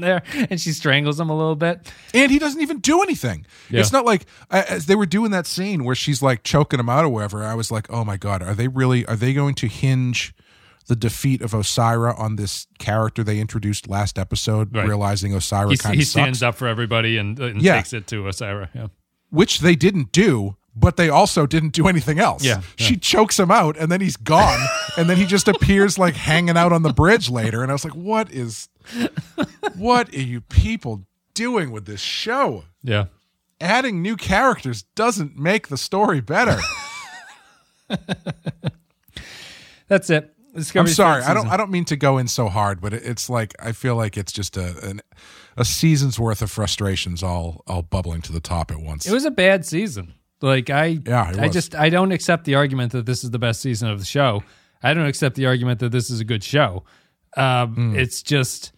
there 0.00 0.22
and 0.50 0.60
she 0.60 0.72
strangles 0.72 1.18
him 1.18 1.30
a 1.30 1.36
little 1.36 1.56
bit. 1.56 1.92
And 2.14 2.30
he 2.30 2.38
doesn't 2.38 2.60
even 2.60 2.78
do 2.78 3.02
anything. 3.02 3.46
Yeah. 3.70 3.80
It's 3.80 3.92
not 3.92 4.04
like 4.04 4.26
as 4.50 4.86
they 4.86 4.94
were 4.94 5.06
doing 5.06 5.30
that 5.32 5.46
scene 5.46 5.84
where 5.84 5.94
she's 5.94 6.22
like 6.22 6.42
choking 6.42 6.80
him 6.80 6.88
out 6.88 7.04
or 7.04 7.08
whatever. 7.08 7.42
I 7.44 7.54
was 7.54 7.70
like, 7.70 7.86
oh 7.90 8.04
my 8.04 8.16
god, 8.16 8.42
are 8.42 8.54
they 8.54 8.68
really? 8.68 9.04
Are 9.06 9.16
they 9.16 9.32
going 9.34 9.54
to 9.56 9.66
hinge 9.68 10.34
the 10.88 10.94
defeat 10.96 11.42
of 11.42 11.50
Osyraa 11.50 12.16
on 12.18 12.36
this 12.36 12.68
character 12.78 13.24
they 13.24 13.40
introduced 13.40 13.88
last 13.88 14.18
episode, 14.20 14.72
Right. 14.74 14.86
realizing 14.86 15.32
Osyraa 15.32 15.72
He, 15.72 15.76
kind 15.76 15.94
he 15.96 16.02
of 16.02 16.06
stands 16.08 16.38
sucks, 16.38 16.48
up 16.50 16.54
for 16.54 16.68
everybody 16.68 17.16
and, 17.18 17.36
and 17.40 17.60
Yeah. 17.60 17.76
takes 17.76 17.92
it 17.92 18.06
to 18.08 18.22
Osyraa. 18.22 18.68
Yeah. 18.74 18.86
which 19.30 19.58
they 19.58 19.74
didn't 19.74 20.12
do. 20.12 20.54
But 20.78 20.96
they 20.98 21.08
also 21.08 21.46
didn't 21.46 21.72
do 21.72 21.88
anything 21.88 22.18
else. 22.18 22.44
Yeah, 22.44 22.60
She 22.76 22.96
chokes 22.98 23.38
him 23.40 23.50
out 23.50 23.76
and 23.78 23.90
then 23.90 24.02
he's 24.02 24.16
gone. 24.16 24.60
and 24.98 25.08
then 25.08 25.16
he 25.16 25.24
just 25.24 25.48
appears 25.48 25.98
like 25.98 26.14
hanging 26.14 26.56
out 26.56 26.70
on 26.72 26.82
the 26.82 26.92
bridge 26.92 27.30
later. 27.30 27.62
And 27.62 27.72
I 27.72 27.74
was 27.74 27.82
like, 27.84 27.94
what 27.94 28.30
is, 28.30 28.68
what 29.76 30.12
are 30.14 30.20
you 30.20 30.42
people 30.42 31.06
doing 31.32 31.70
with 31.70 31.86
this 31.86 32.00
show? 32.00 32.64
Yeah. 32.82 33.06
adding 33.58 34.02
new 34.02 34.16
characters 34.16 34.82
doesn't 34.94 35.38
make 35.38 35.68
the 35.68 35.78
story 35.78 36.20
better. 36.20 36.58
That's 39.88 40.10
it. 40.10 40.32
I'm 40.74 40.86
sorry. 40.88 41.22
I 41.22 41.34
don't. 41.34 41.48
I 41.48 41.56
don't 41.58 41.70
mean 41.70 41.84
to 41.86 41.96
go 41.96 42.16
in 42.16 42.28
so 42.28 42.48
hard, 42.48 42.80
but 42.80 42.94
it, 42.94 43.02
it's 43.04 43.28
like 43.28 43.54
I 43.60 43.72
feel 43.72 43.94
like 43.94 44.16
it's 44.16 44.32
just 44.32 44.56
a 44.56 44.74
an, 44.88 45.00
a 45.56 45.64
season's 45.66 46.18
worth 46.18 46.40
of 46.40 46.50
frustrations 46.50 47.22
all 47.22 47.62
all 47.66 47.82
bubbling 47.82 48.22
to 48.22 48.32
the 48.32 48.40
top 48.40 48.70
at 48.70 48.80
once. 48.80 49.06
It 49.06 49.12
was 49.12 49.26
a 49.26 49.30
bad 49.30 49.66
season. 49.66 50.14
Like 50.42 50.68
I 50.70 50.98
Yeah, 51.06 51.32
I 51.36 51.46
was. 51.46 51.52
just 51.52 51.74
I 51.74 51.88
don't 51.88 52.12
accept 52.12 52.44
the 52.44 52.54
argument 52.56 52.92
that 52.92 53.06
this 53.06 53.24
is 53.24 53.30
the 53.30 53.38
best 53.38 53.60
season 53.60 53.88
of 53.88 53.98
the 53.98 54.04
show. 54.04 54.42
I 54.82 54.92
don't 54.94 55.06
accept 55.06 55.34
the 55.36 55.46
argument 55.46 55.80
that 55.80 55.90
this 55.90 56.10
is 56.10 56.20
a 56.20 56.24
good 56.24 56.44
show. 56.44 56.84
Um, 57.36 57.74
Hmm. 57.74 57.96
It's 57.96 58.22
just 58.22 58.72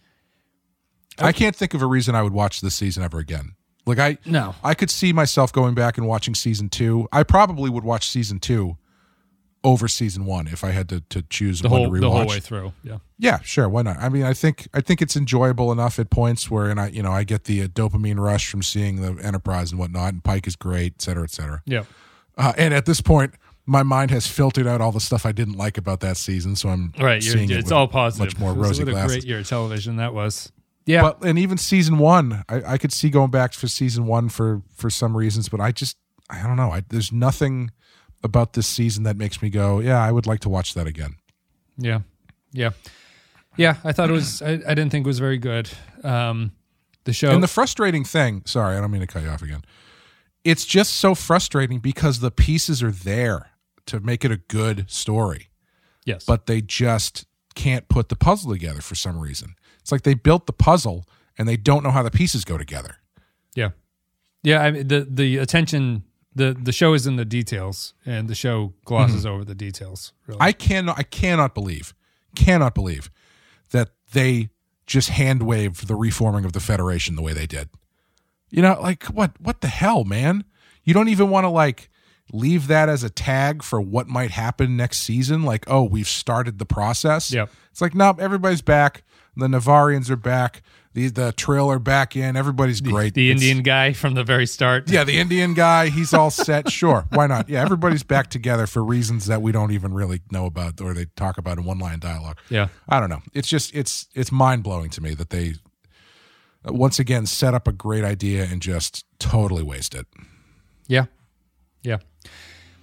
I 1.17 1.31
can't 1.33 1.55
think 1.55 1.73
of 1.73 1.81
a 1.81 1.85
reason 1.85 2.15
I 2.15 2.23
would 2.23 2.31
watch 2.33 2.61
this 2.61 2.75
season 2.75 3.03
ever 3.03 3.19
again. 3.19 3.55
Like 3.85 3.99
I 3.99 4.17
No. 4.25 4.55
I 4.63 4.73
could 4.73 4.89
see 4.89 5.11
myself 5.13 5.51
going 5.51 5.75
back 5.75 5.97
and 5.97 6.07
watching 6.07 6.33
season 6.35 6.69
2. 6.69 7.07
I 7.11 7.23
probably 7.23 7.69
would 7.69 7.83
watch 7.83 8.07
season 8.07 8.39
2 8.39 8.77
over 9.63 9.87
season 9.89 10.25
1 10.25 10.47
if 10.47 10.63
I 10.63 10.71
had 10.71 10.87
to 10.89 11.01
to 11.09 11.21
choose 11.23 11.61
the 11.61 11.69
one 11.69 11.81
whole 11.81 11.89
to 11.89 11.97
rewatch. 11.97 12.01
the 12.01 12.09
whole 12.11 12.25
way 12.27 12.39
through. 12.39 12.73
Yeah. 12.83 12.97
Yeah, 13.17 13.39
sure. 13.41 13.67
Why 13.67 13.81
not? 13.81 13.97
I 13.97 14.07
mean, 14.09 14.23
I 14.23 14.33
think 14.33 14.67
I 14.73 14.79
think 14.81 15.01
it's 15.01 15.15
enjoyable 15.17 15.71
enough 15.71 15.99
at 15.99 16.09
points 16.09 16.49
where, 16.49 16.69
and 16.69 16.79
I, 16.79 16.87
you 16.87 17.03
know, 17.03 17.11
I 17.11 17.23
get 17.25 17.43
the 17.43 17.63
uh, 17.63 17.67
dopamine 17.67 18.19
rush 18.19 18.47
from 18.49 18.63
seeing 18.63 19.01
the 19.01 19.21
Enterprise 19.23 19.71
and 19.71 19.79
whatnot, 19.79 20.13
and 20.13 20.23
Pike 20.23 20.47
is 20.47 20.55
great, 20.55 20.93
et 20.95 21.01
cetera, 21.01 21.23
et 21.23 21.31
cetera. 21.31 21.61
Yeah. 21.65 21.83
Uh, 22.37 22.53
and 22.57 22.73
at 22.73 22.85
this 22.85 23.01
point, 23.01 23.33
my 23.65 23.83
mind 23.83 24.11
has 24.11 24.25
filtered 24.25 24.65
out 24.65 24.79
all 24.79 24.93
the 24.93 25.01
stuff 25.01 25.25
I 25.25 25.33
didn't 25.33 25.55
like 25.57 25.77
about 25.77 25.99
that 25.99 26.15
season, 26.17 26.55
so 26.55 26.69
I'm 26.69 26.93
Right. 26.97 27.21
You're, 27.23 27.33
seeing 27.33 27.49
it 27.49 27.55
it's 27.57 27.65
with 27.65 27.73
all 27.73 27.87
positive. 27.89 28.33
much 28.33 28.39
more 28.39 28.51
It 28.51 28.57
was- 28.57 28.69
rosy 28.69 28.83
what 28.85 29.03
a 29.03 29.07
great 29.07 29.25
year 29.25 29.39
of 29.39 29.47
television 29.47 29.97
that 29.97 30.13
was. 30.13 30.51
Yeah. 30.85 31.01
But 31.01 31.23
and 31.25 31.37
even 31.37 31.57
season 31.57 31.97
one, 31.99 32.43
I, 32.49 32.61
I 32.73 32.77
could 32.77 32.93
see 32.93 33.09
going 33.09 33.29
back 33.29 33.53
for 33.53 33.67
season 33.67 34.05
one 34.07 34.29
for 34.29 34.61
for 34.73 34.89
some 34.89 35.15
reasons, 35.17 35.49
but 35.49 35.59
I 35.59 35.71
just 35.73 35.97
I 36.29 36.41
don't 36.41 36.55
know. 36.55 36.71
I, 36.71 36.83
there's 36.89 37.11
nothing 37.11 37.71
about 38.23 38.53
this 38.53 38.67
season 38.67 39.03
that 39.03 39.17
makes 39.17 39.41
me 39.41 39.49
go, 39.49 39.79
yeah, 39.79 40.01
I 40.01 40.11
would 40.11 40.25
like 40.25 40.41
to 40.41 40.49
watch 40.49 40.73
that 40.73 40.87
again. 40.87 41.15
yeah. 41.77 42.01
Yeah. 42.51 42.71
Yeah. 43.57 43.75
I 43.83 43.91
thought 43.91 44.09
it 44.09 44.13
was. 44.13 44.41
I, 44.41 44.53
I 44.53 44.73
didn't 44.73 44.89
think 44.89 45.05
it 45.05 45.07
was 45.07 45.19
very 45.19 45.37
good. 45.37 45.69
Um, 46.03 46.51
the 47.03 47.13
show. 47.13 47.31
And 47.31 47.43
the 47.43 47.47
frustrating 47.47 48.03
thing, 48.03 48.43
sorry, 48.45 48.75
I 48.75 48.81
don't 48.81 48.91
mean 48.91 49.01
to 49.01 49.07
cut 49.07 49.23
you 49.23 49.29
off 49.29 49.41
again. 49.41 49.61
It's 50.43 50.65
just 50.65 50.93
so 50.93 51.15
frustrating 51.15 51.79
because 51.79 52.19
the 52.19 52.31
pieces 52.31 52.81
are 52.81 52.91
there 52.91 53.51
to 53.87 53.99
make 53.99 54.23
it 54.23 54.31
a 54.31 54.37
good 54.37 54.89
story, 54.89 55.49
yes. 56.05 56.23
but 56.25 56.45
they 56.45 56.61
just 56.61 57.25
can't 57.55 57.87
put 57.89 58.09
the 58.09 58.15
puzzle 58.15 58.51
together 58.51 58.81
for 58.81 58.95
some 58.95 59.19
reason. 59.19 59.55
It's 59.81 59.91
like 59.91 60.03
they 60.03 60.13
built 60.13 60.45
the 60.45 60.53
puzzle 60.53 61.05
and 61.37 61.47
they 61.47 61.57
don't 61.57 61.83
know 61.83 61.91
how 61.91 62.03
the 62.03 62.11
pieces 62.11 62.45
go 62.45 62.57
together. 62.57 62.97
Yeah, 63.55 63.69
yeah. 64.43 64.61
I 64.61 64.71
mean, 64.71 64.87
the 64.87 65.07
the 65.09 65.37
attention 65.37 66.03
the 66.33 66.53
the 66.53 66.71
show 66.71 66.93
is 66.93 67.07
in 67.07 67.15
the 67.15 67.25
details, 67.25 67.93
and 68.05 68.27
the 68.27 68.35
show 68.35 68.73
glosses 68.85 69.25
over 69.25 69.43
the 69.43 69.55
details. 69.55 70.13
Really. 70.27 70.37
Mm-hmm. 70.37 70.43
I 70.43 70.51
cannot 70.51 70.99
I 70.99 71.03
cannot 71.03 71.53
believe 71.53 71.93
cannot 72.35 72.75
believe 72.75 73.09
that 73.71 73.89
they 74.13 74.49
just 74.85 75.09
hand 75.09 75.43
waved 75.43 75.87
the 75.87 75.95
reforming 75.95 76.45
of 76.45 76.53
the 76.53 76.59
Federation 76.59 77.15
the 77.15 77.21
way 77.21 77.33
they 77.33 77.45
did. 77.45 77.69
You 78.49 78.61
know, 78.61 78.79
like 78.81 79.03
what 79.05 79.31
what 79.39 79.61
the 79.61 79.67
hell, 79.67 80.03
man? 80.03 80.45
You 80.83 80.93
don't 80.93 81.09
even 81.09 81.29
want 81.29 81.45
to 81.45 81.49
like 81.49 81.89
leave 82.31 82.67
that 82.67 82.89
as 82.89 83.03
a 83.03 83.09
tag 83.09 83.63
for 83.63 83.81
what 83.81 84.07
might 84.07 84.31
happen 84.31 84.77
next 84.77 84.99
season. 84.99 85.43
Like, 85.43 85.65
oh, 85.67 85.83
we've 85.83 86.07
started 86.07 86.59
the 86.59 86.65
process. 86.65 87.31
Yep. 87.31 87.49
It's 87.71 87.81
like, 87.81 87.95
nope, 87.95 88.19
everybody's 88.19 88.61
back. 88.61 89.03
The 89.35 89.47
Navarians 89.47 90.09
are 90.09 90.15
back. 90.15 90.61
The 91.07 91.07
the 91.27 91.31
Trill 91.31 91.69
are 91.71 91.79
back 91.79 92.15
in. 92.15 92.35
Everybody's 92.35 92.81
great. 92.81 93.13
the 93.13 93.29
It's- 93.31 93.41
Indian 93.41 93.63
guy 93.63 93.93
from 93.93 94.13
the 94.15 94.23
very 94.23 94.45
start. 94.45 94.89
yeah, 94.89 95.03
the 95.05 95.17
Indian 95.23 95.53
guy, 95.53 95.87
he's 95.89 96.13
all 96.13 96.29
set. 96.29 96.69
Sure, 96.69 97.05
why 97.11 97.27
not? 97.27 97.47
Yeah, 97.47 97.61
everybody's 97.61 98.03
back 98.03 98.29
together 98.29 98.67
for 98.67 98.83
reasons 98.83 99.27
that 99.27 99.41
we 99.41 99.51
don't 99.51 99.71
even 99.71 99.93
really 99.93 100.21
know 100.31 100.45
about 100.45 100.81
or 100.81 100.93
they 100.93 101.05
talk 101.15 101.37
about 101.37 101.57
in 101.57 101.63
one 101.63 101.79
line 101.79 101.99
dialogue. 101.99 102.37
yeah, 102.49 102.67
I 102.89 102.99
don't 102.99 103.09
know. 103.09 103.21
It's 103.33 103.47
just 103.47 103.73
it's 103.73 104.07
it's 104.13 104.31
mind 104.31 104.63
blowing 104.63 104.89
to 104.91 105.01
me 105.01 105.13
that 105.13 105.29
they 105.29 105.53
uh, 106.67 106.73
once 106.73 106.99
again 106.99 107.25
set 107.25 107.53
up 107.53 107.67
a 107.67 107.71
great 107.71 108.03
idea 108.03 108.43
and 108.43 108.61
just 108.61 109.05
totally 109.19 109.63
waste 109.63 109.95
it. 109.95 110.05
yeah, 110.87 111.05
yeah. 111.83 111.97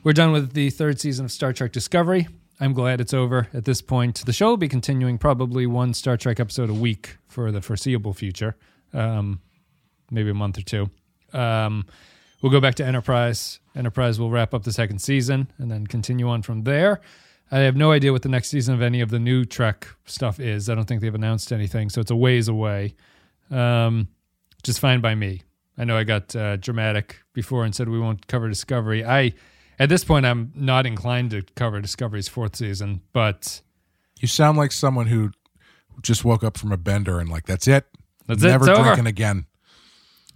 We're 0.05 0.13
done 0.13 0.31
with 0.33 0.53
the 0.53 0.71
third 0.71 1.01
season 1.01 1.25
of 1.25 1.33
Star 1.33 1.53
Trek 1.53 1.73
Discovery. 1.73 2.29
I'm 2.59 2.73
glad 2.73 3.01
it's 3.01 3.13
over 3.13 3.49
at 3.53 3.65
this 3.67 3.83
point. 3.83 4.25
The 4.25 4.33
show 4.33 4.49
will 4.49 4.57
be 4.57 4.69
continuing 4.69 5.19
probably 5.19 5.67
one 5.67 5.93
Star 5.93 6.17
Trek 6.17 6.41
episode 6.41 6.71
a 6.71 6.75
week 6.75 7.19
for 7.29 7.53
the 7.53 7.61
foreseeable 7.61 8.15
future, 8.15 8.57
um, 8.95 9.41
maybe 10.11 10.31
a 10.31 10.35
month 10.35 10.59
or 10.59 10.63
two. 10.63 10.91
Um, 11.35 11.85
we'll 12.41 12.53
go 12.53 12.61
back 12.61 12.75
to 12.77 12.85
Enterprise. 12.85 13.61
Enterprise 13.75 14.19
will 14.19 14.31
wrap 14.31 14.55
up 14.55 14.63
the 14.65 14.73
second 14.73 15.01
season 15.01 15.53
and 15.59 15.71
then 15.71 15.87
continue 15.87 16.29
on 16.29 16.41
from 16.41 16.63
there. 16.63 17.03
I 17.53 17.59
have 17.59 17.77
no 17.77 17.93
idea 17.93 18.11
what 18.11 18.23
the 18.23 18.31
next 18.31 18.49
season 18.49 18.75
of 18.75 18.81
any 18.81 19.03
of 19.03 19.11
the 19.11 19.19
new 19.21 19.45
Trek 19.45 19.87
stuff 20.07 20.41
is. 20.41 20.71
I 20.71 20.75
don't 20.75 20.87
think 20.87 21.03
they've 21.03 21.15
announced 21.15 21.53
anything, 21.53 21.91
so 21.91 22.01
it's 22.01 22.11
a 22.11 22.17
ways 22.17 22.49
away. 22.49 22.95
Um, 23.51 24.09
just 24.63 24.81
fine 24.81 25.01
by 25.01 25.15
me. 25.15 25.43
I 25.79 25.85
know 25.85 25.97
I 25.97 26.05
got 26.05 26.35
uh, 26.35 26.57
dramatic 26.57 27.19
before 27.35 27.65
and 27.65 27.75
said 27.75 27.89
we 27.89 28.01
won't 28.01 28.27
cover 28.27 28.49
Discovery. 28.49 29.05
I, 29.05 29.35
at 29.79 29.89
this 29.89 30.05
point, 30.05 30.27
I'm 30.27 30.53
not 30.55 30.87
inclined 30.87 31.31
to 31.33 31.43
cover 31.55 31.81
Discovery's 31.81 32.29
fourth 32.29 32.57
season, 32.57 33.03
but 33.13 33.61
You 34.21 34.29
sound 34.29 34.57
like 34.59 34.73
someone 34.73 35.07
who 35.07 35.31
just 36.03 36.25
woke 36.25 36.45
up 36.45 36.57
from 36.59 36.73
a 36.73 36.77
bender 36.77 37.19
and 37.21 37.29
like 37.29 37.47
that's 37.47 37.67
it. 37.69 37.85
That's 38.27 38.43
it, 38.43 38.49
Never 38.49 38.65
it's 38.69 38.79
over. 38.79 38.83
drinking 38.89 39.07
again. 39.07 39.47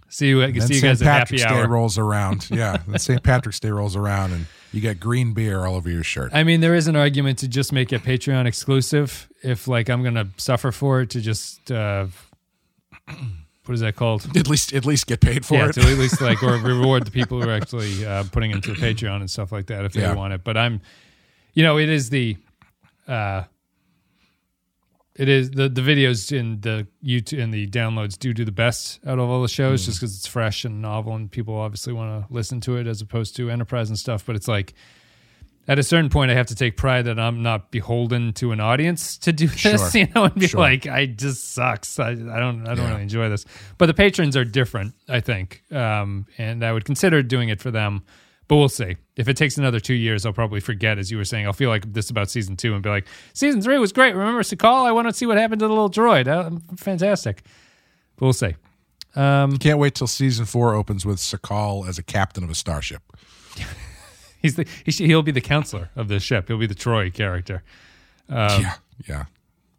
See 0.09 0.27
you. 0.27 0.41
And 0.41 0.61
See 0.63 0.75
you 0.75 0.81
guys 0.81 1.01
at 1.01 1.05
Patrick's 1.05 1.43
happy 1.43 1.61
Day 1.61 1.67
rolls 1.67 1.97
around. 1.97 2.49
Yeah, 2.51 2.77
St. 2.97 3.23
Patrick's 3.23 3.59
Day 3.61 3.69
rolls 3.69 3.95
around 3.95 4.33
and 4.33 4.45
you 4.73 4.81
get 4.81 4.99
green 4.99 5.33
beer 5.33 5.65
all 5.65 5.75
over 5.75 5.89
your 5.89 6.03
shirt. 6.03 6.31
I 6.33 6.43
mean, 6.43 6.59
there 6.59 6.75
is 6.75 6.87
an 6.87 6.95
argument 6.97 7.39
to 7.39 7.47
just 7.47 7.71
make 7.71 7.93
it 7.93 8.03
Patreon 8.03 8.45
exclusive. 8.45 9.29
If 9.41 9.67
like 9.69 9.89
I'm 9.89 10.03
gonna 10.03 10.29
suffer 10.37 10.71
for 10.73 11.01
it, 11.01 11.11
to 11.11 11.21
just 11.21 11.71
uh, 11.71 12.07
what 13.71 13.75
is 13.75 13.79
that 13.79 13.95
called? 13.95 14.27
At 14.35 14.49
least, 14.49 14.73
at 14.73 14.85
least 14.85 15.07
get 15.07 15.21
paid 15.21 15.45
for 15.45 15.53
yeah, 15.53 15.69
it. 15.69 15.73
to 15.75 15.79
at 15.79 15.97
least 15.97 16.19
like 16.19 16.43
or 16.43 16.57
reward 16.57 17.05
the 17.05 17.11
people 17.11 17.41
who 17.41 17.47
are 17.47 17.53
actually 17.53 18.05
uh, 18.05 18.25
putting 18.29 18.51
into 18.51 18.73
Patreon 18.73 19.21
and 19.21 19.31
stuff 19.31 19.53
like 19.53 19.67
that 19.67 19.85
if 19.85 19.93
they 19.93 20.01
Yeah. 20.01 20.13
want 20.13 20.33
it. 20.33 20.43
But 20.43 20.57
I'm, 20.57 20.81
you 21.53 21.63
know, 21.63 21.77
it 21.77 21.87
is 21.87 22.09
the, 22.09 22.35
uh, 23.07 23.43
it 25.15 25.29
is 25.29 25.51
the 25.51 25.69
the 25.69 25.79
videos 25.79 26.37
in 26.37 26.59
the 26.59 26.85
YouTube 27.01 27.41
and 27.41 27.53
the 27.53 27.65
downloads 27.67 28.19
do 28.19 28.33
do 28.33 28.43
the 28.43 28.51
best 28.51 28.99
out 29.07 29.19
of 29.19 29.29
all 29.29 29.41
the 29.41 29.47
shows 29.47 29.85
just 29.85 29.99
because 30.01 30.17
it's 30.17 30.27
fresh 30.27 30.65
and 30.65 30.81
novel 30.81 31.15
and 31.15 31.31
people 31.31 31.55
obviously 31.55 31.93
want 31.93 32.27
to 32.27 32.33
listen 32.33 32.59
to 32.59 32.75
it 32.75 32.87
as 32.87 33.01
opposed 33.01 33.37
to 33.37 33.49
Enterprise 33.49 33.87
and 33.87 33.97
stuff. 33.97 34.25
But 34.25 34.35
it's 34.35 34.49
like. 34.49 34.73
At 35.67 35.77
a 35.77 35.83
certain 35.83 36.09
point, 36.09 36.31
I 36.31 36.33
have 36.33 36.47
to 36.47 36.55
take 36.55 36.75
pride 36.75 37.05
that 37.05 37.19
I'm 37.19 37.43
not 37.43 37.71
beholden 37.71 38.33
to 38.33 38.51
an 38.51 38.59
audience 38.59 39.17
to 39.19 39.31
do 39.31 39.47
this, 39.47 39.59
Sure. 39.59 39.89
you 39.93 40.07
know, 40.15 40.23
and 40.25 40.35
be 40.35 40.47
Sure. 40.47 40.59
like, 40.59 40.87
I 40.87 41.05
just 41.05 41.53
sucks. 41.53 41.99
I, 41.99 42.09
I 42.09 42.13
don't, 42.15 42.67
I 42.67 42.73
don't 42.73 42.77
Yeah. 42.79 42.89
really 42.89 43.03
enjoy 43.03 43.29
this. 43.29 43.45
But 43.77 43.85
the 43.85 43.93
patrons 43.93 44.35
are 44.35 44.43
different, 44.43 44.95
I 45.07 45.19
think, 45.19 45.61
um, 45.71 46.25
and 46.37 46.65
I 46.65 46.73
would 46.73 46.83
consider 46.85 47.21
doing 47.21 47.49
it 47.49 47.61
for 47.61 47.69
them. 47.71 48.01
But 48.47 48.57
we'll 48.57 48.69
see. 48.69 48.97
If 49.15 49.29
it 49.29 49.37
takes 49.37 49.57
another 49.57 49.79
two 49.79 49.93
years, 49.93 50.25
I'll 50.25 50.33
probably 50.33 50.59
forget, 50.59 50.97
as 50.97 51.09
you 51.09 51.15
were 51.17 51.23
saying. 51.23 51.45
I'll 51.45 51.53
feel 51.53 51.69
like 51.69 51.93
this 51.93 52.09
about 52.09 52.29
season 52.29 52.57
two 52.57 52.73
and 52.73 52.83
be 52.83 52.89
like, 52.89 53.07
season 53.33 53.61
three 53.61 53.77
was 53.77 53.93
great. 53.93 54.13
Remember 54.13 54.41
Su'Kal? 54.41 54.85
I 54.85 54.91
want 54.91 55.07
to 55.07 55.13
see 55.13 55.25
what 55.25 55.37
happened 55.37 55.59
to 55.59 55.67
the 55.67 55.73
little 55.73 55.89
droid. 55.89 56.27
Uh, 56.27 56.59
fantastic. 56.75 57.43
But 58.17 58.25
we'll 58.25 58.33
see. 58.33 58.55
Um, 59.15 59.57
Can't 59.57 59.79
wait 59.79 59.95
till 59.95 60.07
season 60.07 60.45
four 60.45 60.73
opens 60.73 61.05
with 61.05 61.19
Su'Kal 61.19 61.87
as 61.87 61.97
a 61.97 62.03
captain 62.03 62.43
of 62.43 62.49
a 62.49 62.55
starship. 62.55 63.03
He's 64.41 64.55
the, 64.55 64.65
he 64.85 64.91
should, 64.91 65.05
he'll 65.05 65.21
be 65.23 65.31
the 65.31 65.41
counselor 65.41 65.89
of 65.95 66.07
the 66.07 66.19
ship. 66.19 66.47
He'll 66.47 66.57
be 66.57 66.67
the 66.67 66.75
Troi 66.75 67.13
character. 67.13 67.63
Um, 68.29 68.61
yeah, 68.61 68.73
yeah. 69.07 69.25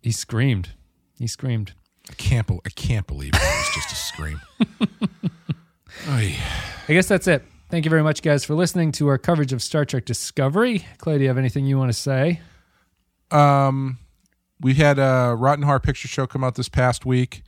He 0.02 0.12
screamed. 0.12 0.70
He 1.18 1.26
screamed. 1.26 1.72
I 2.10 2.14
can't. 2.14 2.46
Be- 2.46 2.60
I 2.64 2.70
can't 2.70 3.06
believe 3.06 3.32
that 3.32 3.64
was 3.66 3.74
just 3.74 3.92
a 3.92 3.96
scream. 3.96 4.40
I 6.08 6.36
guess 6.88 7.08
that's 7.08 7.26
it. 7.26 7.44
Thank 7.70 7.84
you 7.84 7.90
very 7.90 8.02
much, 8.02 8.22
guys, 8.22 8.44
for 8.44 8.54
listening 8.54 8.92
to 8.92 9.08
our 9.08 9.18
coverage 9.18 9.52
of 9.52 9.62
Star 9.62 9.84
Trek 9.84 10.04
Discovery. 10.04 10.84
Clay, 10.98 11.16
do 11.16 11.22
you 11.22 11.28
have 11.28 11.38
anything 11.38 11.64
you 11.64 11.78
want 11.78 11.90
to 11.90 11.98
say? 11.98 12.40
Um, 13.30 13.98
we 14.60 14.74
had 14.74 14.98
a 14.98 15.34
Rotten 15.38 15.64
Horror 15.64 15.80
Picture 15.80 16.08
Show 16.08 16.26
come 16.26 16.44
out 16.44 16.54
this 16.56 16.68
past 16.68 17.06
week. 17.06 17.42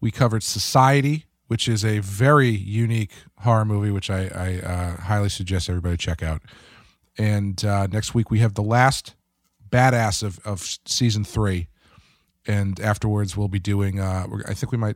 We 0.00 0.10
covered 0.10 0.42
Society, 0.42 1.26
which 1.50 1.66
is 1.66 1.84
a 1.84 1.98
very 1.98 2.48
unique 2.48 3.10
horror 3.38 3.64
movie, 3.64 3.90
which 3.90 4.08
I, 4.08 4.28
I 4.32 4.64
uh, 4.64 5.00
highly 5.00 5.28
suggest 5.28 5.68
everybody 5.68 5.96
check 5.96 6.22
out. 6.22 6.42
And 7.18 7.64
uh, 7.64 7.88
next 7.88 8.14
week 8.14 8.30
we 8.30 8.38
have 8.38 8.54
the 8.54 8.62
last 8.62 9.16
badass 9.68 10.22
of, 10.22 10.38
of 10.44 10.62
season 10.86 11.24
three, 11.24 11.66
and 12.46 12.78
afterwards 12.78 13.36
we'll 13.36 13.48
be 13.48 13.58
doing. 13.58 13.98
Uh, 13.98 14.28
I 14.46 14.54
think 14.54 14.70
we 14.70 14.78
might. 14.78 14.94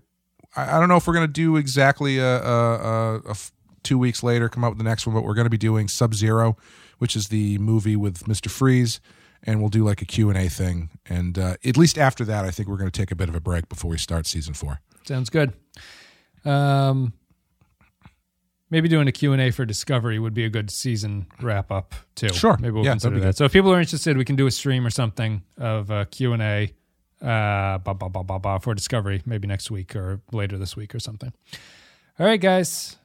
I, 0.54 0.76
I 0.76 0.78
don't 0.78 0.88
know 0.88 0.94
if 0.96 1.08
we're 1.08 1.14
going 1.14 1.26
to 1.26 1.32
do 1.32 1.56
exactly 1.56 2.18
a, 2.18 2.40
a, 2.40 2.76
a, 2.76 3.20
a 3.26 3.30
f- 3.30 3.50
two 3.82 3.98
weeks 3.98 4.22
later 4.22 4.48
come 4.48 4.62
out 4.62 4.70
with 4.70 4.78
the 4.78 4.84
next 4.84 5.08
one, 5.08 5.14
but 5.16 5.24
we're 5.24 5.34
going 5.34 5.46
to 5.46 5.50
be 5.50 5.58
doing 5.58 5.88
Sub 5.88 6.14
Zero, 6.14 6.56
which 6.98 7.16
is 7.16 7.28
the 7.28 7.58
movie 7.58 7.96
with 7.96 8.28
Mister 8.28 8.48
Freeze 8.48 9.00
and 9.42 9.60
we'll 9.60 9.70
do 9.70 9.84
like 9.84 10.00
a 10.00 10.06
q&a 10.06 10.48
thing 10.48 10.88
and 11.04 11.38
uh, 11.38 11.54
at 11.66 11.76
least 11.76 11.98
after 11.98 12.24
that 12.24 12.46
i 12.46 12.50
think 12.50 12.66
we're 12.66 12.78
going 12.78 12.90
to 12.90 12.98
take 12.98 13.10
a 13.10 13.14
bit 13.14 13.28
of 13.28 13.34
a 13.34 13.40
break 13.40 13.68
before 13.68 13.90
we 13.90 13.98
start 13.98 14.26
season 14.26 14.54
four 14.54 14.80
Sounds 15.06 15.28
good. 15.28 15.52
Um, 16.44 17.12
maybe 18.70 18.88
doing 18.88 19.08
a 19.08 19.12
Q&A 19.12 19.50
for 19.50 19.64
Discovery 19.64 20.18
would 20.18 20.34
be 20.34 20.44
a 20.44 20.48
good 20.50 20.70
season 20.70 21.26
wrap 21.40 21.70
up 21.70 21.94
too. 22.14 22.28
Sure. 22.30 22.56
Maybe 22.58 22.72
we'll 22.72 22.84
Yeah, 22.84 22.92
consider 22.92 23.10
that'd 23.16 23.22
be 23.22 23.26
good. 23.28 23.36
So 23.36 23.44
if 23.44 23.52
people 23.52 23.72
are 23.72 23.80
interested, 23.80 24.16
we 24.16 24.24
can 24.24 24.36
do 24.36 24.46
a 24.46 24.50
stream 24.50 24.86
or 24.86 24.90
something 24.90 25.42
of 25.58 25.90
a 25.90 26.06
Q&A 26.06 26.72
uh, 27.22 27.78
bah, 27.78 27.94
bah, 27.94 28.08
bah, 28.08 28.22
bah, 28.22 28.38
bah, 28.38 28.58
for 28.58 28.74
Discovery 28.74 29.22
maybe 29.24 29.48
next 29.48 29.70
week 29.70 29.96
or 29.96 30.20
later 30.32 30.58
this 30.58 30.76
week 30.76 30.94
or 30.94 30.98
something. 30.98 31.32
All 32.18 32.26
right, 32.26 32.40
guys. 32.40 32.96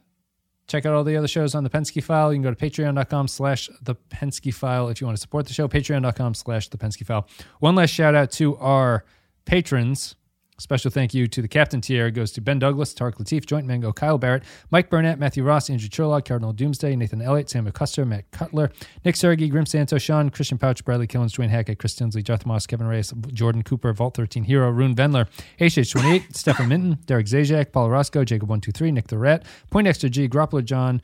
Check 0.68 0.86
out 0.86 0.94
all 0.94 1.04
the 1.04 1.16
other 1.16 1.28
shows 1.28 1.56
on 1.56 1.64
the 1.64 1.70
Pensky 1.70 2.04
File. 2.04 2.32
You 2.32 2.36
can 2.38 2.44
go 2.44 2.54
to 2.54 2.56
patreon.com 2.56 3.28
slash 3.28 3.70
the 3.82 3.96
Pensky 3.96 4.54
File 4.54 4.90
if 4.90 5.02
you 5.02 5.08
want 5.08 5.18
to 5.18 5.22
support 5.22 5.48
the 5.48 5.54
show. 5.54 5.68
Patreon.com 5.68 6.36
slash 6.36 6.68
the 6.68 6.78
Pensky 6.78 7.04
File. 7.06 7.28
One 7.60 7.74
last 7.74 7.90
shout 7.90 8.14
out 8.14 8.30
to 8.34 8.56
our 8.58 9.04
patrons. 9.46 10.16
Special 10.60 10.91
thank 10.91 11.14
you 11.14 11.28
to 11.28 11.41
the 11.41 11.47
Captain 11.47 11.80
tier 11.80 12.12
goes 12.12 12.32
to 12.34 12.41
Ben 12.41 12.60
Douglas, 12.60 12.93
Tarek 12.93 13.16
Latif, 13.16 13.45
Joint 13.45 13.66
Mango, 13.66 13.93
Kyle 13.93 14.18
Barrett, 14.18 14.43
Mike 14.72 14.89
Burnett, 14.89 15.18
Matthew 15.18 15.43
Ross, 15.43 15.70
Andrew 15.70 15.88
Churlog, 15.88 16.26
Cardinal 16.26 16.51
Doomsday, 16.51 16.95
Nathan 16.95 17.22
Elliott, 17.22 17.49
Sam 17.49 17.70
Custer, 17.72 18.05
Matt 18.05 18.30
Cutler, 18.32 18.72
Nick 19.05 19.16
Sergey, 19.16 19.47
Grim 19.47 19.66
Santos, 19.66 20.01
Sean, 20.01 20.30
Christian 20.30 20.57
Pouch, 20.57 20.84
Bradley 20.84 21.07
Killens, 21.07 21.32
Dwayne 21.32 21.49
Hackett, 21.49 21.80
Chris 21.80 21.95
Tinsley, 21.95 22.22
Darth 22.22 22.45
Moss, 22.45 22.68
Kevin 22.68 22.88
Reyes, 22.88 23.14
Jordan 23.34 23.64
Cooper, 23.64 23.93
Vault 23.93 24.16
13 24.16 24.43
Hero, 24.43 24.70
Rune 24.70 24.95
Vendler, 24.95 25.28
HH28, 25.60 26.36
Stefan 26.36 26.68
Minton, 26.68 26.97
Derek 27.05 27.28
Zajac, 27.28 27.72
Paul 27.72 27.89
Roscoe, 27.89 28.26
Jacob123, 28.26 28.93
Nick 28.93 29.07
the 29.07 29.18
Rat, 29.18 29.45
Point 29.70 29.88
Extra 29.88 30.10
G, 30.10 30.28
Groppler 30.28 30.64
John, 30.64 31.01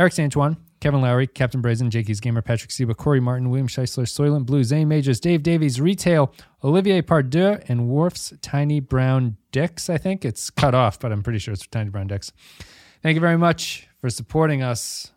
Eric 0.00 0.14
Santuan, 0.14 0.56
Kevin 0.80 1.02
Lowry, 1.02 1.26
Captain 1.26 1.60
Brazen, 1.60 1.90
Jakey's 1.90 2.20
Gamer, 2.20 2.40
Patrick 2.40 2.70
Seba, 2.70 2.94
Corey 2.94 3.20
Martin, 3.20 3.50
William 3.50 3.68
Scheisler, 3.68 4.04
Soylent 4.04 4.46
Blue, 4.46 4.64
Zane 4.64 4.88
Majors, 4.88 5.20
Dave 5.20 5.42
Davies, 5.42 5.78
Retail, 5.78 6.32
Olivier 6.64 7.02
Pardue, 7.02 7.58
and 7.68 7.86
Worf's 7.86 8.32
Tiny 8.40 8.80
Brown 8.80 9.36
Dicks. 9.52 9.90
I 9.90 9.98
think 9.98 10.24
it's 10.24 10.48
cut 10.48 10.74
off, 10.74 10.98
but 10.98 11.12
I'm 11.12 11.22
pretty 11.22 11.38
sure 11.38 11.52
it's 11.52 11.66
Tiny 11.66 11.90
Brown 11.90 12.06
Dicks. 12.06 12.32
Thank 13.02 13.14
you 13.14 13.20
very 13.20 13.36
much 13.36 13.88
for 13.98 14.08
supporting 14.08 14.62
us. 14.62 15.12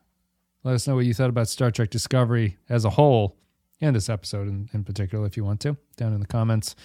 Let 0.65 0.75
us 0.75 0.86
know 0.86 0.95
what 0.95 1.05
you 1.05 1.13
thought 1.13 1.29
about 1.29 1.47
Star 1.47 1.71
Trek 1.71 1.89
Discovery 1.89 2.57
as 2.67 2.84
a 2.84 2.89
whole, 2.89 3.38
and 3.79 3.95
this 3.95 4.09
episode 4.09 4.49
in, 4.49 4.69
in 4.73 4.84
particular, 4.84 5.25
if 5.25 5.38
you 5.38 5.45
want 5.45 5.61
to, 5.61 5.77
down 5.95 6.11
in 6.11 6.19
the 6.19 6.27
comments. 6.27 6.75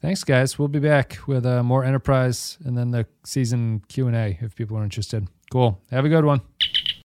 Thanks, 0.00 0.24
guys. 0.24 0.58
We'll 0.58 0.66
be 0.66 0.80
back 0.80 1.18
with 1.28 1.46
uh, 1.46 1.62
more 1.62 1.84
Enterprise 1.84 2.58
and 2.64 2.76
then 2.76 2.90
the 2.90 3.06
season 3.24 3.84
Q 3.86 4.08
and 4.08 4.16
A 4.16 4.38
if 4.40 4.56
people 4.56 4.76
are 4.76 4.82
interested. 4.82 5.28
Cool. 5.52 5.80
Have 5.92 6.04
a 6.04 6.08
good 6.08 6.24
one. 6.24 6.40